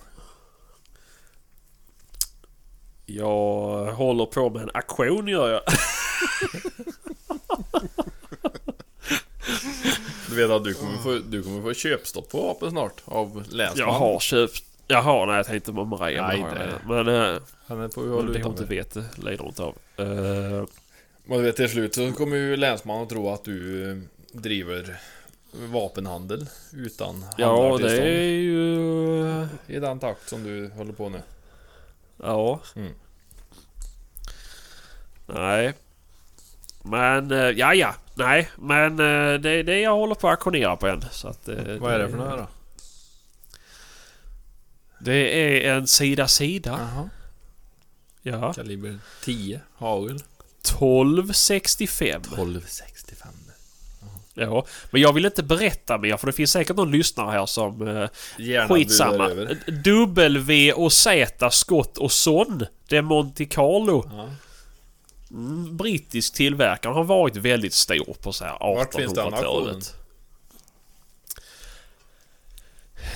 Jag 3.06 3.94
håller 3.94 4.26
på 4.26 4.50
med 4.50 4.62
en 4.62 4.72
aktion 4.74 5.28
gör 5.28 5.50
jag. 5.50 5.62
Du 10.30 10.36
vet 10.36 10.52
att 10.52 10.64
du 10.64 10.74
kommer 10.74 10.98
få, 10.98 11.20
du 11.30 11.44
kommer 11.44 11.62
få 11.62 11.74
köpstopp 11.74 12.30
på 12.30 12.42
vapen 12.42 12.72
snart 12.72 13.02
av 13.06 13.46
länsman. 13.50 13.88
Jag 13.88 13.94
har 13.94 14.20
köpt... 14.20 14.64
Jaha, 14.92 15.26
nej 15.26 15.36
jag 15.36 15.46
tänkte 15.46 15.74
på 15.74 15.86
Maria. 15.86 16.28
Nej, 16.28 16.42
men, 16.42 16.56
det- 16.56 17.04
men 17.04 17.34
äh, 17.36 17.42
Han 17.68 17.90
får 17.92 18.04
ju 18.04 18.34
det 18.34 18.44
hon 18.44 18.52
inte 18.52 18.66
vet 18.66 18.94
det 18.94 19.04
lider 19.18 19.38
hon 19.38 19.48
inte 19.48 19.64
av. 19.64 19.76
Eh, 19.98 20.66
Men 21.26 21.38
du 21.38 21.44
vet 21.44 21.56
till 21.56 21.70
slut 21.70 21.96
så 21.96 22.12
kommer 22.12 22.36
ju 22.38 22.56
länsman 22.58 23.04
att 23.04 23.10
tro 23.10 23.30
att 23.30 23.44
du 23.44 23.92
eh, 23.92 23.98
driver 24.32 25.00
vapenhandel 25.52 26.48
utan 26.74 27.26
ja, 27.38 27.78
det 27.82 28.02
är 28.02 28.30
ju... 28.30 29.48
I 29.68 29.80
den 29.80 30.00
takt 30.00 30.30
som 30.30 30.44
du 30.44 30.70
håller 30.70 30.94
på 30.94 31.10
nu. 31.10 31.22
Ja. 32.18 32.60
Mm. 32.76 32.92
Nej. 35.26 35.74
Men, 36.84 37.32
eh, 37.32 37.38
ja 37.38 37.74
ja. 37.74 37.96
Nej, 38.16 38.50
men 38.58 38.92
eh, 38.92 39.40
det 39.40 39.50
är 39.52 39.64
det 39.64 39.80
jag 39.80 39.96
håller 39.96 40.16
på 40.16 40.28
att 40.28 40.32
auktionera 40.32 40.76
på 40.76 40.88
än. 40.88 41.02
Så 41.12 41.28
att, 41.28 41.48
eh, 41.50 41.56
Vad 41.80 41.94
är 41.94 42.00
det 42.00 42.10
för 42.10 42.18
några 42.18 42.36
då? 42.38 42.48
Det 45.00 45.68
är 45.68 45.74
en 45.74 45.88
sida-sida. 45.88 46.80
Jaha. 46.80 47.10
Ja. 48.22 48.54
Kaliber 48.54 49.00
10 49.24 49.62
hagel. 49.78 50.16
1265. 50.62 52.22
1265. 52.22 53.34
Ja, 54.34 54.66
men 54.92 55.02
jag 55.02 55.14
vill 55.14 55.26
inte 55.26 55.44
berätta 55.44 55.98
mer 55.98 56.18
för 56.18 56.28
det 56.28 56.34
finns 56.34 56.52
säkert 56.52 56.76
någon 56.76 56.92
lyssnare 56.92 57.32
här 57.32 57.46
som... 57.46 57.88
Eh, 57.88 58.10
Gärna 58.38 58.68
skitsamma. 58.76 59.30
W 59.86 60.74
och 60.74 60.94
Z, 60.94 61.52
Scott 61.52 61.98
och 61.98 62.12
Son. 62.12 62.66
Det 62.88 62.98
är 62.98 63.02
Monte 63.02 63.46
Carlo. 63.46 64.06
Ja. 64.12 64.30
Mm, 65.32 65.78
brittisk 65.78 66.34
tillverkare. 66.34 66.94
har 66.94 67.04
varit 67.04 67.36
väldigt 67.36 67.74
stor 67.74 68.14
på 68.22 68.34
så 68.34 68.46
här 68.46 68.58
Vart 68.60 68.96
finns? 68.96 69.14
1800-talet. 69.14 69.96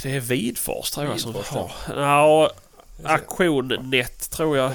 Det 0.03 0.15
är 0.15 0.19
Vidfors 0.19 0.91
tror 0.91 1.05
jag 1.05 1.19
som 1.19 1.35
har. 1.35 1.71
Ja, 1.87 2.51
Auktion.net 3.03 4.29
tror 4.31 4.57
jag. 4.57 4.71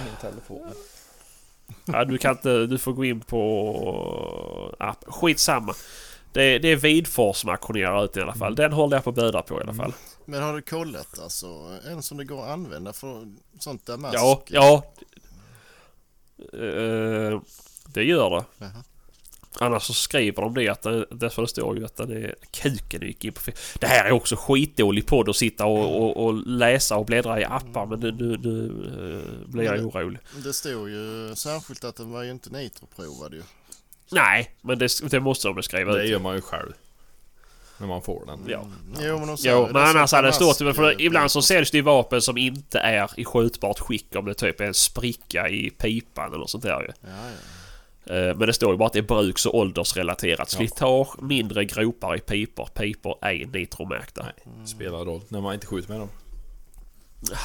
Ja, 1.85 2.05
du 2.05 2.19
kan 2.19 2.31
inte... 2.31 2.67
Du 2.67 2.79
får 2.79 2.93
gå 2.93 3.05
in 3.05 3.21
på 3.21 4.75
app. 4.79 5.05
Skitsamma. 5.07 5.75
Det, 6.33 6.59
det 6.59 6.69
är 6.69 6.77
Vidfors 6.77 7.37
som 7.37 7.51
auktionerar 7.51 8.05
ut 8.05 8.17
i 8.17 8.21
alla 8.21 8.35
fall. 8.35 8.55
Den 8.55 8.73
håller 8.73 8.97
jag 8.97 9.05
på 9.05 9.11
att 9.11 9.17
böda 9.17 9.43
på 9.43 9.59
i 9.59 9.63
alla 9.63 9.75
fall. 9.75 9.93
Men 10.25 10.43
har 10.43 10.55
du 10.55 10.63
kollat 10.63 11.19
alltså 11.19 11.47
en 11.87 12.03
som 12.03 12.17
det 12.17 12.25
går 12.25 12.45
att 12.45 12.51
använda 12.51 12.93
för 12.93 13.27
sånt 13.59 13.87
damask? 13.87 14.15
Ja, 14.19 14.43
ja. 14.47 14.83
Eh, 16.53 17.41
det 17.87 18.03
gör 18.05 18.31
det. 18.31 18.45
Jaha. 18.59 18.85
Annars 19.61 19.83
så 19.83 19.93
skriver 19.93 20.43
de 20.43 20.55
det 20.55 20.69
att 20.69 20.83
det, 20.83 21.07
därför 21.11 21.43
det 21.43 21.49
står 21.49 21.79
ju 21.79 21.85
att 21.85 21.97
den 21.97 22.11
är 22.25 22.35
kuken 22.51 23.03
gick 23.03 23.25
in 23.25 23.33
på 23.33 23.41
fel. 23.41 23.55
Det 23.81 23.87
här 23.87 24.05
är 24.05 24.13
också 24.13 24.37
skitdålig 24.37 25.07
podd 25.07 25.29
att 25.29 25.37
sitta 25.37 25.67
och, 25.67 26.03
och, 26.03 26.25
och 26.27 26.35
läsa 26.47 26.97
och 26.97 27.07
bläddra 27.07 27.41
i 27.41 27.45
appar 27.45 27.87
men 27.87 28.01
nu, 28.01 28.13
nu, 28.13 28.37
nu 28.43 29.23
eh, 29.45 29.49
blir 29.49 29.65
jag 29.65 29.87
orolig. 29.87 30.21
Det 30.45 30.53
står 30.53 30.89
ju 30.91 31.33
särskilt 31.37 31.85
att 31.85 31.97
den 31.97 32.11
var 32.11 32.23
ju 32.23 32.31
inte 32.31 32.51
nitroprovad 32.51 33.35
ju. 33.35 33.43
Nej, 34.13 34.55
men 34.61 34.79
det, 34.79 35.11
det 35.11 35.21
måste 35.21 35.49
de 35.49 35.63
skriva 35.63 35.93
Det 35.93 36.03
ut. 36.03 36.11
gör 36.11 36.19
man 36.19 36.35
ju 36.35 36.41
själv. 36.41 36.73
När 37.81 37.87
man 37.87 38.03
får 38.03 38.27
den. 38.27 38.41
Ja. 38.49 38.67
Jo 39.01 39.19
men 39.27 39.37
Jo, 39.39 39.63
men 39.65 39.73
det 39.73 39.83
annars 39.85 40.13
hade 40.13 40.29
det 40.29 40.33
stått... 40.33 40.57
För 40.59 41.01
ibland 41.03 41.31
så 41.31 41.43
säljs 41.43 41.71
det 41.71 41.77
ju 41.77 41.83
vapen 41.83 42.23
som 42.23 42.37
inte 42.39 42.79
är 42.79 43.11
i 43.21 43.25
skjutbart 43.25 43.79
skick 43.79 44.17
om 44.17 44.25
det 44.25 44.35
typ 44.35 44.61
är 44.61 44.65
en 44.65 44.75
spricka 44.75 45.49
i 45.49 45.71
pipan 45.71 46.35
eller 46.35 46.47
sånt 46.47 46.65
där 46.65 46.81
ju. 46.81 46.87
Ja, 47.01 47.09
ja. 47.11 47.37
Eh, 48.11 48.15
Men 48.37 48.39
det 48.39 48.53
står 48.53 48.73
ju 48.73 48.79
bara 48.79 48.87
att 48.87 48.93
det 48.93 48.99
är 48.99 49.03
bruks 49.03 49.47
och 49.47 49.55
åldersrelaterat. 49.55 50.51
Slitage, 50.51 51.23
mindre 51.23 51.65
gropar 51.65 52.17
i 52.17 52.21
pipor. 52.21 52.69
Pipor 52.75 53.19
ej 53.23 53.47
nitromärkta. 53.53 54.23
Nej, 54.23 54.67
spelar 54.67 54.99
roll. 55.05 55.21
När 55.29 55.41
man 55.41 55.55
inte 55.55 55.67
skjuter 55.67 55.89
med 55.91 56.01
dem. 56.01 56.09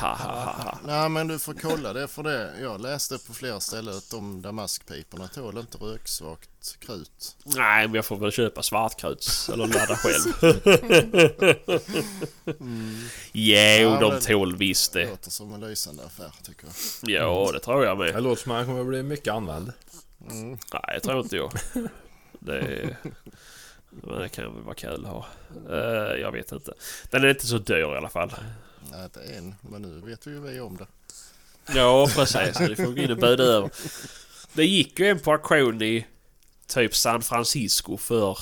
Ha, 0.01 0.07
ha, 0.07 0.31
ha, 0.33 0.51
ha. 0.63 0.77
Nej 0.85 1.09
men 1.09 1.27
du 1.27 1.39
får 1.39 1.53
kolla 1.53 1.93
det 1.93 2.07
för 2.07 2.23
det. 2.23 2.51
Jag 2.61 2.81
läste 2.81 3.17
på 3.27 3.33
flera 3.33 3.59
ställen 3.59 3.97
att 3.97 4.09
de 4.11 4.41
damaskpiporna 4.41 5.27
tål 5.27 5.57
inte 5.57 5.77
röksvagt 5.77 6.77
krut. 6.79 7.35
Nej, 7.45 7.87
men 7.87 7.95
jag 7.95 8.05
får 8.05 8.17
väl 8.17 8.31
köpa 8.31 8.63
svartkruts 8.63 9.49
eller 9.49 9.67
ladda 9.67 9.95
själv. 9.95 10.33
Jo, 13.31 13.89
Ja, 13.89 13.99
de 13.99 14.19
tål 14.19 14.55
visst 14.55 14.93
Det 14.93 14.99
det. 15.03 15.09
låter 15.09 15.31
som 15.31 15.53
en 15.53 15.61
lysande 15.61 16.05
affär 16.05 16.31
tycker 16.43 16.65
jag. 16.67 16.73
Ja, 17.21 17.51
det 17.53 17.59
tror 17.59 17.85
jag 17.85 17.99
Det 17.99 18.13
med. 18.13 18.23
låter 18.23 18.41
som 18.43 18.51
att 18.51 18.57
han 18.57 18.65
kommer 18.65 18.81
att 18.81 18.87
bli 18.87 19.03
mycket 19.03 19.33
använd. 19.33 19.71
Mm. 20.31 20.57
Nej, 20.73 20.99
tror 21.03 21.19
inte 21.19 21.35
jag. 21.35 21.51
Det, 22.39 22.95
men 23.89 24.19
det 24.19 24.29
kan 24.29 24.53
väl 24.53 24.63
vara 24.63 24.75
kul 24.75 25.05
att 25.05 25.11
ha. 25.11 25.25
Eh, 25.69 26.19
Jag 26.21 26.31
vet 26.31 26.51
inte. 26.51 26.73
Den 27.09 27.23
är 27.23 27.27
inte 27.27 27.47
så 27.47 27.57
dyr 27.57 27.75
i 27.93 27.97
alla 27.97 28.09
fall. 28.09 28.33
Nej 28.91 29.03
inte 29.03 29.21
än, 29.23 29.55
men 29.61 29.81
nu 29.81 30.01
vet 30.09 30.27
vi 30.27 30.31
ju 30.31 30.39
vi 30.39 30.59
om 30.59 30.77
det. 30.77 30.87
Ja, 31.75 32.07
precis. 32.15 32.59
Vi 32.61 32.75
får 32.75 32.83
gå 32.83 32.97
in 33.01 33.11
och 33.11 33.17
bjuda 33.17 33.43
över. 33.43 33.69
Det 34.53 34.65
gick 34.65 34.99
ju 34.99 35.07
en 35.07 35.19
på 35.19 35.31
auktion 35.31 35.81
i 35.81 36.05
typ 36.67 36.95
San 36.95 37.21
Francisco 37.21 37.97
för 37.97 38.37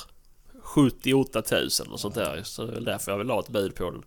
78 0.62 1.44
000 1.52 1.68
och 1.92 2.00
sånt 2.00 2.16
där. 2.16 2.44
Så 2.44 2.64
det 2.66 2.72
är 2.72 2.74
väl 2.74 2.84
därför 2.86 3.12
jag 3.12 3.18
vill 3.18 3.30
ha 3.30 3.40
ett 3.40 3.50
bud 3.50 3.76
på 3.76 3.84
den. 3.92 4.04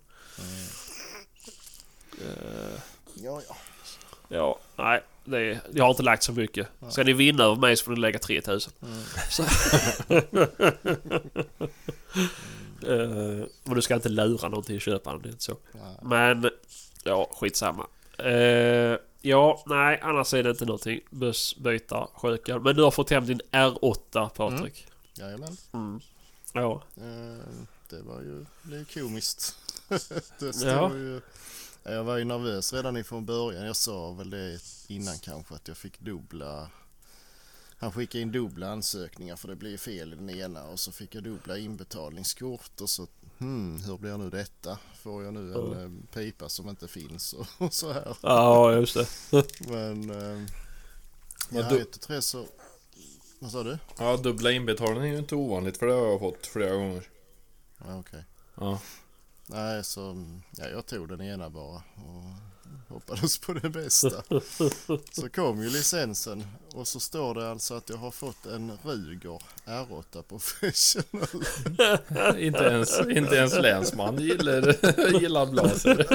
Eh, 2.21 2.79
Ja, 3.13 3.41
ja. 3.49 3.55
ja, 4.29 4.59
nej. 4.75 5.03
Det, 5.25 5.59
jag 5.73 5.83
har 5.83 5.91
inte 5.91 6.03
lagt 6.03 6.23
så 6.23 6.31
mycket. 6.31 6.67
Ska 6.89 7.03
ni 7.03 7.13
vinna 7.13 7.43
över 7.43 7.55
mig 7.55 7.77
så 7.77 7.83
får 7.85 7.91
ni 7.91 7.99
lägga 7.99 8.19
3000. 8.19 8.73
Så. 9.29 9.43
uh, 12.87 13.45
men 13.63 13.75
du 13.75 13.81
ska 13.81 13.93
inte 13.95 14.09
lura 14.09 14.49
någon 14.49 14.63
till 14.63 14.79
köparen, 14.79 15.21
det 15.21 15.29
är 15.29 15.31
inte 15.31 15.43
så. 15.43 15.57
Men, 16.01 16.49
ja, 17.03 17.29
skitsamma. 17.33 17.87
Uh, 18.25 18.97
ja, 19.21 19.63
nej, 19.65 19.99
annars 20.03 20.33
är 20.33 20.43
det 20.43 20.49
inte 20.49 20.65
någonting. 20.65 20.99
Buss, 21.09 21.55
byta, 21.57 22.07
sjuka. 22.15 22.59
Men 22.59 22.75
du 22.75 22.83
har 22.83 22.91
fått 22.91 23.09
hem 23.09 23.25
din 23.25 23.41
R8, 23.51 24.29
Patrik. 24.29 24.87
Jajamän. 25.17 25.57
Mm. 25.73 25.99
Ja. 26.53 26.83
Eh, 26.97 27.03
Det 27.89 28.01
var 28.01 28.21
ju 28.21 28.45
det 28.63 28.75
är 28.77 28.83
komiskt. 29.01 29.55
det 30.39 30.53
stod 30.53 30.69
Ja. 30.69 30.91
ju... 30.93 31.21
Jag 31.85 32.03
var 32.03 32.17
ju 32.17 32.23
nervös 32.23 32.73
redan 32.73 32.97
ifrån 32.97 33.25
början. 33.25 33.65
Jag 33.65 33.75
sa 33.75 34.11
väl 34.11 34.29
det 34.29 34.59
innan 34.87 35.19
kanske 35.19 35.55
att 35.55 35.67
jag 35.67 35.77
fick 35.77 35.99
dubbla... 35.99 36.69
Han 37.77 37.91
skickade 37.91 38.21
in 38.21 38.31
dubbla 38.31 38.69
ansökningar 38.69 39.35
för 39.35 39.47
det 39.47 39.55
blev 39.55 39.77
fel 39.77 40.13
i 40.13 40.15
den 40.15 40.29
ena 40.29 40.63
och 40.63 40.79
så 40.79 40.91
fick 40.91 41.15
jag 41.15 41.23
dubbla 41.23 41.57
inbetalningskort 41.57 42.81
och 42.81 42.89
så 42.89 43.07
hmm, 43.37 43.81
hur 43.83 43.97
blir 43.97 44.17
nu 44.17 44.29
detta? 44.29 44.77
Får 45.01 45.23
jag 45.23 45.33
nu 45.33 45.53
en 45.53 45.83
eh, 45.83 46.13
pipa 46.13 46.49
som 46.49 46.69
inte 46.69 46.87
finns 46.87 47.33
och, 47.33 47.47
och 47.57 47.73
så 47.73 47.93
här. 47.93 48.17
Ja, 48.21 48.73
just 48.73 48.93
det. 48.93 49.07
Men... 49.69 50.09
Eh, 50.09 50.41
Men 51.49 51.61
ja, 51.61 51.69
du- 51.69 51.81
ett 51.81 51.95
och 51.95 52.01
tre 52.01 52.21
så... 52.21 52.45
Vad 53.39 53.51
sa 53.51 53.63
du? 53.63 53.77
Ja, 53.97 54.17
dubbla 54.17 54.51
inbetalning 54.51 55.03
är 55.09 55.13
ju 55.13 55.19
inte 55.19 55.35
ovanligt 55.35 55.77
för 55.77 55.85
det 55.87 55.93
har 55.93 56.07
jag 56.07 56.19
fått 56.19 56.45
flera 56.47 56.75
gånger. 56.75 57.09
Ja, 57.77 57.99
okej. 57.99 58.23
Ja. 58.55 58.79
Nej, 59.47 59.83
så 59.83 60.25
ja, 60.57 60.67
jag 60.67 60.85
tog 60.85 61.09
den 61.09 61.21
ena 61.21 61.49
bara 61.49 61.75
och 61.95 62.23
hoppades 62.89 63.37
på 63.37 63.53
det 63.53 63.69
bästa. 63.69 64.23
Så 65.11 65.29
kom 65.29 65.63
ju 65.63 65.69
licensen 65.69 66.43
och 66.73 66.87
så 66.87 66.99
står 66.99 67.35
det 67.35 67.51
alltså 67.51 67.73
att 67.73 67.89
jag 67.89 67.97
har 67.97 68.11
fått 68.11 68.45
en 68.45 68.77
Ruger 68.83 69.41
R8 69.65 70.21
Professional. 70.21 71.27
inte, 72.43 72.63
ens, 72.63 72.99
inte 72.99 73.35
ens 73.35 73.57
länsman 73.57 74.19
gillar, 74.19 74.61
gillar 75.21 75.45
blaser. 75.45 76.07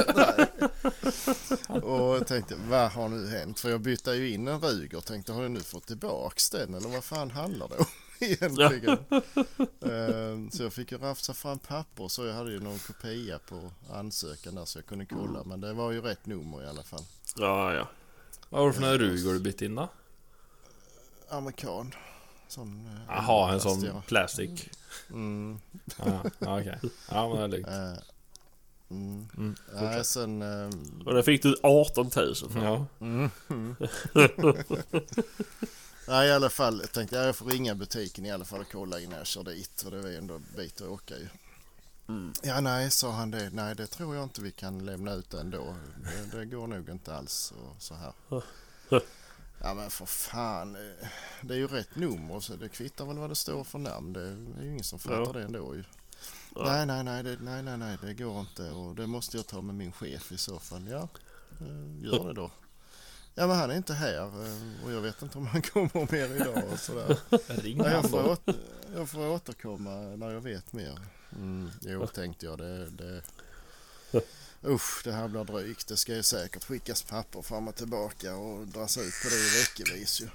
Och 1.85 2.17
jag 2.17 2.27
tänkte, 2.27 2.55
vad 2.69 2.91
har 2.91 3.09
nu 3.09 3.29
hänt? 3.29 3.61
För 3.61 3.71
jag 3.71 3.81
bytte 3.81 4.11
ju 4.11 4.31
in 4.31 4.49
en 4.49 4.61
Ruger. 4.61 5.01
Tänkte, 5.01 5.33
har 5.33 5.43
jag 5.43 5.51
nu 5.51 5.61
fått 5.61 5.87
tillbaks 5.87 6.51
den 6.51 6.75
eller 6.75 6.89
vad 6.89 7.05
fan 7.05 7.31
handlar 7.31 7.69
det 7.69 7.77
om 7.77 7.87
egentligen? 8.21 8.99
Eh, 9.83 10.51
så 10.51 10.63
jag 10.63 10.73
fick 10.73 10.93
ju 10.93 10.99
rafsa 10.99 11.35
fram 11.35 11.59
papper 11.59 12.09
så 12.09 12.27
jag 12.27 12.35
hade 12.35 12.51
ju 12.53 12.61
någon 12.61 12.79
kopia 12.79 13.39
på 13.39 13.71
ansökan 13.93 14.55
där 14.55 14.65
så 14.65 14.79
jag 14.79 14.87
kunde 14.87 15.07
kolla. 15.07 15.43
Men 15.45 15.61
det 15.61 15.73
var 15.73 15.91
ju 15.93 16.01
rätt 16.01 16.27
nummer 16.27 16.63
i 16.65 16.67
alla 16.67 16.83
fall. 16.83 17.03
Ja, 17.37 17.75
ja. 17.75 17.89
Vad 18.49 18.61
var 18.61 18.69
det 18.69 18.75
för 18.75 18.81
några 18.81 18.99
Ruger 18.99 19.33
du 19.33 19.39
bytt 19.41 19.63
in 19.63 19.75
då? 19.75 19.89
Amerikan. 21.29 21.95
Sån, 22.49 22.87
eh, 22.87 23.15
Jaha, 23.17 23.53
en 23.53 23.61
sån 23.61 23.83
ja. 23.85 24.03
plastic. 24.07 24.69
Mm, 25.11 25.61
Ja, 25.99 26.23
okej. 26.41 26.79
Ja, 27.11 27.29
men 27.35 27.51
det 27.51 27.57
är 27.57 27.61
lugnt. 27.61 27.67
eh, 27.69 28.03
mm. 28.91 29.29
Mm, 29.37 29.55
Nej, 29.75 30.05
sen... 30.05 30.43
eh, 30.43 30.71
Och 31.07 31.15
där 31.15 31.23
fick 31.23 31.43
du 31.43 31.57
18 31.63 32.11
000 32.17 32.35
för. 32.35 32.65
Ja. 32.65 32.87
Mm. 33.01 33.31
Nej 36.09 36.29
i 36.29 36.33
alla 36.33 36.51
fall 36.51 36.81
jag 36.81 36.93
tänkte 36.93 37.17
jag 37.17 37.37
får 37.37 37.47
ringa 37.47 37.75
butiken 37.75 38.27
i 38.27 38.31
alla 38.31 38.45
fall 38.45 38.61
och 38.61 38.73
kolla 38.73 39.01
innan 39.01 39.19
jag 39.19 39.27
kör 39.27 39.43
dit. 39.45 39.83
För 39.83 39.91
det 39.91 40.03
var 40.03 40.09
ju 40.09 40.17
ändå 40.17 40.35
en 40.35 40.47
bit 40.57 40.81
att 40.81 40.89
åka 40.89 41.17
ju. 41.19 41.29
Mm. 42.09 42.33
Ja 42.43 42.61
nej 42.61 42.91
sa 42.91 43.11
han 43.11 43.31
det. 43.31 43.51
Nej 43.53 43.75
det 43.75 43.87
tror 43.87 44.15
jag 44.15 44.25
inte 44.25 44.43
vi 44.43 44.51
kan 44.53 44.85
lämna 44.85 45.13
ut 45.13 45.35
ändå. 45.35 45.77
Det, 46.31 46.39
det 46.39 46.45
går 46.45 46.67
nog 46.67 46.89
inte 46.89 47.15
alls 47.15 47.53
och 47.53 47.83
så 47.83 47.95
här. 47.95 48.13
Ja 49.63 49.75
men 49.75 49.91
för 49.91 50.07
fan. 50.07 50.73
Det 51.43 51.55
är 51.55 51.59
ju 51.59 51.67
rätt 51.67 51.97
nummer 51.97 52.41
så 52.41 52.57
det 52.57 52.69
kvittar 52.69 53.05
väl 53.05 53.19
vad 53.19 53.29
det 53.31 53.35
står 53.35 53.65
för 53.65 53.79
namn. 53.79 54.13
Det 54.13 54.21
är 54.21 54.63
ju 54.63 54.71
ingen 54.71 54.85
som 54.85 54.99
fattar 54.99 55.21
Ja. 55.27 55.33
det 55.33 55.43
ändå 55.43 55.75
ju. 55.75 55.85
Nej, 56.57 56.87
nej, 56.87 57.05
nej, 57.05 57.23
det, 57.23 57.37
nej, 57.41 57.63
nej, 57.63 57.77
nej, 57.79 57.97
det 58.03 58.15
går 58.15 58.41
inte 58.41 58.71
och 58.71 58.95
det 58.95 59.07
måste 59.07 59.37
jag 59.37 59.47
ta 59.47 59.61
med 59.61 59.75
min 59.75 59.93
chef 59.93 60.33
i 60.33 60.39
så 60.39 60.59
fall. 60.59 60.89
Ja, 60.89 61.09
eh, 61.61 62.05
gör 62.05 62.27
det 62.29 62.33
då. 62.35 62.51
Ja, 63.35 63.47
men 63.47 63.57
han 63.57 63.71
är 63.71 63.77
inte 63.77 63.95
här 63.95 64.19
eh, 64.19 64.85
och 64.85 64.93
jag 64.93 65.01
vet 65.01 65.23
inte 65.23 65.39
om 65.39 65.47
han 65.47 65.63
kommer 65.73 66.13
mer 66.13 66.37
idag 66.37 66.65
och 66.73 66.79
sådär. 66.79 67.19
Ring 67.47 67.79
Ja, 67.79 67.91
jag, 67.91 68.11
får 68.11 68.31
åter, 68.31 68.57
jag 68.95 69.09
får 69.09 69.29
återkomma 69.29 69.91
när 69.91 70.31
jag 70.31 70.41
vet 70.41 70.73
mer. 70.73 70.99
Mm, 71.33 71.71
jo, 71.81 72.07
tänkte 72.07 72.47
jag. 72.47 72.59
Det, 72.59 72.91
det, 72.91 73.23
usch, 74.65 75.01
det 75.05 75.13
här 75.13 75.29
blir 75.29 75.45
drygt. 75.45 75.89
Det 75.89 75.97
ska 75.97 76.15
ju 76.15 76.23
säkert 76.23 76.65
skickas 76.65 77.03
papper 77.03 77.43
fram 77.43 77.69
och 77.69 77.75
tillbaka 77.75 78.37
och 78.37 78.67
dras 78.67 78.99
ut 78.99 79.15
på 79.23 79.29
det 79.29 79.59
veckovis 79.61 80.21
ju. 80.21 80.29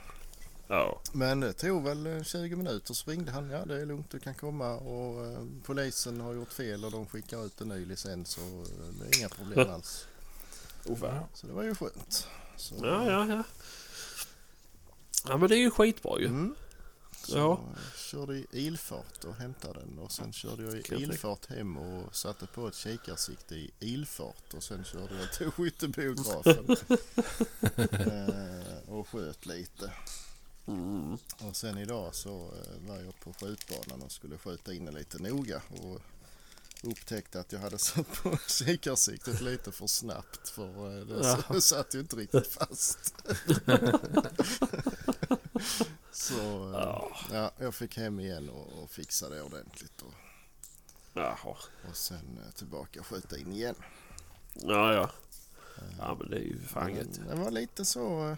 Ja. 0.67 1.01
Men 1.11 1.39
det 1.39 1.53
tog 1.53 1.83
väl 1.83 2.07
eh, 2.07 2.23
20 2.23 2.55
minuter 2.55 2.93
så 2.93 3.11
ringde 3.11 3.31
han. 3.31 3.49
Ja, 3.49 3.65
det 3.65 3.81
är 3.81 3.85
lugnt, 3.85 4.09
du 4.09 4.19
kan 4.19 4.33
komma 4.33 4.75
och 4.75 5.25
eh, 5.25 5.39
polisen 5.63 6.21
har 6.21 6.33
gjort 6.33 6.53
fel 6.53 6.85
och 6.85 6.91
de 6.91 7.05
skickar 7.05 7.45
ut 7.45 7.61
en 7.61 7.67
ny 7.67 7.85
licens 7.85 8.37
och 8.37 8.61
eh, 8.61 8.93
det 8.99 9.05
är 9.05 9.19
inga 9.19 9.29
problem 9.29 9.69
alls. 9.73 10.07
Oh. 10.85 11.19
Så 11.33 11.47
det 11.47 11.53
var 11.53 11.63
ju 11.63 11.75
skönt. 11.75 12.27
Så, 12.57 12.75
Ja, 12.83 13.11
ja, 13.11 13.27
ja. 13.27 13.43
Ja 15.27 15.37
men 15.37 15.49
det 15.49 15.55
är 15.55 15.59
ju 15.59 15.71
skitbra 15.71 16.19
ju. 16.19 16.25
Mm. 16.27 16.55
Så 17.23 17.37
Ja. 17.37 17.59
jag 17.75 17.99
körde 17.99 18.35
i 18.37 18.45
ilfart 18.51 19.23
och 19.23 19.35
hämtade 19.35 19.79
den 19.79 19.99
och 19.99 20.11
sen 20.11 20.33
körde 20.33 20.63
jag 20.63 20.73
i 20.75 21.03
ilfart 21.03 21.45
hem 21.45 21.77
och 21.77 22.15
satte 22.15 22.45
på 22.47 22.67
ett 22.67 22.75
kikarsikte 22.75 23.55
i 23.55 23.71
ilfart 23.79 24.53
och 24.53 24.63
sen 24.63 24.83
körde 24.83 25.15
jag 25.19 25.33
till 25.33 25.51
skyttebiografen 25.51 26.65
eh, 27.75 28.89
och 28.89 29.07
sköt 29.09 29.45
lite. 29.45 29.91
Mm. 30.67 31.17
Och 31.47 31.55
sen 31.55 31.77
idag 31.77 32.15
så 32.15 32.29
eh, 32.35 32.87
var 32.89 32.95
jag 33.01 33.19
på 33.19 33.33
skjutbanan 33.33 34.01
och 34.01 34.11
skulle 34.11 34.37
skjuta 34.37 34.73
in 34.73 34.85
lite 34.85 35.17
noga 35.19 35.61
och 35.69 36.01
upptäckte 36.85 37.39
att 37.39 37.51
jag 37.51 37.59
hade 37.59 37.77
satt 37.77 38.23
på 38.23 38.37
kikarsiktet 38.47 39.41
lite 39.41 39.71
för 39.71 39.87
snabbt 39.87 40.49
för 40.49 40.99
eh, 40.99 41.05
det, 41.05 41.43
det 41.53 41.61
satt 41.61 41.95
ju 41.95 41.99
inte 41.99 42.15
riktigt 42.15 42.47
fast. 42.47 43.15
så 46.11 46.33
eh, 46.73 46.79
Ja. 46.79 47.11
ja, 47.31 47.51
jag 47.57 47.75
fick 47.75 47.97
hem 47.97 48.19
igen 48.19 48.49
och, 48.49 48.83
och 48.83 48.89
fixa 48.89 49.29
det 49.29 49.41
ordentligt 49.41 50.01
och, 50.01 50.13
Jaha. 51.13 51.57
och 51.89 51.95
sen 51.95 52.39
eh, 52.45 52.51
tillbaka 52.53 52.99
och 52.99 53.07
skjuta 53.07 53.37
in 53.37 53.53
igen. 53.53 53.75
Ja, 54.53 54.93
ja. 54.93 55.11
Ja 55.99 56.17
men 56.19 56.29
det 56.29 56.37
är 56.37 56.41
ju 56.41 56.61
fan. 56.61 56.93
Det 57.29 57.35
var 57.35 57.51
lite 57.51 57.85
så... 57.85 58.37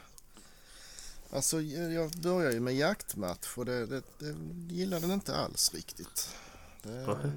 Alltså 1.31 1.61
jag 1.61 2.11
började 2.11 2.53
ju 2.53 2.59
med 2.59 2.75
jaktmatch 2.75 3.57
och 3.57 3.65
det, 3.65 3.85
det, 3.85 4.03
det 4.19 4.35
gillade 4.73 5.01
den 5.01 5.11
inte 5.11 5.35
alls 5.35 5.73
riktigt. 5.73 6.35
Det, 6.83 6.89
Nej. 6.89 7.31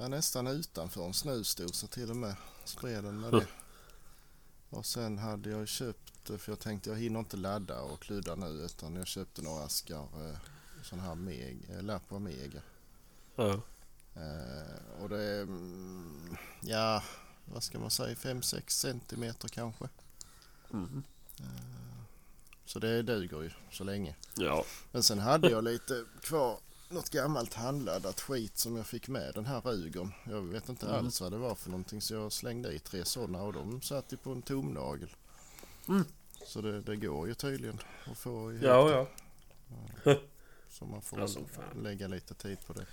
Jag 0.00 0.04
är 0.04 0.08
nästan 0.08 0.46
utanför 0.46 1.04
en 1.04 1.14
snusdosa 1.14 1.86
till 1.86 2.10
och 2.10 2.16
med. 2.16 2.36
Spred 2.64 3.04
den 3.04 3.20
med 3.20 3.32
det. 3.32 3.46
Och 4.70 4.86
sen 4.86 5.18
hade 5.18 5.50
jag 5.50 5.68
köpt, 5.68 6.28
för 6.38 6.52
jag 6.52 6.58
tänkte 6.58 6.90
jag 6.90 6.96
hinner 6.96 7.20
inte 7.20 7.36
ladda 7.36 7.80
och 7.80 8.00
kludda 8.00 8.34
nu 8.34 8.46
utan 8.46 8.96
jag 8.96 9.06
köpte 9.06 9.42
några 9.42 9.64
askar 9.64 10.02
eh, 10.02 10.36
sån 10.82 11.00
här 11.00 11.14
meg, 11.14 11.70
eh, 11.70 11.82
Lappa 11.82 12.18
Mega. 12.18 12.60
Ja. 13.36 13.60
Eh, 14.14 15.02
och 15.02 15.08
det 15.08 15.22
är, 15.22 15.42
mm, 15.42 16.36
ja, 16.60 17.02
vad 17.44 17.62
ska 17.62 17.78
man 17.78 17.90
säga, 17.90 18.14
5-6 18.14 18.68
centimeter 18.68 19.48
kanske. 19.48 19.88
Mm. 20.72 21.02
Så 22.64 22.78
det 22.78 23.02
duger 23.02 23.42
ju 23.42 23.50
så 23.70 23.84
länge. 23.84 24.16
Ja. 24.36 24.64
Men 24.92 25.02
sen 25.02 25.18
hade 25.18 25.50
jag 25.50 25.64
lite 25.64 26.04
kvar 26.20 26.60
något 26.90 27.10
gammalt 27.10 27.54
handladdat 27.54 28.20
skit 28.20 28.58
som 28.58 28.76
jag 28.76 28.86
fick 28.86 29.08
med 29.08 29.34
den 29.34 29.46
här 29.46 29.60
Rugern. 29.60 30.12
Jag 30.24 30.40
vet 30.40 30.68
inte 30.68 30.86
Mm. 30.86 30.98
alls 30.98 31.20
vad 31.20 31.32
det 31.32 31.38
var 31.38 31.54
för 31.54 31.70
någonting 31.70 32.00
så 32.00 32.14
jag 32.14 32.32
slängde 32.32 32.72
i 32.72 32.78
tre 32.78 33.04
sådana 33.04 33.42
och 33.42 33.52
de 33.52 33.82
satt 33.82 34.12
ju 34.12 34.16
på 34.16 34.30
en 34.32 34.42
tomnagel. 34.42 35.14
Mm. 35.88 36.04
Så 36.46 36.60
det, 36.60 36.80
det 36.80 36.96
går 36.96 37.28
ju 37.28 37.34
tydligen 37.34 37.78
att 38.10 38.18
få 38.18 38.52
ihop 38.52 38.64
Ja, 38.64 38.84
det. 38.84 39.06
ja. 40.04 40.16
Så 40.70 40.84
man 40.84 41.02
får 41.02 41.26
fan. 41.26 41.82
lägga 41.82 42.08
lite 42.08 42.34
tid 42.34 42.58
på 42.66 42.72
det. 42.72 42.86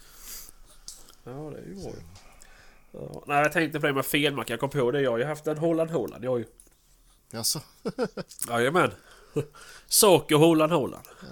Ja, 1.24 1.32
det 1.32 1.57
är 1.57 1.65
ju 1.65 1.76
bra. 1.84 1.91
Ja. 2.91 3.24
Nej, 3.28 3.38
jag 3.41 3.52
tänkte 3.52 3.80
på 3.80 3.88
det 3.88 3.94
med 3.94 4.06
felmark. 4.06 4.49
Jag 4.49 4.60
kom 4.60 4.69
på 4.69 4.91
det. 4.91 5.02
Jag 5.02 5.11
har 5.11 5.18
ju 5.18 5.24
haft 5.26 5.48
en 5.48 5.57
Holland 5.57 5.91
Holland. 5.91 6.24
Jag 6.24 6.32
har 6.32 6.38
ju... 6.38 6.45
Jaså? 7.32 7.61
Jajamän. 8.49 8.91
Saco 9.88 10.36
Holland 10.38 10.72
Holland. 10.72 11.06
Ja, 11.22 11.28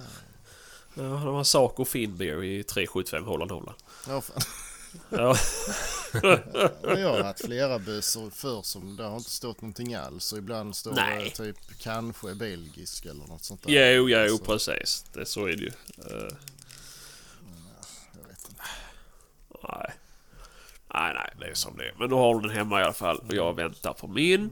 de 0.96 1.22
har 1.36 1.44
Saco 1.44 1.86
Finbeer 1.86 2.44
i 2.44 2.64
375 2.64 3.24
Holland 3.26 3.52
Holland. 3.52 3.78
Ja, 4.08 4.22
fan. 4.22 4.42
Ja. 5.10 5.36
Ja, 6.84 7.00
jag 7.00 7.10
har 7.10 7.24
haft 7.24 7.46
flera 7.46 7.80
bössor 7.80 8.30
förr 8.30 8.62
som 8.62 8.96
det 8.96 9.04
har 9.04 9.18
inte 9.18 9.30
stått 9.30 9.62
någonting 9.62 9.96
alls. 9.96 10.32
Och 10.34 10.38
ibland 10.38 10.76
står 10.76 10.92
Nej. 10.94 11.24
det 11.24 11.44
typ 11.44 11.58
kanske 11.80 12.36
belgisk 12.36 13.06
eller 13.06 13.28
något 13.28 13.44
sånt 13.44 13.64
där. 13.64 13.92
Jo, 13.94 14.10
jo, 14.10 14.38
Så, 14.38 14.44
precis. 14.46 15.06
Det, 15.14 15.26
så 15.26 15.46
är 15.46 15.56
det 15.56 15.64
ju. 15.64 15.72
Jag 18.14 18.28
vet 18.28 18.50
inte. 18.50 18.64
nej. 19.64 19.94
Nej, 20.94 21.14
nej, 21.14 21.34
det 21.40 21.46
är 21.46 21.54
som 21.54 21.78
det 21.78 21.84
är. 21.88 21.94
Men 22.00 22.10
nu 22.10 22.16
har 22.16 22.36
du 22.36 22.48
den 22.48 22.58
hemma 22.58 22.82
i 22.82 22.84
alla 22.84 22.94
fall 22.94 23.18
och 23.18 23.34
jag 23.34 23.54
väntar 23.56 23.94
på 23.94 24.08
min. 24.08 24.52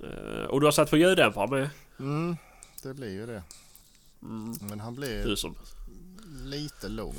Eh, 0.00 0.44
och 0.44 0.60
du 0.60 0.66
har 0.66 0.72
satt 0.72 0.90
på 0.90 0.96
ljuddämpare 0.96 1.50
med? 1.50 1.70
Mm, 1.98 2.36
det 2.82 2.94
blir 2.94 3.10
ju 3.10 3.26
det. 3.26 3.42
Mm. 4.22 4.58
Men 4.60 4.80
han 4.80 4.94
blev 4.94 5.36
lite 6.44 6.88
lång 6.88 7.16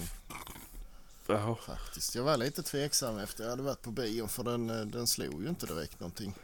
Jaha. 1.28 1.56
faktiskt. 1.56 2.16
Jag 2.16 2.24
var 2.24 2.38
lite 2.38 2.64
tveksam 2.64 3.18
efter 3.18 3.44
jag 3.44 3.50
hade 3.52 3.64
varit 3.64 3.82
på 3.82 3.92
bion 3.92 4.30
för 4.30 4.44
den, 4.44 4.70
eh, 4.70 4.86
den 4.86 5.08
slog 5.08 5.44
ju 5.44 5.50
inte 5.50 5.66
direkt 5.66 6.00
någonting. 6.00 6.36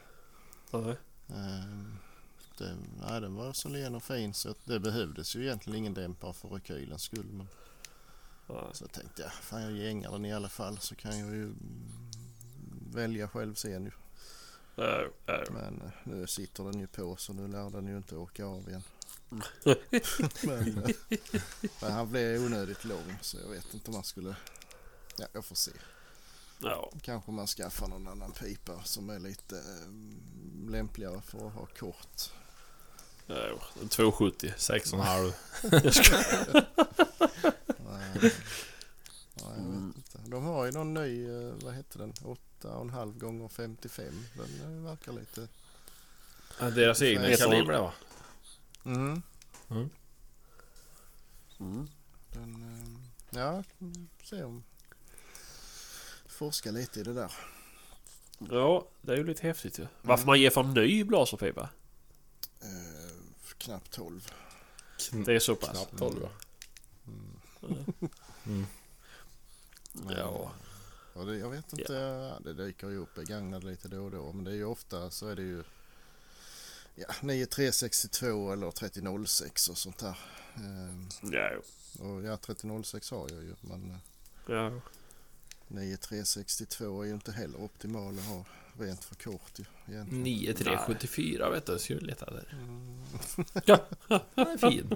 Nej. 0.72 0.96
Ehm, 1.30 1.98
Det, 2.58 2.76
nej, 3.08 3.22
den 3.22 3.36
var 3.36 3.54
så 3.54 3.70
len 3.70 3.96
och 3.96 4.04
fin 4.04 4.34
så 4.34 4.56
det 4.66 4.80
behövdes 4.80 5.36
ju 5.36 5.44
egentligen 5.44 5.78
ingen 5.80 5.94
dämpare 5.94 6.34
för 6.34 6.48
rekylens 6.50 7.02
skull. 7.04 7.26
Men 7.32 7.48
Nej. 8.48 8.66
så 8.74 8.88
tänkte 8.88 9.22
jag, 9.22 9.32
fan 9.34 9.62
jag 9.62 9.72
gängar 9.72 10.12
den 10.12 10.26
i 10.26 10.34
alla 10.34 10.50
fall 10.50 10.78
så 10.80 10.96
kan 10.96 11.20
jag 11.20 11.30
ju 11.36 11.54
välja 12.94 13.28
själv 13.28 13.56
sen 13.56 13.84
ju. 13.86 13.92
Ja, 14.76 15.04
ja. 15.26 15.44
Men 15.52 15.82
eh, 15.82 15.92
nu 16.04 16.28
sitter 16.28 16.64
den 16.64 16.80
ju 16.80 16.88
på 16.88 17.16
så 17.16 17.34
nu 17.34 17.48
lär 17.48 17.70
den 17.70 17.88
ju 17.88 17.98
inte 17.98 18.16
åka 18.16 18.46
av 18.46 18.70
igen. 18.70 18.84
Men, 19.30 20.94
men 21.82 21.92
han 21.92 22.10
blev 22.10 22.46
onödigt 22.46 22.86
lång 22.86 23.18
så 23.22 23.38
jag 23.38 23.50
vet 23.50 23.74
inte 23.74 23.88
om 23.88 23.94
man 23.94 24.04
skulle... 24.04 24.36
Ja, 25.18 25.26
jag 25.34 25.46
får 25.46 25.56
se. 25.56 25.72
Ja. 26.62 26.92
Kanske 27.02 27.32
man 27.32 27.48
skaffar 27.48 27.88
någon 27.88 28.08
annan 28.08 28.32
pipa 28.32 28.84
som 28.84 29.10
är 29.10 29.20
lite 29.20 29.58
eh, 29.58 30.70
lämpligare 30.70 31.22
för 31.22 31.48
att 31.48 31.54
ha 31.54 31.66
kort. 31.66 32.32
Ja, 33.28 33.36
en 33.82 33.90
270. 33.90 34.54
Sex 34.58 34.94
och 34.94 35.00
en 35.00 35.06
halv. 35.06 35.34
Jag 35.62 35.94
ska... 35.94 36.18
Nej, 37.78 38.20
nej, 38.22 38.32
jag 39.34 39.66
vet 39.66 39.96
inte. 39.98 40.18
De 40.26 40.44
har 40.44 40.66
ju 40.66 40.72
någon 40.72 40.94
ny, 40.94 41.30
eh, 41.30 41.54
vad 41.64 41.74
heter 41.74 42.00
den, 42.00 42.14
8,5 42.62 43.20
gånger 43.20 43.48
55. 43.48 44.26
Den 44.34 44.78
eh, 44.78 44.84
verkar 44.90 45.12
lite... 45.12 45.48
Ja, 46.60 46.70
Deras 46.70 47.02
egna 47.02 47.36
kalibrer 47.36 47.80
va? 47.80 47.94
Mm. 48.86 49.22
Mm. 51.60 51.90
Den, 52.34 52.56
eh, 52.56 53.40
ja, 53.40 53.64
mm, 53.82 54.10
se 54.24 54.44
om... 54.44 54.64
Forska 56.28 56.72
lite 56.72 57.00
i 57.00 57.04
det 57.04 57.14
där. 57.14 57.32
Ja, 58.40 58.88
det 59.02 59.14
är 59.14 59.18
ju 59.18 59.24
lite 59.24 59.48
häftigt 59.48 59.80
ju. 59.80 59.88
Varför 60.02 60.26
man 60.26 60.40
ger 60.40 60.50
för 60.50 60.62
en 60.62 60.74
ny 60.74 61.04
blaserpipa? 61.04 61.70
Eh, 62.62 63.12
knappt 63.58 63.92
12. 63.92 64.32
Det 65.26 65.36
är 65.36 65.40
så 65.40 65.56
pass. 65.56 65.70
Knappt 65.70 65.98
12 65.98 66.22
va? 66.22 66.30
Ja. 70.10 70.52
Och 71.14 71.26
det, 71.26 71.38
jag 71.38 71.50
vet 71.50 71.74
inte, 71.74 71.94
ja. 71.94 72.40
det 72.44 72.54
dyker 72.54 72.90
ju 72.90 72.98
upp 72.98 73.16
begagnade 73.16 73.66
lite 73.66 73.88
då 73.88 74.04
och 74.04 74.12
då. 74.12 74.34
Men 74.34 74.44
det 74.44 74.52
är 74.52 74.56
ju 74.56 74.66
ofta 74.66 75.10
så 75.10 75.28
är 75.28 75.36
det 75.36 75.42
ju 75.42 75.64
ja, 77.00 77.14
9362 77.22 78.52
eller 78.54 78.72
3006 78.72 79.70
och 79.70 79.78
sånt 79.78 79.98
där. 79.98 80.18
Eh, 80.56 81.32
Ja, 81.32 81.50
jo. 81.54 81.62
och 82.06 82.24
ja, 82.24 82.38
3006 82.38 83.12
har 83.12 83.30
jag 83.30 83.44
ju. 83.44 83.56
Men 83.62 83.92
eh, 83.92 83.98
ja. 84.48 84.82
9362 85.68 87.02
är 87.02 87.08
ju 87.08 87.14
inte 87.14 87.32
heller 87.32 87.62
optimal 87.62 88.20
att 88.20 88.26
ha 88.26 88.46
rent 88.80 89.04
för 89.04 89.16
kort 89.16 89.60
ju. 89.60 89.66
Egentligen. 89.94 90.24
9374 90.24 91.50
vet 91.50 91.66
du, 91.66 91.80
skulle 91.80 92.02
leta 92.02 92.26
där. 92.26 92.50
Mm. 92.52 93.08
Ja, 93.66 93.86
den 94.36 94.48
är 94.48 94.58
fin. 94.58 94.96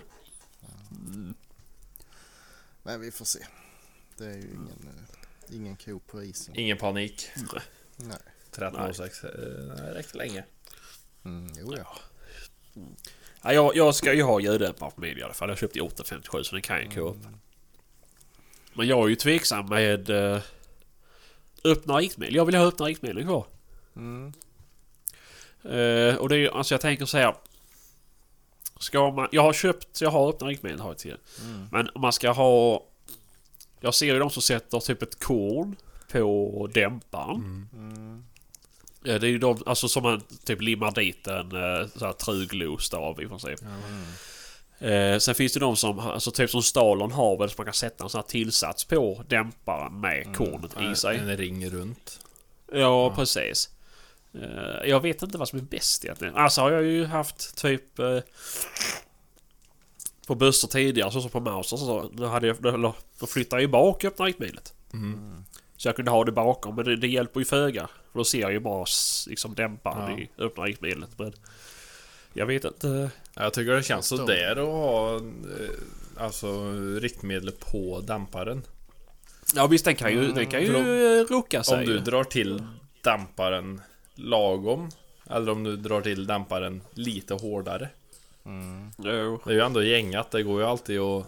Men 2.84 3.02
vi 3.02 3.12
får 3.12 3.26
se. 3.26 3.46
Det 4.18 4.26
är 4.26 4.36
ju 4.36 4.48
ingen, 4.48 4.88
eh, 4.88 5.56
ingen 5.56 5.76
ko 5.76 6.00
på 6.00 6.24
isen. 6.24 6.56
Ingen 6.56 6.78
panik. 6.78 7.30
Nej. 7.98 8.18
1306, 8.52 9.24
eh, 9.24 9.30
det 9.32 9.94
räcker 9.94 10.18
länge. 10.18 10.46
Mm, 11.26 11.54
jo, 11.60 11.76
ja. 11.78 11.98
ja 13.42 13.54
jag, 13.54 13.76
jag 13.76 13.96
ska 13.96 14.14
ju 14.14 14.24
ha 14.24 14.40
ljuddämpare 14.40 14.92
på 14.92 15.02
min 15.02 15.18
i 15.18 15.24
alla 15.24 15.34
fall. 15.34 15.50
Jag 15.50 15.58
köpte 15.58 15.80
i 15.80 15.82
857 15.82 16.44
så 16.44 16.56
den 16.56 16.62
kan 16.62 16.82
ju 16.82 17.02
gå 17.02 17.10
upp. 17.10 17.18
Men 18.74 18.88
jag 18.88 19.04
är 19.04 19.08
ju 19.08 19.16
tveksam 19.16 19.66
med 19.66 20.10
uh, 20.10 20.40
öppna 21.64 21.98
riktmedel. 21.98 22.36
Jag 22.36 22.46
vill 22.46 22.56
ha 22.56 22.66
öppna 22.66 22.86
riktmedel 22.86 23.24
kvar. 23.24 23.46
Mm. 23.96 24.34
Eh, 25.64 26.16
och 26.16 26.30
det 26.30 26.36
är 26.36 26.40
ju, 26.40 26.50
alltså 26.50 26.74
jag 26.74 26.82
tänker 26.82 27.06
så 27.06 27.18
här. 27.18 27.36
Ska 28.80 29.12
man, 29.12 29.28
jag 29.32 29.42
har 29.42 29.54
köpt, 29.54 30.02
jag 30.02 30.12
har 30.12 30.30
öppna 30.30 30.48
riktmedel 30.48 30.80
har 30.80 30.90
jag 30.90 30.98
till. 30.98 31.18
Mm. 31.42 31.68
Men 31.72 31.90
om 31.96 32.02
man 32.02 32.14
ska 32.14 32.32
ha... 32.32 32.86
Jag 33.80 33.94
ser 33.94 34.06
ju 34.06 34.20
de 34.20 34.30
som 34.30 34.42
sätter 34.42 34.80
typ 34.80 35.02
ett 35.02 35.24
korn 35.24 35.76
på 36.12 36.70
dämparen. 36.74 37.70
Mm. 37.74 38.26
Ja, 39.04 39.20
det 39.20 39.28
är 39.28 39.32
ju 39.32 39.40
de, 39.40 39.64
alltså 39.66 39.88
som 39.88 40.04
man 40.04 40.22
typ 40.46 40.62
limmar 40.62 40.92
dit 40.92 41.28
en 41.28 41.56
uh, 41.56 41.88
så 41.96 42.06
här 42.06 42.14
truglostav 42.14 43.22
i 43.22 43.28
princip. 43.28 43.62
Mm. 43.62 44.04
Eh, 44.84 45.20
sen 45.20 45.36
finns 45.36 45.54
det 45.54 45.60
de 45.60 45.76
som, 45.76 46.00
alltså 46.00 46.32
typ 46.32 46.50
som 46.50 46.62
Stalon 46.62 47.12
har 47.12 47.38
väl, 47.38 47.50
som 47.50 47.56
man 47.58 47.66
kan 47.66 47.74
sätta 47.74 48.04
en 48.04 48.10
sån 48.10 48.20
här 48.20 48.28
tillsats 48.28 48.84
på 48.84 49.24
dämparen 49.28 50.00
med 50.00 50.36
kornet 50.36 50.72
i 50.92 50.96
sig. 50.96 51.18
En 51.18 51.38
ring 51.38 51.70
runt. 51.70 52.20
Ja, 52.74 53.16
precis. 53.16 53.70
Eh, 54.34 54.90
jag 54.90 55.00
vet 55.00 55.22
inte 55.22 55.38
vad 55.38 55.50
som 55.50 55.60
är 55.60 55.64
bäst 55.64 56.06
egentligen. 56.06 56.36
Alltså 56.36 56.62
har 56.62 56.72
jag 56.72 56.84
ju 56.84 57.06
haft 57.06 57.58
typ... 57.58 58.00
Uh, 58.00 58.20
på 60.28 60.36
bussar 60.36 60.68
tidigare, 60.68 61.12
så 61.12 61.22
som 61.22 61.30
på 61.30 61.40
Mauser 61.40 61.78
så, 61.78 62.10
då, 62.14 62.26
hade 62.26 62.48
jag, 62.48 62.62
då, 62.62 62.96
då 63.20 63.28
flyttade 63.28 63.62
jag 63.62 63.68
ju 63.68 63.72
bak 63.72 64.06
öppna 64.06 64.26
riktmedlet. 64.26 64.74
Mm. 64.94 65.46
Så 65.84 65.90
jag 65.90 65.96
kunde 65.96 66.12
ha 66.12 66.24
det 66.24 66.32
bakom, 66.32 66.76
men 66.76 66.86
det, 66.86 66.96
det 66.96 67.08
hjälper 67.08 67.40
ju 67.40 67.46
föga. 67.46 67.88
För 68.12 68.20
då 68.20 68.26
ser 68.26 68.40
jag 68.42 68.52
ju 68.52 68.60
bara 68.60 68.86
liksom 69.28 69.56
dämparen 69.56 70.12
Ja. 70.12 70.20
i 70.20 70.30
öppna 70.38 70.64
riktmedlet. 70.64 71.10
Men 71.18 71.34
jag 72.34 72.46
vet 72.46 72.66
inte. 72.66 73.10
Jag 73.34 73.54
tycker 73.54 73.72
det 73.72 73.84
känns 73.84 74.08
sådär 74.08 74.52
att 74.52 74.68
ha 74.68 75.16
eh, 75.16 75.22
Alltså 76.18 76.72
riktmedel 77.02 77.52
på 77.52 78.02
dämparen. 78.04 78.62
Ja 79.56 79.68
visst, 79.68 79.86
den 79.86 79.96
kan 79.96 80.12
ju, 80.12 80.32
den 80.32 80.46
kan 80.46 80.62
ju 80.62 80.68
eh, 81.20 81.26
rucka 81.26 81.64
sig. 81.64 81.80
Om 81.80 81.86
du 81.86 82.00
drar 82.00 82.24
till 82.24 82.64
dämparen 83.02 83.82
lagom. 84.16 84.90
Eller 85.30 85.52
om 85.52 85.64
du 85.64 85.78
drar 85.78 86.02
till 86.02 86.28
dämparen 86.28 86.82
lite 86.94 87.34
hårdare. 87.34 87.90
Mm. 88.46 88.90
Jo. 88.98 89.40
Det 89.46 89.52
är 89.52 89.56
ju 89.56 89.62
ändå 89.62 89.84
gängat. 89.84 90.32
Det 90.32 90.44
går 90.44 90.62
ju 90.62 90.68
alltid 90.68 91.00
att 91.00 91.26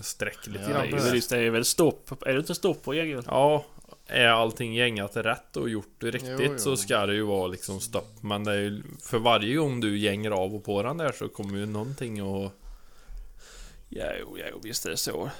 sträcka 0.00 0.50
lite 0.50 0.64
Ja, 0.64 0.70
grann 0.70 0.86
är, 1.00 1.04
det. 1.04 1.10
visst, 1.12 1.30
det 1.30 1.38
är 1.38 1.50
väl 1.50 1.64
stopp. 1.64 2.22
Är 2.26 2.32
det 2.32 2.38
inte 2.38 2.54
stopp 2.54 2.82
på 2.84 2.94
gängen? 2.94 3.22
Ja, 3.26 3.64
är 4.06 4.28
allting 4.28 4.74
gängat 4.74 5.16
rätt 5.16 5.56
och 5.56 5.70
gjort 5.70 6.02
riktigt 6.02 6.30
Jo, 6.40 6.48
jo. 6.52 6.58
så 6.58 6.76
ska 6.76 7.06
det 7.06 7.14
ju 7.14 7.22
vara 7.22 7.46
liksom 7.46 7.80
stopp. 7.80 8.22
Men 8.22 8.44
det 8.44 8.52
är 8.52 8.58
ju, 8.58 8.82
för 9.00 9.18
varje 9.18 9.56
gång 9.56 9.80
du 9.80 9.98
gänger 9.98 10.30
av 10.30 10.54
och 10.54 10.64
på 10.64 10.82
den 10.82 10.96
där 10.96 11.12
så 11.12 11.28
kommer 11.28 11.58
ju 11.58 11.66
någonting 11.66 12.20
att... 12.20 12.52
Ja, 13.88 14.06
jo, 14.20 14.38
jo, 14.50 14.60
visst 14.62 14.86
är 14.86 14.90
det 14.90 14.96
så. 14.96 15.30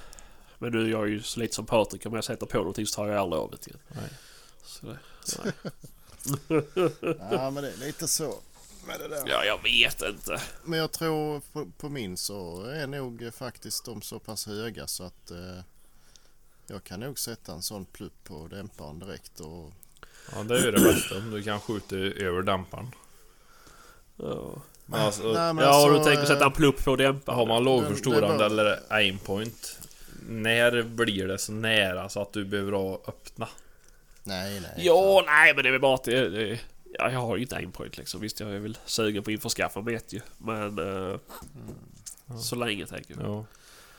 Men 0.59 0.71
nu 0.71 0.85
är 0.85 0.89
jag 0.89 1.09
ju 1.09 1.21
så 1.21 1.39
lite 1.39 1.55
som 1.55 1.65
Patrik. 1.65 2.05
Om 2.05 2.13
jag 2.13 2.23
sätter 2.23 2.45
på 2.45 2.57
någonting 2.57 2.85
så 2.85 2.95
tar 2.95 3.07
jag 3.07 3.17
aldrig 3.17 3.41
av 3.41 3.51
det 3.51 3.67
igen. 3.67 3.79
Nej. 3.87 4.09
Så 4.63 4.85
det, 4.85 4.97
nej. 5.43 5.53
Ja, 7.31 7.49
men 7.49 7.63
det 7.63 7.71
är 7.71 7.77
lite 7.77 8.07
så 8.07 8.35
med 8.87 8.99
det 8.99 9.07
där. 9.07 9.23
Ja, 9.27 9.43
jag 9.45 9.63
vet 9.63 10.01
inte. 10.01 10.41
Men 10.63 10.79
jag 10.79 10.91
tror 10.91 11.41
på, 11.53 11.71
på 11.77 11.89
min 11.89 12.17
så 12.17 12.63
är 12.63 12.87
nog 12.87 13.29
faktiskt 13.33 13.85
de 13.85 14.01
så 14.01 14.19
pass 14.19 14.45
höga 14.45 14.87
så 14.87 15.03
att 15.03 15.31
eh, 15.31 15.59
jag 16.67 16.83
kan 16.83 16.99
nog 16.99 17.19
sätta 17.19 17.51
en 17.51 17.61
sån 17.61 17.85
plupp 17.85 18.23
på 18.23 18.47
dämparen 18.47 18.99
direkt 18.99 19.39
och 19.39 19.73
Ja, 20.35 20.43
det 20.43 20.57
är 20.59 20.65
ju 20.65 20.71
det 20.71 20.81
bästa 20.81 21.17
om 21.17 21.31
du 21.31 21.43
kan 21.43 21.59
skjuta 21.59 21.95
över 21.95 22.41
dämparen. 22.41 22.87
Ja, 24.15 24.61
Men 24.85 24.99
alltså, 25.01 25.23
Nej, 25.23 25.53
men 25.53 25.65
ja 25.65 25.69
alltså, 25.69 25.97
du 25.97 26.03
tänker 26.03 26.25
sätta 26.25 26.45
en 26.45 26.51
plupp 26.51 26.83
på 26.83 26.95
dämparen? 26.95 27.37
har 27.39 27.45
man 27.45 27.63
lågförstorande 27.63 28.45
eller 28.45 28.79
aimpoint 28.89 29.79
När 30.29 30.83
blir 30.83 31.27
det 31.27 31.37
så 31.37 31.51
nära 31.51 32.09
så 32.09 32.21
att 32.21 32.33
du 32.33 32.45
behöver 32.45 32.71
ha 32.71 33.01
öppna? 33.07 33.47
Nej, 34.23 34.59
nej. 34.59 34.71
Ja, 34.77 35.23
nej 35.25 35.53
men 35.55 35.63
det 35.63 35.69
är 35.69 35.71
väl 35.71 35.81
bara 35.81 35.95
att 35.95 36.03
det, 36.03 36.29
det 36.29 36.59
Ja, 36.93 37.11
jag 37.11 37.19
har 37.19 37.35
ju 37.35 37.41
inte 37.41 37.55
aimpoint 37.55 37.97
liksom. 37.97 38.21
Visst, 38.21 38.39
jag 38.39 38.51
är 38.51 38.59
väl 38.59 38.77
sugen 38.85 39.23
på 39.23 39.29
att 39.29 39.33
införskaffa 39.33 39.81
mig 39.81 39.95
ett 39.95 40.13
ju. 40.13 40.21
Men... 40.37 40.79
eh, 40.79 41.19
Så 42.39 42.55
länge 42.55 42.85
tänker 42.85 43.15
jag. 43.19 43.29
Ja. 43.29 43.45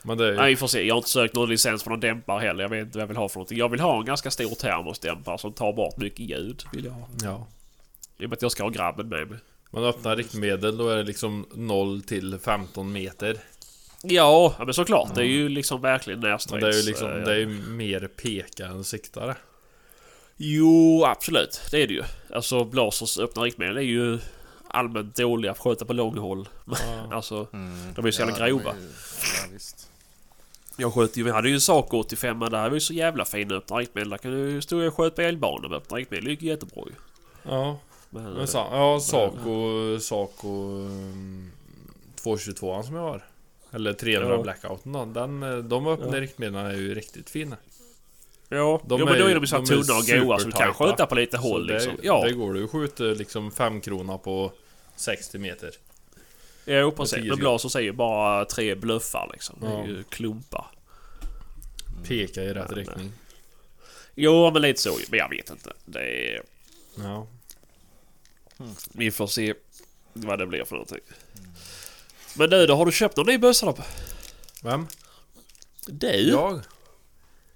Men 0.02 0.18
det 0.18 0.24
är 0.26 0.30
ju... 0.30 0.36
Nej, 0.36 0.50
vi 0.50 0.56
får 0.56 0.66
se. 0.66 0.86
Jag 0.86 0.94
har 0.94 0.98
inte 0.98 1.08
sökt 1.10 1.34
någon 1.34 1.48
licens 1.48 1.82
för 1.82 1.90
någon 1.90 2.00
dämpare 2.00 2.40
heller. 2.40 2.62
Jag 2.64 2.68
vet 2.70 2.86
inte 2.86 2.98
vad 2.98 3.02
jag 3.02 3.06
vill 3.08 3.16
ha 3.16 3.28
för 3.28 3.36
någonting. 3.36 3.58
Jag 3.58 3.68
vill 3.68 3.80
ha 3.80 3.98
en 3.98 4.04
ganska 4.04 4.30
stor 4.30 4.54
termosdämpare 4.54 5.38
som 5.38 5.52
tar 5.52 5.72
bort 5.72 5.96
mycket 5.96 6.20
ljud. 6.20 6.62
Vill 6.72 6.84
jag 6.84 6.92
ha. 6.92 7.08
Ja. 7.22 7.46
I 8.18 8.24
och 8.24 8.28
med 8.28 8.36
att 8.36 8.42
jag 8.42 8.52
ska 8.52 8.62
ha 8.62 8.70
grabben 8.70 9.08
med 9.08 9.30
mig. 9.30 9.38
Man 9.70 9.84
öppnar 9.84 10.16
riktmedel 10.16 10.76
då 10.76 10.88
är 10.88 10.96
det 10.96 11.02
liksom 11.02 11.46
0 11.54 12.02
till 12.02 12.38
15 12.38 12.92
meter. 12.92 13.38
Ja, 14.02 14.54
men 14.58 14.74
såklart. 14.74 15.14
Det 15.14 15.20
är 15.20 15.24
ju 15.24 15.48
liksom 15.48 15.80
verkligen 15.80 16.18
Och 16.18 16.28
närstrids. 16.28 16.60
det 16.62 16.68
är 16.68 16.72
ju 16.72 16.82
liksom, 16.82 17.10
eh, 17.10 17.16
det 17.24 17.32
är 17.32 17.38
ju 17.38 17.46
mer 17.48 18.08
peka 18.16 18.66
än 18.66 18.84
siktare. 18.84 19.36
Jo, 20.36 21.04
absolut. 21.04 21.60
Det 21.70 21.82
är 21.82 21.86
det 21.86 21.94
ju. 21.94 22.02
Alltså 22.34 22.64
Blasers 22.64 23.18
öppna 23.18 23.42
riktmedel 23.42 23.76
är 23.76 23.80
ju 23.80 24.18
allmänt 24.68 25.16
dåliga 25.16 25.50
att 25.52 25.58
sköta 25.58 25.84
på 25.84 25.92
långhåll. 25.92 26.48
Ja. 26.66 26.76
alltså, 27.12 27.46
Mm. 27.52 27.94
de 27.94 28.06
är 28.06 28.10
så 28.10 28.20
jävla 28.22 28.38
Ja, 28.38 28.46
grova. 28.46 28.70
är 28.70 28.74
ju- 28.76 28.82
Ja, 28.82 29.48
visst. 29.52 29.88
Jag 30.80 30.94
sköt 30.94 31.16
ju, 31.16 31.22
vi 31.22 31.30
hade 31.30 31.48
ju 31.48 31.55
en 31.55 31.60
Saco 31.60 31.98
85 31.98 32.38
men 32.38 32.50
där 32.52 32.68
var 32.68 32.74
ju 32.74 32.80
så 32.80 32.92
jävla 32.92 33.24
fina 33.24 33.55
öppna 33.55 33.76
riktmedel. 33.76 34.10
Där 34.10 34.18
kan 34.18 34.30
du 34.30 34.62
stå 34.62 34.86
och 34.86 34.94
sköt 34.94 35.14
på 35.16 35.22
älgbanor 35.22 35.68
med 35.68 35.76
öppna 35.76 35.96
riktmedel. 35.96 36.24
Det 36.24 36.30
gick 36.30 36.42
jättebra 36.42 36.82
ju. 36.86 36.92
Ja, 37.42 37.78
Men, 38.10 38.22
men 38.22 38.36
eh, 38.40 38.44
sa, 38.46 38.68
ja 38.72 39.00
Saco, 39.00 39.98
Saco 40.00 40.48
um, 40.48 41.50
222 42.22 42.82
som 42.82 42.94
jag 42.94 43.02
har. 43.02 43.24
Eller 43.72 43.92
300 43.92 44.34
Ja. 44.36 44.42
blackouten 44.42 44.92
då. 44.92 45.05
Den, 45.05 45.42
eh, 45.42 45.56
de 45.59 45.86
öppna 45.86 46.16
Ja. 46.16 46.20
riktmedlen 46.20 46.66
är 46.66 46.74
ju 46.74 46.94
riktigt 46.94 47.30
fina. 47.30 47.56
Ja, 48.48 48.80
De 48.86 49.00
jo, 49.00 49.06
men 49.06 49.18
då 49.18 49.24
är 49.26 49.34
de 49.34 49.40
ju 49.40 49.46
så 49.46 49.62
tunna 49.62 49.80
och 49.98 50.22
goa 50.26 50.38
så 50.38 50.44
du 50.46 50.52
kan 50.52 50.74
skjuta 50.74 51.06
på 51.06 51.14
lite 51.14 51.38
håll 51.38 51.66
det, 51.66 51.72
liksom. 51.74 51.92
Ja, 52.02 52.24
det 52.24 52.32
går 52.32 52.52
du 52.55 52.60
ju 52.60 52.68
skjuta 52.68 53.02
liksom 53.05 53.50
5 53.50 53.80
krona 53.80 54.18
på 54.18 54.52
60 54.96 55.38
meter. 55.38 55.70
Jo 56.68 56.90
precis. 56.92 57.18
Men 57.18 57.26
skott. 57.26 57.38
Blaser 57.38 57.68
säger 57.68 57.92
bara 57.92 58.44
tre 58.44 58.74
bluffar 58.74 59.30
liksom. 59.32 59.56
Det 59.60 59.66
är 59.66 59.70
Ja. 59.72 59.86
ju 59.86 60.02
klumpar. 60.02 60.66
Peka 62.08 62.42
i 62.42 62.54
rätt 62.54 62.68
Men, 62.68 62.78
riktning. 62.78 63.12
Jo, 64.14 64.50
men 64.52 64.62
lite 64.62 64.80
så. 64.80 64.98
Men 65.10 65.18
jag 65.18 65.28
vet 65.28 65.50
inte. 65.50 65.72
Det 65.84 66.34
är... 66.34 66.42
Ja. 66.96 67.26
Vi 68.92 69.10
får 69.10 69.26
se 69.26 69.54
vad 70.12 70.38
det 70.38 70.46
blir 70.46 70.64
för 70.64 70.74
någonting. 70.74 71.00
Men 72.36 72.50
du, 72.50 72.66
då 72.66 72.74
har 72.76 72.86
du 72.86 72.92
köpt 72.92 73.16
någon 73.16 73.26
ny 73.26 73.38
bössa 73.38 73.66
då? 73.66 73.76
Vem? 74.62 74.86
Du? 75.86 76.30
Jag? 76.30 76.60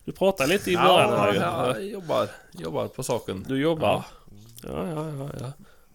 Du 0.04 0.12
pratade 0.12 0.48
lite 0.52 0.70
i 0.70 0.76
början 0.76 1.10
Ja, 1.10 1.16
här 1.18 1.32
ju. 1.32 1.38
jag 1.38 1.84
jobbar, 1.90 2.28
jobbar 2.52 2.88
på 2.88 3.02
saken. 3.02 3.44
Du 3.48 3.60
jobbar? 3.60 4.04
Ja, 4.62 4.88
ja, 4.88 5.08
ja. 5.18 5.30
ja. 5.40 5.52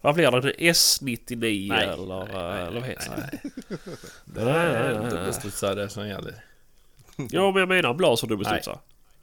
Vad 0.08 0.14
blir 0.14 0.30
det? 0.30 0.52
S99 0.58 1.68
Nej, 1.68 1.86
eller, 1.86 2.26
nej, 2.32 2.62
eller 2.62 2.80
vad 2.80 2.88
heter 2.88 3.10
det? 3.16 3.50
Det 4.24 4.44
Nej, 4.44 4.54
är 4.54 4.92
nej, 4.92 5.00
nej. 5.00 5.10
dubbelstudsare 5.10 5.88
som 5.88 6.08
gäller. 6.08 6.34
Ja, 7.16 7.50
men 7.50 7.60
jag 7.60 7.68
menar 7.68 7.94
Blas 7.94 8.22
och 8.22 8.28
dubbelstudsar. 8.28 8.78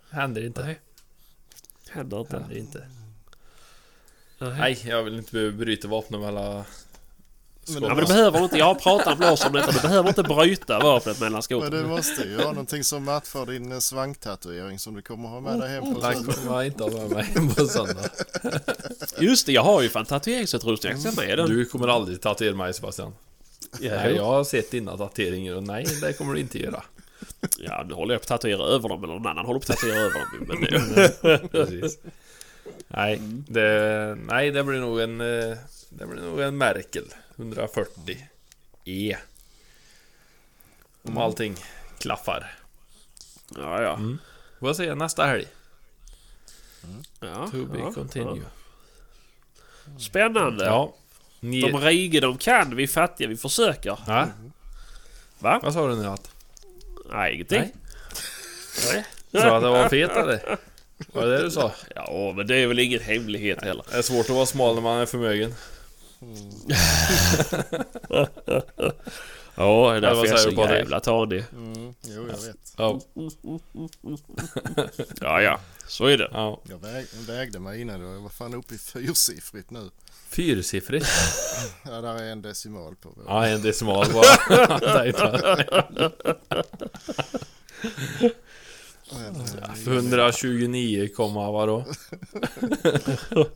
Händer 0.10 0.46
inte. 0.46 0.66
Nej. 0.66 0.80
Händer 1.90 2.20
inte. 2.20 2.38
Händer 2.38 2.58
inte. 2.58 2.88
Nej. 4.38 4.60
Nej, 4.60 4.82
jag 4.86 5.04
vill 5.04 5.16
inte 5.16 5.32
behöva 5.32 5.58
bryta 5.58 5.88
vapnen 5.88 6.22
mellan 6.22 6.64
Men 7.74 7.84
Ja, 7.84 7.90
men 7.90 7.98
du 7.98 8.06
behöver 8.06 8.44
inte. 8.44 8.58
Jag 8.58 8.66
har 8.66 8.76
pratat 8.76 9.06
med 9.08 9.18
Blas 9.18 9.46
om 9.46 9.54
detta. 9.54 9.72
Du 9.72 9.80
behöver 9.82 10.10
inte 10.10 10.24
bryta 10.24 10.80
vapnet 10.80 11.20
mellan 11.20 11.42
Men 11.50 11.72
du 11.72 11.84
måste 11.84 12.22
ju 12.24 12.38
ha 12.38 12.44
någonting 12.44 12.84
som 12.84 13.04
matchar 13.04 13.46
din 13.46 13.72
eh, 13.72 13.80
svangtatuering 13.80 14.80
som 14.80 14.94
du 14.96 15.02
kommer 15.02 15.30
ha 15.30 15.40
med 15.40 15.60
dig 15.60 15.70
hem 15.70 15.94
på 15.94 16.00
Den 16.00 16.14
slutet. 16.16 16.36
kommer 16.44 16.56
jag 16.58 16.66
inte 16.66 16.84
ha 16.84 16.90
med 16.90 17.10
mig 17.12 17.56
på 17.56 17.66
söndag. 17.68 18.10
Just 19.20 19.46
det, 19.46 19.52
jag 19.52 19.64
har 19.64 19.82
ju 19.82 19.90
fan 19.90 20.06
tatueringsutrustning. 20.06 20.92
Jag 20.92 21.14
ska 21.14 21.22
med 21.22 21.38
den. 21.38 21.50
Du 21.50 21.66
kommer 21.66 21.88
aldrig 21.88 22.22
tatuera 22.22 22.56
mig 22.56 22.74
Sebastian. 22.74 23.14
Ja, 23.80 23.96
Nej, 23.96 24.16
jag 24.16 24.26
har 24.26 24.44
sett 24.44 24.72
dina 24.72 24.98
tatueringar 24.98 25.56
och 25.56 25.64
nej, 25.64 25.86
det 26.02 26.14
kommer 26.14 26.34
du 26.34 26.40
inte 26.40 26.60
göra. 26.60 26.84
ja, 27.58 27.86
nu 27.88 27.94
håller 27.94 28.14
jag 28.14 28.22
på 28.22 28.24
att 28.24 28.28
tatuera 28.42 28.64
över 28.64 28.90
dem. 28.90 29.04
Eller 29.04 29.14
någon 29.14 29.28
annan 29.28 29.46
håller 29.46 29.60
på 29.60 29.64
att 29.72 29.78
tatuera 29.80 29.98
över 30.00 30.20
dem. 30.20 30.46
Men 30.48 30.62
det, 30.62 31.48
Precis. 31.52 31.98
Nej, 32.88 33.20
det, 33.48 34.18
nej, 34.28 34.52
det 34.52 34.64
blir 34.64 34.80
nog 34.80 35.00
en... 35.00 35.22
eh, 35.22 35.58
Det 35.90 36.06
blir 36.08 36.22
nog 36.22 36.42
en 36.42 36.58
Merkel 36.58 37.04
140 37.36 38.28
E. 38.86 39.18
Om 41.04 41.18
allting 41.18 41.56
klaffar. 42.00 42.56
ja, 43.56 43.82
ja. 43.82 43.94
Mm. 43.96 44.18
Får 44.60 44.70
jag 44.70 44.76
se 44.76 44.96
nästa 44.96 45.26
helg. 45.26 45.48
ja, 47.20 47.48
To 47.52 47.66
be 47.66 47.80
ja, 47.80 47.94
continue. 47.94 48.38
ja. 48.38 48.50
Spännande. 50.00 50.66
Ja. 50.66 50.94
Ni, 51.40 51.62
De 51.62 51.78
rike 51.82 52.20
de 52.20 52.38
kan, 52.38 52.76
vi 52.76 52.88
fattiga 52.88 53.28
vi 53.28 53.38
försöker. 53.38 54.00
ja. 54.08 54.28
Va? 55.40 55.60
Vad 55.64 55.74
sa 55.74 55.88
du 55.88 55.96
nu 55.96 56.08
att? 56.08 56.32
Nej, 57.12 57.34
ingenting. 57.34 57.60
Nej. 57.60 57.74
Nej. 58.94 59.06
Sa 59.32 59.44
du 59.50 59.50
att 59.56 59.62
det 59.64 59.70
var 59.70 59.90
fet 59.90 60.12
eller? 60.12 60.58
Var 61.14 61.26
det 61.26 61.38
det 61.38 61.44
du 61.44 61.52
sa? 61.52 61.72
Ja, 61.96 62.34
men 62.36 62.48
det 62.48 62.56
är 62.58 62.68
väl 62.68 62.80
ingen 62.80 63.00
hemlighet 63.00 63.64
heller. 63.64 63.86
Det 63.90 63.98
är 63.98 64.02
svårt 64.02 64.26
att 64.30 64.36
vara 64.36 64.46
smal 64.46 64.76
när 64.76 64.82
man 64.82 64.98
är 64.98 65.06
förmögen. 65.06 65.54
Ja, 69.58 69.92
det 69.92 69.98
är 69.98 70.02
därför 70.02 70.26
jag 70.26 70.34
är 70.34 70.38
så 70.38 70.50
jävla 70.50 71.00
tanig. 71.00 71.44
Mm, 71.52 71.94
jo, 72.02 72.28
jag 72.30 72.38
vet. 72.42 72.74
Ja, 72.78 73.02
Ja, 75.22 75.42
ja. 75.42 75.60
Så 75.88 76.06
är 76.06 76.18
det. 76.18 76.30
ja. 76.32 76.62
Jag 76.70 76.78
väg, 76.78 77.06
vägde 77.28 77.60
mig 77.60 77.82
innan 77.82 78.02
jag 78.02 78.20
var 78.22 78.30
fan 78.30 78.54
uppe 78.54 78.76
i 78.76 78.78
fyrsiffrigt 78.78 79.72
nu. 79.72 79.90
Fyrsiffrigt. 80.30 81.06
Ja, 81.86 82.02
där 82.02 82.16
är 82.16 82.32
en 82.32 82.42
decimal 82.42 82.96
på. 82.96 83.10
Ja, 83.28 83.48
en 83.48 83.62
decimal 83.62 84.08
bara. 84.14 84.22
Där 84.80 85.12
tar- 85.12 85.66
Men, 85.68 86.06
eh, 88.22 88.32
129, 89.88 91.10
komma 91.16 91.52
vadå? 91.52 91.86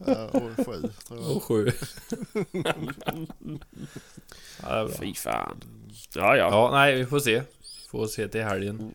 ja, 0.06 0.26
och 0.34 0.66
sju 0.66 0.82
tror 1.08 1.20
jag. 1.22 1.32
Och 1.38 1.44
sju. 1.44 1.72
Ja, 4.64 4.70
det 4.70 4.70
är 4.70 4.86
bra. 4.86 4.90
Fy 5.00 5.14
fan. 5.14 5.62
Ja, 6.16 6.36
ja. 6.36 6.50
Ja, 6.52 6.70
nej, 6.72 6.96
vi 6.96 7.06
får 7.06 7.20
se. 7.20 7.44
Får 7.90 8.08
se 8.08 8.28
till 8.28 8.44
helgen. 8.44 8.94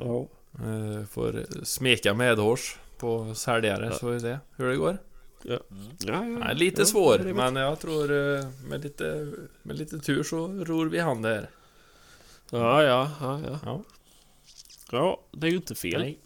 ja. 0.00 0.26
Eh, 0.54 1.04
Får 1.06 1.64
smeka 1.64 2.14
medhårs 2.14 2.76
på 2.98 3.34
säljare 3.34 3.92
så 3.92 3.98
får 3.98 4.10
vi 4.10 4.20
se 4.20 4.38
hur 4.56 4.68
det 4.70 4.76
går. 4.76 4.98
ja, 5.42 5.58
ja. 5.98 6.20
Nej, 6.20 6.54
lite 6.54 6.80
Ja, 6.80 6.84
svår, 6.86 7.18
men 7.18 7.56
jag 7.56 7.80
tror 7.80 8.12
eh, 8.36 8.44
med 8.68 8.82
lite, 8.82 9.32
med 9.62 9.76
lite 9.78 9.98
tur 9.98 10.22
så 10.22 10.48
ror 10.48 10.86
vi 10.86 10.98
hand 10.98 11.22
det 11.22 11.28
här. 11.28 11.50
Ja, 12.50 12.82
ja, 12.82 13.10
ja, 13.20 13.40
ja. 13.46 13.58
Ja. 13.64 13.82
Ja, 14.92 15.20
det 15.30 15.46
är 15.46 15.50
ju 15.50 15.56
inte 15.56 15.74
fel. 15.74 16.00
Nej. 16.00 16.18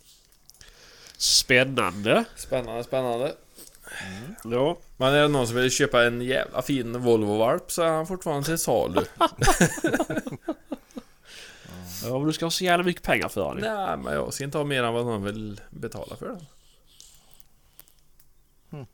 Spännande. 1.16 2.24
Spännande, 2.36 2.85
spännande. 2.85 3.35
Ja. 4.45 4.77
Men 4.97 5.15
är 5.15 5.23
det 5.23 5.28
någon 5.28 5.47
som 5.47 5.57
vill 5.57 5.70
köpa 5.70 6.05
en 6.05 6.20
jävla 6.20 6.62
fin 6.62 6.99
Volvo-valp 6.99 7.70
så 7.70 7.82
är 7.82 7.91
han 7.91 8.07
fortfarande 8.07 8.47
till 8.47 8.59
salu. 8.59 9.01
Ja, 12.05 12.19
men 12.19 12.27
du 12.27 12.32
ska 12.32 12.45
ha 12.45 12.51
så 12.51 12.65
jävla 12.65 12.85
mycket 12.85 13.03
pengar 13.03 13.28
för 13.28 13.55
den. 13.55 13.65
Nej, 13.65 13.97
men 13.97 14.15
jag 14.15 14.35
ska 14.35 14.45
inte 14.45 14.59
ha 14.59 14.65
mer 14.65 14.82
än 14.82 14.95
vad 14.95 15.07
någon 15.07 15.24
vill 15.24 15.61
betala 15.70 16.16
för 16.16 16.27
den. 16.27 16.47
Hmm. 18.70 18.86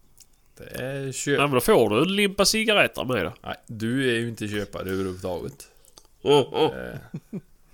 Det 0.57 0.65
är 0.65 1.01
Nej, 1.01 1.13
köp... 1.13 1.39
men 1.39 1.51
då 1.51 1.61
får 1.61 1.91
du 1.91 2.03
en 2.03 2.17
limpa 2.17 2.45
cigaretter 2.45 3.05
med 3.05 3.25
då. 3.25 3.33
Nej, 3.43 3.57
du 3.67 4.11
är 4.11 4.19
ju 4.19 4.29
inte 4.29 4.49
köpare 4.49 4.83
överhuvudtaget. 4.83 5.69
Oh, 6.23 6.55
oh. 6.55 6.71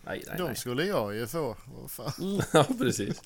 Eh, 0.06 0.10
nej, 0.12 0.22
nej, 0.26 0.36
De 0.38 0.42
nej. 0.44 0.56
skulle 0.56 0.84
jag 0.84 1.14
ju 1.14 1.26
få. 1.26 1.56
Vad 1.64 1.90
fan. 1.90 2.42
Ja, 2.52 2.66
precis. 2.78 3.22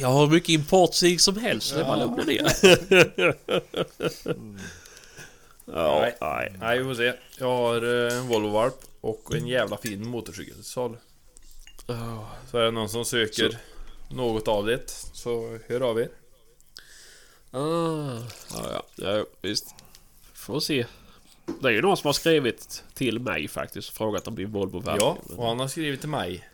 Jag 0.00 0.08
har 0.08 0.26
mycket 0.26 0.48
importsig 0.48 1.20
som 1.20 1.36
helst, 1.36 1.66
så 1.68 1.74
det 1.74 1.80
är 1.80 1.84
bara 1.84 1.94
att 1.94 2.00
lugna 2.00 2.24
ner. 2.24 2.52
Ja, 5.64 5.98
Nej. 6.00 6.16
nej. 6.20 6.52
Nej, 6.60 6.78
vi 6.78 6.84
får 6.84 6.94
se. 6.94 7.12
Jag 7.38 7.46
har 7.46 8.06
eh, 8.06 8.18
en 8.18 8.28
Volvo-valp 8.28 8.74
och 9.00 9.34
en 9.34 9.46
jävla 9.46 9.76
fin 9.76 10.08
motorcykel 10.08 10.54
till 10.54 10.64
salu. 10.64 10.96
Så 12.50 12.58
är 12.58 12.62
det 12.64 12.70
någon 12.70 12.88
som 12.88 13.04
söker 13.04 13.58
något 14.10 14.48
av 14.48 14.66
det 14.66 14.90
så 15.12 15.58
hör 15.68 15.80
av 15.80 16.00
er. 16.00 16.08
Ah, 17.50 18.18
ja, 18.50 18.70
ja. 18.72 18.82
ja, 18.96 19.24
visst. 19.42 19.74
Får 20.34 20.60
se. 20.60 20.86
Det 21.60 21.68
är 21.68 21.72
ju 21.72 21.82
någon 21.82 21.96
som 21.96 22.08
har 22.08 22.12
skrivit 22.12 22.84
till 22.94 23.18
mig 23.20 23.48
faktiskt 23.48 23.88
och 23.88 23.94
frågat 23.94 24.28
om 24.28 24.34
din 24.34 24.52
Volvo 24.52 24.80
värmning. 24.80 25.06
Ja, 25.06 25.18
och 25.36 25.46
han 25.46 25.60
har 25.60 25.68
skrivit 25.68 26.00
till 26.00 26.08
mig. 26.08 26.48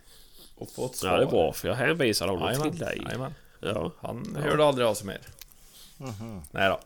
Och 0.57 0.71
fått 0.71 0.97
svar. 0.97 1.11
Ja, 1.11 1.17
det 1.17 1.23
är 1.23 1.31
bra 1.31 1.53
för 1.53 1.69
jag 1.69 1.75
hänvisar 1.75 2.29
honom 2.29 2.45
Jajamän, 2.49 2.71
till 2.71 2.81
dig. 2.81 3.03
jajamän. 3.05 3.35
Ja. 3.61 3.93
Han 4.01 4.37
Ja. 4.37 4.41
hörde 4.51 4.65
aldrig 4.65 4.87
av 4.87 4.95
sig 4.95 5.07
mer. 5.07 5.21
Mhm. 5.97 6.43
Nej 6.51 6.69
då. 6.69 6.81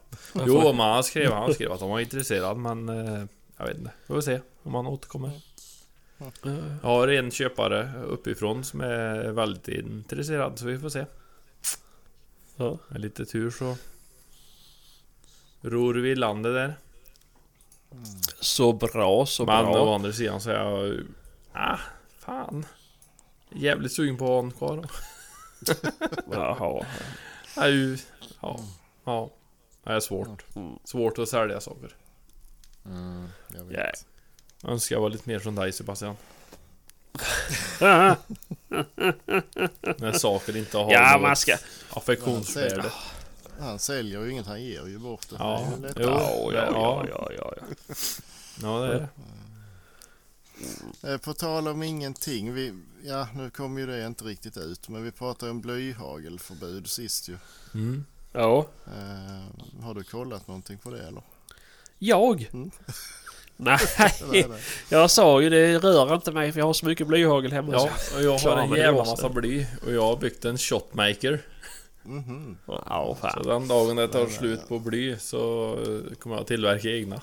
Jo, 0.46 0.72
men 0.72 0.80
han 0.80 1.04
skrev, 1.04 1.32
han 1.32 1.54
skrev 1.54 1.72
att 1.72 1.80
han 1.80 1.90
var 1.90 2.00
intresserad 2.00 2.56
men... 2.56 2.88
Eh, 2.88 3.24
jag 3.56 3.66
vet 3.66 3.76
inte. 3.78 3.90
Vi 4.06 4.14
får 4.14 4.20
se 4.20 4.40
om 4.62 4.74
han 4.74 4.86
återkommer. 4.86 5.30
Jag 6.42 6.52
har 6.82 7.08
en 7.08 7.30
köpare 7.30 7.92
uppifrån 8.06 8.64
som 8.64 8.80
är 8.80 9.30
väldigt 9.30 9.68
intresserad 9.68 10.58
så 10.58 10.66
vi 10.66 10.78
får 10.78 10.88
se. 10.88 11.04
Ja. 12.56 12.78
Med 12.88 13.00
lite 13.00 13.24
tur 13.26 13.50
så... 13.50 13.76
Ror 15.60 15.94
vi 15.94 16.10
i 16.10 16.14
landet 16.14 16.54
där. 16.54 16.74
Så 18.40 18.72
bra, 18.72 19.26
så 19.26 19.46
men 19.46 19.66
å 19.66 19.72
bra. 19.72 19.94
andra 19.94 20.12
sidan 20.12 20.40
så 20.40 20.50
är 20.50 20.54
jag... 20.54 21.00
Ah, 21.52 21.78
fan. 22.18 22.66
Jävligt 23.50 23.92
sugen 23.92 24.16
på 24.16 24.24
att 24.24 24.30
ha 24.60 24.72
en 24.72 24.82
då. 24.82 24.88
Jaha. 26.32 26.86
Är 27.56 27.68
ju... 27.68 27.98
Ja. 28.40 28.60
Ja. 29.04 29.30
Det 29.84 29.92
är 29.92 30.00
svårt. 30.00 30.44
Svårt 30.84 31.18
att 31.18 31.28
sälja 31.28 31.60
saker. 31.60 31.96
Mm, 32.86 33.28
jag 33.56 33.64
vet. 33.64 33.76
Ja. 33.78 33.92
Jag 34.62 34.72
önskar 34.72 34.96
jag 34.96 35.00
var 35.00 35.10
lite 35.10 35.28
mer 35.28 35.38
som 35.38 35.54
dig 35.54 35.72
Sebastian. 35.72 36.16
Ja, 37.80 38.16
När 39.98 40.12
saker 40.12 40.56
inte 40.56 40.78
har 40.78 40.92
ja 40.92 41.12
något 41.12 41.22
man 41.22 41.36
ska... 41.36 41.56
affektionsvärde. 41.90 42.84
Han 43.60 43.78
säljer 43.78 44.22
ju 44.22 44.30
inget, 44.30 44.46
han 44.46 44.62
ger 44.62 44.86
ju 44.86 44.98
bort 44.98 45.28
det. 45.30 45.36
Ja, 45.38 45.68
Det 45.80 45.88
är 45.88 45.92
jo. 45.96 46.08
Ja, 46.08 46.52
ja, 46.52 46.70
ja, 46.74 47.04
ja, 47.08 47.32
ja, 47.38 47.54
ja. 47.56 47.64
Det 48.56 48.66
är 48.86 48.90
det. 51.02 51.12
Eh, 51.12 51.18
På 51.18 51.34
tal 51.34 51.68
om 51.68 51.82
ingenting. 51.82 52.54
Vi, 52.54 52.74
ja, 53.04 53.28
nu 53.34 53.50
kom 53.50 53.78
ju 53.78 53.86
det 53.86 54.06
inte 54.06 54.24
riktigt 54.24 54.56
ut. 54.56 54.88
Men 54.88 55.04
vi 55.04 55.10
pratade 55.10 55.50
om 55.50 55.60
blyhagelförbud 55.60 56.90
sist 56.90 57.28
ju. 57.28 57.36
Mm. 57.74 58.04
Ja. 58.32 58.66
Eh, 58.86 59.82
har 59.84 59.94
du 59.94 60.02
kollat 60.04 60.48
någonting 60.48 60.78
på 60.78 60.90
det 60.90 61.02
eller? 61.06 61.22
Jag? 61.98 62.48
Mm. 62.52 62.70
Nej, 63.56 63.78
jag 64.88 65.10
sa 65.10 65.42
ju 65.42 65.50
det 65.50 65.78
rör 65.78 66.14
inte 66.14 66.32
mig 66.32 66.52
för 66.52 66.58
jag 66.58 66.66
har 66.66 66.72
så 66.72 66.86
mycket 66.86 67.06
blyhagel 67.06 67.52
hemma. 67.52 67.72
Ja, 67.72 67.90
och 68.16 68.22
jag 68.22 68.38
har 68.38 68.58
en 68.58 68.70
jävla 68.70 69.04
massa 69.04 69.28
bly 69.28 69.66
och 69.86 69.92
jag 69.92 70.02
har 70.02 70.16
byggt 70.16 70.44
en 70.44 70.58
shotmaker. 70.58 71.42
Mhm. 72.04 72.56
Ja, 72.66 73.16
Så 73.20 73.28
fan. 73.28 73.42
den 73.46 73.68
dagen 73.68 73.96
det 73.96 74.08
tar 74.08 74.26
slut 74.26 74.68
på 74.68 74.78
bly 74.78 75.16
så 75.18 75.72
eh, 75.82 76.14
kommer 76.14 76.36
jag 76.36 76.46
tillverka 76.46 76.88
egna. 76.88 77.20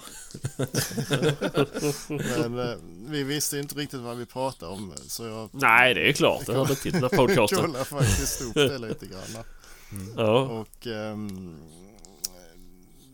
Men 2.09 2.59
eh, 2.59 2.75
vi 3.07 3.23
visste 3.23 3.59
inte 3.59 3.75
riktigt 3.75 3.99
vad 3.99 4.17
vi 4.17 4.25
pratade 4.25 4.71
om. 4.71 4.93
Så 5.07 5.25
jag 5.25 5.49
Nej, 5.53 5.93
det 5.93 6.09
är 6.09 6.13
klart. 6.13 6.45
Det 6.45 6.53
hörde 6.53 6.75
till 6.75 6.91
den 6.91 7.01
här 7.01 7.09
podcasten. 7.09 7.59
kollade 7.61 7.85
faktiskt 7.85 8.41
upp 8.41 8.53
det 8.53 8.77
lite 8.77 9.05
grann. 9.05 9.43
Ja. 10.17 10.41
Och 10.41 10.87
ehm, 10.87 11.57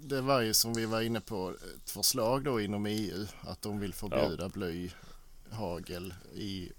det 0.03 0.21
var 0.21 0.41
ju 0.41 0.53
som 0.53 0.73
vi 0.73 0.85
var 0.85 1.01
inne 1.01 1.21
på 1.21 1.53
ett 1.83 1.89
förslag 1.89 2.43
då 2.43 2.61
inom 2.61 2.85
EU 2.85 3.25
att 3.41 3.61
de 3.61 3.79
vill 3.79 3.93
förbjuda 3.93 4.49
blyhagel 4.49 6.13
i, 6.33 6.71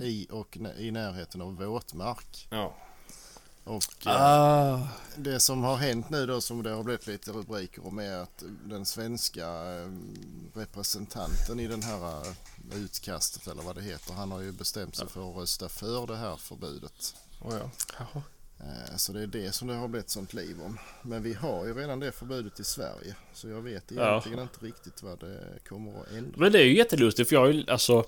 i 0.00 0.26
och 0.30 0.58
i 0.78 0.90
närheten 0.90 1.40
av 1.42 1.54
våtmark. 1.56 2.46
Ja. 2.50 2.76
Och 3.64 4.06
eh, 4.06 4.12
Ah. 4.22 4.88
det 5.16 5.40
som 5.40 5.62
har 5.62 5.76
hänt 5.76 6.10
nu 6.10 6.26
då 6.26 6.40
som 6.40 6.62
det 6.62 6.70
har 6.70 6.82
blivit 6.82 7.06
lite 7.06 7.30
rubriker 7.30 7.86
om 7.86 7.98
är 7.98 8.16
att 8.16 8.44
den 8.64 8.86
svenska 8.86 9.46
eh, 9.46 9.88
representanten 10.54 11.60
i 11.60 11.66
den 11.66 11.82
här 11.82 12.26
eh, 12.26 12.78
utkastet 12.84 13.46
eller 13.46 13.62
vad 13.62 13.76
det 13.76 13.82
heter 13.82 14.12
han 14.14 14.30
har 14.32 14.40
ju 14.40 14.52
bestämt 14.52 14.96
sig 14.96 15.08
för 15.08 15.30
att 15.30 15.36
rösta 15.36 15.68
för 15.68 16.06
det 16.06 16.16
här 16.16 16.36
förbudet. 16.36 17.14
Oh, 17.40 17.54
ja. 17.98 18.22
Eh, 18.60 18.96
Så 18.96 19.12
det 19.12 19.22
är 19.22 19.26
det 19.26 19.52
som 19.52 19.68
det 19.68 19.74
har 19.74 19.88
blivit 19.88 20.10
sånt 20.10 20.34
liv 20.34 20.56
om. 20.64 20.78
Men 21.02 21.22
vi 21.22 21.34
har 21.34 21.66
ju 21.66 21.74
redan 21.74 22.00
det 22.00 22.12
förbudet 22.12 22.60
i 22.60 22.64
Sverige. 22.64 23.14
Så 23.34 23.48
jag 23.48 23.60
vet 23.62 23.84
Ja. 23.90 24.08
egentligen 24.10 24.38
inte 24.40 24.64
riktigt 24.64 25.02
vad 25.02 25.20
det 25.20 25.58
kommer 25.68 26.00
att 26.00 26.10
ändra. 26.10 26.32
Men 26.36 26.52
det 26.52 26.58
är 26.58 26.64
ju 26.64 26.76
jättelustigt 26.76 27.28
för 27.28 27.36
jag 27.36 27.40
har 27.40 27.52
ju 27.52 27.64
alltså... 27.70 28.04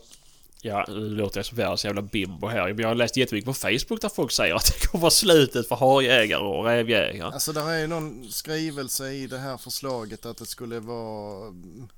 Ja, 0.66 0.84
nu 0.88 0.94
låter 0.94 1.38
jag 1.38 1.46
som 1.46 1.56
världens 1.56 1.84
jävla 1.84 2.02
bimbo 2.02 2.46
här. 2.46 2.80
Jag 2.80 2.88
har 2.88 2.94
läst 2.94 3.16
jättemycket 3.16 3.46
på 3.46 3.54
Facebook 3.54 4.00
där 4.00 4.08
folk 4.08 4.32
säger 4.32 4.54
att 4.54 4.66
det 4.66 4.86
kommer 4.86 5.02
vara 5.02 5.10
slutet 5.10 5.68
för 5.68 5.76
harjägare 5.76 6.42
och 6.42 6.64
rävjägare. 6.64 7.32
Alltså 7.32 7.52
där 7.52 7.70
är 7.70 7.78
ju 7.78 7.86
någon 7.86 8.30
skrivelse 8.30 9.12
i 9.12 9.26
det 9.26 9.38
här 9.38 9.56
förslaget 9.56 10.26
att 10.26 10.36
det 10.36 10.46
skulle 10.46 10.80
vara 10.80 11.48
mm, 11.48 11.88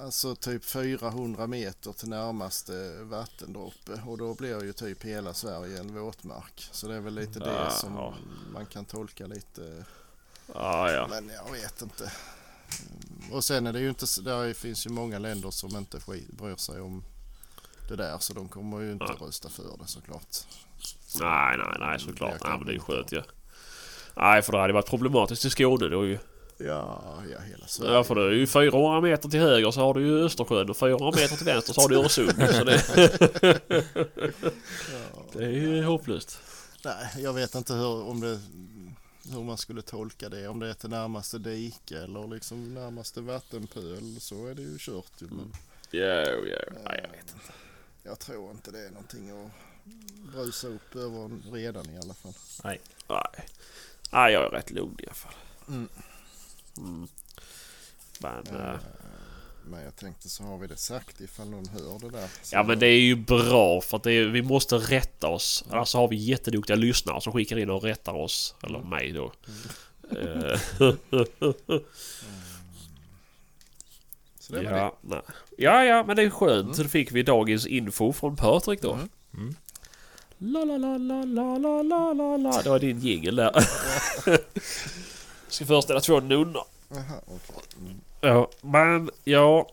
Alltså 0.00 0.34
typ 0.34 0.64
400 0.64 1.46
meter 1.46 1.92
till 1.92 2.08
närmaste 2.08 2.96
vattendroppe 3.02 3.92
och 4.06 4.18
då 4.18 4.34
blir 4.34 4.64
ju 4.64 4.72
typ 4.72 5.04
hela 5.04 5.34
Sverige 5.34 5.78
en 5.78 5.94
våtmark. 5.94 6.68
Så 6.72 6.88
det 6.88 6.94
är 6.94 7.00
väl 7.00 7.14
lite 7.14 7.38
det 7.38 7.70
som 7.70 7.94
ja. 7.94 8.14
man 8.52 8.66
kan 8.66 8.84
tolka 8.84 9.26
lite. 9.26 9.84
Ja, 10.54 10.92
ja. 10.92 11.06
Men 11.10 11.28
jag 11.28 11.52
vet 11.52 11.82
inte. 11.82 12.12
Och 13.32 13.44
sen 13.44 13.66
är 13.66 13.72
det 13.72 13.80
ju 13.80 13.88
inte, 13.88 14.06
där 14.20 14.54
finns 14.54 14.86
ju 14.86 14.90
många 14.90 15.18
länder 15.18 15.50
som 15.50 15.76
inte 15.76 15.98
bryr 16.36 16.56
sig 16.56 16.80
om 16.80 17.04
det 17.88 17.96
där 17.96 18.18
så 18.18 18.32
de 18.32 18.48
kommer 18.48 18.80
ju 18.80 18.92
inte 18.92 19.04
Ja. 19.20 19.26
rösta 19.26 19.48
för 19.48 19.62
det 19.62 19.86
såklart. 19.88 20.36
Nej, 21.20 21.58
nej, 21.58 21.76
nej 21.80 22.00
såklart. 22.00 22.40
Nej, 22.44 22.58
men 22.58 22.66
det 22.66 22.74
är 22.74 22.78
skönt 22.78 23.12
ju. 23.12 23.22
Nej, 24.16 24.42
för 24.42 24.52
det 24.52 24.58
hade 24.58 24.72
varit 24.72 24.86
problematiskt 24.90 25.44
i 25.44 25.50
Skåne 25.50 25.88
då 25.88 26.06
ju. 26.06 26.18
Ja, 26.58 27.02
ja 27.32 27.38
hela 27.38 27.66
Sverige. 27.66 27.92
Ja, 27.92 28.04
för 28.04 28.14
det 28.14 28.22
är 28.22 28.30
ju 28.30 28.46
400 28.46 29.00
meter 29.00 29.28
till 29.28 29.40
höger 29.40 29.70
så 29.70 29.80
har 29.80 29.94
du 29.94 30.06
ju 30.06 30.24
Östersjön 30.24 30.70
och 30.70 30.76
400 30.76 31.10
meter 31.20 31.36
till 31.36 31.46
vänster 31.46 31.72
så 31.72 31.80
har 31.80 31.88
du 31.88 31.96
Öresund. 31.98 32.30
Så 32.54 32.64
det, 32.64 32.82
Ja. 34.92 35.22
det 35.32 35.44
är 35.44 35.50
ju 35.50 35.82
hopplöst. 35.82 36.38
Nej, 36.84 37.08
jag 37.18 37.32
vet 37.32 37.54
inte 37.54 37.74
hur, 37.74 38.02
om 38.08 38.20
det, 38.20 38.40
hur 39.34 39.42
man 39.42 39.58
skulle 39.58 39.82
tolka 39.82 40.28
det. 40.28 40.48
Om 40.48 40.58
det 40.60 40.68
är 40.68 40.74
till 40.74 40.90
närmaste 40.90 41.38
dike 41.38 41.98
eller 41.98 42.28
liksom 42.28 42.74
närmaste 42.74 43.20
vattenpöl 43.20 44.20
så 44.20 44.46
är 44.46 44.54
det 44.54 44.62
ju 44.62 44.76
kört 44.78 45.12
ju. 45.18 45.26
Men 45.26 45.52
Jo, 45.90 46.44
jo. 46.46 46.74
Nej, 46.84 47.00
jag 47.02 47.10
vet 47.10 47.34
inte. 47.34 47.52
Jag 48.04 48.18
tror 48.18 48.50
inte 48.50 48.70
det 48.70 48.86
är 48.86 48.90
någonting 48.90 49.30
att 49.30 49.50
brusa 50.32 50.68
upp 50.68 50.96
över 50.96 51.52
redan 51.52 51.90
i 51.90 51.98
alla 51.98 52.14
fall. 52.14 52.32
Nej. 52.64 52.80
Nej. 53.08 53.46
Nej, 54.12 54.32
jag 54.32 54.44
är 54.44 54.50
rätt 54.50 54.70
lugn 54.70 54.96
i 54.98 55.04
alla 55.06 55.14
fall. 55.14 55.34
Mm. 55.68 55.88
Mm. 56.78 57.08
Men... 58.20 58.46
Eh, 58.46 58.74
Men 59.66 59.82
jag 59.82 59.96
tänkte 59.96 60.28
så 60.28 60.42
har 60.44 60.58
vi 60.58 60.66
det 60.66 60.76
sagt 60.76 61.20
ifall 61.20 61.50
någon 61.50 61.68
hör 61.68 61.98
det 61.98 62.10
där. 62.10 62.30
Ja 62.52 62.62
men 62.62 62.78
det 62.78 62.86
är 62.86 63.00
ju 63.00 63.16
bra 63.16 63.80
för 63.80 63.96
att 63.96 64.02
det 64.02 64.12
är, 64.12 64.24
vi 64.24 64.42
måste 64.42 64.76
rätta 64.76 65.28
oss. 65.28 65.64
Annars 65.70 65.94
har 65.94 66.08
vi 66.08 66.16
jätteduktiga 66.16 66.76
lyssnare 66.76 67.20
som 67.20 67.32
skickar 67.32 67.58
in 67.58 67.70
och 67.70 67.82
rättar 67.82 68.12
oss. 68.12 68.54
Eller 68.62 68.78
mig 68.78 69.12
då. 69.12 69.32
Eh, 70.10 70.60
Så 74.38 74.52
det 74.52 74.62
var 74.62 74.78
ja, 74.78 74.98
nej. 75.00 75.20
Ja, 75.58 75.84
ja, 75.84 76.04
men 76.06 76.16
det 76.16 76.22
är 76.22 76.30
skönt. 76.30 76.76
Så 76.76 76.82
då 76.82 76.88
fick 76.88 77.12
vi 77.12 77.22
dagens 77.22 77.66
info 77.66 78.12
från 78.12 78.36
Patrik 78.36 78.82
då. 78.82 78.92
Mm. 78.92 79.08
Mm. 79.34 79.54
La, 80.38 80.64
la, 80.64 80.76
la, 80.76 80.98
la, 80.98 81.24
la, 81.24 81.58
la, 81.58 81.82
la, 81.82 82.12
la, 82.12 82.36
la. 82.36 82.62
Det 82.62 82.70
var 82.70 82.78
din 82.78 82.98
jingel 83.00 83.36
där. 83.36 83.52
Ska 85.48 85.66
föreställa 85.66 86.00
två 86.00 86.20
nunnor. 86.20 86.64
Aha, 86.90 87.22
okej. 87.26 87.62
Mm. 87.80 88.00
Ja, 88.20 88.50
men 88.60 89.10
ja... 89.24 89.68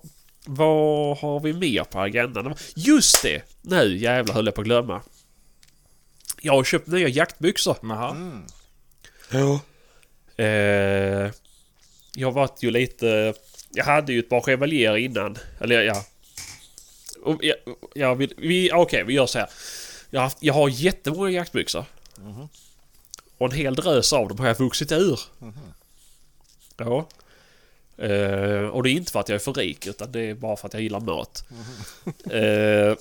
Vad 0.46 1.18
har 1.18 1.40
vi 1.40 1.54
mer 1.54 1.84
på 1.84 2.00
agendan? 2.00 2.56
Just 2.76 3.24
det! 3.24 3.42
Nu 3.62 3.98
jävlar 3.98 4.34
höll 4.36 4.46
jag 4.46 4.56
på 4.56 4.62
att 4.62 4.68
glömma. 4.68 5.02
Jag 6.42 6.54
har 6.54 6.64
köpt 6.64 6.88
nya 6.88 7.08
jaktbyxor. 7.08 7.78
Jaha. 7.82 8.10
Mm. 8.12 8.44
Ja. 9.32 9.60
Eh, 10.44 11.32
jag 12.16 12.32
varit 12.32 12.64
ju 12.64 12.72
lite... 12.72 13.34
Jag 13.74 13.86
hade 13.86 14.14
ju 14.14 14.20
ett 14.20 14.30
par 14.30 14.42
chevalier 14.42 14.98
innan. 14.98 15.38
Eller 15.60 15.82
ja... 15.82 16.06
Och, 17.24 17.44
ja, 17.44 17.56
ja 17.96 18.14
vi, 18.14 18.34
vi, 18.38 18.72
Okej, 18.74 19.04
vi 19.04 19.14
gör 19.14 19.26
så 19.26 19.40
här. 19.40 19.50
Jag 20.10 20.20
har, 20.20 20.24
haft, 20.24 20.38
jag 20.42 20.54
har 20.54 20.70
jättemånga 20.70 21.30
jaktbyxor. 21.30 21.86
Mhm. 22.18 22.48
Och 23.38 23.46
en 23.46 23.58
hel 23.58 23.76
drös 23.76 24.14
av 24.14 24.28
dem 24.28 24.40
har 24.40 24.48
jag 24.48 24.60
vuxit 24.60 24.92
ur. 24.92 25.20
Mhm. 25.40 25.54
Ja. 26.78 27.08
Uh, 28.04 28.68
och 28.68 28.84
det 28.84 28.90
är 28.90 28.92
inte 28.92 29.12
för 29.12 29.20
att 29.20 29.30
jag 29.30 29.36
är 29.36 29.40
för 29.40 29.54
rik 29.54 29.88
utan 29.88 30.12
det 30.12 30.20
är 30.20 30.34
bara 30.34 30.56
för 30.56 30.68
att 30.68 30.74
jag 30.74 30.84
gillar 30.84 31.00
mat. 31.00 31.46
Eh, 32.32 32.96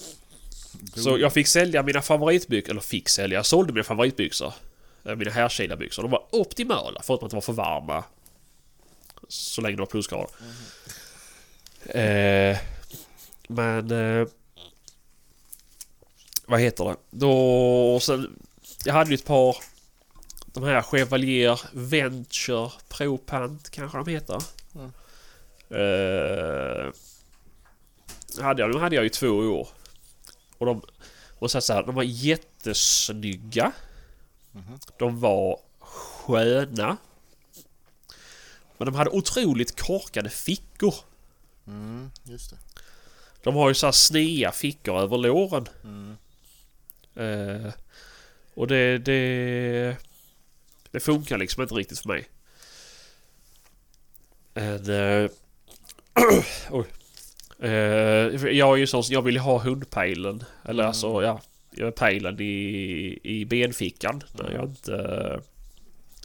så 0.95 1.19
jag 1.19 1.33
fick 1.33 1.47
sälja 1.47 1.83
mina 1.83 2.03
favoritbyxor, 2.03 2.71
eller 2.71 2.81
fick 2.81 3.09
sälja, 3.09 3.39
jag 3.39 3.47
sålde 3.47 3.73
mina 3.73 3.85
favoritbyxor. 3.85 4.53
Eh, 5.05 5.17
mina 5.17 5.31
härkila-byxor. 5.31 6.03
De 6.03 6.11
var 6.11 6.25
optimala 6.31 7.01
förutom 7.03 7.27
att 7.27 7.31
de 7.31 7.37
var 7.37 7.41
för 7.41 7.53
varma. 7.53 8.05
Så 9.31 9.61
länge 9.61 9.77
det 9.77 9.81
var 9.81 9.87
plusgrader. 9.87 10.31
Eh, 11.85 12.59
men... 13.49 13.91
Eh, 13.91 14.29
vad 16.47 16.61
heter 16.61 16.85
det? 16.85 16.97
Då... 17.11 18.01
Sen, 18.03 18.39
jag 18.85 18.95
hade 18.95 19.11
ju 19.11 19.15
ett 19.15 19.25
par... 19.25 19.57
De 20.47 20.65
här 20.65 20.83
Chevalier 20.83 21.61
Venture 21.73 22.71
Pro 22.89 23.19
Pant 23.19 23.71
kanske 23.71 23.99
de 23.99 24.11
heter. 24.11 24.43
Mm. 24.75 24.93
Eh, 25.71 26.93
hade 28.43 28.63
jag, 28.63 28.73
de 28.73 28.81
hade 28.81 28.97
jag 28.97 29.07
i 29.07 29.11
två 29.11 29.29
år. 29.29 29.69
Och 30.59 30.67
de... 30.67 30.83
Och 31.39 31.51
så, 31.51 31.61
så 31.61 31.73
här, 31.73 31.83
de 31.83 31.95
var 31.95 32.03
jättesnygga. 32.03 33.73
Mhm. 34.53 34.79
De 34.99 35.21
var 35.21 35.61
sköna. 35.79 36.97
Men 38.81 38.87
de 38.87 38.95
hade 38.95 39.11
otroligt 39.11 39.81
korkade 39.81 40.31
fickor. 40.31 40.95
Mm, 41.67 42.11
just 42.25 42.51
det. 42.51 42.57
De 43.43 43.55
har 43.55 43.69
ju 43.69 43.75
så 43.75 43.87
här 43.87 43.93
snea 43.93 44.53
fickor 44.53 44.99
över 45.01 45.19
låren. 45.19 45.69
Mm. 45.85 46.17
Eh, 47.15 47.73
och 48.55 48.67
det, 48.67 48.99
det... 48.99 49.97
Det 50.91 51.01
funkar 51.01 51.39
liksom 51.39 51.63
inte 51.63 51.75
riktigt 51.75 51.99
för 51.99 52.09
mig. 52.09 52.29
En, 54.55 54.91
eh, 54.91 55.31
oj. 56.71 56.87
Eh, 57.59 57.71
jag 58.57 58.73
är 58.75 58.77
ju 58.77 58.87
sån 58.87 59.03
jag 59.09 59.23
vill 59.23 59.39
ha 59.39 59.59
hundpejlen. 59.59 60.45
Eller 60.65 60.83
Mm. 60.83 60.89
alltså 60.89 61.23
ja. 61.23 61.41
Jag 61.71 61.87
har 61.87 61.93
pejlen 61.93 62.41
i, 62.41 63.19
i 63.23 63.45
benfickan 63.45 64.23
när 64.33 64.51
jag 64.53 64.65
inte 64.65 65.41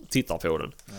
tittar 0.10 0.38
på 0.38 0.58
den. 0.58 0.72
Ja. 0.86 0.94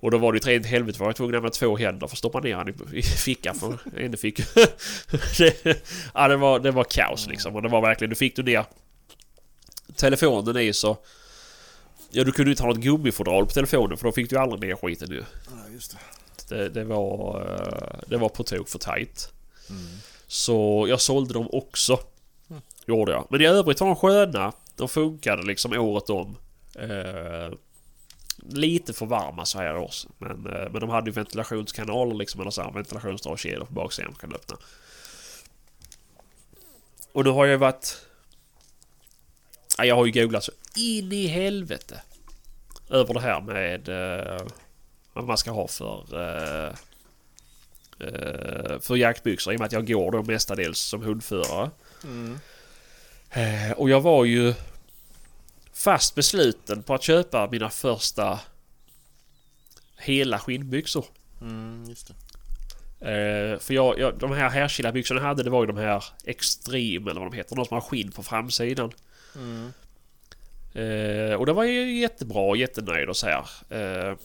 Och 0.00 0.10
då 0.10 0.18
var 0.18 0.32
det 0.32 0.46
ju 0.46 0.52
rent 0.52 0.66
helvete 0.66 0.98
för 0.98 1.04
jag 1.04 1.08
var 1.08 1.12
tvungen 1.12 1.34
att 1.34 1.38
använda 1.38 1.54
två 1.54 1.76
händer 1.76 2.06
för 2.06 2.14
att 2.14 2.18
stoppa 2.18 2.40
ner 2.40 2.56
den 2.56 2.94
i, 2.94 3.02
fickan 3.02 3.54
för 3.54 3.78
en 3.96 4.16
fick 4.16 4.36
det, 5.38 5.86
Ja 6.14 6.28
det 6.28 6.36
var, 6.36 6.58
det 6.58 6.70
var 6.70 6.84
kaos 6.84 7.26
liksom 7.26 7.56
och 7.56 7.62
det 7.62 7.68
var 7.68 7.80
verkligen, 7.80 8.10
du 8.10 8.16
fick 8.16 8.36
du 8.36 8.42
ner 8.42 8.64
telefonen 9.96 10.56
i 10.56 10.72
så 10.72 10.98
Ja 12.10 12.24
du 12.24 12.32
kunde 12.32 12.48
ju 12.48 12.52
inte 12.52 12.62
ha 12.62 12.68
något 12.68 12.80
gummifodral 12.80 13.46
på 13.46 13.52
telefonen 13.52 13.98
för 13.98 14.04
då 14.04 14.12
fick 14.12 14.30
du 14.30 14.36
ju 14.36 14.42
aldrig 14.42 14.60
ner 14.60 14.76
skiten 14.76 15.10
ju. 15.10 15.24
Ja, 15.46 15.72
just 15.72 15.96
det. 16.48 16.56
Det, 16.56 16.68
det 16.68 16.84
var 16.84 17.40
eh, 17.40 18.00
Det 18.06 18.16
var 18.16 18.28
på 18.28 18.42
tok 18.42 18.68
för 18.68 18.78
tight. 18.78 19.32
Mm. 19.70 19.82
Så 20.26 20.86
jag 20.88 21.00
sålde 21.00 21.34
dem 21.34 21.48
också. 21.52 22.00
Mm. 22.50 22.62
Gjorde 22.86 23.12
jag. 23.12 23.26
Men 23.30 23.40
i 23.40 23.46
övrigt 23.46 23.80
var 23.80 23.86
de 23.86 23.96
sköna. 23.96 24.52
De 24.76 24.88
funkade 24.88 25.42
liksom 25.42 25.72
året 25.72 26.10
om. 26.10 26.36
Eh, 26.74 27.52
lite 28.50 28.92
för 28.92 29.06
varma 29.06 29.44
så 29.44 29.58
här 29.58 29.76
års. 29.76 30.06
Men, 30.18 30.46
eh, 30.46 30.70
men 30.70 30.80
de 30.80 30.90
hade 30.90 31.10
ju 31.10 31.14
ventilationskanaler 31.14 32.14
liksom. 32.14 32.40
Eller 32.40 32.50
så 32.50 32.62
här 32.62 32.72
ventilationsdragkedjor 32.72 33.64
på 33.64 33.72
baksidan 33.72 34.10
man 34.10 34.20
kan 34.20 34.34
öppna. 34.34 34.56
Och 37.12 37.24
nu 37.24 37.30
har 37.30 37.46
jag 37.46 37.58
varit... 37.58 38.06
Ja, 39.78 39.84
jag 39.84 39.94
har 39.94 40.06
ju 40.06 40.12
googlat 40.12 40.44
så 40.44 40.52
in 40.76 41.12
i 41.12 41.26
helvete. 41.26 42.02
Över 42.90 43.14
det 43.14 43.20
här 43.20 43.40
med... 43.40 43.88
Eh, 43.88 44.46
vad 45.12 45.24
man 45.24 45.38
ska 45.38 45.50
ha 45.50 45.68
för... 45.68 46.06
Eh, 46.20 46.74
eh, 48.00 48.78
för 48.80 48.96
jaktbyxor 48.96 49.52
i 49.52 49.56
och 49.56 49.60
med 49.60 49.66
att 49.66 49.72
jag 49.72 49.86
går 49.86 50.10
då 50.10 50.22
mestadels 50.22 50.80
som 50.80 51.02
hundförare. 51.02 51.70
Mm. 52.04 52.38
Eh, 53.30 53.72
och 53.72 53.90
jag 53.90 54.00
var 54.00 54.24
ju 54.24 54.54
fast 55.82 56.14
besluten 56.14 56.82
på 56.82 56.94
att 56.94 57.02
köpa 57.02 57.48
mina 57.50 57.70
första 57.70 58.40
hela 59.98 60.38
skinnbyxor. 60.38 61.04
Mm, 61.40 61.84
just 61.88 62.08
det. 62.08 62.14
Eh, 63.10 63.58
för 63.58 63.74
jag, 63.74 63.98
jag, 63.98 64.18
de 64.18 64.32
här 64.32 64.50
härkila 64.50 64.92
byxorna 64.92 65.20
jag 65.20 65.26
hade 65.26 65.42
det 65.42 65.50
var 65.50 65.62
ju 65.62 65.66
de 65.66 65.76
här 65.76 66.04
Extreme 66.24 67.10
eller 67.10 67.20
vad 67.20 67.32
de 67.32 67.36
heter. 67.36 67.56
De 67.56 67.64
som 67.64 67.74
har 67.74 67.80
skinn 67.80 68.12
på 68.12 68.22
framsidan. 68.22 68.92
Mm. 69.36 69.72
Eh, 70.72 71.34
och 71.34 71.46
det 71.46 71.52
var 71.52 71.64
ju 71.64 72.00
jättebra 72.00 72.42
och 72.42 72.56
jättenöjd 72.56 73.08
och 73.08 73.16
så 73.16 73.26
här. 73.26 73.46
Eh, 73.68 74.16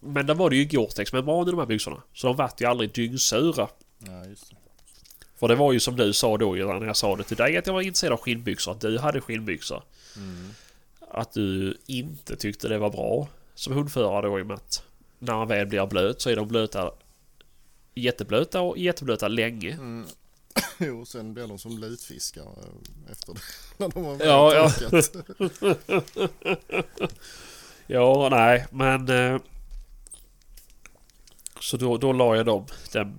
men 0.00 0.26
där 0.26 0.34
var 0.34 0.50
det 0.50 0.56
ju 0.56 0.64
Gore-Tex 0.64 1.12
membran 1.12 1.48
i 1.48 1.50
de 1.50 1.58
här 1.58 1.66
byxorna. 1.66 2.02
Så 2.14 2.26
de 2.26 2.36
vart 2.36 2.60
ju 2.60 2.66
aldrig 2.66 2.92
dyngsura. 2.92 3.68
Ja, 3.98 4.24
just 4.24 4.50
det. 4.50 4.56
För 5.36 5.48
det 5.48 5.54
var 5.54 5.72
ju 5.72 5.80
som 5.80 5.96
du 5.96 6.12
sa 6.12 6.36
då 6.36 6.52
när 6.54 6.86
jag 6.86 6.96
sa 6.96 7.16
det 7.16 7.24
till 7.24 7.36
dig 7.36 7.56
att 7.56 7.66
jag 7.66 7.74
var 7.74 7.80
intresserad 7.80 8.12
av 8.12 8.18
skinnbyxor. 8.18 8.72
Att 8.72 8.80
du 8.80 8.98
hade 8.98 9.20
skinnbyxor. 9.20 9.82
Mm. 10.16 10.50
Att 11.10 11.32
du 11.32 11.78
inte 11.86 12.36
tyckte 12.36 12.68
det 12.68 12.78
var 12.78 12.90
bra 12.90 13.28
som 13.54 13.72
hundförare 13.72 14.26
då 14.26 14.38
i 14.38 14.42
och 14.42 14.46
med 14.46 14.54
att 14.56 14.82
när 15.18 15.34
man 15.34 15.48
väl 15.48 15.66
blir 15.66 15.86
blöt 15.86 16.20
så 16.20 16.30
är 16.30 16.36
de 16.36 16.48
blöta 16.48 16.92
jätteblöta 17.94 18.60
och 18.60 18.78
jätteblöta 18.78 19.28
länge. 19.28 19.72
Mm. 19.72 20.06
Jo, 20.78 21.04
sen 21.04 21.34
blir 21.34 21.46
de 21.46 21.58
som 21.58 21.78
lutfiskar 21.78 22.42
eh, 22.42 23.12
efter 23.12 23.34
det. 23.34 23.40
När 23.76 23.88
de 23.88 24.04
har 24.04 24.26
Ja, 24.26 24.54
ja. 24.54 24.70
torkat. 24.70 25.16
Ja, 27.90 28.28
nej, 28.30 28.66
men... 28.70 29.08
Eh, 29.08 29.40
så 31.60 31.76
då, 31.76 31.96
då 31.96 32.12
la 32.12 32.36
jag 32.36 32.46
dem. 32.46 32.66
Den, 32.92 33.14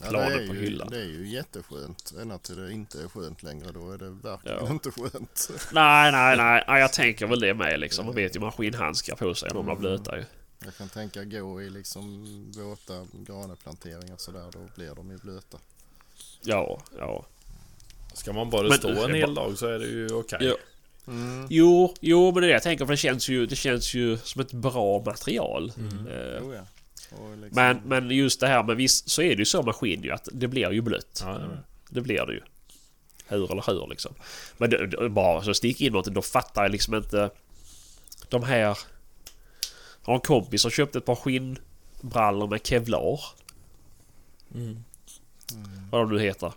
Ja, 0.00 0.04
det, 0.06 0.10
Planen 0.10 0.32
är 0.42 0.46
på 0.48 0.54
ju, 0.54 0.60
hyllan. 0.60 0.88
det 0.90 0.98
är 1.00 1.04
ju 1.04 1.28
jätteskönt. 1.28 2.12
Ända 2.20 2.38
till 2.38 2.56
det 2.56 2.72
inte 2.72 3.02
är 3.02 3.08
skönt 3.08 3.42
längre. 3.42 3.72
Då 3.72 3.90
är 3.92 3.98
det 3.98 4.10
verkligen 4.10 4.58
Ja. 4.64 4.70
inte 4.70 4.90
skönt. 4.90 5.50
nej, 5.72 6.12
nej, 6.12 6.36
nej. 6.36 6.64
Jag 6.80 6.92
tänker 6.92 7.26
väl 7.26 7.40
det 7.40 7.54
med 7.54 7.80
liksom. 7.80 8.06
Man 8.06 8.14
vet 8.14 8.36
ju 8.36 8.40
man 8.40 8.52
skinnhandskar 8.52 9.16
på 9.16 9.34
sig 9.34 9.48
och 9.50 9.54
de 9.54 9.66
blir 9.66 9.76
blöta 9.76 10.16
ju. 10.18 10.24
Jag 10.64 10.76
kan 10.76 10.88
tänka 10.88 11.24
gå 11.24 11.62
i 11.62 11.70
liksom 11.70 12.24
våta 12.56 13.06
graneplanteringar 13.12 14.16
sådär. 14.16 14.46
Då 14.52 14.58
blir 14.76 14.94
de 14.94 15.10
ju 15.10 15.18
blöta. 15.18 15.58
Ja, 16.42 16.82
ja. 16.98 17.26
Ska 18.14 18.32
man 18.32 18.50
bara 18.50 18.62
Men- 18.68 18.78
stå 18.78 18.88
en 19.04 19.14
hel 19.14 19.34
dag 19.34 19.58
så 19.58 19.66
är 19.66 19.78
det 19.78 19.86
ju 19.86 20.12
okej. 20.14 20.38
Ja. 20.40 20.54
Mm. 21.06 21.46
Jo, 21.50 21.94
jo, 22.00 22.24
men 22.32 22.34
det 22.34 22.46
är 22.46 22.48
det 22.48 22.52
jag 22.52 22.62
tänker 22.62 22.84
för 22.86 22.92
det 22.92 22.96
känns 22.96 23.28
ju, 23.28 23.46
det 23.46 23.56
känns 23.56 23.94
ju 23.94 24.18
som 24.18 24.40
ett 24.40 24.52
bra 24.52 25.02
material. 25.06 25.72
Mm. 25.78 26.06
Oh, 26.06 26.12
Eh, 26.12 26.56
ja. 26.56 26.66
Liksom, 27.36 27.50
men, 27.50 27.80
men 27.84 28.10
just 28.10 28.40
det 28.40 28.46
här 28.46 28.62
med 28.62 28.76
visst 28.76 29.10
så 29.10 29.22
är 29.22 29.28
det 29.28 29.38
ju 29.38 29.44
så 29.44 29.62
med 29.62 29.74
skinn 29.74 30.02
ju 30.02 30.10
att 30.10 30.28
det 30.32 30.48
blir 30.48 30.72
ju 30.72 30.80
blött. 30.80 31.22
Ja, 31.24 31.40
ja. 31.40 31.46
Det 31.88 32.00
blir 32.00 32.26
det 32.26 32.32
ju. 32.32 32.40
Hur 33.26 33.52
eller 33.52 33.64
hur 33.66 33.86
liksom. 33.90 34.14
Men 34.56 34.70
det, 34.70 34.86
det, 34.86 35.08
bara 35.08 35.42
så 35.42 35.54
stick 35.54 35.80
in 35.80 35.92
något, 35.92 36.06
då 36.06 36.22
fattar 36.22 36.62
jag 36.62 36.72
liksom 36.72 36.94
inte... 36.94 37.30
De 38.28 38.42
här... 38.42 38.58
Jag 38.58 38.76
har 40.02 40.14
en 40.14 40.20
kompis 40.20 40.62
som 40.62 40.70
köpte 40.70 40.98
ett 40.98 41.04
par 41.04 41.14
skinnbrallor 41.14 42.48
med 42.48 42.66
kevlar. 42.66 43.20
Mm. 44.54 44.84
Vad 45.90 46.00
de 46.00 46.16
nu 46.16 46.20
heter. 46.22 46.52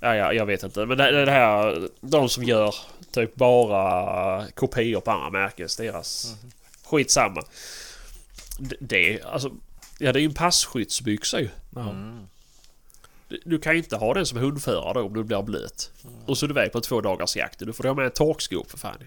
Ja, 0.00 0.16
ja, 0.16 0.32
jag 0.32 0.46
vet 0.46 0.62
inte. 0.62 0.86
Men 0.86 0.98
det, 0.98 1.24
det 1.24 1.30
här... 1.30 1.88
De 2.00 2.28
som 2.28 2.44
gör 2.44 2.74
typ 3.10 3.34
bara 3.34 4.46
kopior 4.50 5.00
på 5.00 5.10
andra 5.10 5.30
märkes. 5.30 5.76
Deras... 5.76 6.36
Skitsamma. 6.84 7.42
Det, 8.80 9.22
alltså... 9.22 9.50
Ja, 9.98 10.12
det 10.12 10.18
är 10.18 10.20
ju 10.20 10.26
en 10.28 10.34
passskyddsbyxa 10.34 11.40
ju. 11.40 11.48
Mm. 11.76 12.26
Du- 13.44 13.58
kan 13.58 13.72
ju 13.72 13.78
inte 13.78 13.96
ha 13.96 14.14
den 14.14 14.26
som 14.26 14.38
hundförare 14.38 14.92
då 14.94 15.00
om 15.06 15.14
du 15.14 15.24
blir 15.24 15.42
blöt. 15.42 15.90
Och 16.26 16.38
så 16.38 16.46
är 16.46 16.48
du 16.48 16.52
iväg 16.52 16.72
på 16.72 16.80
två 16.80 17.00
dagars 17.00 17.36
jakt. 17.36 17.58
Du 17.58 17.72
får 17.72 17.84
ha 17.84 17.94
med 17.94 18.04
en 18.04 18.10
torkskop 18.10 18.70
för 18.70 18.78
fan. 18.78 18.98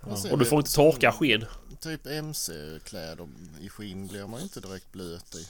Och 0.00 0.18
sen 0.18 0.32
Och 0.32 0.38
du 0.38 0.44
får 0.44 0.58
inte 0.58 0.74
torka 0.74 1.12
skinn. 1.12 1.44
Typ 1.80 2.06
MC-kläder 2.06 3.28
i 3.60 3.68
skinn 3.68 4.06
blir 4.06 4.26
man 4.26 4.40
inte 4.40 4.60
direkt 4.60 4.92
blöt 4.92 5.34
i. 5.34 5.46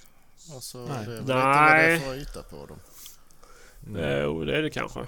Alltså, 0.54 0.78
Nej. 0.78 0.88
det 0.88 1.02
är 1.02 1.06
väl 1.06 1.20
lite 1.20 1.32
vad 1.34 1.36
det 1.36 1.42
är 1.42 1.88
Nej. 1.88 2.00
för 2.00 2.14
yta 2.16 2.42
på 2.42 2.66
dem. 2.66 2.78
Mm. 3.86 4.22
Jo, 4.22 4.44
det 4.44 4.56
är 4.59 4.62
det 4.62 4.70
kanske. 4.70 5.00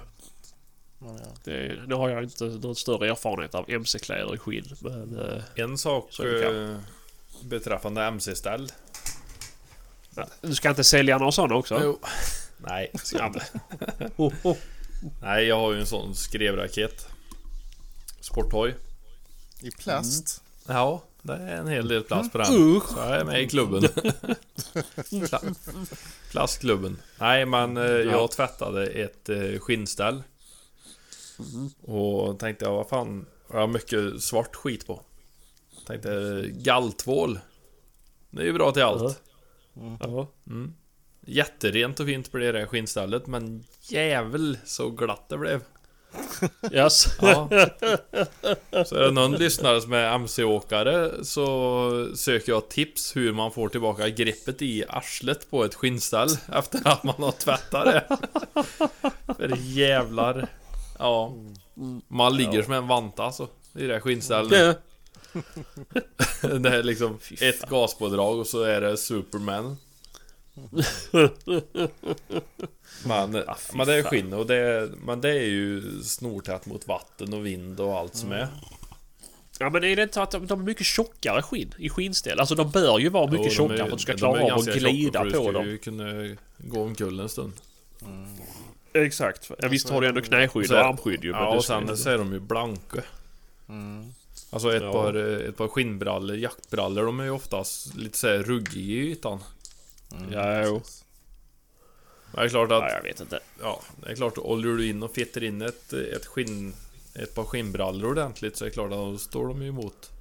Ja. 0.99 1.17
Det, 1.43 1.79
nu 1.87 1.95
har 1.95 2.09
jag 2.09 2.23
inte 2.23 2.43
någon 2.45 2.75
större 2.75 3.09
erfarenhet 3.09 3.55
av 3.55 3.69
MC-kläder 3.69 4.35
i 4.35 4.37
skinn. 4.37 4.65
Men... 4.79 5.19
eh, 5.19 5.43
En 5.55 5.77
sak 5.77 6.09
Beträffande 7.49 8.03
MC-ställ. 8.03 8.71
du 10.41 10.55
ska 10.55 10.69
inte 10.69 10.83
sälja 10.83 11.17
några 11.17 11.31
sådana 11.31 11.55
också? 11.55 11.79
Jo. 11.83 11.99
Nej, 12.57 12.91
ska 13.03 13.17
jag 13.17 13.23
Ja, 13.25 13.27
inte. 13.27 14.11
oh, 14.17 14.33
oh. 14.43 14.57
Nej, 15.21 15.45
jag 15.45 15.55
har 15.59 15.73
ju 15.73 15.79
en 15.79 15.85
sån 15.85 16.15
skrevraket. 16.15 17.07
Sporthoj. 18.19 18.75
I 19.61 19.71
plast. 19.71 20.41
Ja, 20.67 21.03
det 21.21 21.33
är 21.33 21.57
en 21.57 21.67
hel 21.67 21.87
del 21.87 22.03
plats 22.03 22.31
på 22.31 22.37
den. 22.37 22.53
Usch! 22.53 22.89
Så 22.89 22.97
jag 22.99 23.15
är 23.19 23.23
med 23.23 23.41
i 23.41 23.47
klubben. 23.49 23.81
Pla- 24.95 25.55
Plastklubben. 26.31 26.97
Nej, 27.19 27.45
men 27.45 27.77
eh, 27.77 27.83
jag 27.83 28.31
tvättade 28.31 28.87
ett 28.87 29.29
eh, 29.29 29.59
skinnställ. 29.59 30.23
Och 31.81 32.39
tänkte 32.39 32.65
jag, 32.65 32.71
vad 32.73 32.89
fan, 32.89 33.25
jag 33.51 33.59
har 33.59 33.67
mycket 33.67 34.21
svart 34.23 34.55
skit 34.55 34.87
på. 34.87 35.01
Tänkte, 35.87 36.43
galltvål. 36.47 37.39
Det 38.29 38.41
är 38.41 38.45
ju 38.45 38.53
bra 38.53 38.71
till 38.71 38.83
allt. 38.83 39.21
Ja. 39.99 40.27
Mm. 40.47 40.73
Jätterent 41.27 41.99
och 41.99 42.05
fint 42.05 42.31
blev 42.31 42.53
det 42.53 42.65
skinnstället, 42.65 43.27
men 43.27 43.63
jävel 43.81 44.57
så 44.65 44.89
glatt 44.89 45.29
det 45.29 45.37
blev. 45.37 45.61
Yes. 46.71 47.07
Ja. 47.21 47.49
Så 48.85 48.95
är 48.95 48.99
det 49.01 49.11
någon 49.11 49.31
lyssnare 49.31 49.81
som 49.81 49.93
är 49.93 50.13
MC-åkare 50.13 51.11
så 51.25 52.09
söker 52.15 52.51
jag 52.51 52.69
tips 52.69 53.15
hur 53.15 53.33
man 53.33 53.51
får 53.51 53.69
tillbaka 53.69 54.09
greppet 54.09 54.61
i 54.61 54.83
arslet 54.89 55.49
på 55.49 55.63
ett 55.63 55.75
skinnställ 55.75 56.29
efter 56.53 56.87
att 56.87 57.03
man 57.03 57.15
har 57.17 57.31
tvättat 57.31 57.85
det. 57.85 58.17
För 59.37 59.57
jävlar. 59.57 60.47
Ja. 60.99 61.33
Man 62.07 62.35
ligger 62.37 62.63
som 62.63 62.73
en 62.73 62.87
vanta 62.87 63.23
alltså. 63.23 63.47
I 63.75 63.87
det 63.87 63.99
skinnstället. 63.99 64.77
Det 66.61 66.69
är 66.69 66.83
liksom 66.83 67.19
ett 67.41 67.69
gaspådrag 67.69 68.39
och 68.39 68.47
så 68.47 68.63
är 68.63 68.81
det 68.81 68.97
Superman. 68.97 69.77
Men, 73.05 73.35
Ah, 73.47 73.57
men 73.73 73.87
det 73.87 73.93
är 73.95 74.03
skinn 74.03 74.33
och 74.33 74.45
det 74.47 74.55
är, 74.55 74.89
men 75.05 75.21
det 75.21 75.29
är 75.29 75.45
ju 75.45 75.81
snortätt 76.03 76.65
mot 76.65 76.87
vatten 76.87 77.33
och 77.33 77.45
vind 77.45 77.79
och 77.79 77.97
allt 77.97 78.15
som 78.15 78.31
är. 78.31 78.47
Ja 79.59 79.69
men 79.69 79.83
är 79.83 79.95
det 79.95 80.03
inte 80.03 80.21
att 80.21 80.31
de, 80.31 80.47
de 80.47 80.59
är 80.61 80.63
mycket 80.63 80.85
tjockare 80.85 81.41
skinn 81.41 81.73
i 81.77 81.89
skinnställ? 81.89 82.39
Alltså 82.39 82.55
de 82.55 82.71
bör 82.71 82.99
ju 82.99 83.09
vara 83.09 83.31
mycket 83.31 83.53
Jo, 83.57 83.67
de 83.67 83.73
är- 83.73 83.77
tjockare 83.77 83.87
för 83.87 83.93
att 83.93 83.97
du 83.97 84.01
ska 84.01 84.11
de 84.11 84.17
klara 84.17 84.39
är 84.41 84.51
av 84.51 84.59
att 84.59 84.65
glida 84.65 85.25
på 85.31 85.51
dem. 85.51 85.65
ju 85.67 85.77
kunna 85.77 86.35
gå 86.57 86.81
omkull 86.83 87.19
en 87.19 87.29
stund. 87.29 87.53
Exakt. 88.93 89.51
Ja, 89.59 89.67
visst 89.67 89.89
har 89.89 90.01
du 90.01 90.07
ändå 90.07 90.21
knäskydd 90.21 90.71
och 90.71 90.77
är- 90.77 90.83
armskydd 90.83 91.23
ju. 91.23 91.29
Ja 91.31 91.55
och 91.55 91.65
sen 91.65 91.97
så 91.97 92.09
är 92.09 92.17
de 92.17 92.33
ju 92.33 92.39
blanka. 92.39 93.01
Mm. 93.69 94.13
Alltså 94.55 94.75
ett, 94.75 94.83
Ja. 94.83 94.91
par, 94.91 95.15
eh, 95.15 95.47
ett 95.49 95.57
par 95.57 95.67
skinnbrallor, 95.67 96.37
jaktbrallor, 96.37 97.05
de 97.05 97.19
är 97.19 97.23
ju 97.23 97.29
oftast 97.29 97.95
lite 97.95 98.17
såhär 98.17 98.37
ruggiga 98.43 99.03
i 99.03 99.11
ytan. 99.11 99.39
Mm. 100.11 100.33
Ja, 100.33 100.65
jo. 100.65 100.81
Det 102.35 102.41
är 102.41 102.49
klart 102.49 102.71
att, 102.71 102.81
Ja, 102.83 102.91
jag 102.91 103.03
vet 103.03 103.19
inte. 103.21 103.39
ja, 103.61 103.81
det 104.03 104.11
är 104.11 104.15
klart, 104.15 104.37
oljar 104.37 104.71
du 104.71 104.89
in 104.89 105.03
och 105.03 105.15
fetter 105.15 105.43
in 105.43 105.61
ett, 105.61 105.93
ett 105.93 106.25
skinn 106.25 106.73
ett 107.13 107.35
par 107.35 107.43
skinnbrallor 107.43 108.11
ordentligt 108.11 108.57
så 108.57 108.63
är 108.65 108.69
det 108.69 108.73
klart 108.73 108.91
att 108.91 108.97
då 108.97 109.17
står 109.17 109.47
de 109.47 109.61
ju 109.61 109.67
emot. 109.69 110.11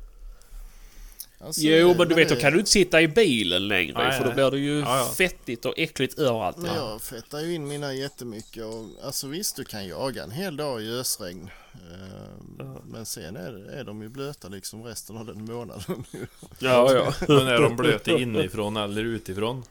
Alltså, 1.38 1.60
Jo 1.60 1.94
men 1.98 2.08
du 2.08 2.14
vet 2.14 2.28
då 2.28 2.36
kan 2.36 2.52
du 2.52 2.58
inte 2.58 2.70
sitta 2.70 3.02
i 3.02 3.08
bilen 3.08 3.68
längre 3.68 3.92
Nej, 3.98 4.18
för 4.18 4.28
då 4.28 4.34
blir 4.34 4.50
det 4.50 4.58
ju 4.58 4.78
Ja, 4.80 4.98
ja. 4.98 5.14
fettigt 5.16 5.64
och 5.64 5.74
äckligt 5.76 6.18
överallt. 6.18 6.56
Men 6.56 6.74
jag 6.74 7.02
fettar 7.02 7.40
ju 7.40 7.54
in 7.54 7.68
mina 7.68 7.94
jättemycket 7.94 8.64
och 8.64 8.86
alltså 9.04 9.26
visst 9.26 9.56
du 9.56 9.64
kan 9.64 9.86
jaga 9.86 10.22
en 10.22 10.30
hel 10.30 10.56
dag 10.56 10.82
i 10.82 10.90
ösregn. 10.90 11.50
Eh, 11.72 12.66
Men 12.86 13.06
sen 13.06 13.36
är, 13.36 13.70
är 13.70 13.84
de 13.84 14.02
ju 14.02 14.08
blöta 14.08 14.48
liksom 14.48 14.82
resten 14.84 15.16
av 15.16 15.26
den 15.26 15.44
månaden. 15.44 16.04
Ja, 16.58 16.92
ja. 16.92 17.14
Men 17.28 17.46
är 17.46 17.60
de 17.60 17.76
blöta 17.76 18.10
inifrån 18.10 18.76
eller 18.76 19.04
utifrån? 19.04 19.64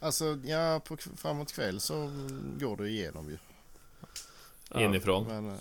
alltså 0.00 0.38
ja, 0.44 0.80
på, 0.84 0.96
framåt 1.16 1.52
kväll 1.52 1.80
så 1.80 2.10
går 2.60 2.76
det 2.76 2.88
igenom 2.88 3.30
ju. 3.30 3.38
Inifrån? 4.84 5.26
Men 5.26 5.48
eh, 5.50 5.60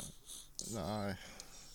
nej. 0.74 1.16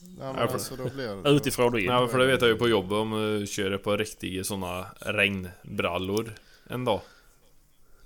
Nej 0.01 0.33
men 0.33 0.39
alltså 0.39 0.77
då 0.77 0.89
blir 0.89 1.23
det... 1.23 1.31
Utifrån 1.31 1.75
och 1.75 1.81
in. 1.81 1.87
Nej, 1.87 2.09
för 2.09 2.19
det 2.19 2.27
vet 2.27 2.41
jag 2.41 2.51
ju 2.51 2.57
på 2.57 2.69
jobbet 2.69 2.93
om 2.93 3.11
du 3.41 3.47
kör 3.47 3.79
på 3.79 3.97
riktiga 3.97 4.45
såna 4.45 4.87
regnbrallor 5.01 6.35
en 6.69 6.85
dag. 6.85 7.01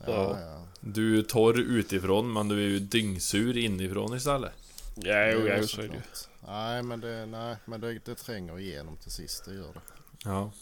Ja, 0.07 0.41
ja. 0.41 0.67
Du 0.81 1.19
är 1.19 1.23
torr 1.23 1.61
utifrån 1.61 2.33
men 2.33 2.49
du 2.49 2.55
är 2.55 2.69
ju 2.69 2.79
dyngsur 2.79 3.57
inifrån 3.57 4.17
istället. 4.17 4.53
Ja, 4.95 5.27
jo, 5.27 5.47
ja, 5.47 5.67
så 5.67 5.81
är 5.81 5.89
det. 5.89 6.03
Nej 6.47 6.83
men 6.83 7.01
det, 7.01 7.27
nej, 7.27 7.57
men 7.65 7.81
det, 7.81 7.99
det 8.05 8.15
tränger 8.15 8.59
igenom 8.59 8.97
till 8.97 9.11
sist, 9.11 9.45
det 9.45 9.55
gör 9.55 9.73
det. 9.73 9.81
Ja. 10.25 10.53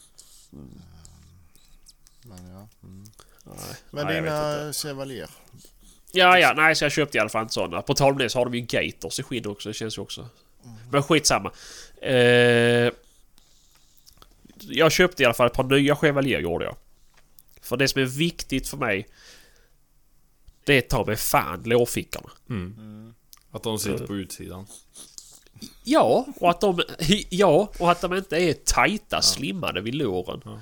Men 2.23 2.51
ja. 2.51 2.69
Mm. 2.83 3.05
Nej. 3.45 3.57
Men 3.91 4.07
Nej, 4.07 4.15
dina 4.15 4.73
Chevalier? 4.73 5.31
Ja, 6.13 6.39
ja, 6.39 6.53
nej 6.57 6.75
så 6.75 6.85
jag 6.85 6.93
köpte 6.93 7.19
i 7.19 7.21
alla 7.21 7.31
fall 7.31 7.43
inte 7.43 7.55
sådana. 7.55 7.83
På 7.83 7.95
tal 7.95 8.13
om 8.13 8.19
det 8.19 8.31
så 8.31 8.39
har 8.39 8.45
de 8.45 8.55
ju 8.55 8.61
gators 8.61 9.21
i 9.21 9.23
skinn 9.23 9.47
också, 9.47 9.69
det 9.69 9.75
känns 9.75 9.99
ju 9.99 10.03
också... 10.03 10.29
Men 10.91 11.03
skitsamma. 11.03 11.53
Eh, 12.03 12.93
jag 14.61 14.93
köpte 14.93 15.23
i 15.23 15.27
alla 15.27 15.35
fall 15.35 15.47
ett 15.47 15.53
par 15.53 15.65
nya 15.65 15.97
Chevalier 15.97 16.41
gjorde 16.41 16.65
jag. 16.65 16.77
För 17.63 17.77
det 17.77 17.89
som 17.89 18.03
är 18.03 18.07
viktigt 18.07 18.69
för 18.69 18.77
mig 18.77 19.09
det 20.65 20.77
är 20.77 20.81
ta 20.81 21.05
mig 21.05 21.17
fan 21.17 21.63
lårfickorna. 21.63 22.31
Mm. 22.49 23.15
Att 23.51 23.63
de 23.63 23.79
sitter 23.79 24.07
på 24.07 24.17
utsidan. 24.17 24.67
Ja, 25.85 26.27
och 26.37 26.51
att 26.51 26.61
de... 26.61 26.83
Ja, 27.31 27.73
och 27.79 27.91
att 27.91 28.01
de 28.01 28.15
inte 28.15 28.37
är 28.37 28.53
tajta, 28.53 29.23
slimmade 29.23 29.81
vid 29.81 29.95
låren. 29.95 30.41
Ja. 30.45 30.61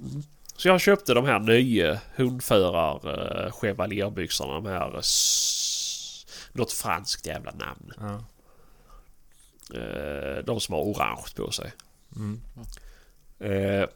Mm. 0.00 0.22
Så 0.56 0.68
jag 0.68 0.80
köpte 0.80 1.14
de 1.14 1.24
här 1.24 1.38
nya 1.38 2.00
hundförar 2.14 3.08
uh, 3.46 3.52
chevalierbyxorna. 3.52 4.54
De 4.54 4.66
här... 4.66 4.92
Uh, 4.92 4.98
s- 4.98 6.26
något 6.52 6.72
franskt 6.72 7.26
jävla 7.26 7.50
namn. 7.50 7.92
Ja. 8.00 8.24
Eh, 9.74 10.44
de 10.44 10.60
som 10.60 10.74
har 10.74 10.82
orange 10.82 11.26
på 11.36 11.50
sig. 11.50 11.72
Mm. 12.16 12.40
Eh, 13.38 13.88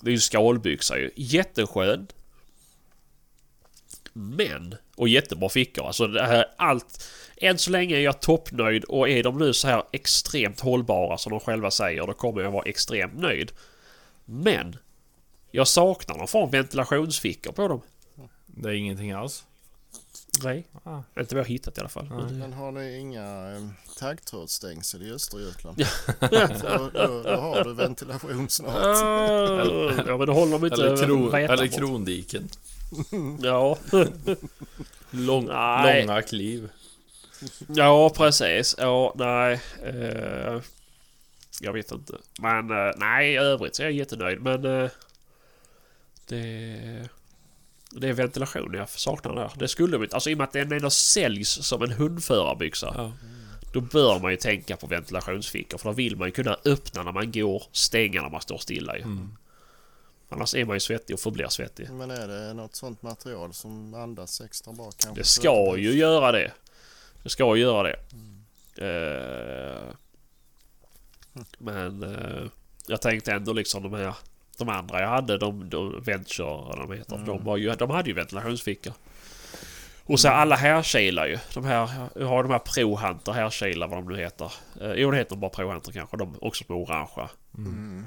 det 0.00 0.10
är 0.10 0.12
ju 0.12 0.20
skalbyxa 0.20 0.98
ju. 0.98 1.10
Jätteskön. 1.16 2.06
Men, 4.12 4.74
och 4.96 5.08
jättebra 5.08 5.48
fickor. 5.48 5.86
Alltså 5.86 6.06
det 6.06 6.26
här 6.26 6.46
allt. 6.56 7.08
Än 7.36 7.58
så 7.58 7.70
länge 7.70 7.96
är 7.96 8.00
jag 8.00 8.20
toppnöjd 8.20 8.84
och 8.84 9.08
är 9.08 9.22
de 9.22 9.38
nu 9.38 9.52
så 9.52 9.68
här 9.68 9.82
extremt 9.92 10.60
hållbara 10.60 11.18
som 11.18 11.30
de 11.30 11.40
själva 11.40 11.70
säger 11.70 12.06
då 12.06 12.12
kommer 12.12 12.42
jag 12.42 12.50
vara 12.50 12.64
extremt 12.64 13.18
nöjd. 13.18 13.52
Men, 14.24 14.76
jag 15.50 15.68
saknar 15.68 16.16
någon 16.16 16.28
form 16.28 16.42
av 16.42 16.50
ventilationsfickor 16.50 17.52
på 17.52 17.68
dem. 17.68 17.80
Det 18.46 18.68
är 18.68 18.74
ingenting 18.74 19.12
alls. 19.12 19.44
Nej, 20.44 20.66
Ah. 20.84 21.02
inte 21.20 21.34
vad 21.34 21.44
jag 21.44 21.48
hittat 21.48 21.78
i 21.78 21.80
alla 21.80 21.88
fall. 21.88 22.06
Men, 22.10 22.38
Men 22.38 22.52
har 22.52 22.72
ni 22.72 22.98
inga 22.98 23.46
taggtrådsstängsel 23.98 25.02
i 25.02 25.12
Östergötland? 25.12 25.84
Då, 26.20 26.90
då, 26.94 27.22
då 27.22 27.36
har 27.36 27.64
du 27.64 27.74
ventilation 27.74 28.48
snart. 28.48 28.74
Ah, 28.76 29.94
ja 30.06 30.16
men 30.16 30.26
då 30.26 30.32
håller 30.32 30.52
de 30.58 30.64
inte 30.66 30.82
Eller, 30.82 31.04
kro, 31.06 31.28
vätan 31.30 31.58
eller 31.58 31.66
krondiken. 31.66 32.48
Ja. 33.42 33.78
Lång, 35.10 35.46
Nej. 35.46 36.06
långa 36.06 36.22
kliv. 36.22 36.68
Ja, 37.68 38.10
precis. 38.10 38.74
Ja, 38.78 39.12
nej. 39.16 39.60
Eh, 39.84 40.60
jag 41.60 41.72
vet 41.72 41.92
inte. 41.92 42.12
Men 42.40 42.70
eh, 42.70 42.92
nej, 42.96 43.32
i 43.32 43.36
övrigt 43.36 43.76
så 43.76 43.82
är 43.82 43.86
jag 43.86 43.92
jättenöjd. 43.92 44.40
Men 44.42 44.64
eh, 44.82 44.90
det, 46.28 47.08
det 47.90 48.08
är 48.08 48.12
ventilation 48.12 48.74
jag 48.74 48.88
saknar 48.88 49.34
där. 49.34 49.52
Det 49.56 49.68
skulle 49.68 49.98
vi 49.98 50.08
Alltså 50.12 50.30
i 50.30 50.34
och 50.34 50.38
med 50.38 50.44
att 50.44 50.52
den 50.52 50.72
ändå 50.72 50.90
säljs 50.90 51.66
som 51.66 51.82
en 51.82 51.92
hundförarbyxa. 51.92 52.94
Ja. 52.96 53.12
Då 53.72 53.80
bör 53.80 54.18
man 54.18 54.30
ju 54.30 54.36
tänka 54.36 54.76
på 54.76 54.86
ventilationsfickor. 54.86 55.78
För 55.78 55.88
då 55.88 55.94
vill 55.94 56.16
man 56.16 56.28
ju 56.28 56.32
kunna 56.32 56.56
öppna 56.64 57.02
när 57.02 57.12
man 57.12 57.32
går, 57.32 57.62
stänga 57.72 58.22
när 58.22 58.30
man 58.30 58.40
står 58.40 58.58
stilla 58.58 58.96
ju. 58.96 59.02
Mm. 59.02 59.36
Annars 60.28 60.54
är 60.54 60.64
man 60.64 60.76
ju 60.76 60.80
svettig 60.80 61.14
och 61.14 61.20
förblir 61.20 61.48
svettig. 61.48 61.90
Men 61.90 62.10
är 62.10 62.28
det 62.28 62.54
något 62.54 62.74
sånt 62.74 63.02
material 63.02 63.54
som 63.54 63.94
andas 63.94 64.40
extra 64.40 64.72
bra 64.72 64.90
kanske? 64.90 65.20
Det 65.20 65.26
ska 65.26 65.76
ju 65.76 65.92
göra 65.92 66.32
det. 66.32 66.52
Det 67.22 67.28
ska 67.28 67.56
ju 67.56 67.62
göra 67.62 67.82
det. 67.82 67.98
Eh, 68.76 69.82
men 71.58 72.02
eh, 72.02 72.50
jag 72.86 73.00
tänkte 73.00 73.32
ändå 73.32 73.52
liksom 73.52 73.82
de 73.82 73.92
här 73.92 74.14
de 74.58 74.68
andra 74.68 75.00
jag 75.00 75.08
hade, 75.08 75.38
de, 75.38 75.70
de 75.70 76.02
Venture, 76.02 76.46
eller 76.46 76.86
vad 76.86 76.88
de 76.88 76.98
heter, 76.98 77.18
de, 77.26 77.44
var 77.44 77.56
ju, 77.56 77.74
de 77.74 77.90
hade 77.90 78.08
ju 78.08 78.14
ventilationsfickor. 78.14 78.92
Och 80.04 80.20
så 80.20 80.28
alla 80.28 80.56
härkilar 80.56 81.26
ju. 81.26 81.38
De 81.54 81.64
här, 81.64 81.90
jag 82.14 82.26
har 82.26 82.42
de 82.42 82.52
här 82.52 82.58
Pro 82.58 82.96
Hunter 82.96 83.32
härkilar 83.32 83.88
vad 83.88 83.98
de 83.98 84.08
nu 84.08 84.16
heter. 84.16 84.52
Eh, 84.80 84.92
jo 84.92 85.10
det 85.10 85.16
heter 85.16 85.36
bara 85.36 85.50
Pro 85.50 85.70
Hunter 85.70 85.92
kanske. 85.92 86.16
De 86.16 86.34
är 86.34 86.44
också 86.44 86.64
små 86.64 86.82
orangea. 86.82 87.28
Mm. 87.58 88.06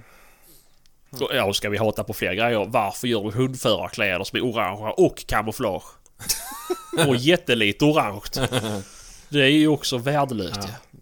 Och, 1.12 1.30
Ja, 1.34 1.44
och 1.44 1.56
ska 1.56 1.70
vi 1.70 1.78
hata 1.78 2.04
på 2.04 2.14
fler 2.14 2.34
grejer. 2.34 2.66
Varför 2.66 3.08
gör 3.08 3.24
du 3.24 3.32
hundförarkläder 3.32 4.24
som 4.24 4.38
är 4.38 4.42
orangea 4.44 4.92
och 4.92 5.28
kamouflage? 5.28 5.84
och 7.08 7.16
jättelite 7.16 7.86
orange. 7.86 8.48
Det 9.30 9.42
är 9.42 9.50
ju 9.50 9.68
också 9.68 9.98
värdelöst 9.98 10.60
ja. 10.62 11.00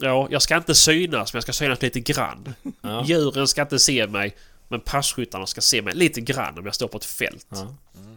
Ja, 0.00 0.28
jag 0.30 0.42
ska 0.42 0.56
inte 0.56 0.74
synas 0.74 1.32
men 1.32 1.36
jag 1.36 1.42
ska 1.42 1.52
synas 1.52 1.82
lite 1.82 2.00
grann. 2.00 2.54
Ja. 2.80 3.04
Djuren 3.06 3.48
ska 3.48 3.62
inte 3.62 3.78
se 3.78 4.06
mig. 4.06 4.36
Men 4.72 4.80
passkyttarna 4.80 5.46
ska 5.46 5.60
se 5.60 5.82
mig 5.82 5.94
lite 5.94 6.20
grann 6.20 6.58
om 6.58 6.64
jag 6.64 6.74
står 6.74 6.88
på 6.88 6.96
ett 6.96 7.04
fält. 7.04 7.46
Ja. 7.48 7.74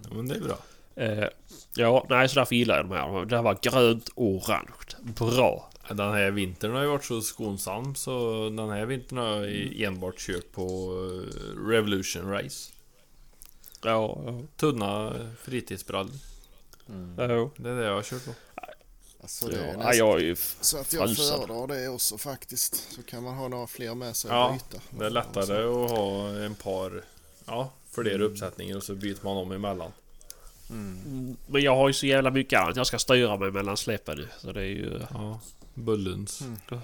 ja, 0.10 0.14
men 0.16 0.28
det 0.28 0.36
är 0.36 0.40
bra. 0.40 0.58
Eh, 0.96 1.30
ja, 1.76 2.06
nej 2.10 2.30
så 2.30 2.40
därför 2.40 2.56
gillar 2.56 2.76
jag 2.78 2.86
de 2.86 2.92
här. 2.96 3.26
Det 3.26 3.36
här 3.36 3.44
var 3.44 3.58
grönt 3.62 4.10
och 4.10 4.24
orange. 4.26 4.70
Bra. 5.02 5.70
Den 5.90 6.12
här 6.14 6.32
vintern 6.32 6.72
har 6.72 6.82
ju 6.82 6.88
varit 6.88 7.04
så 7.06 7.22
skonsam 7.22 7.96
så 7.96 8.44
den 8.50 8.70
här 8.70 8.86
vintern 8.86 9.18
har 9.18 9.28
jag 9.28 9.46
Mm. 9.56 9.84
enbart 9.94 10.18
kört 10.20 10.52
på 10.52 10.64
eh, 10.64 11.68
Revolution 11.70 12.32
Race. 12.32 12.72
Ja, 13.84 14.22
ja, 14.26 14.42
Tunna 14.58 15.14
fritidsbrallor. 15.44 16.14
ja. 17.18 17.50
Det 17.58 17.70
är 17.70 17.76
det 17.76 17.86
jag 17.86 17.96
har 17.96 18.04
kört 18.04 18.26
på. 18.26 18.32
Alltså, 19.26 19.48
det 19.48 19.56
är 19.60 19.68
ja 19.68 19.78
nästan- 19.78 19.98
jag 19.98 20.16
är 20.16 20.24
ju... 20.24 20.36
Så 20.62 20.78
att 20.78 20.94
jag 20.94 21.04
Frälsad. 21.04 21.48
föredrar 21.48 21.68
det 21.68 21.90
också 21.90 22.18
faktiskt. 22.18 22.92
Så 22.96 23.04
kan 23.04 23.24
man 23.24 23.34
ha 23.36 23.48
några 23.48 23.68
fler 23.68 23.96
med 23.96 24.16
sig 24.16 24.32
Ja, 24.32 24.46
och 24.48 24.54
byta. 24.54 24.84
Det 24.90 25.06
är 25.06 25.10
lättare 25.10 25.84
att 25.84 25.92
ha 25.92 26.28
en 26.30 26.56
par, 26.56 27.04
ja, 27.46 27.72
flera 27.96 28.24
uppsättningar 28.24 28.78
och 28.78 28.84
så 28.84 28.96
byter 28.96 29.18
man 29.24 29.38
om 29.38 29.52
emellan. 29.52 29.92
Mm. 30.70 31.38
Men 31.48 31.62
jag 31.62 31.76
har 31.76 31.88
ju 31.88 31.94
så 31.94 32.06
jävla 32.06 32.32
mycket 32.32 32.60
annat 32.60 32.76
jag 32.76 32.88
ska 32.88 33.00
styra 33.00 33.38
mig 33.38 33.52
mellan 33.52 33.78
släppen 33.78 34.18
nu. 34.18 34.28
Så 34.42 34.52
det 34.52 34.62
är 34.62 34.66
ju... 34.66 35.02
Ja, 35.14 35.40
Bullens. 35.74 36.42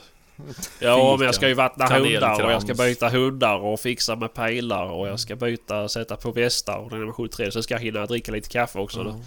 Ja, 0.80 1.16
men 1.18 1.26
jag 1.26 1.36
ska 1.36 1.48
ju 1.48 1.54
vattna 1.54 1.88
hundar 1.88 2.44
och 2.44 2.52
jag 2.52 2.62
ska 2.62 2.74
byta 2.74 3.10
hundar 3.10 3.60
och 3.60 3.80
fixa 3.80 4.16
med 4.16 4.34
pejlar 4.34 4.86
och 4.86 5.08
jag 5.08 5.20
ska 5.20 5.36
byta, 5.36 5.90
sätta 5.90 6.16
på 6.16 6.32
västar 6.32 6.78
och 6.78 6.90
den 6.90 7.08
är 7.08 7.12
73 7.12 7.52
så 7.52 7.64
ska 7.64 7.74
jag 7.74 7.82
hinna 7.82 8.06
dricka 8.06 8.32
lite 8.32 8.50
kaffe 8.50 8.80
också. 8.80 9.04
Då. 9.04 9.22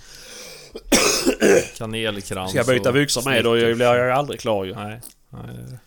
Kanelkrans. 1.77 2.51
Ska 2.51 2.59
jag 2.59 2.67
byta 2.67 2.93
byxor 2.93 3.23
med 3.31 3.45
då 3.45 3.53
blir 3.53 3.81
jag 3.83 3.97
ju 3.97 4.11
aldrig 4.11 4.41
klar 4.41 4.65
ju. 4.65 4.75
Nej. 4.75 5.01
Nej. 5.31 5.79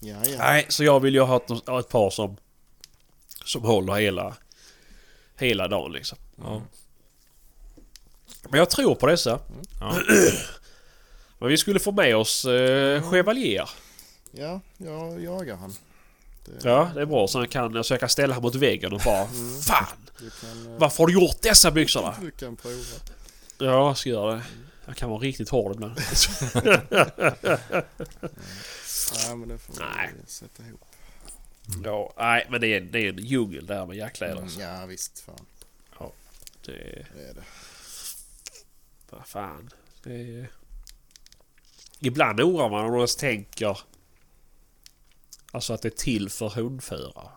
Ja, 0.00 0.16
ja. 0.24 0.38
Nej, 0.38 0.66
så 0.68 0.84
jag 0.84 1.00
vill 1.00 1.14
ju 1.14 1.20
ha 1.20 1.36
ett, 1.36 1.66
ha 1.66 1.80
ett 1.80 1.88
par 1.88 2.10
som, 2.10 2.36
som 3.44 3.62
håller 3.62 3.94
hela, 3.94 4.36
hela 5.38 5.68
dagen 5.68 5.92
liksom. 5.92 6.18
Ja. 6.42 6.62
Men 8.48 8.58
jag 8.58 8.70
tror 8.70 8.94
på 8.94 9.06
dessa. 9.06 9.40
Ja. 9.80 9.96
Men 11.38 11.48
vi 11.48 11.56
skulle 11.56 11.80
få 11.80 11.92
med 11.92 12.16
oss 12.16 12.44
eh, 12.44 13.10
Chevalier. 13.10 13.70
ja, 14.32 14.60
jag 14.76 15.22
jagar 15.22 15.56
han. 15.56 15.74
Det, 16.44 16.68
Ja, 16.68 16.90
det 16.94 17.00
är 17.00 17.06
bra. 17.06 17.28
Så 17.28 17.38
jag 17.38 17.50
kan, 17.50 17.84
så 17.84 17.92
jag 17.92 18.00
kan 18.00 18.08
ställa 18.08 18.34
honom 18.34 18.42
mot 18.42 18.54
väggen 18.54 18.92
och 18.92 19.00
bara 19.04 19.26
Fan! 19.62 20.09
Kan, 20.40 20.66
eh, 20.72 20.78
Varför 20.78 20.98
har 20.98 21.06
du 21.06 21.12
gjort 21.12 21.42
dessa 21.42 21.70
byxorna? 21.70 22.14
du 22.20 22.30
kan 22.30 22.56
prova. 22.56 22.76
Ja, 23.58 23.66
jag 23.66 23.98
ska 23.98 24.08
göra 24.10 24.34
det. 24.34 24.42
Jag 24.86 24.96
kan 24.96 25.10
vara 25.10 25.20
riktigt 25.20 25.48
hård 25.48 25.74
ibland. 25.74 25.94
Ja, 29.26 29.34
men 29.36 29.48
det 29.48 29.58
får 29.58 29.74
Nej. 29.80 30.10
vi 30.20 30.30
sätta 30.30 30.62
ihop. 30.66 30.80
Ja, 31.84 32.12
nej, 32.16 32.46
men 32.50 32.60
det 32.60 32.66
är, 32.66 32.80
det 32.80 32.98
är 32.98 33.08
en 33.08 33.18
djungel 33.18 33.66
där 33.66 33.86
med 33.86 33.96
jackkläder. 33.96 34.36
Mm, 34.42 34.60
ja, 34.60 34.86
visst. 34.86 35.20
Fan. 35.20 35.46
Det, 36.64 36.72
Det 37.14 37.22
är 37.28 37.34
det. 37.34 37.42
vad 39.10 39.26
fan. 39.26 39.70
Det 40.02 40.12
är... 40.14 40.50
Ibland 41.98 42.40
oroar 42.40 42.68
man 42.70 42.84
om 42.84 42.98
man 42.98 43.06
tänker... 43.18 43.78
Alltså 45.52 45.72
att 45.72 45.82
det 45.82 45.88
är 45.88 45.96
till 45.96 46.30
för 46.30 46.48
hundförare. 46.48 47.28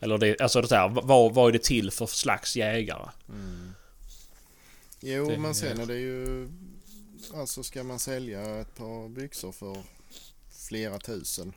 Eller 0.00 0.18
det, 0.18 0.40
alltså 0.40 0.60
det 0.62 0.68
där, 0.68 0.88
vad, 0.88 1.34
vad 1.34 1.48
är 1.48 1.52
det 1.52 1.62
till 1.62 1.90
för 1.90 2.06
slags 2.06 2.56
jägare? 2.56 3.08
Mm. 3.28 3.72
Jo, 5.00 5.30
Det- 5.30 5.38
men 5.38 5.54
sen 5.54 5.80
är 5.80 5.86
det 5.86 5.98
ju... 5.98 6.48
Alltså 7.34 7.62
ska 7.62 7.82
man 7.84 7.98
sälja 7.98 8.60
ett 8.60 8.74
par 8.76 9.08
byxor 9.08 9.52
för 9.52 9.76
flera 10.68 10.98
tusen. 10.98 11.52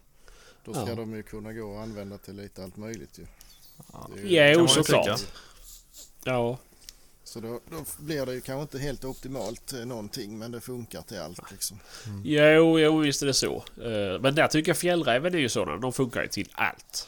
Då 0.65 0.73
ska 0.73 0.89
Ja. 0.89 0.95
de 0.95 1.13
ju 1.13 1.23
kunna 1.23 1.53
gå 1.53 1.63
och 1.71 1.81
använda 1.81 2.17
till 2.17 2.35
lite 2.35 2.63
allt 2.63 2.77
möjligt 2.77 3.19
ju. 3.19 3.25
Ja. 3.93 4.09
Det 4.15 4.37
är 4.37 4.47
ju- 4.47 4.53
Jo, 4.59 4.67
såklart. 4.67 5.21
Ja, 6.23 6.57
Så 7.23 7.39
då, 7.39 7.59
då 7.69 7.85
blir 7.99 8.25
det 8.25 8.33
ju 8.33 8.41
kanske 8.41 8.61
inte 8.61 8.79
helt 8.79 9.03
optimalt 9.03 9.73
eh, 9.73 9.85
någonting 9.85 10.37
men 10.37 10.51
det 10.51 10.61
funkar 10.61 11.01
till 11.01 11.19
allt 11.19 11.51
liksom. 11.51 11.79
jo, 12.23 12.79
jo 12.79 12.97
visst 12.97 13.21
är 13.21 13.25
det 13.25 13.33
så. 13.33 13.55
Eh, 13.83 14.19
Men 14.21 14.35
där 14.35 14.47
tycker 14.47 14.69
jag 14.69 14.77
fjällräven 14.77 15.33
är 15.35 15.39
ju 15.39 15.49
sådana. 15.49 15.77
De 15.77 15.93
funkar 15.93 16.21
ju 16.21 16.27
till 16.27 16.49
allt. 16.53 17.07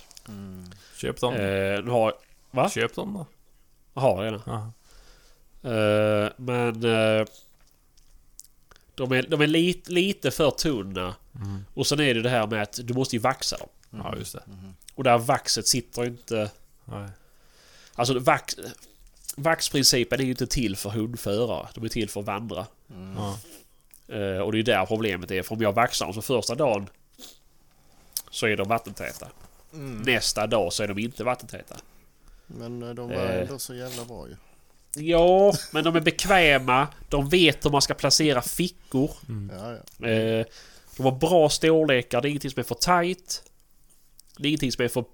Köp 0.97 1.19
dem. 1.19 1.33
Eh, 1.33 1.83
Nu 1.83 1.91
har... 1.91 2.13
Va? 2.51 2.69
Köp 2.69 2.95
dem 2.95 3.13
då. 3.13 3.25
Har 4.01 4.23
jag 4.23 4.33
det? 4.33 4.41
Ja. 4.45 4.71
Eh, 5.71 6.31
men... 6.37 6.83
eh, 6.83 7.25
de 8.95 9.11
är, 9.11 9.21
de 9.29 9.41
är 9.41 9.47
lite, 9.47 9.91
lite 9.91 10.31
för 10.31 10.51
tunna. 10.51 11.15
Mm. 11.35 11.65
Och 11.73 11.87
sen 11.87 11.99
är 11.99 12.13
det 12.13 12.21
det 12.21 12.29
här 12.29 12.47
med 12.47 12.61
att 12.61 12.79
du 12.83 12.93
måste 12.93 13.15
ju 13.15 13.19
vaxa 13.19 13.57
dem. 13.57 13.69
ja, 13.89 14.15
just 14.17 14.33
det. 14.33 14.43
Och 14.95 15.03
där 15.03 15.17
vaxet 15.17 15.67
sitter 15.67 16.05
inte... 16.05 16.51
Nej. 16.85 17.09
Alltså 17.95 18.19
vax, 18.19 18.55
vaxprincipen 19.37 20.19
är 20.19 20.23
ju 20.23 20.29
inte 20.31 20.47
till 20.47 20.75
för 20.75 20.89
hundförare. 20.89 21.67
De 21.73 21.83
är 21.85 21.89
till 21.89 22.09
för 22.09 22.19
att 22.19 22.25
vandra. 22.25 22.65
Ja. 23.15 23.37
Eh, 24.15 24.39
och 24.39 24.51
det 24.51 24.59
är 24.59 24.63
där 24.63 24.85
problemet 24.85 25.31
är. 25.31 25.43
För 25.43 25.55
om 25.55 25.61
jag 25.61 25.73
vaxar 25.73 26.05
dem 26.05 26.13
så 26.13 26.21
första 26.21 26.55
dagen 26.55 26.89
så 28.31 28.47
är 28.47 28.57
de 28.57 28.67
vattentäta. 28.67 29.27
Mm. 29.75 30.01
Nästa 30.01 30.47
dag 30.47 30.73
så 30.73 30.83
är 30.83 30.87
de 30.87 30.97
inte 30.99 31.23
vattentäta. 31.23 31.75
Men 32.47 32.83
eh, 32.83 32.89
de 32.89 33.09
var 33.09 33.15
Eh. 33.15 33.41
ändå 33.41 33.59
så 33.59 33.75
jävla 33.75 34.05
bra 34.05 34.27
ju. 34.27 34.35
Ja, 35.03 35.53
men 35.71 35.83
de 35.83 35.95
är 35.95 35.99
bekväma. 36.01 36.87
De 37.09 37.29
vet 37.29 37.65
hur 37.65 37.69
man 37.69 37.81
ska 37.81 37.93
placera 37.93 38.41
fickor. 38.41 39.11
Ja, 39.51 39.77
ja. 39.97 40.07
Eh, 40.07 40.45
de 40.97 41.03
har 41.03 41.11
bra 41.11 41.49
storlekar. 41.49 42.21
Det 42.21 42.27
är 42.27 42.29
ingenting 42.29 42.51
som 42.51 42.59
är 42.59 42.63
för 42.63 42.75
tight. 42.75 43.43
Det 44.37 44.43
är 44.43 44.49
ingenting 44.49 44.71
som 44.71 44.83
är 44.85 44.89
för 44.89 45.05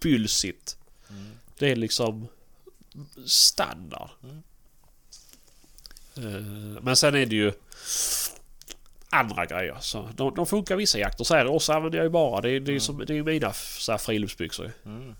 bylsigt. 0.00 0.76
Det 1.58 1.70
är 1.72 1.76
liksom 1.76 2.28
standard. 3.26 4.08
Eh, 6.16 6.22
men 6.82 6.96
sen 6.96 7.14
är 7.14 7.26
det 7.26 7.36
ju 7.36 7.52
andra 9.10 9.46
grejer. 9.46 9.76
Så 9.80 10.08
de, 10.16 10.34
de 10.34 10.46
funkar 10.46 10.76
vissa 10.76 10.98
jakter. 10.98 11.24
Så 11.24 11.34
här, 11.34 11.58
så 11.58 11.72
använder 11.72 11.98
jag 11.98 12.04
ju 12.04 12.10
bara. 12.10 12.40
Det, 12.40 12.50
är- 12.50 12.60
det, 12.60 12.74
är, 12.74 12.78
som, 12.78 13.04
det 13.06 13.14
är 13.18 13.22
mina 13.22 13.52
så 13.52 13.92
här 13.92 13.98
friluftsbyxor. 13.98 14.72
Mm. 14.84 15.14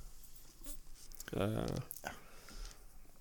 Eh, 1.32 1.62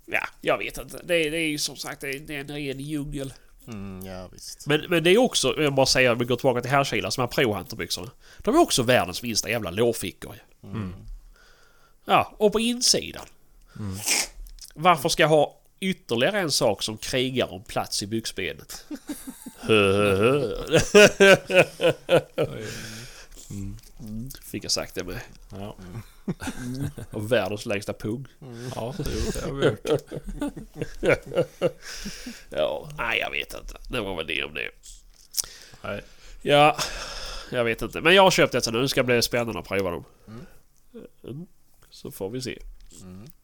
ja, 0.06 0.28
jag 0.42 0.58
vet 0.58 0.78
inte. 0.78 1.02
Det, 1.04 1.16
är- 1.16 1.32
det 1.32 1.38
är 1.38 1.48
ju 1.50 1.58
som 1.58 1.76
sagt 1.76 2.02
det 2.02 2.10
är, 2.10 2.20
det 2.20 2.36
är 2.36 2.40
en 2.40 2.48
ren 2.48 2.80
djungel. 2.80 3.34
Mm, 3.68 4.06
ja. 4.06 4.30
Men, 4.66 4.86
men 4.90 5.04
det 5.04 5.10
är 5.10 5.18
också, 5.18 5.62
jag 5.62 5.74
bara 5.74 5.86
säger, 5.86 6.12
om 6.12 6.18
vi 6.20 6.26
går 6.26 6.36
tillbaka 6.36 6.62
till 6.62 6.72
herrkilar, 6.72 7.10
som 7.10 7.22
här 7.22 7.28
Pro-Hunter-byxorna. 7.28 8.12
De 8.40 8.56
är 8.56 8.60
också 8.60 8.84
världens 8.84 9.24
minsta 9.24 9.50
jävla 9.50 9.72
lårfickor. 9.72 10.36
Mm. 10.64 10.94
Ja, 12.06 12.34
och 12.38 12.52
på 12.52 12.60
insidan. 12.60 13.26
Varför 14.74 15.10
ska 15.10 15.24
jag 15.24 15.30
ha 15.30 15.57
ytterligare 15.80 16.40
en 16.40 16.52
sak 16.52 16.84
som 16.84 16.98
krigar 16.98 17.54
om 17.54 17.64
plats 17.64 18.04
i 18.04 18.08
byxbenet? 18.08 18.86
Mm, 24.00 24.30
Fick 24.44 24.64
jag 24.64 24.72
sagt 24.72 24.96
det 24.96 25.04
med. 25.04 25.20
Ja. 25.52 25.76
Och 27.12 27.32
världens 27.32 27.66
längsta 27.66 27.94
pung. 27.94 28.28
ja, 28.76 28.94
det 28.98 29.42
har 29.46 29.54
vi 29.54 29.66
hört. 29.66 30.02
Ja, 32.50 32.90
nej 32.98 33.20
jag 33.20 33.32
vet 33.32 33.54
inte. 33.54 33.78
Det 33.90 34.02
var 34.02 34.16
väl 34.16 34.28
det 34.28 34.44
om 34.44 34.54
det. 34.54 34.70
Nej. 35.84 36.02
Ja, 36.42 36.78
jag 37.52 37.64
vet 37.64 37.82
inte. 37.82 38.02
Men 38.02 38.16
jag 38.16 38.24
har 38.24 38.32
köpt 38.32 38.56
ett 38.56 38.72
nu. 38.74 38.82
Det 38.82 38.90
ska 38.90 39.04
bli 39.04 39.22
spännande 39.22 39.60
att 39.60 39.68
prova 39.68 39.92
dem. 39.92 40.04
Mm. 41.24 41.48
Så 41.90 42.12
får 42.12 42.30
vi 42.30 42.42
se. 42.42 42.52
Görs 42.52 43.37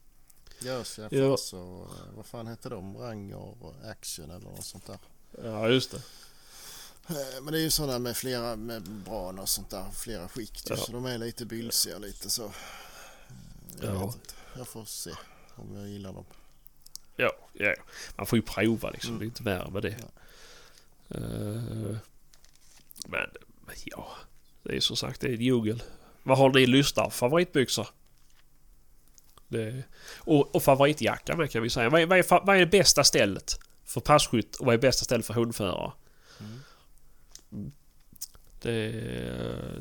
jag 0.65 0.85
Ja. 1.11 1.37
så, 1.37 1.57
eh, 1.83 2.15
vad 2.15 2.25
fan 2.25 2.47
heter 2.47 2.69
de? 2.69 2.97
Ranger 2.97 3.63
och 3.63 3.75
Action 3.91 4.31
eller 4.31 4.45
något 4.49 4.65
sånt 4.65 4.85
där. 4.87 4.97
Ja, 5.43 5.69
just 5.69 5.91
det. 5.91 5.97
Eh, 7.09 7.41
Men 7.43 7.53
det 7.53 7.59
är 7.59 7.63
ju 7.63 7.71
sådana 7.71 7.99
med 7.99 8.17
flera 8.17 8.55
membran 8.55 9.39
och 9.39 9.49
sånt 9.49 9.69
där, 9.69 9.85
flera 9.93 10.27
skikt. 10.29 10.69
Ja. 10.69 10.77
Så 10.77 10.91
de 10.91 11.05
är 11.05 11.17
lite 11.17 11.45
bylsiga 11.45 11.97
lite 11.97 12.29
så. 12.29 12.43
Eh, 12.45 12.51
Jag, 13.81 13.95
Ja. 13.95 14.13
jag 14.57 14.67
får 14.67 14.85
se 14.85 15.11
om 15.55 15.75
jag 15.75 15.87
gillar 15.89 16.13
dem. 16.13 16.25
Ja, 17.15 17.31
ja. 17.53 17.73
Man 18.17 18.25
får 18.25 18.37
ju 18.37 18.43
prova 18.43 18.89
liksom. 18.89 19.19
Det 19.19 19.23
är 19.23 19.27
inte 19.27 19.43
värre 19.43 19.71
med 19.71 19.81
det. 19.83 19.95
Men, 23.07 23.29
men 23.65 23.75
ja. 23.85 24.07
Det 24.63 24.75
är 24.75 24.79
som 24.79 24.95
sagt, 24.97 25.21
det 25.21 25.27
är 25.27 25.33
en 25.33 25.41
djungel. 25.41 25.83
Vad 26.23 26.37
har 26.37 26.49
ni 26.53 26.65
lyssnar? 26.65 27.09
Favoritbyxor? 27.09 27.87
Det, 29.53 29.83
och, 30.17 30.55
och 30.55 30.63
favoritjacka 30.63 31.35
med 31.35 31.51
kan 31.51 31.63
vi 31.63 31.69
säga. 31.69 31.89
Vad 31.89 32.01
är, 32.01 32.05
vad, 32.05 32.19
är, 32.19 32.45
vad 32.45 32.55
är 32.55 32.59
det 32.59 32.65
bästa 32.65 33.03
stället 33.03 33.59
för 33.85 34.01
passkytt 34.01 34.55
och 34.55 34.65
vad 34.65 34.75
är 34.75 34.79
bästa 34.79 35.05
stället 35.05 35.25
för 35.25 35.33
hundförare? 35.33 35.91
Mm. 36.39 36.61
Mm. 37.51 37.71
Det, 38.61 38.91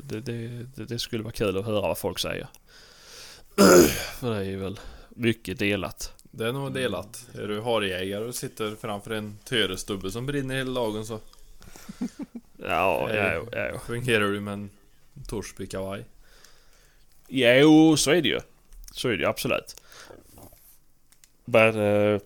det, 0.03 0.19
det, 0.19 0.47
det, 0.75 0.85
det 0.85 0.99
skulle 0.99 1.23
vara 1.23 1.33
kul 1.33 1.57
att 1.57 1.65
höra 1.65 1.81
vad 1.81 1.97
folk 1.97 2.19
säger. 2.19 2.47
för 4.19 4.31
det 4.31 4.37
är 4.37 4.43
ju 4.43 4.57
väl 4.57 4.79
mycket 5.09 5.59
delat. 5.59 6.13
Det 6.31 6.47
är 6.47 6.51
nog 6.51 6.73
delat. 6.73 7.27
Är 7.33 7.47
du 7.47 7.61
harjägare 7.61 8.25
och 8.25 8.35
sitter 8.35 8.75
framför 8.75 9.11
en 9.11 9.37
törestubbe 9.43 10.11
som 10.11 10.25
brinner 10.25 10.55
hela 10.55 10.73
dagen 10.73 11.05
så 11.05 11.19
Ja, 12.57 13.13
ja, 13.13 13.43
ja. 13.51 13.79
fungerar 13.87 14.27
du 14.27 14.39
med 14.39 14.53
en 14.53 14.69
Torsby-kavaj. 15.27 16.05
Jo, 17.27 17.97
så 17.97 18.11
är 18.11 18.21
det 18.21 18.27
ju. 18.27 18.39
Så 18.93 19.07
är 19.07 19.11
det 19.11 19.17
ju 19.23 19.25
absolut. 19.29 19.81
Men 21.45 21.75
eh, 21.79 22.19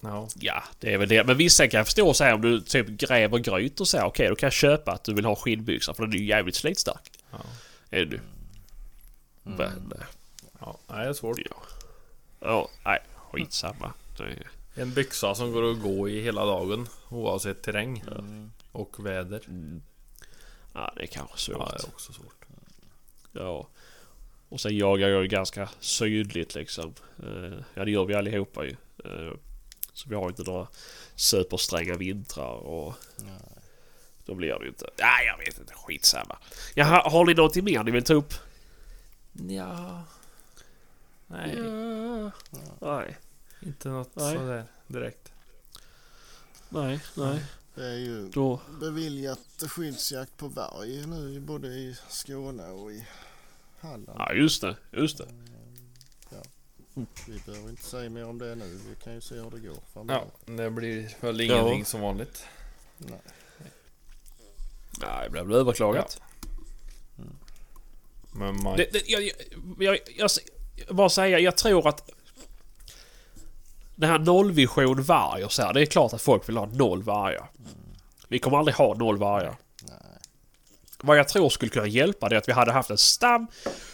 Ja. 0.00 0.28
ja, 0.40 0.62
det 0.78 0.94
är 0.94 0.98
väl 0.98 1.08
det. 1.08 1.24
Men 1.24 1.36
vissa 1.36 1.68
kan 1.68 1.78
jag 1.78 1.86
förstå 1.86 2.14
så 2.14 2.24
här 2.24 2.34
om 2.34 2.40
du 2.40 2.60
typ 2.60 2.86
gräver 2.88 3.38
gryt 3.38 3.80
och 3.80 3.88
så 3.88 3.96
här, 3.98 4.04
Okej, 4.06 4.28
då 4.28 4.36
kan 4.36 4.46
jag 4.46 4.52
köpa 4.52 4.92
att 4.92 5.04
du 5.04 5.14
vill 5.14 5.24
ha 5.24 5.36
skinnbyxor 5.36 5.94
för 5.94 6.02
den 6.06 6.12
är 6.14 6.18
ju 6.18 6.24
jävligt 6.26 6.54
slitstark. 6.54 7.10
Ja. 7.30 7.38
Är 7.90 8.04
du. 8.04 8.16
Mm. 8.16 9.56
Men 9.58 9.92
eh, 9.98 10.04
Ja, 10.60 10.76
nej, 10.86 10.98
det 11.04 11.08
är 11.08 11.12
svårt. 11.12 11.38
ja. 11.50 11.56
Ja, 12.40 12.68
nej. 12.84 12.98
Skitsamma. 13.32 13.92
Det 14.16 14.22
är, 14.22 14.50
En 14.82 14.94
byxa 14.94 15.34
som 15.34 15.52
går 15.52 15.70
att 15.70 15.80
gå 15.82 16.08
i 16.08 16.20
hela 16.22 16.44
dagen 16.44 16.88
oavsett 17.10 17.62
terräng 17.62 18.04
Mm. 18.18 18.52
och 18.72 19.06
väder. 19.06 19.42
mm, 19.48 19.82
ja, 20.74 20.92
det 20.96 21.02
är 21.02 21.06
kanske 21.06 21.38
svårt. 21.38 21.56
Ja, 21.58 21.68
det 21.78 21.84
är 21.84 21.88
också 21.88 22.12
svårt. 22.12 22.44
Ja. 23.32 23.68
Och 24.48 24.60
sen 24.60 24.76
jagar 24.76 25.08
jag 25.08 25.22
ju 25.22 25.28
ganska 25.28 25.68
sydligt 25.80 26.54
liksom. 26.54 26.94
Eh, 27.22 27.58
Ja, 27.74 27.84
det 27.84 27.90
gör 27.90 28.04
vi 28.04 28.14
allihopa 28.14 28.64
ju. 28.64 28.76
Eh, 29.04 29.32
Så 29.92 30.08
vi 30.08 30.14
har 30.14 30.28
inte 30.28 30.42
några 30.42 30.66
superstränga 31.14 31.94
vintrar 31.96 32.52
och 32.54 32.94
Nej. 33.16 33.32
då 34.24 34.34
blir 34.34 34.48
det 34.58 34.62
ju 34.64 34.68
inte... 34.68 34.90
Nej, 34.98 35.26
jag 35.26 35.38
vet 35.38 35.58
inte. 35.58 35.74
Skitsamma. 35.74 36.38
Jaha, 36.74 37.10
har 37.10 37.24
ni 37.26 37.34
någonting 37.34 37.64
mer 37.64 37.84
ni 37.84 37.90
vill 37.90 38.04
ta 38.04 38.14
upp? 38.14 38.34
Ja. 39.32 40.02
Nej, 41.26 41.56
Ja. 41.58 42.30
Nej, 42.80 43.16
inte 43.62 43.88
något 43.88 44.16
Nej. 44.16 44.36
sådär 44.36 44.64
direkt. 44.86 45.32
nej, 46.68 47.00
nej. 47.16 47.44
Det 47.74 47.84
är 47.86 47.96
ju 47.96 48.28
Då... 48.28 48.60
beviljat 48.80 49.62
skyddsjakt 49.68 50.36
på 50.36 50.48
varg 50.48 51.06
nu 51.06 51.40
både 51.40 51.68
i 51.68 51.96
Skåne 52.08 52.66
och 52.68 52.92
i 52.92 53.04
Halland. 53.80 54.18
Ja, 54.18 54.32
just 54.32 54.60
det. 54.62 54.76
Just 54.92 55.18
det. 55.18 55.26
Vi 57.26 57.40
behöver 57.46 57.70
inte 57.70 57.82
säga 57.84 58.10
mer 58.10 58.24
om 58.24 58.38
det 58.38 58.54
nu. 58.54 58.78
Vi 58.88 58.94
kan 59.04 59.14
ju 59.14 59.20
se 59.20 59.34
hur 59.34 59.50
det 59.50 59.58
går 59.58 59.76
framöver. 59.92 60.24
Ja, 60.46 60.52
det 60.52 60.70
blir 60.70 61.16
väl 61.20 61.40
ingenting 61.40 61.78
Ja. 61.78 61.84
som 61.84 62.00
vanligt. 62.00 62.44
Nej. 62.98 63.18
Nej, 65.00 65.24
det 65.24 65.30
blev 65.30 65.46
väl 65.46 65.56
överklagat. 65.56 66.20
Men 68.32 68.62
man... 68.62 68.76
Det, 68.76 68.92
det, 68.92 69.02
jag, 69.08 69.22
jag, 69.22 69.32
jag, 69.78 69.98
jag, 70.16 70.30
jag 70.86 70.96
bara 70.96 71.08
säga, 71.08 71.38
jag 71.38 71.56
tror 71.56 71.88
att 71.88 72.10
det 73.96 74.06
här 74.06 74.18
nollvision 74.18 75.02
varg 75.02 75.44
och 75.44 75.52
så 75.52 75.62
här, 75.62 75.72
det 75.74 75.80
är 75.82 75.86
klart 75.86 76.12
att 76.12 76.22
folk 76.22 76.48
vill 76.48 76.56
ha 76.56 76.66
noll 76.66 77.02
vargar. 77.02 77.50
Vi 78.28 78.38
kommer 78.38 78.58
aldrig 78.58 78.74
ha 78.74 78.94
noll 78.94 79.18
vargar. 79.18 79.56
Vad 81.02 81.18
jag 81.18 81.28
tror 81.28 81.48
skulle 81.48 81.70
kunna 81.70 81.86
hjälpa 81.86 82.28
det 82.28 82.36
är 82.36 82.38
att 82.38 82.48
vi 82.48 82.52
hade 82.52 82.72
haft 82.72 82.90
en 82.90 82.98
stam 82.98 83.46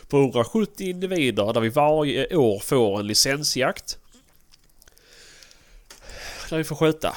på 0.08 0.16
170 0.16 0.88
individer 0.88 1.52
där 1.52 1.60
vi 1.60 1.68
varje 1.68 2.36
år 2.36 2.58
får 2.58 3.00
en 3.00 3.06
licensjakt. 3.06 3.98
Där 6.50 6.58
vi 6.58 6.64
får 6.64 6.76
skjuta. 6.76 7.16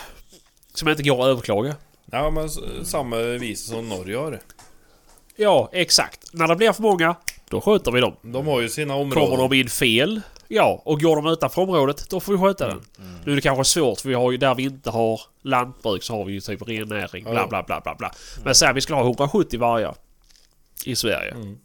Som 0.74 0.90
inte 0.90 1.04
går 1.04 1.22
att 1.22 1.28
överklaga. 1.28 1.76
Ja, 2.12 2.30
men 2.30 2.50
samma 2.86 3.18
vis 3.18 3.66
som 3.66 3.90
Norge 3.90 4.18
har. 4.18 4.40
Ja, 5.36 5.70
exakt. 5.74 6.34
När 6.34 6.48
det 6.48 6.56
blir 6.56 6.72
för 6.72 6.82
många, 6.82 7.16
då 7.50 7.62
skjuter 7.62 7.92
vi 7.92 8.02
dem. 8.02 8.16
De 8.22 8.48
har 8.48 8.62
ju 8.62 8.70
sina 8.70 8.96
områden. 8.96 9.26
Kommer 9.26 9.38
de 9.38 9.54
in 9.54 9.70
fel, 9.70 10.22
ja, 10.48 10.82
och 10.86 11.02
går 11.02 11.16
de 11.16 11.28
utanför 11.28 11.62
området, 11.62 12.10
då 12.10 12.20
får 12.20 12.32
vi 12.34 12.40
skjuta 12.40 12.68
den. 12.68 12.82
Nu 13.26 13.32
är 13.32 13.36
det 13.36 13.42
kanske 13.42 13.64
svårt, 13.66 14.00
för 14.02 14.10
vi 14.10 14.16
har 14.16 14.32
ju 14.32 14.38
där 14.38 14.56
vi 14.56 14.64
inte 14.64 14.90
har 14.90 15.22
lantbruk 15.42 16.04
så 16.04 16.16
har 16.16 16.26
vi 16.26 16.34
ju 16.34 16.40
typ 16.42 16.68
rennäring, 16.68 17.24
bla 17.24 17.34
Ja. 17.34 17.48
bla 17.48 17.64
bla 17.64 17.82
bla 17.82 17.96
bla. 17.96 18.12
Men 18.44 18.56
säg 18.56 18.68
att 18.70 18.76
vi 18.76 18.82
skulle 18.82 18.96
ha 18.98 19.04
170 19.04 19.60
vargar 19.60 19.96
i 20.86 20.96
Sverige. 20.96 21.32
Mm. 21.32 21.58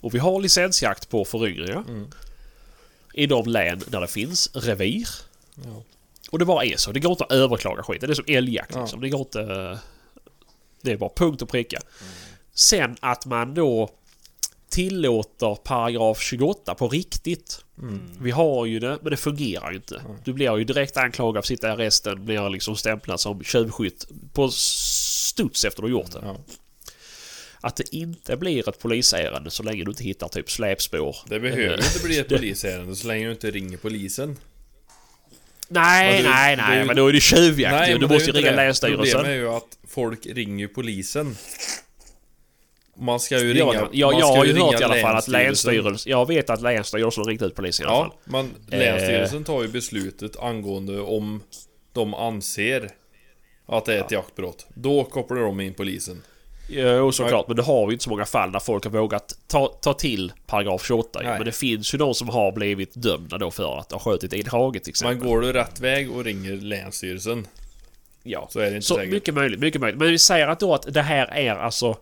Och 0.00 0.14
vi 0.14 0.18
har 0.18 0.40
licensjakt 0.40 1.08
på 1.08 1.24
föryngringar. 1.24 1.84
Mm. 1.88 2.10
I 3.14 3.26
de 3.26 3.46
län 3.46 3.82
där 3.86 4.00
det 4.00 4.08
finns 4.08 4.50
revir. 4.54 5.08
Ja. 5.64 5.82
Och 6.30 6.38
det 6.38 6.44
bara 6.44 6.64
är 6.64 6.76
så. 6.76 6.92
Det 6.92 7.00
går 7.00 7.12
inte 7.12 7.24
att 7.24 7.32
överklaga 7.32 7.82
skiten. 7.82 8.08
Det 8.08 8.12
är 8.12 8.14
som 8.14 8.24
älgjakt 8.28 8.74
Ja. 8.74 8.80
liksom. 8.80 9.00
Det 9.00 9.08
går 9.08 9.20
inte... 9.20 9.78
Det 10.82 10.92
är 10.92 10.96
bara 10.96 11.10
punkt 11.16 11.42
och 11.42 11.48
pricka. 11.48 11.78
Sen 12.54 12.96
att 13.00 13.26
man 13.26 13.54
då 13.54 13.90
tillåter 14.70 15.54
paragraf 15.54 16.20
28 16.20 16.74
på 16.74 16.88
riktigt. 16.88 17.64
Mm. 17.82 18.00
Vi 18.20 18.30
har 18.30 18.66
ju 18.66 18.78
det, 18.78 18.98
men 19.02 19.10
det 19.10 19.16
fungerar 19.16 19.70
ju 19.70 19.76
inte. 19.76 20.02
Du 20.24 20.32
blir 20.32 20.58
ju 20.58 20.64
direkt 20.64 20.96
anklagad 20.96 21.34
för 21.34 21.38
att 21.38 21.46
sitta 21.46 21.68
i 21.68 21.70
arresten, 21.70 22.24
blir 22.24 22.50
liksom 22.50 22.76
stämplad 22.76 23.20
som 23.20 23.44
tjuvskytt 23.44 24.06
på 24.32 24.48
studs 24.50 25.64
efter 25.64 25.82
du 25.82 25.86
har 25.88 25.90
gjort 25.90 26.12
det. 26.12 26.20
Ja. 26.22 26.36
Att 27.60 27.76
det 27.76 27.94
inte 27.94 28.36
blir 28.36 28.68
ett 28.68 28.78
polisärende 28.78 29.50
så 29.50 29.62
länge 29.62 29.84
du 29.84 29.90
inte 29.90 30.04
hittar 30.04 30.28
typ 30.28 30.50
släpspår. 30.50 31.16
Det 31.28 31.40
behöver 31.40 31.78
Eh, 31.78 31.86
inte 31.94 32.02
bli 32.06 32.18
ett 32.18 32.28
polisärende 32.36 32.96
så 32.96 33.06
länge 33.06 33.24
du 33.26 33.32
inte 33.32 33.50
ringer 33.50 33.76
polisen. 33.76 34.36
Nej, 35.68 36.12
Men 36.12 36.22
du- 36.22 36.28
nej, 36.30 36.56
nej, 36.56 36.78
ju- 36.78 36.84
men 36.84 36.96
då 36.96 37.06
är 37.06 37.12
det 37.12 37.20
tjuvjakt 37.20 37.88
ju. 37.88 37.92
men 37.92 38.00
Du 38.00 38.06
måste 38.08 38.24
ju 38.24 38.28
inte 38.28 38.38
ringa 38.38 38.50
det. 38.50 38.56
Länsstyrelsen. 38.56 39.04
Problemet 39.12 39.26
är 39.26 39.34
ju 39.34 39.48
att 39.48 39.78
folk 39.88 40.26
ringer 40.26 40.66
polisen. 40.68 41.36
Man 43.00 43.20
ska 43.20 43.38
ju 43.38 43.58
Ja, 43.58 43.64
ringa... 43.66 43.88
jag, 43.92 44.12
man 44.12 44.20
jag 44.20 44.26
har 44.26 44.44
ju 44.44 44.58
hört 44.60 44.80
i 44.80 44.84
alla 44.84 44.94
fall 44.94 45.16
att 45.16 45.28
Länsstyrelsen. 45.28 46.10
Jag 46.10 46.26
vet 46.26 46.50
att 46.50 46.62
Länsstyrelsen 46.62 47.24
ringt 47.24 47.42
ut 47.42 47.54
polisen 47.54 47.86
i 47.86 47.88
alla 47.88 47.98
fall. 47.98 48.12
Ja, 48.24 48.30
men 48.32 48.54
Länsstyrelsen 48.80 49.44
tar 49.44 49.62
ju 49.62 49.68
beslutet 49.68 50.36
angående 50.40 51.00
om 51.00 51.42
de 51.92 52.14
anser 52.14 52.90
att 53.66 53.84
det 53.84 53.94
är 53.94 54.00
ett 54.04 54.10
jaktbrott. 54.10 54.66
Då 54.74 55.04
kopplar 55.04 55.36
de 55.36 55.60
in 55.60 55.74
polisen. 55.74 56.22
Jo, 56.70 57.12
såklart. 57.12 57.48
Men 57.48 57.56
det 57.56 57.62
har 57.62 57.86
vi 57.86 57.92
inte 57.92 58.04
så 58.04 58.10
många 58.10 58.24
fall 58.24 58.52
där 58.52 58.60
folk 58.60 58.84
har 58.84 58.90
vågat 58.90 59.38
ta, 59.46 59.66
ta 59.66 59.94
till 59.94 60.32
paragraf 60.46 60.86
28. 60.86 61.22
ju. 61.22 61.28
Nej. 61.28 61.38
Men 61.38 61.46
det 61.46 61.52
finns 61.52 61.94
ju 61.94 61.98
de 61.98 62.14
som 62.14 62.28
har 62.28 62.52
blivit 62.52 62.90
dömda 62.94 63.38
då 63.38 63.50
för 63.50 63.78
att 63.78 63.92
ha 63.92 63.98
skjutit 63.98 64.32
i 64.32 64.40
en 64.40 64.46
hage 64.46 64.80
till 64.80 64.90
exempel. 64.90 65.18
Men 65.18 65.28
går 65.28 65.40
du 65.40 65.52
rätt 65.52 65.80
väg 65.80 66.10
och 66.10 66.24
ringer 66.24 66.52
Länsstyrelsen 66.52 67.46
ja. 68.22 68.46
så 68.50 68.60
är 68.60 68.70
det 68.70 68.76
inte 68.76 68.86
Så 68.86 68.94
säkert. 68.94 69.12
mycket 69.12 69.34
möjligt, 69.34 69.60
mycket 69.60 69.80
möjligt. 69.80 69.98
Men 69.98 70.08
vi 70.08 70.18
säger 70.18 70.48
att 70.48 70.60
då 70.60 70.74
att 70.74 70.94
det 70.94 71.02
här 71.02 71.26
är 71.26 71.54
alltså... 71.54 71.96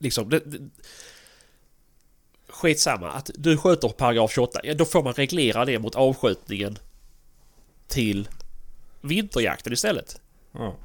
Liksom... 0.00 0.28
Det, 0.28 0.38
det, 0.38 0.58
skitsamma. 2.48 3.10
Att 3.10 3.30
du 3.34 3.56
skjuter 3.56 3.88
paragraf 3.88 4.32
28. 4.32 4.60
Ja, 4.62 4.74
då 4.74 4.84
får 4.84 5.02
man 5.02 5.12
reglera 5.12 5.64
det 5.64 5.78
mot 5.78 5.94
avskjutningen 5.94 6.78
till 7.88 8.28
vinterjakten 9.00 9.72
istället. 9.72 10.20
Ja. 10.52 10.76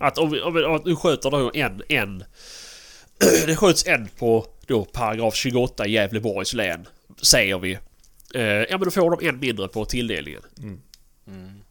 Att 0.00 0.18
om, 0.18 0.40
om, 0.44 0.56
om 0.56 0.80
du 0.84 0.96
skjuter 0.96 1.30
då 1.30 1.50
en, 1.54 1.82
en... 1.88 2.24
Det 3.46 3.56
skjuts 3.56 3.86
en 3.86 4.08
på 4.18 4.46
då 4.66 4.84
paragraf 4.84 5.34
28 5.34 5.86
i 5.86 5.90
Gävleborgs 5.90 6.54
län. 6.54 6.86
Säger 7.22 7.58
vi. 7.58 7.78
Eh, 8.34 8.42
ja 8.42 8.78
men 8.78 8.80
då 8.80 8.90
får 8.90 9.16
de 9.16 9.28
en 9.28 9.38
mindre 9.38 9.68
på 9.68 9.84
tilldelningen. 9.84 10.42
Mm. 10.58 10.80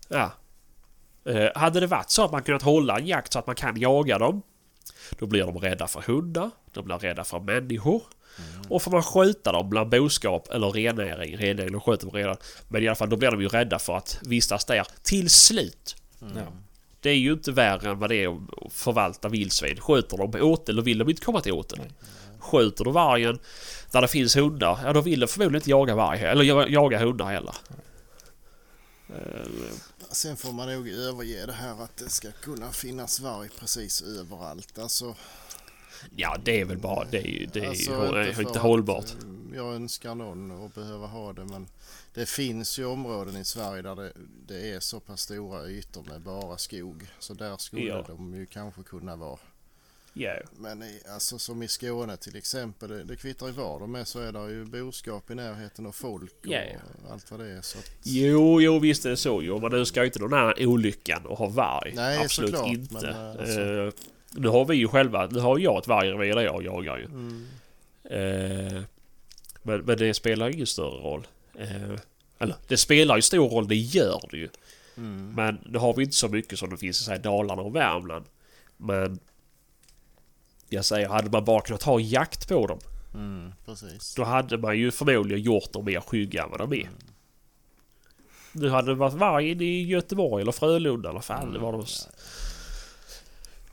Ja. 0.07 0.31
Eh, 1.25 1.49
hade 1.55 1.79
det 1.79 1.87
varit 1.87 2.09
så 2.09 2.25
att 2.25 2.31
man 2.31 2.43
kunnat 2.43 2.61
hålla 2.61 2.97
en 2.99 3.07
jakt 3.07 3.33
så 3.33 3.39
att 3.39 3.47
man 3.47 3.55
kan 3.55 3.79
jaga 3.79 4.17
dem. 4.17 4.41
Då 5.19 5.25
blir 5.25 5.43
de 5.45 5.57
rädda 5.57 5.87
för 5.87 6.01
hundar. 6.01 6.51
De 6.73 6.85
blir 6.85 6.97
rädda 6.97 7.23
för 7.23 7.39
människor. 7.39 8.03
Och 8.69 8.81
får 8.81 8.91
man 8.91 9.03
skjuta 9.03 9.51
dem 9.51 9.69
bland 9.69 9.89
boskap 9.89 10.47
eller 10.51 10.69
rennäring. 10.71 11.37
Rennäring 11.37 11.71
de 11.71 11.81
skjuter 11.81 12.05
man 12.05 12.15
redan. 12.15 12.37
Men 12.67 12.83
i 12.83 12.87
alla 12.87 12.95
fall 12.95 13.09
då 13.09 13.15
blir 13.15 13.31
de 13.31 13.41
ju 13.41 13.47
rädda 13.47 13.79
för 13.79 13.97
att 13.97 14.19
vistas 14.21 14.65
där. 14.65 14.87
Till 15.03 15.29
slut. 15.29 15.95
Ja. 16.19 16.41
Det 16.99 17.09
är 17.09 17.15
ju 17.15 17.33
inte 17.33 17.51
värre 17.51 17.89
än 17.89 17.99
vad 17.99 18.09
det 18.09 18.15
är 18.15 18.27
att 18.27 18.73
förvalta 18.73 19.29
vildsvin. 19.29 19.81
Skjuter 19.81 20.17
de 20.17 20.31
på 20.31 20.37
åtel, 20.37 20.75
då 20.75 20.81
vill 20.81 20.97
de 20.97 21.09
inte 21.09 21.21
komma 21.21 21.41
till 21.41 21.53
åteln. 21.53 21.81
Skjuter 22.39 22.83
du 22.83 22.91
vargen 22.91 23.39
där 23.91 24.01
det 24.01 24.07
finns 24.07 24.37
hundar, 24.37 24.79
ja 24.83 24.93
då 24.93 25.01
vill 25.01 25.19
de 25.19 25.27
förmodligen 25.27 25.55
inte 25.55 25.69
jaga 25.69 25.95
varg 25.95 26.19
eller 26.19 26.69
jaga, 26.69 26.99
hundar 26.99 27.25
heller. 27.25 27.55
Eh, 27.69 27.75
Sen 30.11 30.37
får 30.37 30.51
man 30.53 30.67
nog 30.73 30.89
överge 30.89 31.45
det 31.45 31.53
här 31.53 31.83
att 31.83 31.97
det 31.97 32.09
ska 32.09 32.31
kunna 32.31 32.71
finnas 32.71 33.19
varg 33.19 33.49
precis 33.59 34.01
överallt. 34.01 34.79
Alltså, 34.79 35.15
Ja, 36.15 36.37
det 36.45 36.61
är 36.61 36.65
väl 36.65 36.77
bara... 36.77 37.05
Det 37.05 37.17
är 37.17 37.47
det 37.53 37.59
är 37.65 37.69
alltså, 37.69 38.17
inte, 38.29 38.41
inte 38.41 38.59
hållbart. 38.59 39.05
eh, 39.05 39.55
Jag 39.57 39.73
önskar 39.75 40.15
någon 40.15 40.65
att 40.65 40.75
behöva 40.75 41.07
ha 41.07 41.33
det 41.33 41.45
men 41.45 41.67
det 42.13 42.25
finns 42.29 42.79
ju 42.79 42.85
områden 42.85 43.37
i 43.37 43.45
Sverige 43.45 43.81
där 43.81 43.95
det, 43.95 44.13
det 44.47 44.71
är 44.71 44.79
så 44.79 44.99
pass 44.99 45.21
stora 45.21 45.67
ytor 45.69 46.03
med 46.03 46.21
bara 46.21 46.57
skog. 46.57 47.07
Så 47.19 47.33
där 47.33 47.57
skulle 47.57 47.85
Ja. 47.85 48.05
de 48.07 48.33
ju 48.33 48.45
kanske 48.45 48.83
kunna 48.83 49.15
vara. 49.15 49.39
Ja. 50.17 50.33
Men 50.57 50.83
i, 50.83 50.99
alltså 51.13 51.39
som 51.39 51.63
i 51.63 51.67
Skåne 51.67 52.17
till 52.17 52.35
exempel, 52.35 52.89
det, 52.89 53.03
det 53.03 53.15
kvittar 53.15 53.45
ju 53.47 53.51
var 53.51 53.79
de 53.79 53.95
är 53.95 54.03
så 54.03 54.19
är 54.19 54.31
det 54.31 54.51
ju 54.51 54.65
boskap 54.65 55.31
i 55.31 55.35
närheten 55.35 55.85
och 55.85 55.95
folk 55.95 56.33
och 56.39 56.47
Ja, 56.47 56.59
ja. 56.73 57.11
allt 57.13 57.31
vad 57.31 57.39
det 57.39 57.51
är. 57.51 57.61
Så 57.61 57.77
att, 57.79 57.91
Jo, 58.03 58.61
jo 58.61 58.79
visst 58.79 59.05
är 59.05 59.09
det 59.09 59.17
så 59.17 59.41
jo. 59.43 59.59
Man 59.59 59.73
önskar 59.73 60.01
ju 60.01 60.05
inte 60.07 60.19
den 60.19 60.33
här 60.33 60.65
olyckan 60.65 61.25
och 61.25 61.37
ha 61.37 61.47
varg. 61.47 61.93
Nej, 61.95 62.19
Absolut 62.23 62.49
såklart, 62.51 62.71
inte. 62.71 62.93
men, 62.93 63.05
eh, 63.05 63.29
alltså- 63.29 63.61
Eh, 63.61 63.91
nu 64.31 64.47
har 64.47 64.65
vi 64.65 64.75
ju 64.75 64.87
själva... 64.87 65.27
Nu 65.31 65.39
har 65.39 65.59
jag 65.59 65.77
ett 65.77 65.87
vargrevir 65.87 66.35
där 66.35 66.41
jag 66.41 66.63
jagar 66.63 66.97
ju. 66.97 67.05
mm, 67.05 67.47
Eh, 68.09 68.81
men, 69.63 69.79
men 69.81 69.97
det 69.97 70.13
spelar 70.13 70.49
ingen 70.49 70.67
större 70.67 70.97
roll. 71.03 71.27
Eh, 71.59 71.99
eller 72.39 72.55
det 72.67 72.77
spelar 72.77 73.15
ju 73.15 73.21
stor 73.21 73.49
roll, 73.49 73.67
det 73.67 73.75
gör 73.75 74.21
det 74.31 74.37
ju. 74.37 74.49
mm, 74.97 75.31
Men 75.35 75.57
nu 75.65 75.77
har 75.77 75.93
vi 75.93 76.03
inte 76.03 76.15
så 76.15 76.27
mycket 76.27 76.59
som 76.59 76.69
det 76.69 76.77
finns 76.77 77.01
i 77.01 77.03
så 77.03 77.11
här 77.11 77.17
Dalarna 77.19 77.61
och 77.61 77.75
Värmland. 77.75 78.25
Men... 78.77 79.19
Jag 80.69 80.85
säger, 80.85 81.07
hade 81.09 81.29
man 81.29 81.45
bara 81.45 81.61
kunnat 81.61 81.83
ha 81.83 81.99
jakt 81.99 82.47
på 82.47 82.67
dem. 82.67 82.79
mm. 83.13 83.51
Då 84.15 84.23
hade 84.23 84.57
man 84.57 84.77
ju 84.77 84.91
förmodligen 84.91 85.43
gjort 85.43 85.73
dem 85.73 85.85
mer 85.85 85.99
skygga 86.01 86.43
än 86.43 86.49
vad 86.49 86.59
de 86.59 86.73
är. 86.73 86.89
Nu 88.51 88.69
hade 88.69 88.87
det 88.91 88.95
varit 88.95 89.13
varg 89.13 89.51
inne 89.51 89.63
i 89.63 89.83
Göteborg 89.85 90.41
eller 90.41 90.51
Frölunda 90.51 91.09
eller 91.09 91.19
fan 91.19 91.53
det 91.53 91.59
var 91.59 91.71
de... 91.71 91.85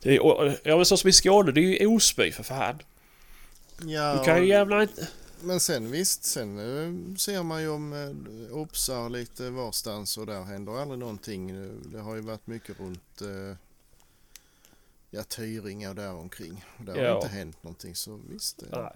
Det 0.03 0.17
är, 0.17 0.23
och- 0.23 0.53
ja 0.65 0.77
men 0.77 0.85
så 0.87 0.97
som 0.97 1.09
i 1.11 1.13
Skåne, 1.13 1.53
det 1.53 1.61
är 1.61 1.81
ju 1.81 1.87
Osby 1.87 2.33
för 2.33 2.43
fan. 2.43 2.79
Ja, 3.85 4.15
Du 4.19 4.25
kan 4.25 4.43
ju 4.43 4.49
jävla 4.49 4.83
inte... 4.83 5.09
Men 5.45 5.61
sen 5.61 5.91
visst, 5.91 6.25
sen 6.25 6.59
eh, 6.59 7.17
ser 7.17 7.43
man 7.43 7.63
ju 7.63 7.69
om 7.69 7.93
eh, 7.93 8.57
Opsar 8.57 9.09
lite 9.11 9.51
varstans 9.51 10.19
och 10.19 10.27
där 10.27 10.43
händer 10.43 10.83
aldrig 10.83 10.99
någonting. 10.99 11.51
Eh, 11.51 11.69
Det 11.93 12.01
har 12.01 12.15
ju 12.15 12.21
varit 12.21 12.47
mycket 12.47 12.81
runt 12.81 13.21
eh, 13.21 13.57
ja, 15.15 15.23
Tyringe 15.23 15.89
och 15.89 15.95
där 15.95 16.13
omkring. 16.15 16.65
Där 16.79 16.93
har 16.95 17.03
Ja. 17.03 17.17
inte 17.17 17.29
hänt 17.29 17.63
någonting 17.63 17.95
så 17.95 18.21
visst. 18.31 18.63
Eh, 18.63 18.69
Nej. 18.73 18.93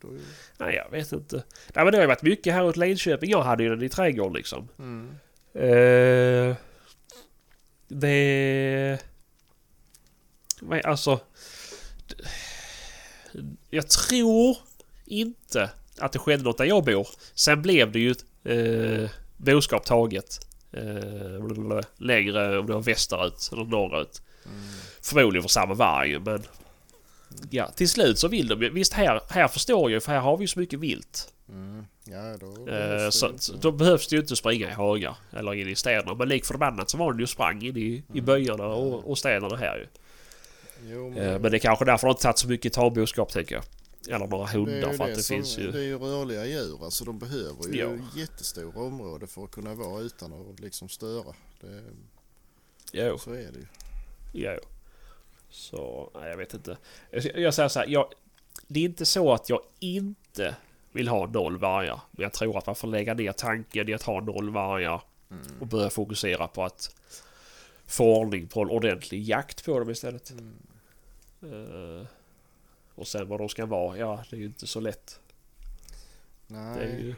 då, 0.00 0.08
är- 0.08 0.20
Nej, 0.58 0.74
jag 0.74 0.90
vet 0.90 1.12
inte. 1.12 1.36
Nej 1.74 1.84
men 1.84 1.86
det 1.86 1.96
har 1.98 2.02
ju 2.02 2.08
varit 2.08 2.22
mycket 2.22 2.54
här 2.54 2.64
åt 2.64 2.76
Linköping. 2.76 3.30
Jag 3.30 3.42
hade 3.42 3.62
ju 3.62 3.68
den 3.70 3.82
i 3.82 3.88
trädgården 3.88 4.32
liksom. 4.32 4.68
mm, 4.78 5.14
Eh, 5.56 6.56
det... 7.88 8.98
Men 10.60 10.80
alltså... 10.84 11.20
Jag 13.70 13.88
tror 13.88 14.56
inte 15.04 15.70
att 15.98 16.12
det 16.12 16.18
skedde 16.18 16.42
något 16.44 16.58
där 16.58 16.64
jag 16.64 16.84
bor. 16.84 17.08
Sen 17.34 17.62
blev 17.62 17.92
det 17.92 17.98
ju 17.98 18.10
ett 18.10 18.24
eh, 18.44 19.10
boskap 19.36 19.84
taget. 19.84 20.46
Eh, 20.72 21.80
längre 21.96 22.58
om 22.58 22.66
det 22.66 22.72
var 22.72 22.80
västerut 22.82 23.48
eller 23.52 23.64
norrut. 23.64 24.22
mm, 24.46 24.62
Förmodligen 25.04 25.42
för 25.42 25.48
samma 25.48 25.74
varg 25.74 26.18
men... 26.18 26.42
Ja, 27.50 27.68
till 27.70 27.88
slut 27.88 28.18
så 28.18 28.28
vill 28.28 28.48
de 28.48 28.62
ju. 28.62 28.70
Visst 28.70 28.92
här, 28.92 29.20
här 29.28 29.48
förstår 29.48 29.90
jag 29.92 30.02
för 30.02 30.12
här 30.12 30.20
har 30.20 30.36
vi 30.36 30.44
ju 30.44 30.48
så 30.48 30.58
mycket 30.60 30.78
vilt. 30.78 31.32
mm, 31.48 31.86
ja, 32.04 32.36
då, 32.40 32.68
Eh, 32.72 33.10
så, 33.10 33.30
då 33.60 33.72
behövs 33.72 34.08
det 34.08 34.16
ju 34.16 34.22
inte 34.22 34.36
springa 34.36 34.68
i 34.68 34.72
högar 34.72 35.16
eller 35.32 35.54
in 35.54 35.68
i 35.68 35.74
städerna. 35.76 36.14
Men 36.14 36.28
lik 36.28 36.44
förbannat 36.44 36.90
så 36.90 36.96
var 36.98 37.12
det 37.12 37.20
ju 37.20 37.26
sprang 37.26 37.62
in 37.62 37.76
i, 37.76 38.02
i 38.14 38.20
byarna 38.20 38.66
och, 38.66 39.10
och 39.10 39.18
städerna 39.18 39.56
här 39.56 39.76
ju. 39.76 39.86
Jo, 40.90 41.10
men, 41.10 41.18
Eh, 41.18 41.40
men 41.40 41.50
det 41.50 41.56
är 41.56 41.58
kanske 41.58 41.84
därför 41.84 42.06
det 42.06 42.10
inte 42.10 42.22
tagit 42.22 42.38
så 42.38 42.48
mycket 42.48 42.72
tamboskap 42.72 43.32
tänker 43.32 43.54
jag. 43.54 43.64
Eller 44.16 44.26
några 44.26 44.46
hundar 44.46 44.92
för 44.92 45.04
att 45.04 45.10
det 45.10 45.14
det 45.16 45.22
som, 45.22 45.36
finns 45.36 45.58
ju... 45.58 45.70
Det 45.70 45.78
är 45.78 45.82
ju 45.82 45.98
rörliga 45.98 46.46
djur, 46.46 46.84
alltså 46.84 47.04
de 47.04 47.18
behöver 47.18 47.68
ju 47.72 47.78
Ja. 47.78 47.90
jättestora 48.20 48.80
områden 48.80 49.28
för 49.28 49.44
att 49.44 49.50
kunna 49.50 49.74
vara 49.74 50.00
utan 50.00 50.32
att 50.32 50.60
liksom 50.60 50.88
störa. 50.88 51.34
Det, 51.60 51.82
Jo, 52.92 53.18
så 53.18 53.30
är 53.30 53.36
det 53.52 53.58
ju. 53.58 53.66
jo. 54.32 54.58
Så, 55.54 56.10
nej 56.14 56.30
jag 56.30 56.36
vet 56.36 56.54
inte. 56.54 56.76
Jag, 57.10 57.24
jag 57.38 57.54
säger 57.54 57.68
så 57.68 57.78
här, 57.78 57.86
jag, 57.86 58.12
det 58.66 58.80
är 58.80 58.84
inte 58.84 59.04
så 59.06 59.32
att 59.32 59.48
jag 59.48 59.60
inte 59.80 60.56
vill 60.92 61.08
ha 61.08 61.26
noll 61.26 61.58
vargar. 61.58 62.00
Men 62.10 62.22
jag 62.22 62.32
tror 62.32 62.58
att 62.58 62.66
man 62.66 62.74
får 62.74 62.88
lägga 62.88 63.14
ner 63.14 63.32
tanken 63.32 63.88
i 63.88 63.94
att 63.94 64.02
ha 64.02 64.20
noll 64.20 64.50
vargar 64.50 65.02
Mm. 65.30 65.42
och 65.60 65.66
börja 65.66 65.90
fokusera 65.90 66.48
på 66.48 66.64
att 66.64 66.96
få 67.86 68.16
ordning 68.16 68.46
på 68.46 68.62
en 68.62 68.70
ordentlig 68.70 69.22
jakt 69.22 69.64
på 69.64 69.78
dem 69.78 69.90
istället. 69.90 70.30
Mm. 70.30 70.54
Eh, 72.00 72.06
och 72.94 73.06
sen 73.06 73.28
vad 73.28 73.40
de 73.40 73.48
ska 73.48 73.66
vara, 73.66 73.98
ja 73.98 74.24
det 74.30 74.36
är 74.36 74.40
ju 74.40 74.46
inte 74.46 74.66
så 74.66 74.80
lätt. 74.80 75.20
Nej. 76.46 76.78
Det 76.78 76.84
är 76.84 76.98
ju, 76.98 77.14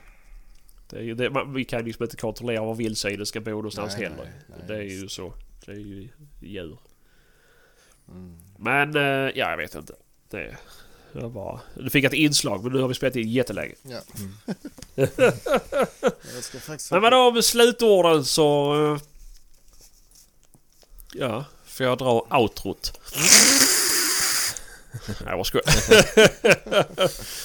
det 0.91 0.97
är 0.97 1.03
ju 1.03 1.15
det, 1.15 1.31
man, 1.31 1.55
vi 1.55 1.65
kan 1.65 1.85
liksom 1.85 2.03
inte 2.03 2.17
kontrollera 2.17 2.65
var 2.65 2.75
vildsvinen 2.75 3.27
ska 3.27 3.41
bo 3.41 3.51
någonstans 3.51 3.95
Nej, 3.97 4.03
heller. 4.09 4.25
nej, 4.25 4.33
nej, 4.49 4.59
det 4.69 4.77
är 4.77 5.01
ju 5.01 5.09
så. 5.09 5.33
Det 5.67 5.73
är 5.73 5.77
ju 5.77 6.09
djur. 6.43 6.79
Mm. 8.09 8.37
Men 8.59 8.97
eh, 8.97 9.03
ja, 9.35 9.51
jag 9.51 9.57
vet 9.57 9.74
inte. 9.74 9.93
Det, 10.31 10.57
jag 11.12 11.31
bara, 11.31 11.61
du 11.74 11.91
fick 11.91 12.05
ett 12.05 12.12
inslag 12.12 12.62
men 12.65 12.73
nu 12.73 12.81
har 12.81 12.89
vi 12.89 12.95
spelat 12.95 13.16
in 13.16 13.31
jättelänge. 13.31 13.74
Ja. 13.83 14.01
jag 16.35 16.45
ska 16.45 16.59
faktiskt... 16.61 16.91
Men 16.93 17.03
vadå 17.03 17.31
med 17.33 17.45
slutorden 17.45 18.24
så... 18.24 18.74
eh, 18.95 19.01
Ja, 21.15 21.45
får 21.66 21.87
jag 21.87 21.99
dra 21.99 22.27
outrot? 22.31 23.01
Nej, 25.07 25.16
jag 25.37 25.47
skojar. 25.47 25.65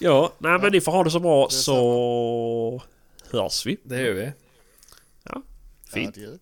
Ja, 0.00 0.32
nej 0.38 0.58
men 0.58 0.72
ni 0.72 0.80
får 0.80 0.92
ha 0.92 1.04
det 1.04 1.10
så 1.10 1.20
bra 1.20 1.46
Det 1.48 1.54
är 1.54 1.58
så 1.58 2.82
hörs 3.30 3.66
vi. 3.66 3.76
Det 3.82 4.00
gör 4.00 4.12
vi. 4.12 4.32
Fint. 5.92 6.16
Adjö. 6.16 6.38